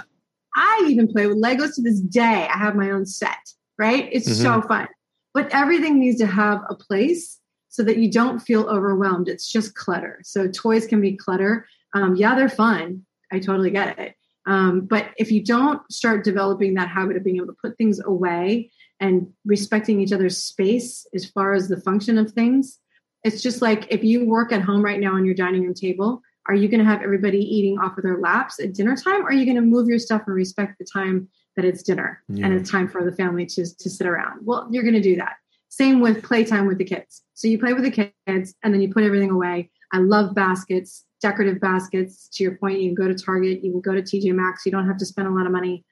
I 0.55 0.86
even 0.88 1.08
play 1.08 1.28
with 1.28 1.41
legos 1.41 1.76
to 1.76 1.82
this 1.82 2.01
day. 2.01 2.47
I 2.51 2.58
have 2.58 2.76
my 2.76 2.91
own 2.91 3.05
set 3.05 3.38
right? 3.78 4.10
It's 4.12 4.30
mm-hmm. 4.30 4.41
so 4.41 4.62
fun. 4.68 4.88
But 5.34 5.53
everything 5.53 5.99
needs 5.99 6.18
to 6.20 6.28
have 6.28 6.62
a 6.70 6.76
place 6.76 7.39
so 7.70 7.84
that 7.84 7.97
you 7.97 8.10
don't 8.10 8.39
feel 8.39 8.64
overwhelmed. 8.64 9.28
It's 9.28 9.51
just 9.51 9.76
clutter. 9.76 10.20
So 10.24 10.47
toys 10.47 10.88
can 10.88 10.99
be 10.99 11.16
clutter. 11.16 11.68
Um, 11.93 12.16
yeah 12.16 12.36
they're 12.36 12.49
fun. 12.49 13.05
I 13.32 13.39
totally 13.39 13.72
get 13.72 13.99
it 13.99 14.16
um, 14.48 14.82
but 14.82 15.10
if 15.18 15.30
you 15.30 15.43
don't 15.43 15.80
start 15.91 16.24
developing 16.24 16.74
that 16.74 16.88
habit 16.88 17.18
of 17.18 17.24
being 17.24 17.36
able 17.36 17.48
to 17.48 17.58
put 17.62 17.78
things 17.78 18.00
away 18.04 18.72
and 19.00 19.28
respecting 19.45 20.00
each 20.00 20.14
other's 20.14 20.41
space 20.41 21.06
as 21.14 21.26
far 21.26 21.54
as 21.54 21.68
the 21.68 21.80
function 21.82 22.18
of 22.18 22.32
things, 22.32 22.80
it's 23.26 23.43
just 23.43 23.62
like 23.62 23.88
if 23.91 24.06
you 24.06 24.26
work 24.26 24.54
at 24.54 24.62
home 24.62 24.84
right 24.84 25.02
now 25.02 25.14
on 25.14 25.26
your 25.26 25.36
dining 25.36 25.64
room 25.64 25.74
table, 25.74 26.22
are 26.48 26.56
you 26.56 26.70
going 26.70 26.80
to 26.80 26.86
have 26.86 27.02
everybody 27.02 27.39
eating 27.39 27.78
off 27.78 27.98
of 27.98 28.04
their 28.04 28.20
laps 28.20 28.58
at 28.62 28.74
dinner 28.74 28.95
time? 28.95 29.22
Or 29.24 29.30
are 29.30 29.34
you 29.34 29.43
going 29.43 29.58
to 29.58 29.62
move 29.62 29.89
your 29.89 30.00
stuff 30.00 30.24
and 30.26 30.36
respect 30.36 30.80
the 30.80 30.86
time 30.86 31.28
that 31.58 31.66
it's 31.66 31.84
dinner 31.84 32.24
yeah. 32.30 32.45
and 32.45 32.54
it's 32.54 32.72
time 32.72 32.88
for 32.88 33.04
the 33.04 33.12
family 33.12 33.45
to, 33.48 33.66
to 33.78 33.89
sit 33.89 34.08
around? 34.08 34.45
Well, 34.45 34.70
you're 34.72 34.84
going 34.84 34.95
to 34.95 35.02
do 35.02 35.18
that. 35.18 35.36
Same 35.68 36.00
with 36.00 36.24
playtime 36.24 36.68
with 36.68 36.78
the 36.78 36.86
kids. 36.86 37.22
So 37.34 37.50
you 37.50 37.60
play 37.60 37.74
with 37.74 37.84
the 37.84 37.91
kids 37.91 38.56
and 38.64 38.74
then 38.74 38.80
you 38.80 38.93
put 38.93 39.04
everything 39.04 39.30
away. 39.30 39.70
I 39.91 39.98
love 39.98 40.34
baskets 40.34 41.04
decorative 41.22 41.59
baskets. 41.59 42.30
To 42.34 42.43
your 42.43 42.55
point, 42.55 42.80
you 42.80 42.89
can 42.89 42.95
go 42.95 43.07
to 43.11 43.15
Target, 43.15 43.63
you 43.63 43.72
can 43.72 43.82
go 43.82 43.93
to 43.93 44.01
TJ 44.01 44.34
Maxx. 44.34 44.65
You 44.65 44.72
don't 44.72 44.88
have 44.88 44.97
to 44.97 45.05
spend 45.05 45.28
a 45.28 45.32
lot 45.32 45.45
of 45.45 45.51
money. 45.51 45.86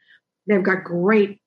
They've 0.48 0.64
got 0.64 0.84
great, 0.84 1.42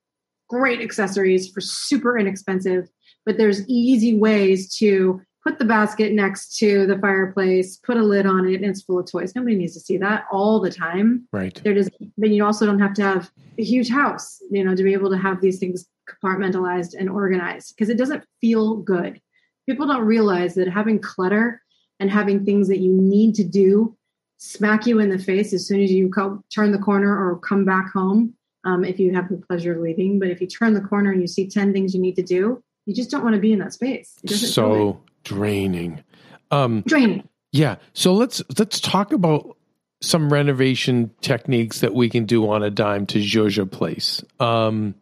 great 0.49 0.81
accessories 0.81 1.49
for 1.49 1.61
super 1.61 2.17
inexpensive. 2.17 2.89
But 3.25 3.37
there's 3.37 3.67
easy 3.67 4.17
ways 4.17 4.75
to 4.77 5.21
put 5.43 5.57
the 5.57 5.65
basket 5.65 6.13
next 6.13 6.57
to 6.57 6.85
the 6.85 6.97
fireplace, 6.99 7.77
put 7.77 7.97
a 7.97 8.03
lid 8.03 8.25
on 8.25 8.47
it, 8.47 8.55
and 8.55 8.65
it's 8.65 8.81
full 8.81 8.99
of 8.99 9.09
toys. 9.09 9.35
Nobody 9.35 9.55
needs 9.55 9.73
to 9.73 9.79
see 9.79 9.97
that 9.97 10.25
all 10.31 10.59
the 10.59 10.71
time. 10.71 11.27
Right. 11.31 11.59
They're 11.63 11.73
just, 11.73 11.91
but 12.17 12.29
you 12.29 12.45
also 12.45 12.65
don't 12.65 12.79
have 12.79 12.93
to 12.95 13.03
have 13.03 13.31
a 13.57 13.63
huge 13.63 13.89
house, 13.89 14.41
you 14.51 14.63
know, 14.63 14.75
to 14.75 14.83
be 14.83 14.93
able 14.93 15.09
to 15.11 15.17
have 15.17 15.41
these 15.41 15.59
things 15.59 15.87
compartmentalized 16.09 16.95
and 16.97 17.09
organized 17.09 17.75
because 17.75 17.89
it 17.89 17.97
doesn't 17.97 18.23
feel 18.41 18.77
good. 18.77 19.21
People 19.65 19.87
don't 19.87 20.05
realize 20.05 20.55
that 20.55 20.67
having 20.67 20.99
clutter 20.99 21.61
and 21.99 22.09
having 22.09 22.45
things 22.45 22.67
that 22.67 22.79
you 22.79 22.93
need 22.93 23.35
to 23.35 23.43
do 23.43 23.95
smack 24.37 24.85
you 24.85 24.99
in 24.99 25.09
the 25.09 25.19
face 25.19 25.53
as 25.53 25.67
soon 25.67 25.81
as 25.81 25.91
you 25.91 26.09
co- 26.09 26.41
turn 26.53 26.71
the 26.71 26.77
corner 26.79 27.11
or 27.11 27.37
come 27.39 27.65
back 27.65 27.91
home 27.91 28.33
um, 28.63 28.85
if 28.85 28.99
you 28.99 29.13
have 29.13 29.27
the 29.29 29.37
pleasure 29.37 29.73
of 29.73 29.81
leaving. 29.81 30.17
But 30.17 30.29
if 30.29 30.39
you 30.39 30.47
turn 30.47 30.73
the 30.73 30.81
corner 30.81 31.11
and 31.11 31.21
you 31.21 31.27
see 31.27 31.47
10 31.47 31.73
things 31.73 31.93
you 31.93 32.01
need 32.01 32.15
to 32.15 32.23
do 32.23 32.63
you 32.89 32.95
just 32.95 33.11
don't 33.11 33.23
want 33.23 33.35
to 33.35 33.39
be 33.39 33.53
in 33.53 33.59
that 33.59 33.71
space. 33.71 34.15
So 34.25 34.99
draining. 35.23 36.03
Um, 36.49 36.83
draining. 36.87 37.27
Yeah 37.51 37.75
so 37.93 38.13
let's 38.13 38.41
let's 38.57 38.79
talk 38.79 39.13
about 39.13 39.57
some 40.01 40.31
renovation 40.31 41.11
techniques 41.21 41.81
that 41.81 41.93
we 41.93 42.09
can 42.09 42.25
do 42.25 42.49
on 42.49 42.63
a 42.63 42.69
dime 42.69 43.05
to 43.07 43.19
zhuzh 43.19 43.61
a 43.61 43.65
place. 43.65 44.23
Um, 44.39 44.95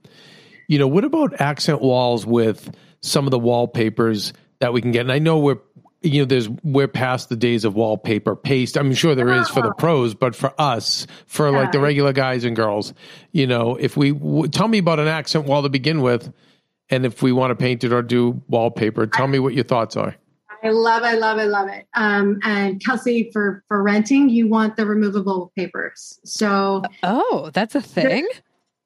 you 0.67 0.79
know 0.79 0.87
what 0.87 1.05
about 1.05 1.39
accent 1.39 1.81
walls 1.81 2.25
with 2.25 2.75
some 3.01 3.25
of 3.25 3.31
the 3.31 3.39
wallpapers 3.39 4.33
that 4.59 4.73
we 4.73 4.81
can 4.81 4.91
get? 4.91 5.01
And 5.01 5.11
i 5.11 5.19
know 5.19 5.39
we're 5.39 5.59
you 6.01 6.21
know, 6.21 6.25
there's 6.25 6.49
we're 6.63 6.87
past 6.87 7.29
the 7.29 7.35
days 7.35 7.65
of 7.65 7.75
wallpaper 7.75 8.35
paste. 8.35 8.77
I'm 8.77 8.93
sure 8.93 9.15
there 9.15 9.33
is 9.33 9.49
for 9.49 9.61
the 9.61 9.73
pros, 9.73 10.13
but 10.13 10.35
for 10.35 10.53
us, 10.59 11.07
for 11.25 11.49
yeah. 11.49 11.57
like 11.57 11.71
the 11.71 11.79
regular 11.79 12.13
guys 12.13 12.43
and 12.43 12.55
girls, 12.55 12.93
you 13.31 13.47
know, 13.47 13.75
if 13.75 13.97
we 13.97 14.11
w- 14.11 14.47
tell 14.47 14.67
me 14.67 14.77
about 14.77 14.99
an 14.99 15.07
accent 15.07 15.45
wall 15.45 15.63
to 15.63 15.69
begin 15.69 16.01
with, 16.01 16.31
and 16.89 17.05
if 17.05 17.21
we 17.21 17.31
want 17.31 17.51
to 17.51 17.55
paint 17.55 17.83
it 17.83 17.91
or 17.91 18.01
do 18.01 18.41
wallpaper, 18.47 19.07
tell 19.07 19.27
me 19.27 19.39
what 19.39 19.53
your 19.53 19.63
thoughts 19.63 19.97
are. 19.97 20.15
I 20.63 20.69
love, 20.69 21.03
I 21.03 21.13
love, 21.13 21.37
I 21.37 21.45
love 21.45 21.69
it. 21.69 21.87
Um, 21.93 22.39
and 22.43 22.83
Kelsey, 22.83 23.29
for 23.31 23.63
for 23.67 23.81
renting, 23.81 24.29
you 24.29 24.47
want 24.47 24.75
the 24.75 24.85
removable 24.85 25.51
papers. 25.55 26.19
So, 26.25 26.83
oh, 27.03 27.51
that's 27.53 27.75
a 27.75 27.81
thing. 27.81 28.27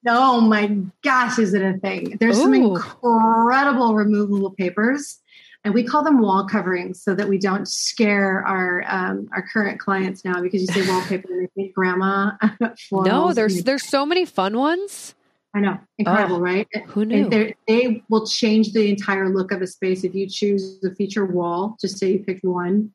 Oh 0.08 0.42
my 0.42 0.78
gosh, 1.04 1.38
is 1.38 1.54
it 1.54 1.62
a 1.62 1.78
thing? 1.78 2.18
There's 2.20 2.40
Ooh. 2.40 2.44
some 2.44 2.54
incredible 2.54 3.94
removable 3.94 4.52
papers 4.52 5.21
and 5.64 5.74
we 5.74 5.84
call 5.84 6.04
them 6.04 6.20
wall 6.20 6.48
coverings 6.48 7.04
so 7.04 7.14
that 7.14 7.28
we 7.28 7.38
don't 7.38 7.68
scare 7.68 8.44
our 8.46 8.84
um, 8.88 9.30
our 9.34 9.46
current 9.54 9.80
clients 9.80 10.26
now 10.26 10.42
because 10.42 10.62
you 10.62 10.68
say 10.68 10.88
wallpaper 10.88 11.32
and 11.32 11.44
they 11.44 11.50
think 11.56 11.74
grandma. 11.76 12.32
no, 12.92 13.34
there's 13.34 13.64
there's 13.64 13.88
so 13.88 14.06
many 14.06 14.26
fun 14.26 14.58
ones. 14.58 15.16
I 15.54 15.60
know, 15.60 15.78
incredible, 15.98 16.38
oh, 16.38 16.42
right? 16.42 16.68
Who 16.88 17.04
knew? 17.04 17.30
They 17.68 18.04
will 18.10 18.26
change 18.26 18.72
the 18.72 18.90
entire 18.90 19.30
look 19.30 19.52
of 19.52 19.62
a 19.62 19.68
space 19.68 20.06
if 20.06 20.16
you 20.16 20.28
choose 20.28 20.80
the 20.82 20.96
feature 20.96 21.26
wall. 21.26 21.76
Just 21.80 21.98
say 21.98 22.14
you 22.14 22.20
picked 22.20 22.46
one 22.46 22.92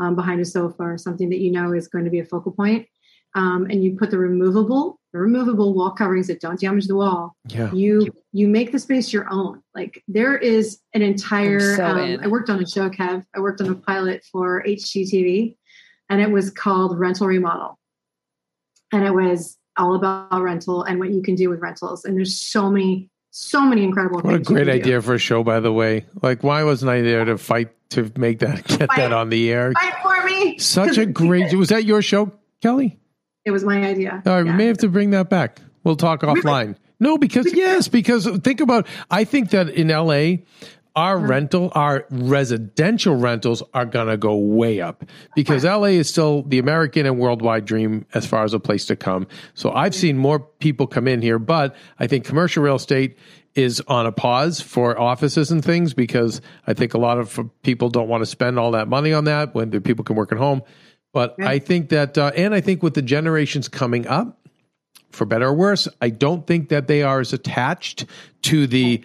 um, 0.00 0.16
behind 0.16 0.40
a 0.40 0.44
sofa 0.44 0.82
or 0.82 0.98
something 0.98 1.30
that 1.30 1.38
you 1.38 1.52
know 1.52 1.72
is 1.72 1.86
going 1.86 2.04
to 2.04 2.10
be 2.10 2.18
a 2.18 2.24
focal 2.24 2.52
point 2.52 2.86
um, 3.34 3.66
and 3.70 3.82
you 3.84 3.96
put 3.96 4.10
the 4.10 4.18
removable 4.18 5.00
the 5.12 5.18
removable 5.18 5.74
wall 5.74 5.90
coverings 5.90 6.28
that 6.28 6.40
don't 6.40 6.60
damage 6.60 6.86
the 6.86 6.94
wall. 6.94 7.36
Yeah. 7.48 7.72
you 7.72 8.12
you 8.32 8.46
make 8.46 8.72
the 8.72 8.78
space 8.78 9.12
your 9.12 9.26
own. 9.30 9.62
Like 9.74 10.02
there 10.06 10.36
is 10.36 10.78
an 10.94 11.02
entire 11.02 11.76
so 11.76 11.84
um, 11.84 12.20
i 12.22 12.28
worked 12.28 12.48
on 12.48 12.62
a 12.62 12.66
show 12.66 12.88
kev. 12.90 13.24
I 13.34 13.40
worked 13.40 13.60
on 13.60 13.68
a 13.68 13.74
pilot 13.74 14.24
for 14.30 14.62
hgtv 14.64 15.56
and 16.08 16.20
it 16.20 16.30
was 16.30 16.50
called 16.50 16.98
rental 16.98 17.26
remodel. 17.26 17.78
And 18.92 19.04
it 19.04 19.14
was 19.14 19.56
all 19.76 19.94
about 19.94 20.42
rental 20.42 20.82
and 20.82 20.98
what 20.98 21.10
you 21.10 21.22
can 21.22 21.34
do 21.34 21.48
with 21.48 21.60
rentals. 21.60 22.04
And 22.04 22.16
there's 22.16 22.40
so 22.40 22.70
many 22.70 23.10
so 23.32 23.60
many 23.62 23.84
incredible 23.84 24.20
what 24.20 24.34
a 24.34 24.40
great 24.40 24.68
idea 24.68 24.96
do. 24.96 25.02
for 25.02 25.14
a 25.14 25.18
show 25.18 25.42
by 25.42 25.58
the 25.58 25.72
way. 25.72 26.06
Like 26.22 26.44
why 26.44 26.62
wasn't 26.62 26.90
i 26.90 27.00
there 27.00 27.24
to 27.24 27.36
fight 27.36 27.70
to 27.90 28.12
make 28.16 28.38
that 28.40 28.64
get 28.68 28.88
fight, 28.88 28.96
that 28.96 29.12
on 29.12 29.28
the 29.28 29.50
air? 29.50 29.72
Fight 29.72 29.94
for 30.02 30.24
me. 30.24 30.56
Such 30.58 30.98
a 30.98 31.06
great 31.24 31.52
was 31.54 31.70
that 31.70 31.84
your 31.84 32.00
show 32.00 32.32
kelly 32.62 32.99
it 33.50 33.52
was 33.52 33.64
my 33.64 33.84
idea. 33.84 34.22
All 34.24 34.32
right, 34.32 34.46
yeah. 34.46 34.52
we 34.52 34.56
may 34.56 34.66
have 34.66 34.78
to 34.78 34.88
bring 34.88 35.10
that 35.10 35.28
back. 35.28 35.60
We'll 35.84 35.96
talk 35.96 36.20
offline. 36.22 36.76
No, 37.00 37.18
because 37.18 37.52
yes, 37.54 37.88
because 37.88 38.28
think 38.38 38.60
about. 38.60 38.86
I 39.10 39.24
think 39.24 39.50
that 39.50 39.70
in 39.70 39.88
LA, 39.88 40.44
our 40.94 41.16
uh-huh. 41.16 41.26
rental, 41.26 41.72
our 41.74 42.06
residential 42.10 43.16
rentals 43.16 43.62
are 43.74 43.86
gonna 43.86 44.16
go 44.16 44.36
way 44.36 44.80
up 44.80 45.04
because 45.34 45.64
LA 45.64 45.96
is 45.98 46.08
still 46.08 46.42
the 46.42 46.58
American 46.58 47.06
and 47.06 47.18
worldwide 47.18 47.64
dream 47.64 48.06
as 48.14 48.24
far 48.24 48.44
as 48.44 48.54
a 48.54 48.60
place 48.60 48.86
to 48.86 48.96
come. 48.96 49.26
So 49.54 49.72
I've 49.72 49.94
seen 49.94 50.16
more 50.16 50.38
people 50.38 50.86
come 50.86 51.08
in 51.08 51.22
here, 51.22 51.38
but 51.38 51.74
I 51.98 52.06
think 52.06 52.24
commercial 52.24 52.62
real 52.62 52.76
estate 52.76 53.18
is 53.54 53.82
on 53.88 54.06
a 54.06 54.12
pause 54.12 54.60
for 54.60 54.98
offices 54.98 55.50
and 55.50 55.64
things 55.64 55.92
because 55.92 56.40
I 56.66 56.74
think 56.74 56.94
a 56.94 56.98
lot 56.98 57.18
of 57.18 57.40
people 57.62 57.88
don't 57.88 58.08
want 58.08 58.22
to 58.22 58.26
spend 58.26 58.58
all 58.58 58.72
that 58.72 58.86
money 58.86 59.12
on 59.12 59.24
that 59.24 59.54
when 59.54 59.70
the 59.70 59.80
people 59.80 60.04
can 60.04 60.14
work 60.14 60.30
at 60.30 60.38
home. 60.38 60.62
But 61.12 61.42
I 61.42 61.58
think 61.58 61.88
that, 61.88 62.16
uh, 62.16 62.30
and 62.36 62.54
I 62.54 62.60
think 62.60 62.82
with 62.82 62.94
the 62.94 63.02
generations 63.02 63.68
coming 63.68 64.06
up, 64.06 64.38
for 65.10 65.24
better 65.24 65.46
or 65.48 65.54
worse, 65.54 65.88
I 66.00 66.10
don't 66.10 66.46
think 66.46 66.68
that 66.68 66.86
they 66.86 67.02
are 67.02 67.20
as 67.20 67.32
attached 67.32 68.06
to 68.42 68.66
the 68.68 69.02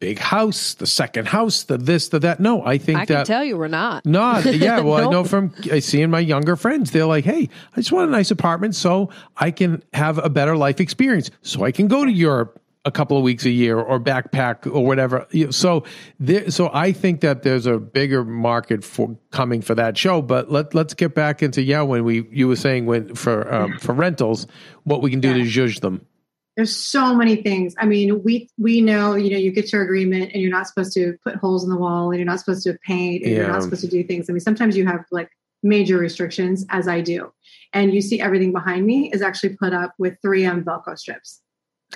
big 0.00 0.18
house, 0.18 0.74
the 0.74 0.86
second 0.86 1.28
house, 1.28 1.62
the 1.64 1.78
this, 1.78 2.08
the 2.08 2.18
that. 2.18 2.40
No, 2.40 2.64
I 2.64 2.78
think 2.78 2.98
I 2.98 3.04
that. 3.04 3.14
can 3.14 3.24
tell 3.26 3.44
you 3.44 3.56
we're 3.56 3.68
not. 3.68 4.04
Not, 4.14 4.44
yeah. 4.44 4.80
Well, 4.80 4.98
nope. 4.98 5.08
I 5.08 5.12
know 5.12 5.24
from 5.24 5.54
I 5.70 5.78
seeing 5.78 6.10
my 6.10 6.18
younger 6.18 6.56
friends, 6.56 6.90
they're 6.90 7.06
like, 7.06 7.24
hey, 7.24 7.48
I 7.72 7.76
just 7.76 7.92
want 7.92 8.08
a 8.08 8.12
nice 8.12 8.30
apartment 8.30 8.74
so 8.74 9.10
I 9.36 9.50
can 9.50 9.82
have 9.92 10.18
a 10.18 10.28
better 10.28 10.56
life 10.56 10.80
experience, 10.80 11.30
so 11.42 11.64
I 11.64 11.70
can 11.70 11.86
go 11.86 12.04
to 12.04 12.10
Europe 12.10 12.60
a 12.84 12.90
couple 12.90 13.16
of 13.16 13.22
weeks 13.22 13.44
a 13.44 13.50
year 13.50 13.78
or 13.78 13.98
backpack 13.98 14.66
or 14.66 14.84
whatever. 14.84 15.26
So 15.50 15.84
there, 16.20 16.50
so 16.50 16.70
I 16.72 16.92
think 16.92 17.20
that 17.22 17.42
there's 17.42 17.66
a 17.66 17.78
bigger 17.78 18.24
market 18.24 18.84
for 18.84 19.16
coming 19.30 19.62
for 19.62 19.74
that 19.74 19.96
show. 19.96 20.20
But 20.20 20.50
let 20.50 20.74
let's 20.74 20.94
get 20.94 21.14
back 21.14 21.42
into 21.42 21.62
yeah 21.62 21.82
when 21.82 22.04
we 22.04 22.26
you 22.30 22.48
were 22.48 22.56
saying 22.56 22.86
when 22.86 23.14
for 23.14 23.52
um, 23.52 23.78
for 23.78 23.94
rentals 23.94 24.46
what 24.84 25.02
we 25.02 25.10
can 25.10 25.20
do 25.20 25.28
yeah. 25.28 25.44
to 25.44 25.44
judge 25.44 25.80
them. 25.80 26.06
There's 26.56 26.76
so 26.76 27.16
many 27.16 27.36
things. 27.36 27.74
I 27.78 27.86
mean, 27.86 28.22
we 28.22 28.48
we 28.58 28.80
know 28.80 29.14
you 29.14 29.30
know 29.30 29.38
you 29.38 29.50
get 29.50 29.72
your 29.72 29.82
agreement 29.82 30.32
and 30.32 30.42
you're 30.42 30.52
not 30.52 30.68
supposed 30.68 30.92
to 30.94 31.16
put 31.24 31.36
holes 31.36 31.64
in 31.64 31.70
the 31.70 31.78
wall 31.78 32.10
and 32.10 32.18
you're 32.18 32.26
not 32.26 32.38
supposed 32.38 32.62
to 32.64 32.78
paint 32.86 33.22
and 33.24 33.32
yeah. 33.32 33.38
you're 33.38 33.48
not 33.48 33.62
supposed 33.62 33.82
to 33.82 33.88
do 33.88 34.04
things. 34.04 34.28
I 34.28 34.32
mean, 34.32 34.40
sometimes 34.40 34.76
you 34.76 34.86
have 34.86 35.04
like 35.10 35.30
major 35.64 35.96
restrictions 35.96 36.64
as 36.68 36.86
I 36.86 37.00
do. 37.00 37.32
And 37.72 37.92
you 37.92 38.02
see 38.02 38.20
everything 38.20 38.52
behind 38.52 38.86
me 38.86 39.10
is 39.10 39.22
actually 39.22 39.56
put 39.56 39.72
up 39.72 39.94
with 39.98 40.16
3M 40.24 40.62
Velcro 40.62 40.96
strips. 40.96 41.40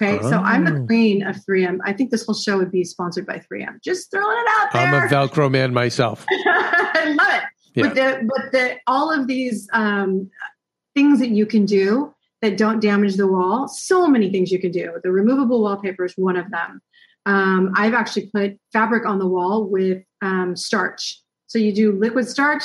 Okay, 0.01 0.21
so 0.23 0.39
I'm 0.39 0.65
the 0.65 0.81
Oh. 0.81 0.87
queen 0.87 1.23
of 1.27 1.37
3M. 1.45 1.81
I 1.85 1.93
think 1.93 2.11
this 2.11 2.25
whole 2.25 2.35
show 2.35 2.57
would 2.59 2.71
be 2.71 2.85
sponsored 2.85 3.27
by 3.27 3.39
3M. 3.41 3.81
Just 3.83 4.11
throwing 4.11 4.37
it 4.39 4.47
out 4.61 4.73
there. 4.73 4.83
I'm 4.83 4.95
a 4.95 5.07
Velcro 5.09 5.51
man 5.51 5.73
myself. 5.75 6.25
I 6.31 7.15
love 7.17 7.29
it. 7.35 7.43
Yeah. 7.75 7.83
But 7.89 7.95
the 7.95 8.29
but 8.35 8.53
the 8.53 8.77
all 8.87 9.11
of 9.13 9.27
these 9.27 9.69
um, 9.73 10.31
things 10.95 11.19
that 11.21 11.29
you 11.31 11.47
can 11.47 11.65
do 11.67 12.15
that 12.43 12.57
don't 12.57 12.81
damage 12.81 13.17
the 13.17 13.27
wall. 13.27 13.67
So 13.69 14.07
many 14.07 14.31
things 14.31 14.51
you 14.53 14.61
can 14.61 14.71
do. 14.71 14.93
The 15.03 15.11
removable 15.11 15.61
wallpaper 15.63 16.05
is 16.05 16.15
one 16.17 16.37
of 16.37 16.49
them. 16.51 16.81
Um, 17.27 17.73
I've 17.77 17.95
actually 17.95 18.31
put 18.33 18.57
fabric 18.73 19.05
on 19.05 19.19
the 19.19 19.27
wall 19.27 19.65
with 19.69 20.03
um, 20.23 20.55
starch. 20.57 21.21
So 21.47 21.59
you 21.59 21.73
do 21.75 21.93
liquid 21.93 22.29
starch, 22.29 22.63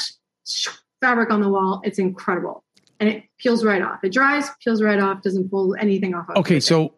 fabric 1.02 1.32
on 1.32 1.42
the 1.42 1.50
wall. 1.50 1.82
It's 1.84 2.00
incredible, 2.00 2.64
and 3.00 3.10
it 3.10 3.24
peels 3.40 3.64
right 3.66 3.82
off. 3.82 4.04
It 4.04 4.14
dries, 4.14 4.50
peels 4.64 4.82
right 4.82 5.00
off, 5.00 5.22
doesn't 5.22 5.50
pull 5.50 5.76
anything 5.80 6.14
off. 6.14 6.30
Of 6.30 6.38
Okay, 6.38 6.58
it. 6.58 6.64
so 6.64 6.94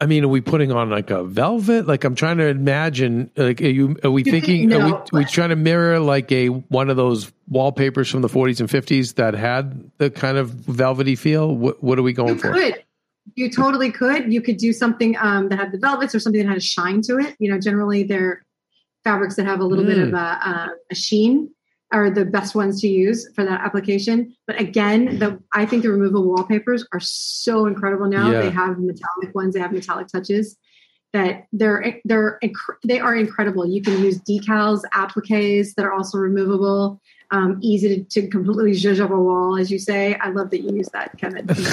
I 0.00 0.06
mean, 0.06 0.24
are 0.24 0.28
we 0.28 0.40
putting 0.40 0.72
on 0.72 0.90
like 0.90 1.10
a 1.10 1.22
velvet? 1.24 1.86
Like 1.86 2.04
I'm 2.04 2.14
trying 2.14 2.38
to 2.38 2.46
imagine. 2.46 3.30
Like, 3.36 3.60
are 3.62 3.66
you? 3.68 3.96
Are 4.04 4.10
we 4.10 4.22
thinking? 4.24 4.68
think- 4.70 4.82
Are 4.82 4.84
we, 4.86 4.90
no. 4.92 5.04
we 5.12 5.24
trying 5.24 5.50
to 5.50 5.56
mirror 5.56 6.00
like 6.00 6.30
a 6.32 6.48
one 6.48 6.90
of 6.90 6.96
those 6.96 7.30
wallpapers 7.48 8.10
from 8.10 8.22
the 8.22 8.28
40s 8.28 8.60
and 8.60 8.68
50s 8.68 9.14
that 9.14 9.34
had 9.34 9.90
the 9.98 10.10
kind 10.10 10.36
of 10.38 10.50
velvety 10.50 11.14
feel? 11.14 11.54
What, 11.54 11.82
what 11.82 11.98
are 11.98 12.02
we 12.02 12.12
going 12.12 12.34
you 12.34 12.40
for? 12.40 12.52
could. 12.52 12.82
You 13.36 13.50
totally 13.50 13.90
could. 13.90 14.32
You 14.32 14.42
could 14.42 14.56
do 14.58 14.72
something 14.72 15.16
um, 15.18 15.48
that 15.48 15.58
had 15.58 15.72
the 15.72 15.78
velvets 15.78 16.14
or 16.14 16.20
something 16.20 16.42
that 16.42 16.48
had 16.48 16.58
a 16.58 16.60
shine 16.60 17.00
to 17.02 17.18
it. 17.18 17.36
You 17.38 17.50
know, 17.52 17.58
generally 17.58 18.02
they're 18.02 18.42
fabrics 19.04 19.36
that 19.36 19.46
have 19.46 19.60
a 19.60 19.64
little 19.64 19.84
bit 19.84 19.96
Mm. 19.98 20.08
of 20.08 20.14
a, 20.14 20.18
uh, 20.48 20.68
a 20.90 20.94
sheen 20.94 21.50
are 21.94 22.10
the 22.10 22.24
best 22.24 22.54
ones 22.54 22.80
to 22.82 22.88
use 22.88 23.26
for 23.34 23.44
that 23.44 23.60
application. 23.60 24.34
But 24.46 24.60
again, 24.60 25.18
the 25.20 25.40
I 25.54 25.64
think 25.64 25.82
the 25.84 25.90
removable 25.90 26.28
wallpapers 26.34 26.84
are 26.92 27.00
so 27.00 27.66
incredible 27.66 28.06
now. 28.08 28.30
Yeah. 28.30 28.42
They 28.42 28.50
have 28.50 28.78
metallic 28.78 29.34
ones. 29.34 29.54
They 29.54 29.60
have 29.60 29.72
metallic 29.72 30.08
touches 30.08 30.56
that 31.12 31.46
they're 31.52 32.00
they're 32.04 32.38
inc- 32.42 32.76
they 32.84 32.98
are 32.98 33.14
incredible. 33.14 33.64
You 33.64 33.80
can 33.80 34.02
use 34.02 34.18
decals, 34.20 34.82
appliques 34.92 35.74
that 35.76 35.86
are 35.86 35.92
also 35.92 36.18
removable. 36.18 37.00
Um, 37.30 37.58
easy 37.62 37.88
to, 37.96 38.04
to 38.20 38.28
completely 38.28 38.72
zhuzh 38.72 39.00
up 39.00 39.10
a 39.10 39.18
wall, 39.18 39.56
as 39.56 39.70
you 39.70 39.78
say. 39.78 40.14
I 40.16 40.28
love 40.30 40.50
that 40.50 40.60
you 40.60 40.76
use 40.76 40.88
that, 40.92 41.16
Kevin. 41.18 41.46
Just 41.48 41.70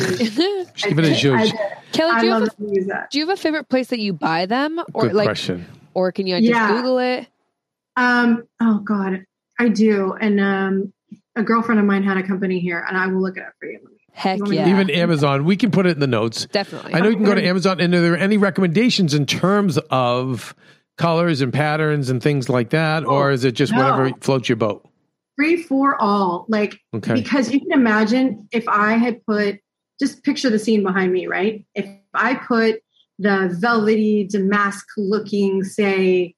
give 0.87 0.97
it 0.97 1.05
a 1.05 1.11
I- 1.11 1.13
zhuzh. 1.13 1.51
Kelly, 1.91 2.11
I 2.15 2.19
do 2.21 2.25
you, 2.27 2.33
have 2.33 2.41
a, 2.43 2.45
that 2.45 2.55
you 2.59 2.69
use 2.73 2.87
that. 2.87 3.11
do 3.11 3.19
you 3.19 3.27
have 3.27 3.37
a 3.37 3.41
favorite 3.41 3.67
place 3.69 3.87
that 3.87 3.99
you 3.99 4.13
buy 4.13 4.45
them, 4.45 4.79
or 4.93 5.03
Good 5.03 5.13
like, 5.13 5.25
question. 5.25 5.65
or 5.93 6.11
can 6.11 6.25
you 6.25 6.37
just 6.37 6.49
Yeah. 6.49 6.71
Google 6.71 6.99
it? 6.99 7.27
Um, 7.97 8.43
oh 8.61 8.79
God, 8.79 9.25
I 9.61 9.67
do. 9.69 10.13
And 10.13 10.39
um, 10.39 10.93
a 11.35 11.43
girlfriend 11.43 11.79
of 11.79 11.85
mine 11.85 12.03
had 12.03 12.17
a 12.17 12.23
company 12.23 12.59
here, 12.59 12.83
and 12.87 12.97
I 12.97 13.07
will 13.07 13.21
look 13.21 13.37
it 13.37 13.43
up 13.43 13.53
for 13.59 13.67
you. 13.67 13.79
Heck 14.13 14.37
You 14.37 14.43
want 14.43 14.51
me 14.51 14.57
to- 14.57 14.63
yeah, 14.63 14.69
Even 14.69 14.89
Amazon, 14.89 15.45
we 15.45 15.55
can 15.55 15.71
put 15.71 15.85
it 15.85 15.91
in 15.91 15.99
the 15.99 16.07
notes. 16.07 16.45
definitely. 16.51 16.93
I 16.93 16.99
know 16.99 17.09
you 17.09 17.15
can 17.15 17.25
go 17.25 17.35
to 17.35 17.45
Amazon. 17.45 17.79
And 17.79 17.93
are 17.93 18.01
there 18.01 18.17
any 18.17 18.37
recommendations 18.37 19.13
in 19.13 19.25
terms 19.25 19.77
of 19.89 20.53
colors 20.97 21.41
and 21.41 21.53
patterns 21.53 22.09
and 22.09 22.21
things 22.21 22.49
like 22.49 22.71
that, 22.71 23.05
or 23.05 23.31
is 23.31 23.45
it 23.45 23.53
just 23.53 23.71
No. 23.71 23.79
whatever 23.79 24.11
floats 24.19 24.49
your 24.49 24.57
boat? 24.57 24.85
Free 25.37 25.63
for 25.63 25.99
all, 26.01 26.45
like 26.49 26.77
Okay. 26.93 27.13
because 27.13 27.51
you 27.53 27.59
can 27.61 27.71
imagine 27.71 28.47
if 28.51 28.67
I 28.67 28.93
had 28.93 29.25
put 29.25 29.59
just 29.99 30.23
picture 30.23 30.49
the 30.49 30.59
scene 30.59 30.83
behind 30.83 31.13
me, 31.13 31.27
right? 31.27 31.65
If 31.73 31.85
I 32.13 32.35
put 32.35 32.81
the 33.17 33.55
velvety 33.59 34.27
damask 34.27 34.85
looking, 34.97 35.63
say, 35.63 36.35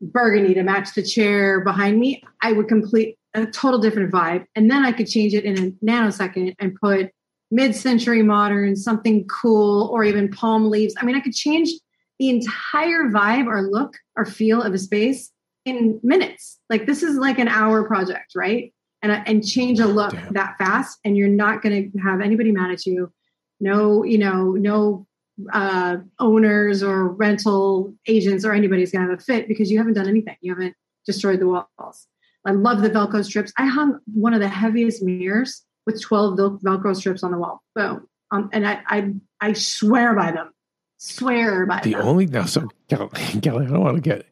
burgundy 0.00 0.54
to 0.54 0.62
match 0.62 0.94
the 0.94 1.02
chair 1.02 1.60
behind 1.60 1.98
me, 1.98 2.22
I 2.42 2.52
would 2.52 2.68
complete 2.68 3.18
a 3.34 3.46
total 3.46 3.78
different 3.80 4.12
vibe. 4.12 4.46
And 4.54 4.70
then 4.70 4.84
I 4.84 4.92
could 4.92 5.08
change 5.08 5.34
it 5.34 5.44
in 5.44 5.58
a 5.58 5.70
nanosecond 5.84 6.54
and 6.58 6.74
put 6.74 7.10
mid-century 7.50 8.22
modern, 8.22 8.76
something 8.76 9.26
cool, 9.26 9.88
or 9.92 10.04
even 10.04 10.30
palm 10.30 10.70
leaves. 10.70 10.94
I 10.98 11.04
mean, 11.04 11.16
I 11.16 11.20
could 11.20 11.34
change 11.34 11.70
the 12.18 12.30
entire 12.30 13.04
vibe 13.04 13.46
or 13.46 13.62
look 13.62 13.94
or 14.16 14.24
feel 14.24 14.62
of 14.62 14.72
a 14.72 14.78
space 14.78 15.30
in 15.64 16.00
minutes. 16.02 16.58
Like 16.70 16.86
this 16.86 17.02
is 17.02 17.16
like 17.16 17.38
an 17.38 17.48
hour 17.48 17.86
project, 17.86 18.32
right? 18.34 18.72
And 19.02 19.12
and 19.12 19.46
change 19.46 19.78
a 19.78 19.86
look 19.86 20.12
Damn. 20.12 20.32
that 20.32 20.56
fast, 20.56 20.98
and 21.04 21.16
you're 21.16 21.28
not 21.28 21.62
going 21.62 21.92
to 21.92 21.98
have 21.98 22.20
anybody 22.20 22.50
mad 22.50 22.70
at 22.70 22.86
you. 22.86 23.12
No, 23.60 24.02
you 24.02 24.18
know, 24.18 24.52
no 24.52 25.06
uh, 25.52 25.98
owners 26.18 26.82
or 26.82 27.08
rental 27.08 27.94
agents 28.06 28.44
or 28.44 28.52
anybody's 28.52 28.90
going 28.92 29.04
to 29.04 29.10
have 29.10 29.18
a 29.18 29.22
fit 29.22 29.48
because 29.48 29.70
you 29.70 29.78
haven't 29.78 29.94
done 29.94 30.08
anything. 30.08 30.36
You 30.40 30.54
haven't 30.54 30.74
destroyed 31.04 31.40
the 31.40 31.46
walls. 31.48 32.06
I 32.44 32.52
love 32.52 32.80
the 32.82 32.90
Velcro 32.90 33.24
strips. 33.24 33.52
I 33.58 33.66
hung 33.66 33.98
one 34.14 34.32
of 34.34 34.40
the 34.40 34.48
heaviest 34.48 35.02
mirrors 35.02 35.64
with 35.84 36.00
12 36.00 36.36
Vel- 36.36 36.58
Velcro 36.58 36.94
strips 36.96 37.22
on 37.22 37.32
the 37.32 37.38
wall. 37.38 37.62
Boom. 37.74 38.06
Um, 38.30 38.50
and 38.52 38.66
I, 38.66 38.80
I, 38.88 39.12
I 39.40 39.52
swear 39.52 40.14
by 40.14 40.30
them. 40.32 40.52
Swear 40.98 41.66
by 41.66 41.80
The 41.82 41.92
them. 41.92 42.02
only 42.06 42.26
now, 42.26 42.44
so 42.46 42.68
Kelly, 42.88 43.08
Kelly, 43.42 43.66
I 43.66 43.70
don't 43.70 43.80
want 43.80 43.96
to 43.96 44.00
get. 44.00 44.26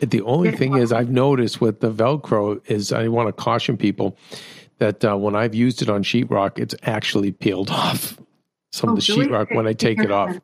it. 0.00 0.10
The 0.10 0.22
only 0.22 0.50
Yeah. 0.50 0.56
thing 0.56 0.76
is, 0.76 0.92
I've 0.92 1.10
noticed 1.10 1.60
with 1.60 1.80
the 1.80 1.90
Velcro 1.92 2.60
is 2.70 2.92
I 2.92 3.08
want 3.08 3.28
to 3.28 3.32
caution 3.32 3.76
people 3.76 4.16
that 4.78 5.04
uh, 5.04 5.16
when 5.16 5.34
I've 5.34 5.54
used 5.54 5.82
it 5.82 5.88
on 5.88 6.02
sheetrock, 6.02 6.58
it's 6.58 6.74
actually 6.84 7.32
peeled 7.32 7.70
off 7.70 8.18
some 8.74 8.90
of 8.90 8.92
Oh, 8.94 8.96
the 8.96 9.02
sheetrock 9.02 9.54
when 9.54 9.66
I 9.66 9.72
take 9.72 9.98
it 10.00 10.10
off. 10.10 10.30
then. 10.30 10.42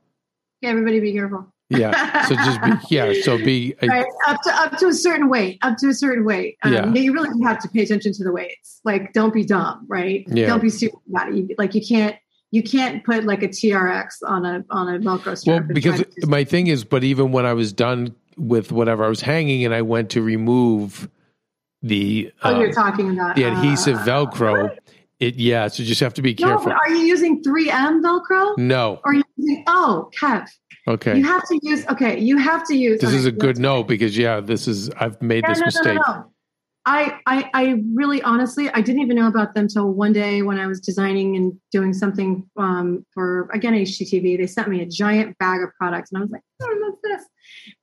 Yeah, 0.61 0.71
everybody 0.71 1.01
be 1.01 1.13
careful. 1.13 1.47
Yeah, 1.69 2.27
so 2.27 2.35
just 2.35 2.61
be 2.63 2.71
yeah, 2.95 3.13
so 3.23 3.39
be 3.39 3.75
right 3.83 4.05
up 4.27 4.41
to 4.43 4.51
up 4.53 4.77
to 4.79 4.87
a 4.89 4.93
certain 4.93 5.29
weight 5.29 5.59
up 5.63 5.77
to 5.79 5.89
a 5.89 5.95
certain 5.95 6.25
weight 6.25 6.57
um, 6.65 6.73
Yeah. 6.73 6.93
you 6.93 7.13
really 7.13 7.31
have 7.45 7.61
to 7.61 7.69
pay 7.69 7.83
attention 7.85 8.13
to 8.15 8.25
the 8.25 8.33
weights 8.33 8.81
like 8.85 9.13
don't 9.13 9.33
be 9.33 9.45
dumb 9.45 9.85
right 9.89 10.25
Yeah. 10.27 10.47
don't 10.49 10.61
be 10.61 10.69
stupid 10.69 10.99
about 11.09 11.29
it 11.29 11.37
you, 11.37 11.55
like 11.59 11.77
you 11.77 11.81
can't 11.87 12.17
you 12.51 12.65
can't 12.65 13.05
put 13.05 13.23
like 13.23 13.45
a 13.45 13.49
trx 13.49 14.07
on 14.27 14.45
a 14.45 14.65
on 14.71 14.93
a 14.93 14.99
velcro 14.99 15.39
strip 15.39 15.63
well 15.63 15.73
because 15.73 16.03
my 16.27 16.43
thing 16.43 16.67
is, 16.67 16.83
but 16.85 17.05
even 17.05 17.31
when 17.31 17.47
I 17.47 17.53
was 17.53 17.73
done 17.73 18.17
with 18.37 18.73
whatever 18.73 19.05
I 19.05 19.09
was 19.09 19.21
hanging, 19.21 19.65
and 19.65 19.73
I 19.73 19.83
went 19.83 20.11
to 20.11 20.23
remove 20.23 21.09
the 21.83 22.33
oh 22.43 22.55
um, 22.55 22.61
you're 22.61 22.73
talking 22.73 23.13
about 23.13 23.37
the 23.37 23.45
adhesive 23.45 23.97
uh, 23.99 24.05
Velcro, 24.05 24.77
it 25.21 25.37
yeah, 25.37 25.69
so 25.69 25.83
you 25.83 25.89
just 25.89 26.01
have 26.01 26.15
to 26.15 26.23
be 26.23 26.35
no, 26.41 26.47
careful. 26.47 26.67
but 26.67 26.75
are 26.77 26.91
you 26.91 27.05
using 27.05 27.43
3m 27.43 28.03
velcro 28.03 28.57
No, 28.59 29.01
or 29.05 29.13
are 29.13 29.15
you 29.15 29.23
using 29.37 29.65
oh 29.69 30.11
kev 30.19 30.47
okay. 30.89 31.17
you 31.19 31.25
have 31.25 31.47
to 31.49 31.59
use 31.63 31.87
okay 31.89 32.19
you 32.19 32.37
have 32.39 32.67
to 32.69 32.75
use 32.75 33.01
This 33.01 33.11
okay, 33.11 33.19
is 33.19 33.27
a 33.27 33.33
good 33.33 33.59
no 33.59 33.85
because 33.85 34.17
yeah, 34.17 34.41
this 34.41 34.67
is 34.67 34.91
I've 34.91 35.21
made 35.23 35.45
Yeah, 35.45 35.51
this 35.55 35.59
no, 35.59 35.65
no, 35.65 35.67
mistake. 35.67 36.01
no, 36.07 36.15
no. 36.15 36.33
I, 36.87 37.21
I, 37.27 37.51
I 37.53 37.83
really 37.95 38.23
honestly, 38.23 38.71
I 38.71 38.81
didn't 38.81 39.03
even 39.03 39.15
know 39.15 39.29
about 39.29 39.55
them 39.55 39.69
till 39.69 39.93
one 39.93 40.15
day 40.15 40.41
when 40.41 40.59
I 40.59 40.67
was 40.67 40.81
designing 40.81 41.37
and 41.37 41.53
doing 41.71 41.93
something 41.93 42.49
um, 42.57 43.05
for 43.13 43.51
again 43.53 43.75
HGTV. 43.75 44.39
They 44.39 44.47
sent 44.47 44.67
me 44.69 44.81
a 44.81 44.87
giant 44.87 45.37
bag 45.37 45.63
of 45.63 45.69
products, 45.77 46.11
and 46.11 46.19
I 46.19 46.23
was 46.23 46.31
like, 46.31 46.41
"Oh, 46.63 46.77
what's 46.81 47.03
this?" 47.03 47.29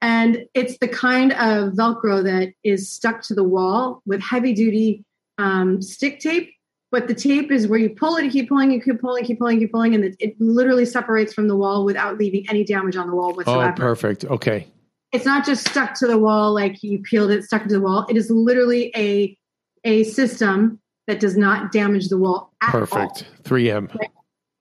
And 0.01 0.45
it's 0.55 0.79
the 0.79 0.87
kind 0.87 1.31
of 1.33 1.73
Velcro 1.73 2.23
that 2.23 2.53
is 2.63 2.89
stuck 2.91 3.21
to 3.23 3.35
the 3.35 3.43
wall 3.43 4.01
with 4.07 4.19
heavy 4.19 4.53
duty 4.53 5.05
um, 5.37 5.79
stick 5.81 6.19
tape. 6.19 6.51
But 6.89 7.07
the 7.07 7.13
tape 7.13 7.51
is 7.51 7.67
where 7.67 7.79
you 7.79 7.89
pull 7.89 8.15
it, 8.15 8.23
you 8.23 8.31
keep 8.31 8.47
pulling, 8.47 8.71
you 8.71 8.81
keep 8.81 9.01
pulling, 9.01 9.25
keep 9.25 9.39
pulling, 9.39 9.59
keep 9.59 9.71
pulling, 9.71 9.93
and 9.93 10.05
it, 10.05 10.15
it 10.19 10.35
literally 10.39 10.85
separates 10.85 11.33
from 11.33 11.49
the 11.49 11.55
wall 11.55 11.83
without 11.83 12.17
leaving 12.17 12.45
any 12.49 12.63
damage 12.63 12.95
on 12.95 13.07
the 13.07 13.15
wall 13.15 13.33
whatsoever. 13.33 13.71
Oh, 13.71 13.75
perfect. 13.75 14.23
Okay. 14.25 14.67
it's 15.11 15.25
not 15.25 15.45
just 15.45 15.67
stuck 15.67 15.93
to 15.95 16.07
the 16.07 16.17
wall 16.17 16.53
like 16.53 16.81
you 16.83 16.99
peeled 16.99 17.31
it 17.31 17.43
stuck 17.43 17.63
to 17.63 17.69
the 17.69 17.81
wall 17.81 18.05
it 18.09 18.17
is 18.17 18.29
literally 18.29 18.91
a 18.95 19.37
a 19.83 20.03
system 20.03 20.79
that 21.07 21.19
does 21.19 21.37
not 21.37 21.71
damage 21.71 22.09
the 22.09 22.17
wall 22.17 22.51
at 22.61 22.73
all. 22.73 22.81
Perfect. 22.81 23.25
3M. 23.43 23.95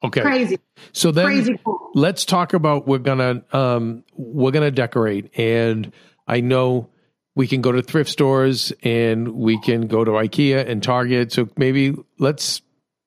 Okay. 0.05 0.21
crazy 0.21 0.59
So 0.93 1.11
then 1.11 1.27
crazy 1.27 1.59
cool 1.65 1.91
let's 1.95 2.25
talk 2.25 2.55
about 2.55 2.87
we're 2.87 2.99
gonna 2.99 3.43
um 3.53 4.05
we're 4.15 4.53
gonna 4.53 4.71
decorate 4.71 5.37
and 5.39 5.93
I 6.29 6.41
know 6.41 6.91
we 7.37 7.47
can 7.47 7.61
go 7.61 7.71
to 7.71 7.83
thrift 7.83 8.11
stores 8.11 8.73
and 8.83 9.29
we 9.35 9.61
can 9.61 9.87
go 9.87 10.05
to 10.05 10.11
IKEA 10.13 10.67
and 10.69 10.83
Target. 10.83 11.31
So 11.33 11.49
maybe 11.57 11.95
let's 12.19 12.63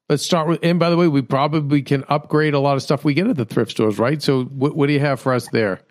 let's 0.07 0.23
start 0.23 0.47
with 0.47 0.60
and 0.64 0.80
by 0.80 0.89
the 0.89 0.95
way, 0.95 1.10
we 1.10 1.22
probably 1.22 1.81
can 1.81 2.06
upgrade 2.07 2.53
a 2.53 2.60
lot 2.60 2.77
of 2.77 2.84
stuff 2.84 3.03
we 3.03 3.14
get 3.14 3.27
at 3.27 3.35
the 3.35 3.43
thrift 3.45 3.72
stores, 3.72 3.99
right? 3.99 4.22
So 4.22 4.45
what, 4.45 4.76
what 4.77 4.88
do 4.88 4.93
you 4.93 5.01
have 5.01 5.19
for 5.19 5.34
us 5.34 5.49
there? 5.49 5.81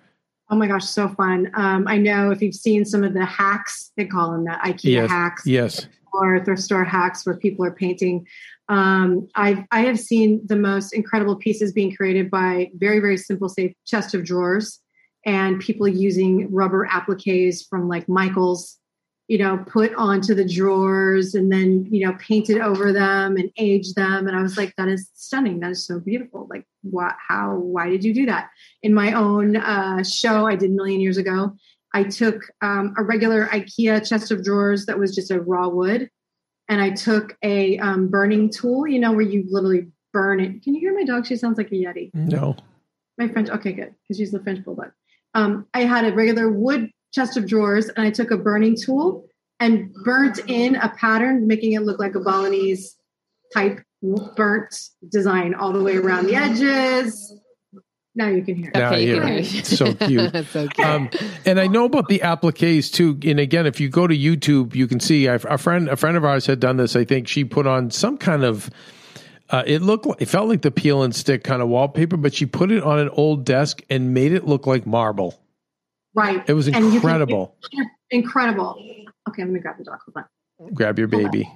oh 0.51 0.57
my 0.57 0.67
gosh 0.67 0.87
so 0.87 1.09
fun 1.11 1.51
um, 1.57 1.87
i 1.87 1.99
know 1.99 2.31
if 2.31 2.41
you've 2.41 2.55
seen 2.55 2.83
some 2.83 3.05
of 3.05 3.13
the 3.13 3.23
hacks 3.23 3.93
they 3.99 4.07
call 4.07 4.33
them 4.33 4.47
that 4.47 4.59
ikea 4.63 4.85
Yes. 4.85 5.11
hacks 5.11 5.47
Yes. 5.47 5.87
or 6.15 6.43
thrift 6.43 6.63
store 6.63 6.85
hacks 6.85 7.27
where 7.27 7.37
people 7.37 7.67
are 7.67 7.71
painting 7.71 8.27
um, 8.71 9.29
I've, 9.35 9.59
I 9.73 9.81
have 9.81 10.01
seen 10.01 10.41
the 10.47 10.57
most 10.57 10.95
incredible 10.95 11.37
pieces 11.37 11.73
being 11.73 11.95
created 11.95 12.31
by 12.31 12.71
very, 12.75 12.99
very 13.01 13.17
simple, 13.17 13.49
safe 13.49 13.73
chest 13.87 14.15
of 14.15 14.25
drawers 14.25 14.81
and 15.25 15.61
people 15.61 15.89
using 15.89 16.53
rubber 16.53 16.87
appliques 16.87 17.63
from 17.63 17.89
like 17.89 18.09
Michael's, 18.09 18.79
you 19.27 19.39
know, 19.39 19.59
put 19.67 19.95
onto 19.95 20.35
the 20.35 20.45
drawers 20.45 21.35
and 21.35 21.53
then, 21.53 21.87
you 21.91 22.07
know, 22.07 22.17
painted 22.19 22.59
over 22.59 22.93
them 22.93 23.37
and 23.37 23.51
aged 23.59 23.95
them. 23.95 24.27
And 24.27 24.37
I 24.37 24.43
was 24.43 24.57
like, 24.57 24.75
that 24.77 24.89
is 24.89 25.11
stunning. 25.15 25.61
That 25.61 25.73
is 25.73 25.87
so 25.87 26.01
beautiful. 26.01 26.47
Like, 26.49 26.67
what, 26.83 27.15
how, 27.29 27.57
why 27.57 27.91
did 27.91 28.05
you 28.05 28.15
do 28.15 28.27
that? 28.27 28.51
In 28.83 28.95
my 28.95 29.13
own 29.13 29.57
uh, 29.57 30.03
show 30.03 30.47
I 30.47 30.57
did 30.57 30.71
a 30.71 30.75
million 30.75 31.01
years 31.01 31.19
ago, 31.19 31.55
I 31.93 32.05
took 32.05 32.43
um, 32.63 32.95
a 32.97 33.03
regular 33.03 33.47
IKEA 33.49 34.07
chest 34.09 34.31
of 34.31 34.45
drawers 34.45 34.87
that 34.87 34.99
was 34.99 35.15
just 35.15 35.31
a 35.31 35.41
raw 35.41 35.69
wood 35.69 36.09
and 36.69 36.81
I 36.81 36.91
took 36.91 37.37
a 37.43 37.79
um, 37.79 38.09
burning 38.09 38.51
tool, 38.51 38.87
you 38.87 38.99
know, 38.99 39.13
where 39.13 39.23
you 39.23 39.45
literally 39.49 39.89
burn 40.13 40.41
it. 40.41 40.63
Can 40.63 40.75
you 40.75 40.81
hear 40.81 40.95
my 40.95 41.05
dog? 41.05 41.27
She 41.27 41.37
sounds 41.37 41.59
like 41.59 41.73
a 41.73 41.75
Yeti. 41.75 42.15
No. 42.15 42.57
My 43.17 43.29
French, 43.29 43.49
okay, 43.49 43.73
good, 43.73 43.95
because 44.03 44.19
she's 44.19 44.31
the 44.31 44.41
French 44.41 44.65
bulldog. 44.65 44.93
Um, 45.35 45.67
I 45.75 45.81
had 45.85 46.05
a 46.05 46.15
regular 46.15 46.51
wood 46.51 46.91
chest 47.13 47.37
of 47.37 47.47
drawers, 47.47 47.89
and 47.89 48.07
I 48.07 48.11
took 48.11 48.31
a 48.31 48.37
burning 48.37 48.77
tool 48.77 49.27
and 49.61 49.93
burnt 50.05 50.39
in 50.47 50.77
a 50.77 50.89
pattern, 50.91 51.47
making 51.47 51.73
it 51.73 51.81
look 51.83 51.99
like 51.99 52.15
a 52.15 52.21
Balinese 52.21 52.97
type 53.55 53.81
burnt 54.37 54.75
design 55.11 55.55
all 55.55 55.73
the 55.73 55.83
way 55.83 55.97
around 55.97 56.27
the 56.27 56.35
edges. 56.37 57.35
Now 58.15 58.29
you 58.29 58.43
can 58.43 58.57
hear. 58.57 58.71
Now 58.75 58.89
Okay, 58.89 59.03
you 59.07 59.15
hear 59.15 59.23
can 59.23 59.33
it. 59.35 59.45
hear 59.47 59.61
it. 59.61 59.67
So 59.67 59.95
cute. 60.07 60.33
That's 60.33 60.49
so 60.49 60.67
cute. 60.69 60.87
Um, 60.87 61.09
and 61.47 61.61
I 61.61 61.67
know 61.69 61.85
about 61.85 62.09
the 62.09 62.21
appliques 62.21 62.91
too. 62.91 63.19
And 63.25 63.39
again, 63.39 63.67
if 63.67 63.81
you 63.81 63.89
go 63.89 64.07
to 64.07 64.17
YouTube, 64.17 64.75
you 64.75 64.87
can 64.89 64.99
see 65.01 65.27
a 65.27 65.35
a 65.37 65.57
friend, 65.59 65.89
a 65.89 65.97
friend 65.97 66.17
of 66.17 66.25
ours 66.25 66.47
had 66.47 66.59
done 66.61 66.79
this. 66.79 66.97
I 66.97 67.05
think 67.05 67.29
she 67.29 67.45
put 67.45 67.67
on 67.67 67.91
some 67.91 68.19
kind 68.19 68.45
of. 68.45 68.71
Uh, 69.51 69.63
it 69.67 69.81
looked, 69.83 70.05
like, 70.07 70.21
it 70.21 70.27
felt 70.27 70.49
like 70.49 70.63
the 70.63 70.71
peel 70.71 71.03
and 71.03 71.15
stick 71.15 71.43
kind 71.43 71.63
of 71.63 71.69
wallpaper, 71.69 72.17
but 72.17 72.35
she 72.35 72.45
put 72.47 72.71
it 72.71 72.83
on 72.83 72.99
an 72.99 73.09
old 73.11 73.45
desk 73.45 73.83
and 73.89 74.13
made 74.13 74.33
it 74.33 74.47
look 74.47 74.67
like 74.67 74.87
marble. 74.87 75.41
Right. 76.15 76.43
It 76.49 76.53
was 76.53 76.67
And 76.67 76.77
you 76.77 76.83
can- 76.87 76.95
incredible. 76.97 77.57
incredible. 78.11 78.77
Okay, 79.29 79.43
let 79.43 79.51
me 79.51 79.61
grab 79.61 79.79
the 79.79 79.85
dog. 79.85 79.99
Hold 80.15 80.25
on. 80.69 80.75
Grab 80.75 80.99
your 80.99 81.09
baby. 81.09 81.51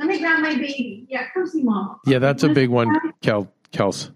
Let 0.00 0.08
me 0.08 0.18
grab 0.18 0.40
my 0.40 0.54
baby. 0.54 1.06
Yeah, 1.08 1.26
come 1.34 1.46
see 1.46 1.62
mom. 1.62 1.98
Yeah, 2.06 2.18
that's 2.18 2.42
a 2.44 2.48
big 2.48 2.70
one, 2.70 2.88
Kel, 3.20 3.50
Kels. 3.72 4.10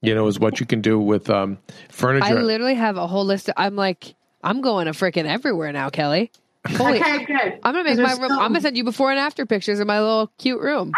You 0.00 0.14
know, 0.14 0.26
is 0.26 0.38
what 0.38 0.58
you 0.60 0.66
can 0.66 0.80
do 0.80 0.98
with 0.98 1.30
um, 1.30 1.58
I 1.68 1.72
furniture. 1.92 2.42
literally 2.42 2.74
have 2.74 2.96
a 2.96 3.06
whole 3.06 3.24
list. 3.24 3.48
Of, 3.48 3.54
I'm 3.56 3.76
like, 3.76 4.14
I'm 4.42 4.60
going 4.60 4.86
to 4.86 4.92
freaking 4.92 5.26
everywhere 5.26 5.72
now, 5.72 5.90
Kelly. 5.90 6.30
Holy, 6.76 7.00
Okay, 7.00 7.24
good. 7.24 7.58
I'm 7.64 7.72
gonna 7.74 7.84
make 7.84 7.96
my 7.98 8.12
room. 8.12 8.28
so- 8.30 8.40
I'm 8.40 8.48
gonna 8.50 8.60
send 8.60 8.76
you 8.76 8.84
before 8.84 9.10
and 9.10 9.18
after 9.18 9.46
pictures 9.46 9.80
of 9.80 9.86
my 9.86 10.00
little 10.00 10.30
cute 10.38 10.60
room. 10.60 10.92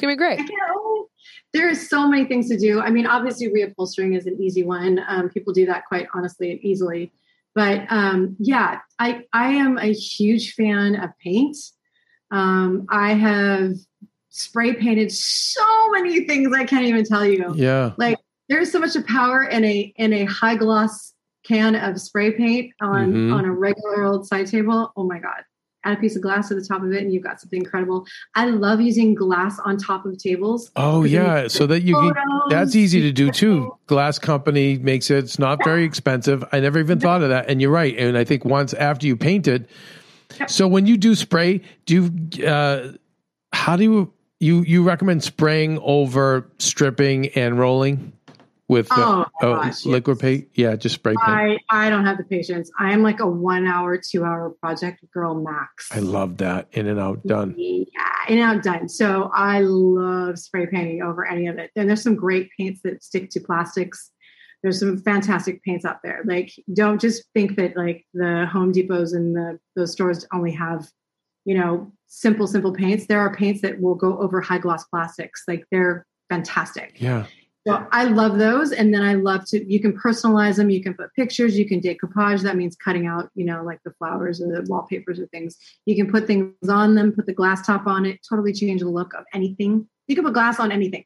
It's 0.00 0.02
gonna 0.02 0.12
be 0.14 0.16
great. 0.16 0.40
I 0.40 0.44
know. 0.74 1.06
There 1.52 1.74
so 1.74 2.08
many 2.08 2.24
things 2.24 2.48
to 2.48 2.56
do. 2.56 2.80
I 2.80 2.90
mean, 2.90 3.06
obviously, 3.06 3.48
reupholstering 3.48 4.16
is 4.16 4.26
an 4.26 4.40
easy 4.40 4.62
one. 4.62 5.00
Um, 5.06 5.28
people 5.28 5.52
do 5.52 5.66
that 5.66 5.84
quite 5.86 6.06
honestly 6.14 6.50
and 6.52 6.60
easily. 6.60 7.12
But 7.54 7.84
um, 7.90 8.36
yeah, 8.38 8.78
I 8.98 9.24
I 9.32 9.48
am 9.54 9.76
a 9.76 9.92
huge 9.92 10.54
fan 10.54 10.94
of 10.96 11.10
paint. 11.22 11.56
Um, 12.30 12.86
I 12.88 13.14
have 13.14 13.72
spray 14.28 14.72
painted 14.74 15.10
so 15.12 15.90
many 15.90 16.24
things 16.26 16.52
I 16.54 16.64
can't 16.64 16.84
even 16.86 17.04
tell 17.04 17.26
you. 17.26 17.52
yeah. 17.56 17.92
Like 17.98 18.16
there's 18.48 18.70
so 18.70 18.78
much 18.78 18.94
of 18.96 19.04
power 19.06 19.42
in 19.42 19.64
a 19.64 19.92
in 19.96 20.12
a 20.12 20.24
high 20.26 20.54
gloss 20.56 21.12
can 21.44 21.74
of 21.74 22.00
spray 22.00 22.30
paint 22.30 22.72
on 22.80 23.12
Mhm. 23.12 23.34
on 23.34 23.44
a 23.44 23.52
regular 23.52 24.04
old 24.04 24.26
side 24.26 24.46
table. 24.46 24.92
Oh 24.96 25.04
my 25.04 25.18
god. 25.18 25.42
Add 25.84 25.98
a 25.98 26.00
piece 26.00 26.16
of 26.16 26.22
glass 26.22 26.48
to 26.48 26.54
the 26.54 26.64
top 26.64 26.82
of 26.82 26.92
it 26.92 27.02
and 27.02 27.12
you've 27.12 27.22
got 27.22 27.40
something 27.40 27.60
incredible. 27.60 28.06
I 28.34 28.46
love 28.46 28.80
using 28.80 29.14
glass 29.14 29.58
on 29.64 29.78
top 29.78 30.04
of 30.04 30.18
tables. 30.18 30.70
Oh 30.76 31.04
yeah, 31.04 31.48
so 31.48 31.66
that 31.66 31.82
you 31.82 31.94
can, 31.94 32.14
that's 32.50 32.74
easy 32.74 33.00
to 33.02 33.12
do 33.12 33.30
too. 33.30 33.76
Glass 33.86 34.18
company 34.18 34.78
makes 34.78 35.10
it. 35.10 35.24
It's 35.24 35.38
not 35.38 35.62
very 35.64 35.84
expensive. 35.84 36.44
I 36.52 36.60
never 36.60 36.78
even 36.78 37.00
thought 37.00 37.22
of 37.22 37.30
that. 37.30 37.48
And 37.48 37.60
you're 37.62 37.70
right. 37.70 37.96
And 37.96 38.18
I 38.18 38.24
think 38.24 38.44
once 38.44 38.74
after 38.74 39.06
you 39.06 39.16
paint 39.16 39.48
it, 39.48 39.70
so 40.46 40.68
when 40.68 40.86
you 40.86 40.96
do 40.96 41.14
spray, 41.14 41.62
do 41.86 41.94
you? 41.94 42.46
Uh, 42.46 42.92
how 43.52 43.76
do 43.76 43.82
you 43.82 44.12
you 44.38 44.62
you 44.62 44.82
recommend 44.82 45.22
spraying 45.22 45.78
over 45.82 46.50
stripping 46.58 47.28
and 47.28 47.58
rolling 47.58 48.12
with 48.70 48.90
uh, 48.92 48.94
Oh, 49.42 49.52
uh, 49.52 49.64
gosh, 49.64 49.84
liquid 49.84 50.16
yes. 50.16 50.22
paint? 50.22 50.48
Yeah, 50.54 50.76
just 50.76 50.94
spray 50.94 51.14
paint. 51.14 51.60
I, 51.68 51.86
I 51.86 51.90
don't 51.90 52.06
have 52.06 52.18
the 52.18 52.24
patience. 52.24 52.70
I 52.78 52.92
am 52.92 53.02
like 53.02 53.18
a 53.18 53.26
one 53.26 53.66
hour, 53.66 53.98
two 54.00 54.24
hour 54.24 54.50
project 54.60 55.04
girl 55.12 55.42
max. 55.42 55.88
I 55.90 55.98
love 55.98 56.36
that. 56.38 56.68
In 56.72 56.86
and 56.86 57.00
out, 57.00 57.26
done. 57.26 57.54
Yeah, 57.58 57.84
in 58.28 58.38
and 58.38 58.58
out 58.58 58.62
done. 58.62 58.88
So 58.88 59.30
I 59.34 59.60
love 59.60 60.38
spray 60.38 60.66
painting 60.66 61.02
over 61.02 61.26
any 61.26 61.48
of 61.48 61.58
it. 61.58 61.72
And 61.74 61.88
there's 61.88 62.02
some 62.02 62.14
great 62.14 62.48
paints 62.56 62.80
that 62.84 63.02
stick 63.02 63.30
to 63.30 63.40
plastics. 63.40 64.12
There's 64.62 64.78
some 64.78 64.98
fantastic 64.98 65.62
paints 65.64 65.84
out 65.84 65.98
there. 66.04 66.22
Like, 66.24 66.52
don't 66.72 67.00
just 67.00 67.24
think 67.34 67.56
that 67.56 67.76
like 67.76 68.04
the 68.14 68.46
Home 68.52 68.72
Depots 68.72 69.14
and 69.14 69.34
the 69.34 69.58
those 69.74 69.90
stores 69.92 70.26
only 70.32 70.52
have, 70.52 70.86
you 71.44 71.58
know, 71.58 71.90
simple, 72.06 72.46
simple 72.46 72.72
paints. 72.72 73.06
There 73.06 73.20
are 73.20 73.34
paints 73.34 73.62
that 73.62 73.80
will 73.80 73.96
go 73.96 74.18
over 74.18 74.40
high 74.40 74.58
gloss 74.58 74.84
plastics. 74.84 75.42
Like 75.48 75.64
they're 75.72 76.06
fantastic. 76.28 77.00
Yeah, 77.00 77.26
So 77.70 77.86
I 77.92 78.04
love 78.04 78.38
those. 78.38 78.72
And 78.72 78.92
then 78.92 79.02
I 79.02 79.14
love 79.14 79.44
to, 79.46 79.64
you 79.70 79.80
can 79.80 79.96
personalize 79.96 80.56
them. 80.56 80.70
You 80.70 80.82
can 80.82 80.94
put 80.94 81.14
pictures, 81.14 81.58
you 81.58 81.66
can 81.66 81.80
decoupage. 81.80 82.42
That 82.42 82.56
means 82.56 82.76
cutting 82.76 83.06
out, 83.06 83.30
you 83.34 83.44
know, 83.44 83.62
like 83.62 83.80
the 83.84 83.92
flowers 83.92 84.40
or 84.40 84.46
the 84.46 84.68
wallpapers 84.68 85.18
or 85.18 85.26
things. 85.26 85.56
You 85.86 85.96
can 85.96 86.10
put 86.10 86.26
things 86.26 86.68
on 86.68 86.94
them, 86.94 87.12
put 87.12 87.26
the 87.26 87.32
glass 87.32 87.66
top 87.66 87.86
on 87.86 88.06
it, 88.06 88.20
totally 88.28 88.52
change 88.52 88.80
the 88.80 88.88
look 88.88 89.14
of 89.14 89.24
anything. 89.34 89.88
You 90.08 90.14
can 90.14 90.24
put 90.24 90.34
glass 90.34 90.58
on 90.58 90.72
anything. 90.72 91.04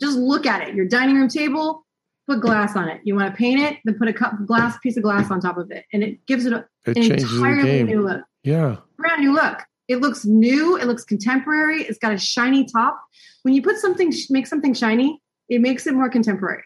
Just 0.00 0.16
look 0.18 0.46
at 0.46 0.68
it. 0.68 0.74
Your 0.74 0.86
dining 0.86 1.16
room 1.16 1.28
table, 1.28 1.86
put 2.28 2.40
glass 2.40 2.76
on 2.76 2.88
it. 2.88 3.00
You 3.04 3.14
want 3.14 3.32
to 3.32 3.36
paint 3.36 3.60
it, 3.60 3.78
then 3.84 3.98
put 3.98 4.08
a 4.08 4.12
cup 4.12 4.34
glass 4.46 4.78
piece 4.78 4.96
of 4.96 5.02
glass 5.02 5.30
on 5.30 5.40
top 5.40 5.56
of 5.56 5.70
it. 5.70 5.84
And 5.92 6.02
it 6.02 6.26
gives 6.26 6.46
it 6.46 6.52
a, 6.52 6.66
it 6.84 6.96
an 6.96 7.12
entirely 7.12 7.82
new 7.82 8.02
look 8.02 8.22
Yeah, 8.42 8.76
brand 8.96 9.22
new 9.22 9.32
look. 9.32 9.60
It 9.88 10.00
looks 10.00 10.24
new. 10.24 10.76
It 10.76 10.86
looks 10.86 11.04
contemporary. 11.04 11.82
It's 11.82 11.98
got 11.98 12.12
a 12.12 12.18
shiny 12.18 12.64
top. 12.64 13.00
When 13.42 13.54
you 13.54 13.62
put 13.62 13.78
something, 13.78 14.12
make 14.30 14.46
something 14.46 14.74
shiny, 14.74 15.20
it 15.48 15.60
makes 15.60 15.86
it 15.86 15.94
more 15.94 16.08
contemporary. 16.08 16.62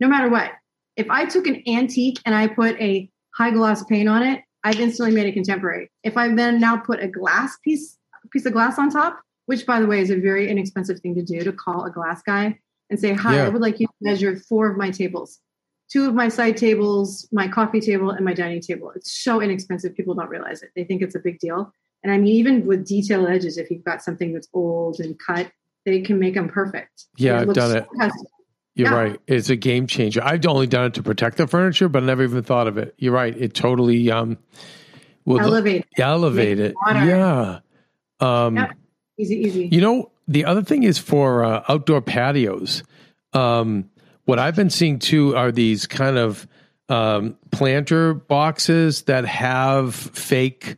No 0.00 0.08
matter 0.08 0.28
what. 0.28 0.52
If 0.96 1.08
I 1.10 1.24
took 1.26 1.46
an 1.46 1.62
antique 1.68 2.20
and 2.24 2.34
I 2.34 2.48
put 2.48 2.80
a 2.80 3.08
high 3.36 3.50
gloss 3.50 3.84
paint 3.84 4.08
on 4.08 4.22
it, 4.22 4.42
I've 4.64 4.80
instantly 4.80 5.14
made 5.14 5.26
it 5.26 5.32
contemporary. 5.32 5.90
If 6.02 6.16
I 6.16 6.34
then 6.34 6.60
now 6.60 6.76
put 6.76 7.00
a 7.02 7.08
glass 7.08 7.56
piece, 7.62 7.96
piece 8.32 8.46
of 8.46 8.52
glass 8.52 8.78
on 8.78 8.90
top, 8.90 9.20
which 9.46 9.64
by 9.64 9.80
the 9.80 9.86
way 9.86 10.00
is 10.00 10.10
a 10.10 10.16
very 10.16 10.50
inexpensive 10.50 10.98
thing 11.00 11.14
to 11.14 11.22
do, 11.22 11.40
to 11.40 11.52
call 11.52 11.84
a 11.84 11.90
glass 11.90 12.22
guy 12.22 12.58
and 12.90 12.98
say, 12.98 13.12
"Hi, 13.12 13.36
Yeah. 13.36 13.46
I 13.46 13.48
would 13.48 13.62
like 13.62 13.78
you 13.78 13.86
to 13.86 13.92
measure 14.00 14.36
four 14.36 14.70
of 14.70 14.76
my 14.76 14.90
tables." 14.90 15.40
Two 15.90 16.06
of 16.06 16.14
my 16.14 16.28
side 16.28 16.56
tables, 16.56 17.28
my 17.32 17.48
coffee 17.48 17.80
table, 17.80 18.10
and 18.10 18.24
my 18.24 18.34
dining 18.34 18.60
table. 18.60 18.90
It's 18.94 19.12
so 19.22 19.40
inexpensive. 19.40 19.94
People 19.94 20.14
don't 20.14 20.28
realize 20.28 20.62
it. 20.62 20.70
They 20.76 20.84
think 20.84 21.00
it's 21.00 21.14
a 21.14 21.20
big 21.20 21.38
deal. 21.38 21.72
And 22.02 22.12
I 22.12 22.18
mean, 22.18 22.34
even 22.34 22.66
with 22.66 22.86
detailed 22.86 23.28
edges, 23.28 23.56
if 23.56 23.70
you've 23.70 23.84
got 23.84 24.02
something 24.02 24.32
that's 24.32 24.48
old 24.52 25.00
and 25.00 25.18
cut, 25.18 25.50
they 25.84 26.00
can 26.02 26.18
make 26.18 26.34
them 26.34 26.48
perfect. 26.48 27.04
Yeah, 27.16 27.40
I've 27.40 27.52
done 27.52 27.70
so 27.70 27.76
it. 27.78 27.86
custom. 27.98 28.26
You're 28.74 28.90
Yeah. 28.90 28.94
right. 28.96 29.20
It's 29.26 29.48
a 29.50 29.56
game 29.56 29.86
changer. 29.86 30.22
I've 30.22 30.46
only 30.46 30.66
done 30.68 30.86
it 30.86 30.94
to 30.94 31.02
protect 31.02 31.36
the 31.38 31.46
furniture, 31.46 31.88
but 31.88 32.02
I 32.02 32.06
never 32.06 32.22
even 32.22 32.42
thought 32.44 32.68
of 32.68 32.78
it. 32.78 32.94
You're 32.98 33.12
right. 33.12 33.36
It 33.36 33.54
totally 33.54 34.10
um 34.10 34.38
will 35.24 35.40
Elevate. 35.40 35.84
elevate 35.98 36.58
Make 36.58 36.70
it. 36.70 36.74
Yeah. 36.86 37.58
Um 38.20 38.56
Yep. 38.56 38.70
Easy, 39.18 39.34
easy. 39.36 39.68
you 39.72 39.80
know, 39.80 40.10
the 40.28 40.44
other 40.44 40.62
thing 40.62 40.84
is 40.84 40.96
for 40.98 41.44
uh, 41.44 41.64
outdoor 41.68 42.00
patios. 42.02 42.84
Um 43.32 43.90
what 44.26 44.38
I've 44.38 44.54
been 44.56 44.70
seeing 44.70 44.98
too 45.00 45.34
are 45.36 45.50
these 45.50 45.86
kind 45.86 46.16
of 46.16 46.46
um 46.88 47.36
planter 47.50 48.14
boxes 48.14 49.02
that 49.02 49.24
have 49.24 49.94
fake 49.94 50.76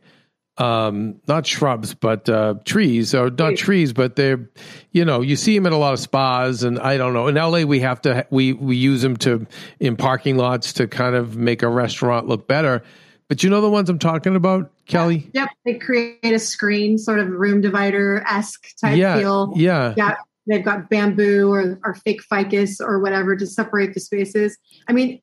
um 0.57 1.15
not 1.27 1.47
shrubs 1.47 1.93
but 1.93 2.27
uh 2.27 2.53
trees 2.65 3.15
or 3.15 3.29
not 3.29 3.55
trees 3.55 3.93
but 3.93 4.15
they're 4.17 4.49
you 4.91 5.05
know 5.05 5.21
you 5.21 5.35
see 5.35 5.55
them 5.55 5.65
at 5.65 5.71
a 5.71 5.77
lot 5.77 5.93
of 5.93 5.99
spas 5.99 6.61
and 6.63 6.77
i 6.79 6.97
don't 6.97 7.13
know 7.13 7.27
in 7.27 7.35
la 7.35 7.63
we 7.63 7.79
have 7.79 8.01
to 8.01 8.25
we 8.31 8.51
we 8.53 8.75
use 8.75 9.01
them 9.01 9.15
to 9.15 9.47
in 9.79 9.95
parking 9.95 10.35
lots 10.37 10.73
to 10.73 10.87
kind 10.87 11.15
of 11.15 11.37
make 11.37 11.63
a 11.63 11.69
restaurant 11.69 12.27
look 12.27 12.47
better 12.47 12.83
but 13.29 13.43
you 13.43 13.49
know 13.49 13.61
the 13.61 13.69
ones 13.69 13.89
i'm 13.89 13.97
talking 13.97 14.35
about 14.35 14.69
kelly 14.87 15.29
Yep. 15.33 15.49
They 15.63 15.75
create 15.75 16.19
a 16.23 16.39
screen, 16.39 16.97
sort 16.97 17.19
of 17.19 17.29
room 17.29 17.61
divider 17.61 18.23
esque 18.27 18.67
type 18.81 18.97
yeah 18.97 19.17
feel. 19.17 19.53
yeah 19.55 19.93
Yeah. 19.95 20.15
They've 20.47 20.65
got 20.65 20.89
bamboo 20.89 21.49
or, 21.51 21.79
or 21.85 21.93
fake 21.93 22.23
ficus 22.23 22.81
or 22.81 22.99
whatever 22.99 23.35
to 23.35 23.45
separate 23.45 23.93
the 23.93 23.99
spaces. 23.99 24.57
I 24.87 24.91
mean, 24.91 25.21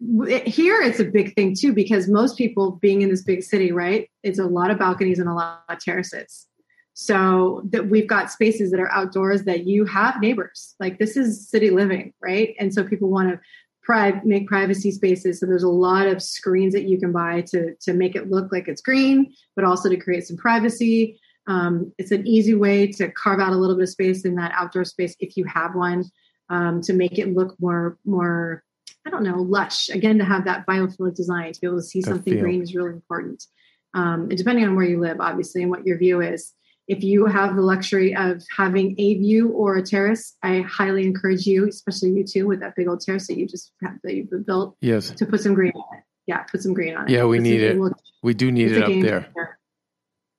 here 0.00 0.82
it's 0.82 1.00
a 1.00 1.04
big 1.04 1.34
thing 1.34 1.54
too 1.58 1.72
because 1.72 2.08
most 2.08 2.36
people 2.36 2.72
being 2.72 3.02
in 3.02 3.10
this 3.10 3.22
big 3.22 3.42
city, 3.42 3.72
right? 3.72 4.10
It's 4.22 4.38
a 4.38 4.44
lot 4.44 4.70
of 4.70 4.78
balconies 4.78 5.18
and 5.18 5.28
a 5.28 5.34
lot 5.34 5.64
of 5.68 5.78
terraces. 5.78 6.46
So 6.94 7.62
that 7.70 7.88
we've 7.88 8.06
got 8.06 8.30
spaces 8.30 8.70
that 8.70 8.80
are 8.80 8.90
outdoors 8.92 9.44
that 9.44 9.66
you 9.66 9.84
have 9.84 10.20
neighbors. 10.20 10.76
Like 10.78 10.98
this 10.98 11.16
is 11.16 11.48
city 11.48 11.70
living, 11.70 12.12
right? 12.22 12.54
And 12.58 12.72
so 12.72 12.84
people 12.84 13.10
want 13.10 13.30
to 13.30 13.40
pri- 13.82 14.20
make 14.24 14.46
privacy 14.46 14.92
spaces. 14.92 15.40
So 15.40 15.46
there's 15.46 15.64
a 15.64 15.68
lot 15.68 16.06
of 16.06 16.22
screens 16.22 16.72
that 16.72 16.84
you 16.84 16.98
can 16.98 17.12
buy 17.12 17.42
to 17.48 17.74
to 17.82 17.92
make 17.92 18.14
it 18.14 18.30
look 18.30 18.52
like 18.52 18.68
it's 18.68 18.82
green, 18.82 19.32
but 19.56 19.64
also 19.64 19.88
to 19.88 19.96
create 19.96 20.26
some 20.26 20.36
privacy. 20.36 21.20
Um, 21.46 21.92
it's 21.98 22.10
an 22.10 22.26
easy 22.26 22.54
way 22.54 22.86
to 22.92 23.10
carve 23.10 23.40
out 23.40 23.52
a 23.52 23.56
little 23.56 23.76
bit 23.76 23.84
of 23.84 23.88
space 23.90 24.24
in 24.24 24.36
that 24.36 24.52
outdoor 24.54 24.84
space 24.84 25.14
if 25.20 25.36
you 25.36 25.44
have 25.44 25.74
one 25.74 26.04
um, 26.48 26.80
to 26.82 26.92
make 26.92 27.18
it 27.18 27.34
look 27.34 27.54
more 27.60 27.98
more 28.04 28.62
I 29.06 29.10
don't 29.10 29.22
know 29.24 29.42
lush. 29.42 29.88
Again, 29.90 30.18
to 30.18 30.24
have 30.24 30.44
that 30.46 30.66
biophilic 30.66 31.14
design 31.14 31.52
to 31.52 31.60
be 31.60 31.66
able 31.66 31.78
to 31.78 31.82
see 31.82 32.00
That 32.00 32.06
something 32.08 32.32
feel. 32.34 32.42
green 32.42 32.62
is 32.62 32.74
really 32.74 32.90
important. 32.92 33.44
Um, 33.92 34.22
and 34.30 34.36
depending 34.38 34.64
on 34.66 34.74
where 34.76 34.86
you 34.86 34.98
live, 35.00 35.20
obviously, 35.20 35.62
and 35.62 35.70
what 35.70 35.86
your 35.86 35.98
view 35.98 36.20
is. 36.20 36.52
If 36.86 37.02
you 37.02 37.24
have 37.26 37.56
the 37.56 37.62
luxury 37.62 38.14
of 38.14 38.42
having 38.54 38.94
a 38.98 39.14
view 39.14 39.48
or 39.50 39.76
a 39.76 39.82
terrace, 39.82 40.36
I 40.42 40.60
highly 40.60 41.06
encourage 41.06 41.46
you, 41.46 41.66
especially 41.66 42.10
you 42.10 42.24
two, 42.24 42.46
with 42.46 42.60
that 42.60 42.76
big 42.76 42.88
old 42.88 43.00
terrace 43.00 43.26
that 43.28 43.38
you 43.38 43.46
just 43.46 43.72
have, 43.82 43.94
that 44.04 44.14
you've 44.14 44.28
built, 44.46 44.76
yes 44.82 45.10
to 45.12 45.24
put 45.24 45.40
some 45.40 45.54
green 45.54 45.72
on 45.74 45.98
it. 45.98 46.04
Yeah, 46.26 46.42
put 46.42 46.62
some 46.62 46.74
green 46.74 46.94
on 46.94 47.04
it. 47.08 47.10
Yeah, 47.12 47.24
we 47.24 47.38
need 47.38 47.60
it. 47.62 47.78
will- 47.78 47.94
we 48.22 48.34
do 48.34 48.50
need 48.52 48.70
it's 48.72 48.76
it 48.78 48.82
up 48.82 48.88
there 48.88 49.20
changer. 49.22 49.58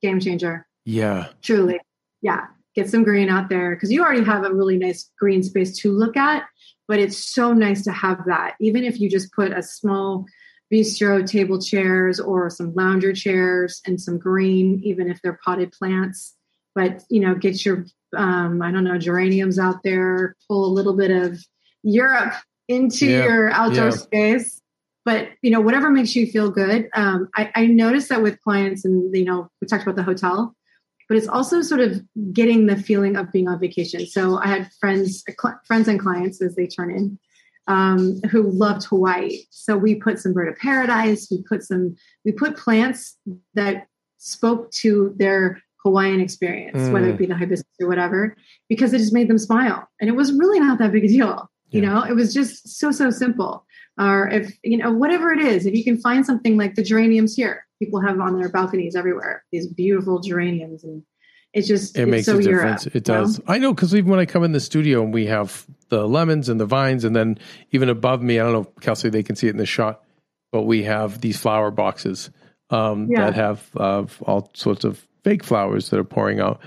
Game 0.02 0.20
changer. 0.20 0.68
Yeah. 0.86 1.30
Truly. 1.42 1.80
Yeah. 2.22 2.46
Get 2.76 2.90
some 2.90 3.04
green 3.04 3.30
out 3.30 3.50
there 3.50 3.76
because 3.76 3.92
you 3.92 4.04
already 4.04 4.24
have 4.24 4.44
a 4.44 4.54
really 4.54 4.78
nice 4.78 5.10
green 5.20 5.42
space 5.44 5.78
to 5.80 5.92
look 5.92 6.18
at, 6.18 6.44
but 6.88 7.00
it's 7.00 7.18
so 7.18 7.54
nice 7.54 7.84
to 7.84 7.92
have 7.92 8.26
that. 8.26 8.56
Even 8.60 8.84
if 8.84 9.00
you 9.00 9.10
just 9.10 9.32
put 9.34 9.52
a 9.52 9.64
small 9.64 10.26
bistro 10.74 11.26
table 11.26 11.62
chairs 11.62 12.20
or 12.20 12.50
some 12.50 12.74
lounger 12.74 13.14
chairs 13.14 13.82
and 13.86 14.02
some 14.02 14.18
green, 14.18 14.82
even 14.84 15.10
if 15.10 15.22
they're 15.22 15.40
potted 15.44 15.72
plants. 15.72 16.36
But, 16.74 17.04
you 17.10 17.22
know, 17.22 17.36
get 17.36 17.64
your, 17.64 17.86
um, 18.16 18.62
I 18.62 18.72
don't 18.72 18.84
know, 18.84 18.98
geraniums 18.98 19.60
out 19.60 19.84
there, 19.84 20.36
pull 20.48 20.66
a 20.66 20.74
little 20.74 20.96
bit 20.96 21.12
of 21.12 21.40
Europe 21.84 22.34
into 22.68 23.06
Yeah. 23.06 23.24
your 23.26 23.52
outdoor 23.52 23.86
Yeah. 23.86 23.90
space 23.92 24.62
but 25.06 25.30
you 25.44 25.52
know 25.52 25.62
whatever 25.62 25.90
makes 25.92 26.16
you 26.16 26.26
feel 26.26 26.50
good 26.50 26.90
um, 26.96 27.30
I, 27.36 27.52
I 27.56 27.68
noticed 27.68 28.10
that 28.10 28.24
with 28.24 28.42
clients 28.42 28.84
and 28.84 29.16
you 29.16 29.24
know 29.24 29.50
we 29.62 29.68
talked 29.68 29.84
about 29.84 29.96
the 29.96 30.04
hotel 30.04 30.56
but 31.08 31.18
it's 31.18 31.28
also 31.28 31.62
sort 31.62 31.82
of 31.82 32.02
getting 32.34 32.66
the 32.66 32.76
feeling 32.76 33.16
of 33.16 33.32
being 33.32 33.48
on 33.48 33.60
vacation. 33.60 34.06
So 34.08 34.38
i 34.38 34.48
had 34.48 34.72
friends 34.80 35.24
cl- 35.28 35.60
friends 35.66 35.88
and 35.88 36.00
clients 36.00 36.42
as 36.42 36.56
they 36.56 36.68
turn 36.68 36.92
in 36.92 37.20
um, 37.68 38.22
who 38.32 38.44
loved 38.52 38.86
hawaii. 38.86 39.40
So 39.50 39.78
we 39.78 39.96
put 39.96 40.20
some 40.20 40.34
bird 40.34 40.50
of 40.50 40.58
paradise 40.58 41.28
we 41.32 41.42
put 41.44 41.64
some 41.64 41.96
we 42.24 42.32
put 42.32 42.58
plants 42.58 43.18
that 43.54 43.88
spoke 44.18 44.72
to 44.72 45.14
their 45.18 45.62
hawaiian 45.84 46.20
experience 46.20 46.78
Mm. 46.78 46.92
whether 46.94 47.10
it 47.10 47.18
be 47.18 47.28
the 47.28 47.36
hibiscus 47.36 47.70
or 47.80 47.88
whatever 47.88 48.36
because 48.70 48.94
it 48.94 48.98
just 49.00 49.14
made 49.14 49.28
them 49.28 49.38
smile. 49.38 49.88
And 50.00 50.10
it 50.10 50.14
was 50.16 50.34
really 50.34 50.60
not 50.60 50.80
that 50.80 50.92
big 50.92 51.06
a 51.06 51.08
deal 51.08 51.50
you 51.72 51.82
know? 51.82 52.04
It 52.04 52.14
was 52.14 52.34
just 52.34 52.70
so 52.80 52.92
so 52.92 53.10
simple. 53.10 53.66
Or 54.00 54.30
if 54.30 54.58
you 54.64 54.78
know 54.78 54.92
whatever 54.92 55.32
it 55.32 55.40
is 55.40 55.66
if 55.66 55.74
you 55.74 55.84
can 55.84 55.98
find 55.98 56.26
something 56.26 56.58
like 56.58 56.76
the 56.76 56.84
geraniums 56.84 57.36
here 57.36 57.65
people 57.80 58.02
have 58.02 58.20
on 58.20 58.40
their 58.40 58.50
balconies 58.50 58.96
everywhere 58.96 59.44
these 59.52 59.68
beautiful 59.68 60.20
geraniums 60.20 60.84
and 60.84 61.04
it's 61.54 61.68
just 61.70 61.98
It 61.98 62.02
it's 62.02 62.12
makes 62.12 62.26
so 62.26 62.38
a 62.38 62.42
difference. 62.42 62.84
Europe, 62.86 62.96
it 62.98 63.08
you 63.08 63.14
know? 63.14 63.22
does. 63.22 63.40
I 63.48 63.60
know 63.60 63.74
because 63.74 63.96
even 63.96 64.12
when 64.12 64.20
I 64.20 64.26
come 64.26 64.44
in 64.44 64.52
the 64.52 64.60
studio 64.60 65.02
and 65.04 65.14
we 65.14 65.28
have 65.28 65.66
the 65.88 66.06
lemons 66.06 66.50
and 66.50 66.60
the 66.60 66.66
vines, 66.66 67.06
and 67.06 67.16
then 67.16 67.38
even 67.72 67.88
above 67.88 68.22
me, 68.22 68.42
I 68.42 68.44
don't 68.44 68.52
know, 68.52 68.72
Kelsey, 68.82 69.10
they 69.10 69.24
can 69.24 69.38
see 69.38 69.48
it 69.48 69.52
in 69.52 69.58
the 69.58 69.66
shot, 69.66 70.04
but 70.52 70.64
we 70.64 70.84
have 70.84 71.22
these 71.22 71.38
flower 71.40 71.72
boxes 71.72 72.30
um, 72.72 73.08
Yeah. 73.10 73.26
that 73.28 73.36
have 73.36 73.70
uh, 73.78 74.04
all 74.24 74.52
sorts 74.54 74.84
of 74.84 75.08
fake 75.24 75.46
flowers 75.46 75.92
that 75.92 76.00
are 76.00 76.04
pouring 76.04 76.42
out. 76.42 76.60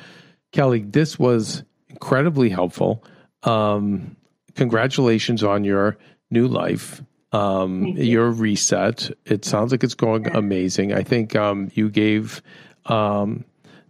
Kelly, 0.52 0.80
this 0.80 1.18
was 1.18 1.64
incredibly 1.90 2.48
helpful. 2.48 3.04
Um, 3.42 4.16
congratulations 4.54 5.44
on 5.44 5.64
your 5.64 5.98
new 6.30 6.48
life. 6.48 7.02
Um, 7.32 7.84
you. 7.86 8.04
your 8.04 8.30
reset. 8.30 9.10
It 9.26 9.44
sounds 9.44 9.70
like 9.72 9.84
it's 9.84 9.94
going 9.94 10.28
amazing. 10.34 10.94
I 10.94 11.02
think 11.02 11.36
um, 11.36 11.70
you 11.74 11.90
gave 11.90 12.40
um, 12.86 13.44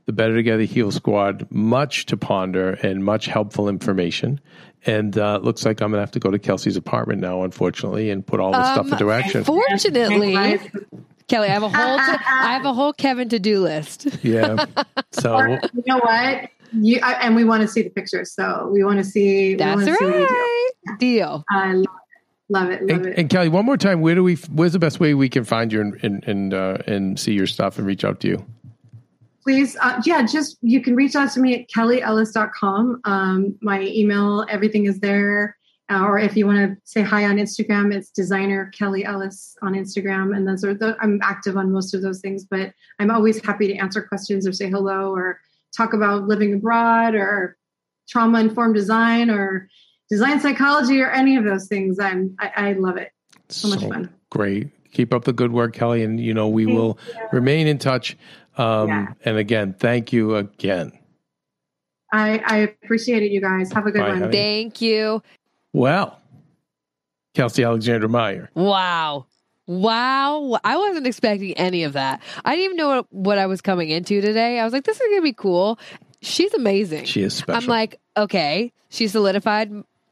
the 0.07 0.13
Better 0.13 0.35
Together 0.35 0.65
Heal 0.65 0.91
Squad 0.91 1.47
much 1.51 2.07
to 2.07 2.17
ponder 2.17 2.71
and 2.83 3.05
much 3.05 3.27
helpful 3.27 3.69
information. 3.69 4.41
And 4.87 5.17
uh, 5.19 5.39
looks 5.43 5.65
like 5.65 5.81
I'm 5.81 5.91
gonna 5.91 6.03
have 6.03 6.11
to 6.13 6.21
go 6.21 6.31
to 6.31 6.39
Kelsey's 6.39 6.77
apartment 6.77 7.21
now, 7.21 7.43
unfortunately, 7.43 8.11
and 8.11 8.27
put 8.27 8.41
all 8.41 8.53
this 8.53 8.67
stuff 8.67 8.87
Um, 8.87 8.93
into 8.93 9.11
action. 9.11 9.45
Fortunately, 9.45 10.61
Kelly, 11.27 11.49
I 11.49 11.53
have 11.53 11.63
a 11.63 11.69
whole 11.69 11.99
I 12.01 12.53
have 12.55 12.65
a 12.65 12.73
whole 12.73 12.93
Kevin 12.93 13.29
to 13.31 13.39
do 13.39 13.61
list. 13.61 14.07
Yeah. 14.23 14.65
So 15.13 15.39
you 15.47 15.59
know 15.87 15.99
what 15.99 16.51
you 16.73 17.01
I, 17.03 17.15
and 17.15 17.35
we 17.35 17.43
want 17.45 17.63
to 17.63 17.69
see 17.69 17.83
the 17.83 17.89
pictures 17.89 18.31
so 18.33 18.69
we 18.73 18.85
want 18.85 18.99
to 18.99 19.05
see 19.05 19.51
we 19.51 19.55
That's 19.57 19.77
wanna 19.81 19.97
see 19.97 20.05
what 20.05 20.15
you 20.21 20.29
do. 20.29 20.35
right. 20.35 20.99
Deal. 20.99 21.45
i 21.51 21.73
love 21.73 21.85
it 21.85 21.89
love 22.49 22.71
it, 22.71 22.83
love 22.83 22.99
and, 22.99 23.07
it. 23.07 23.19
and 23.19 23.31
Kelly, 23.31 23.49
one 23.49 23.65
more 23.65 23.77
time, 23.77 24.01
where 24.01 24.15
do 24.15 24.23
we? 24.23 24.37
Where's 24.37 24.73
the 24.73 24.79
best 24.79 25.01
way 25.01 25.15
we 25.15 25.29
can 25.29 25.45
find 25.45 25.73
you 25.73 25.81
and 25.81 26.05
and 26.05 26.25
and, 26.25 26.55
uh, 26.55 26.79
and 26.87 27.19
see 27.19 27.33
your 27.33 27.47
stuff 27.47 27.79
and 27.79 27.87
reach 27.87 28.05
out 28.05 28.21
to 28.21 28.29
you? 28.29 28.47
please 29.49 29.79
uh, 29.81 29.99
yeah 30.05 30.27
just 30.27 30.59
you 30.61 30.79
can 30.83 30.95
reach 30.95 31.17
out 31.17 31.31
to 31.31 31.41
me 31.41 31.55
at 31.55 31.71
kellyellis.com 31.71 33.01
um, 33.05 33.57
my 33.63 33.81
email 33.81 34.45
everything 34.51 34.85
is 34.85 35.01
there 35.01 35.57
uh, 35.91 36.05
or 36.05 36.19
if 36.19 36.37
you 36.37 36.45
want 36.45 36.59
to 36.59 36.77
say 36.85 37.01
hi 37.01 37.25
on 37.25 37.37
instagram 37.37 37.91
it's 37.95 38.11
designer 38.11 38.71
kelly 38.77 39.07
ellis 39.07 39.57
on 39.63 39.73
instagram 39.73 40.37
and 40.37 40.47
those 40.47 40.65
are 40.65 40.75
the, 40.75 40.95
i'm 41.01 41.19
active 41.23 41.57
on 41.57 41.73
most 41.73 41.95
of 41.95 42.03
those 42.03 42.21
things 42.21 42.45
but 42.45 42.75
i'm 42.99 43.11
always 43.11 43.43
happy 43.43 43.67
to 43.67 43.77
answer 43.77 44.03
questions 44.03 44.47
or 44.47 44.53
say 44.53 44.69
hello 44.69 45.15
or 45.15 45.41
talk 45.75 45.95
about 45.95 46.25
living 46.25 46.53
abroad 46.53 47.15
or 47.15 47.57
trauma 48.07 48.41
informed 48.41 48.75
design 48.75 49.31
or 49.31 49.67
design 50.11 50.41
psychology 50.41 51.01
or 51.01 51.11
any 51.11 51.37
of 51.37 51.45
those 51.45 51.69
things 51.69 51.99
i'm 51.99 52.37
i, 52.41 52.51
I 52.57 52.73
love 52.73 52.97
it 52.97 53.13
so 53.49 53.69
much 53.69 53.81
fun 53.81 54.13
Great. 54.31 54.69
Keep 54.93 55.13
up 55.15 55.25
the 55.25 55.33
good 55.33 55.53
work, 55.53 55.75
Kelly, 55.75 56.03
and 56.03 56.21
you 56.21 56.35
know 56.35 56.49
we 56.49 56.65
Thank 56.65 56.77
will 56.77 56.99
remain 57.33 57.67
in 57.67 57.79
touch. 57.79 58.17
Um, 58.57 58.89
Yeah. 58.89 59.07
And 59.25 59.37
again, 59.37 59.75
thank 59.79 60.13
you 60.13 60.37
again. 60.37 60.93
i 62.13 62.39
i 62.45 62.57
appreciate 62.59 63.23
it 63.23 63.31
you 63.31 63.41
guys 63.41 63.73
have 63.73 63.87
a 63.87 63.91
good 63.91 64.01
Bye, 64.01 64.09
one 64.09 64.21
honey. 64.21 64.33
Thank 64.33 64.81
you. 64.81 65.23
Well, 65.73 66.19
Kelsey 67.35 67.63
Alexander 67.65 68.09
Meyer. 68.09 68.51
Wow. 68.55 69.27
Wow. 69.67 70.59
I 70.65 70.77
wasn't 70.79 71.07
expecting 71.07 71.53
any 71.55 71.85
of 71.85 71.93
that. 71.93 72.23
I 72.45 72.57
didn't 72.57 72.65
even 72.65 72.77
know 72.79 72.89
what, 72.89 73.13
what 73.13 73.39
I 73.39 73.47
was 73.47 73.61
coming 73.61 73.91
into 73.91 74.23
today. 74.23 74.59
I 74.59 74.65
was 74.65 74.73
like, 74.73 74.85
this 74.85 74.97
is 74.97 75.07
going 75.07 75.19
to 75.19 75.23
be 75.23 75.35
cool. 75.35 75.79
She's 76.23 76.53
amazing. 76.55 77.05
She 77.05 77.23
is 77.23 77.35
special. 77.35 77.63
I'm 77.63 77.69
like, 77.69 78.01
okay, 78.17 78.73
she 78.89 79.09
solidified 79.09 79.71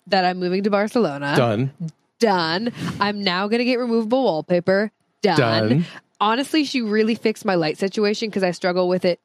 that 0.08 0.24
I'm 0.24 0.38
moving 0.38 0.62
to 0.64 0.70
Barcelona. 0.70 1.34
done, 1.36 1.72
Done. 2.18 2.72
I'm 3.00 3.22
now 3.22 3.46
going 3.48 3.58
to 3.58 3.64
get 3.64 3.78
removable 3.78 4.22
wallpaper. 4.24 4.90
Done. 5.22 5.36
done. 5.38 5.86
Honestly, 6.20 6.64
she 6.64 6.80
really 6.80 7.14
fixed 7.14 7.44
my 7.44 7.56
light 7.56 7.76
situation 7.76 8.28
because 8.30 8.42
I 8.42 8.52
struggle 8.52 8.88
with 8.88 9.04
it 9.04 9.20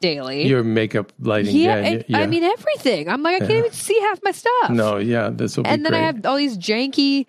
daily. 0.00 0.46
Your 0.46 0.62
makeup 0.62 1.12
lighting. 1.18 1.56
yeah, 1.56 1.80
Yeah, 1.88 2.02
yeah. 2.06 2.18
I 2.20 2.26
mean 2.26 2.44
everything. 2.44 3.08
I'm 3.08 3.22
like, 3.22 3.36
I 3.36 3.38
can't 3.40 3.50
Yeah. 3.50 3.58
even 3.58 3.72
see 3.72 3.98
half 4.00 4.20
my 4.22 4.30
stuff. 4.32 4.70
no, 4.70 4.98
yeah, 4.98 5.30
this 5.32 5.56
will 5.56 5.66
and 5.66 5.84
then 5.84 5.92
great. 5.92 6.00
I 6.00 6.04
have 6.04 6.26
all 6.26 6.36
these 6.36 6.56
janky, 6.58 7.26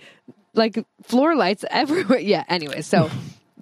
like 0.54 0.84
floor 1.04 1.36
lights 1.36 1.66
everywhere. 1.72 2.20
Yeah. 2.20 2.44
Anyway, 2.50 2.82
so 2.82 3.10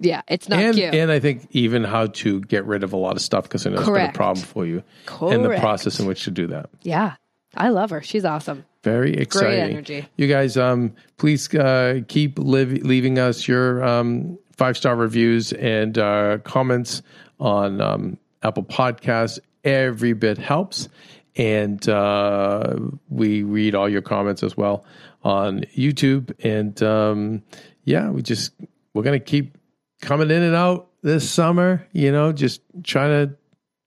yeah, 0.00 0.20
it's 0.28 0.48
not 0.50 0.58
and 0.58 0.74
cute. 0.76 0.94
and 0.94 1.10
I 1.10 1.18
think 1.20 1.46
even 1.52 1.84
how 1.84 2.08
to 2.08 2.40
get 2.42 2.66
rid 2.66 2.82
of 2.82 2.92
a 2.92 2.96
lot 2.96 3.14
of 3.16 3.22
stuff 3.22 3.44
because 3.44 3.66
I 3.66 3.70
know 3.70 3.78
it's 3.78 3.88
been 3.88 4.10
a 4.10 4.12
problem 4.12 4.44
for 4.44 4.66
you, 4.66 4.82
Correct. 5.06 5.34
and 5.34 5.44
the 5.44 5.58
process 5.60 5.98
in 6.00 6.06
which 6.06 6.24
to 6.24 6.30
do 6.30 6.48
that. 6.48 6.68
yeah, 6.82 7.14
I 7.56 7.68
love 7.70 7.88
her. 7.90 8.02
She's 8.02 8.24
awesome. 8.26 8.64
Very 8.84 9.14
exciting. 9.14 9.72
energy. 9.72 10.08
You 10.16 10.28
guys, 10.28 10.56
um, 10.56 10.94
please 11.16 11.52
uh, 11.54 12.00
keep 12.08 12.38
live, 12.38 12.70
leaving 12.70 13.18
us 13.18 13.48
your 13.48 13.84
um, 13.84 14.38
five 14.56 14.76
star 14.76 14.96
reviews 14.96 15.52
and 15.52 15.98
uh, 15.98 16.38
comments 16.44 17.02
on 17.40 17.80
um, 17.80 18.18
Apple 18.42 18.62
Podcasts. 18.62 19.38
Every 19.64 20.12
bit 20.12 20.38
helps. 20.38 20.88
And 21.36 21.88
uh, 21.88 22.76
we 23.08 23.42
read 23.42 23.74
all 23.74 23.88
your 23.88 24.02
comments 24.02 24.42
as 24.42 24.56
well 24.56 24.84
on 25.22 25.60
YouTube. 25.76 26.32
And 26.44 26.80
um, 26.82 27.42
yeah, 27.84 28.10
we 28.10 28.22
just, 28.22 28.52
we're 28.94 29.02
going 29.04 29.18
to 29.18 29.24
keep 29.24 29.56
coming 30.00 30.30
in 30.30 30.42
and 30.42 30.54
out 30.54 30.88
this 31.02 31.28
summer, 31.30 31.86
you 31.92 32.10
know, 32.10 32.32
just 32.32 32.60
trying 32.82 33.10
to 33.10 33.34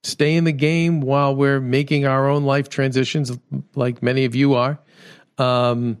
stay 0.02 0.34
in 0.36 0.44
the 0.44 0.52
game 0.52 1.00
while 1.00 1.34
we're 1.34 1.60
making 1.60 2.06
our 2.06 2.28
own 2.28 2.44
life 2.44 2.68
transitions 2.68 3.32
like 3.74 4.02
many 4.02 4.24
of 4.24 4.34
you 4.34 4.54
are. 4.54 4.78
Um, 5.38 6.00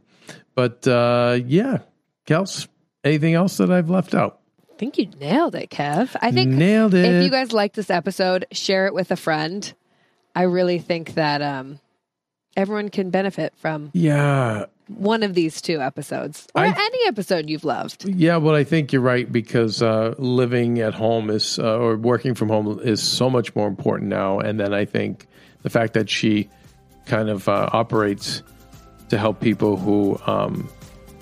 but 0.54 0.86
uh, 0.86 1.38
yeah, 1.46 1.78
Kels, 2.26 2.68
anything 3.04 3.34
else 3.34 3.56
that 3.58 3.70
I've 3.70 3.90
left 3.90 4.14
out? 4.14 4.40
I 4.70 4.74
think 4.76 4.98
you 4.98 5.06
nailed 5.20 5.54
it, 5.54 5.70
Kev. 5.70 6.16
I 6.20 6.32
think 6.32 6.50
Nailed 6.50 6.94
it. 6.94 7.04
if 7.04 7.24
you 7.24 7.30
guys 7.30 7.52
like 7.52 7.74
this 7.74 7.88
episode, 7.90 8.46
share 8.50 8.86
it 8.86 8.94
with 8.94 9.10
a 9.12 9.16
friend. 9.16 9.72
I 10.34 10.42
really 10.42 10.78
think 10.78 11.14
that 11.14 11.40
um, 11.42 11.78
everyone 12.56 12.88
can 12.88 13.10
benefit 13.10 13.52
from 13.56 13.90
yeah, 13.92 14.66
one 14.88 15.22
of 15.22 15.34
these 15.34 15.60
two 15.62 15.80
episodes 15.80 16.46
or 16.54 16.62
I- 16.62 16.68
any 16.68 16.98
episode 17.06 17.48
you've 17.48 17.64
loved. 17.64 18.04
yeah. 18.08 18.36
Well, 18.36 18.54
I 18.54 18.64
think 18.64 18.92
you're 18.92 19.02
right 19.02 19.30
because 19.30 19.82
uh, 19.82 20.14
living 20.18 20.80
at 20.80 20.94
home 20.94 21.30
is 21.30 21.58
uh, 21.58 21.78
or 21.78 21.96
working 21.96 22.34
from 22.34 22.48
home 22.48 22.78
is 22.82 23.02
so 23.02 23.30
much 23.30 23.54
more 23.54 23.68
important 23.68 24.10
now. 24.10 24.38
And 24.38 24.58
then 24.60 24.74
I 24.74 24.84
think 24.84 25.26
the 25.62 25.70
fact 25.70 25.94
that 25.94 26.10
she 26.10 26.48
kind 27.06 27.28
of 27.28 27.48
uh, 27.48 27.68
operates 27.72 28.42
to 29.08 29.18
help 29.18 29.40
people 29.40 29.76
who 29.76 30.18
um, 30.26 30.68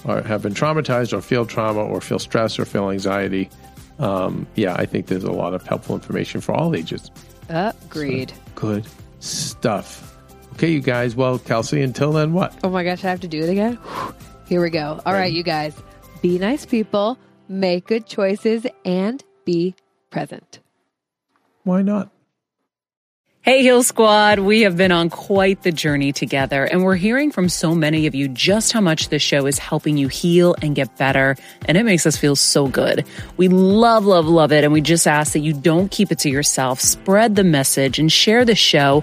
are, 0.05 0.23
have 0.23 0.43
been 0.43 0.55
traumatized 0.55 1.13
or 1.13 1.21
feel 1.21 1.45
trauma 1.47 1.83
or 1.83 2.01
feel 2.01 2.19
stress 2.19 2.59
or 2.59 2.65
feel 2.65 2.91
anxiety. 2.91 3.49
Um, 3.99 4.47
yeah, 4.55 4.75
I 4.75 4.87
think 4.87 5.07
there's 5.07 5.25
a 5.25 5.33
lot 5.33 5.53
of 5.55 5.67
helpful 5.67 5.95
information 5.95 6.41
for 6.41 6.55
all 6.55 6.75
ages. 6.75 7.11
Agreed. 7.51 8.33
Good 8.55 8.87
stuff. 9.19 10.10
Okay, 10.55 10.71
you 10.71 10.81
guys. 10.81 11.17
Well, 11.17 11.39
Kelsey, 11.39 11.83
until 11.83 12.13
then, 12.13 12.33
what? 12.33 12.59
Oh 12.63 12.71
my 12.71 12.85
gosh, 12.85 13.05
I 13.05 13.09
have 13.09 13.21
to 13.21 13.29
do 13.29 13.43
it 13.43 13.49
again? 13.51 13.79
Here 14.47 14.61
we 14.61 14.71
go. 14.71 15.01
All 15.07 15.13
right, 15.13 15.33
you 15.33 15.43
guys. 15.43 15.75
Be 16.23 16.39
nice 16.39 16.67
people, 16.67 17.19
make 17.49 17.87
good 17.87 18.07
choices, 18.07 18.67
and 18.85 19.23
be 19.45 19.75
present. 20.11 20.59
Why 21.63 21.83
not? 21.83 22.11
Hey, 23.43 23.63
Heal 23.63 23.83
Squad. 23.83 24.39
We 24.39 24.61
have 24.63 24.77
been 24.77 24.93
on 24.93 25.09
quite 25.09 25.63
the 25.63 25.73
journey 25.73 26.13
together, 26.13 26.65
and 26.65 26.85
we're 26.85 26.97
hearing 26.97 27.31
from 27.31 27.49
so 27.49 27.75
many 27.75 28.07
of 28.07 28.15
you 28.15 28.29
just 28.29 28.71
how 28.71 28.83
much 28.83 29.09
this 29.09 29.23
show 29.23 29.47
is 29.47 29.59
helping 29.59 29.97
you 29.97 30.09
heal 30.09 30.55
and 30.61 30.75
get 30.77 30.99
better, 30.99 31.37
and 31.65 31.79
it 31.79 31.85
makes 31.85 32.05
us 32.05 32.19
feel 32.19 32.37
so 32.37 32.69
good. 32.69 33.07
We 33.39 33.49
love, 33.49 34.05
love, 34.05 34.27
love 34.27 34.53
it, 34.53 34.63
and 34.63 34.75
we 34.75 34.83
just 34.83 35.07
ask 35.07 35.33
that 35.33 35.39
you 35.39 35.55
don't 35.55 35.91
keep 35.91 36.13
it 36.13 36.19
to 36.19 36.29
yourself. 36.29 36.83
Spread 36.83 37.35
the 37.35 37.43
message 37.43 37.99
and 37.99 38.13
share 38.13 38.45
the 38.45 38.55
show 38.55 39.03